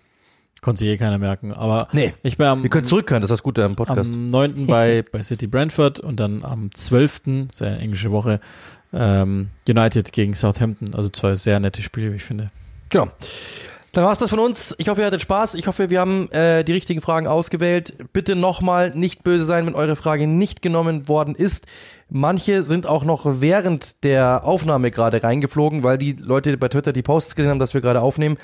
Konnte 0.60 0.80
sich 0.80 0.88
eh 0.88 0.96
keiner 0.96 1.18
merken. 1.18 1.52
Aber 1.52 1.88
Nee, 1.92 2.12
ich 2.24 2.36
bin 2.36 2.46
am, 2.46 2.62
Wir 2.64 2.70
können 2.70 2.86
zurückhören, 2.86 3.22
das 3.22 3.30
ist 3.30 3.36
das 3.38 3.42
Gute 3.44 3.64
am 3.64 3.76
Podcast. 3.76 4.12
am 4.12 4.30
9. 4.30 4.66
bei, 4.66 5.04
bei 5.12 5.22
City 5.22 5.46
Brentford 5.46 6.00
und 6.00 6.18
dann 6.18 6.44
am 6.44 6.72
12. 6.72 7.48
sehr 7.52 7.68
eine 7.68 7.78
englische 7.78 8.10
Woche, 8.10 8.40
ähm, 8.92 9.50
United 9.68 10.12
gegen 10.12 10.34
Southampton. 10.34 10.94
Also 10.94 11.08
zwei 11.08 11.36
sehr 11.36 11.60
nette 11.60 11.82
Spiele, 11.82 12.10
wie 12.10 12.16
ich 12.16 12.24
finde. 12.24 12.50
Genau. 12.88 13.08
Dann 13.94 14.04
war's 14.04 14.18
das 14.18 14.30
von 14.30 14.40
uns. 14.40 14.74
Ich 14.78 14.88
hoffe, 14.88 15.02
ihr 15.02 15.06
hattet 15.06 15.20
Spaß. 15.20 15.54
Ich 15.54 15.68
hoffe, 15.68 15.88
wir 15.88 16.00
haben 16.00 16.28
äh, 16.32 16.64
die 16.64 16.72
richtigen 16.72 17.00
Fragen 17.00 17.28
ausgewählt. 17.28 17.94
Bitte 18.12 18.34
nochmal 18.34 18.90
nicht 18.90 19.22
böse 19.22 19.44
sein, 19.44 19.66
wenn 19.66 19.76
eure 19.76 19.94
Frage 19.94 20.26
nicht 20.26 20.62
genommen 20.62 21.06
worden 21.06 21.36
ist. 21.36 21.66
Manche 22.10 22.62
sind 22.62 22.86
auch 22.86 23.04
noch 23.04 23.40
während 23.40 24.04
der 24.04 24.44
Aufnahme 24.44 24.90
gerade 24.90 25.22
reingeflogen, 25.22 25.82
weil 25.82 25.96
die 25.96 26.12
Leute 26.12 26.56
bei 26.58 26.68
Twitter 26.68 26.92
die 26.92 27.02
Posts 27.02 27.34
gesehen 27.34 27.50
haben, 27.50 27.58
dass 27.58 27.72
wir 27.72 27.80
gerade 27.80 28.02
aufnehmen. 28.02 28.36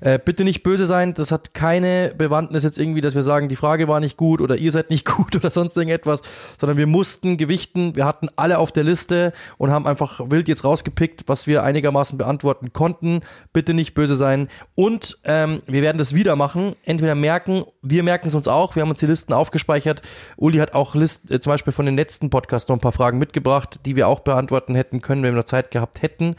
Äh, 0.00 0.18
bitte 0.22 0.44
nicht 0.44 0.62
böse 0.62 0.84
sein. 0.84 1.14
Das 1.14 1.32
hat 1.32 1.54
keine 1.54 2.12
Bewandtnis 2.16 2.62
jetzt 2.62 2.78
irgendwie, 2.78 3.00
dass 3.00 3.14
wir 3.14 3.22
sagen, 3.22 3.48
die 3.48 3.56
Frage 3.56 3.88
war 3.88 4.00
nicht 4.00 4.16
gut 4.16 4.40
oder 4.40 4.56
ihr 4.56 4.70
seid 4.70 4.90
nicht 4.90 5.06
gut 5.16 5.34
oder 5.34 5.50
sonst 5.50 5.76
irgendetwas, 5.76 6.22
sondern 6.60 6.76
wir 6.76 6.86
mussten 6.86 7.38
gewichten. 7.38 7.96
Wir 7.96 8.04
hatten 8.04 8.28
alle 8.36 8.58
auf 8.58 8.70
der 8.70 8.84
Liste 8.84 9.32
und 9.56 9.70
haben 9.70 9.86
einfach 9.86 10.20
wild 10.30 10.46
jetzt 10.46 10.64
rausgepickt, 10.64 11.24
was 11.26 11.46
wir 11.46 11.62
einigermaßen 11.62 12.18
beantworten 12.18 12.72
konnten. 12.72 13.20
Bitte 13.52 13.72
nicht 13.72 13.94
böse 13.94 14.16
sein. 14.16 14.48
Und 14.74 15.18
ähm, 15.24 15.62
wir 15.66 15.82
werden 15.82 15.98
das 15.98 16.14
wieder 16.14 16.36
machen. 16.36 16.76
Entweder 16.84 17.14
merken, 17.14 17.64
wir 17.82 18.02
merken 18.02 18.28
es 18.28 18.34
uns 18.34 18.46
auch. 18.46 18.76
Wir 18.76 18.82
haben 18.82 18.90
uns 18.90 19.00
die 19.00 19.06
Listen 19.06 19.32
aufgespeichert. 19.32 20.02
Uli 20.36 20.58
hat 20.58 20.74
auch 20.74 20.94
List, 20.94 21.30
äh, 21.30 21.40
zum 21.40 21.52
Beispiel 21.52 21.72
von 21.72 21.86
den 21.86 21.96
letzten 21.96 22.28
Podcast 22.28 22.68
noch 22.68 22.76
ein 22.76 22.80
paar 22.80 22.92
Fragen 22.92 23.05
mitgebracht, 23.14 23.80
die 23.86 23.94
wir 23.96 24.08
auch 24.08 24.20
beantworten 24.20 24.74
hätten 24.74 25.00
können, 25.00 25.22
wenn 25.22 25.32
wir 25.34 25.38
noch 25.38 25.44
Zeit 25.44 25.70
gehabt 25.70 26.02
hätten. 26.02 26.36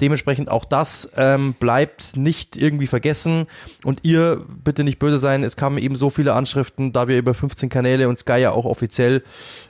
Dementsprechend 0.00 0.50
auch 0.50 0.64
das 0.64 1.10
ähm, 1.16 1.54
bleibt 1.54 2.16
nicht 2.16 2.56
irgendwie 2.56 2.86
vergessen. 2.86 3.46
Und 3.84 4.00
ihr 4.02 4.44
bitte 4.62 4.84
nicht 4.84 4.98
böse 4.98 5.18
sein, 5.18 5.42
es 5.42 5.56
kamen 5.56 5.78
eben 5.78 5.96
so 5.96 6.10
viele 6.10 6.34
Anschriften, 6.34 6.92
da 6.92 7.08
wir 7.08 7.18
über 7.18 7.34
15 7.34 7.68
Kanäle 7.68 8.08
und 8.08 8.18
Sky 8.18 8.38
ja 8.38 8.50
auch 8.52 8.64
offiziell. 8.66 9.22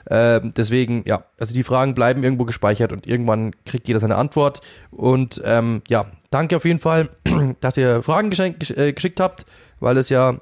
Äh, 0.05 0.41
deswegen, 0.43 1.03
ja, 1.05 1.23
also 1.39 1.53
die 1.53 1.63
Fragen 1.63 1.95
bleiben 1.95 2.23
irgendwo 2.23 2.45
gespeichert 2.45 2.91
und 2.91 3.07
irgendwann 3.07 3.51
kriegt 3.65 3.87
jeder 3.87 3.99
seine 3.99 4.15
Antwort. 4.15 4.61
Und 4.91 5.41
ähm, 5.45 5.81
ja, 5.87 6.05
danke 6.29 6.55
auf 6.57 6.65
jeden 6.65 6.79
Fall, 6.79 7.09
dass 7.61 7.77
ihr 7.77 8.03
Fragen 8.03 8.29
geschenkt, 8.29 8.61
gesch- 8.63 8.77
äh, 8.77 8.93
geschickt 8.93 9.19
habt, 9.19 9.45
weil 9.79 9.97
es 9.97 10.09
ja 10.09 10.37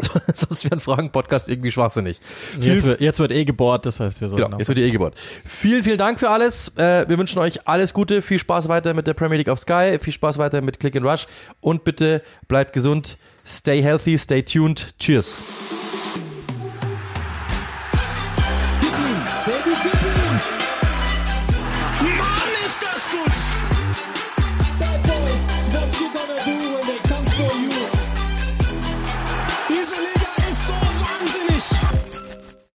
sonst 0.34 0.64
wäre 0.64 0.76
ein 0.76 0.80
Fragen-Podcast 0.80 1.48
irgendwie 1.48 1.70
schwachsinnig. 1.70 2.20
Jetzt 2.60 2.84
wird, 2.84 3.00
jetzt 3.00 3.20
wird 3.20 3.32
eh 3.32 3.44
gebohrt, 3.44 3.86
das 3.86 4.00
heißt, 4.00 4.20
wir 4.20 4.28
sollten 4.28 4.44
Genau, 4.46 4.58
jetzt 4.58 4.68
wird 4.68 4.78
eh 4.78 4.90
gebohrt. 4.90 5.14
Vielen, 5.44 5.82
vielen 5.82 5.98
Dank 5.98 6.18
für 6.18 6.30
alles. 6.30 6.72
Äh, 6.76 7.08
wir 7.08 7.18
wünschen 7.18 7.38
euch 7.38 7.66
alles 7.66 7.94
Gute. 7.94 8.22
Viel 8.22 8.38
Spaß 8.38 8.68
weiter 8.68 8.94
mit 8.94 9.06
der 9.06 9.14
Premier 9.14 9.38
League 9.38 9.48
auf 9.48 9.58
Sky. 9.58 9.98
Viel 10.00 10.12
Spaß 10.12 10.38
weiter 10.38 10.60
mit 10.60 10.80
Click 10.80 10.96
and 10.96 11.06
Rush. 11.06 11.26
Und 11.60 11.84
bitte 11.84 12.22
bleibt 12.46 12.72
gesund. 12.72 13.18
Stay 13.46 13.82
healthy, 13.82 14.18
stay 14.18 14.42
tuned. 14.42 14.94
Cheers. 14.98 15.38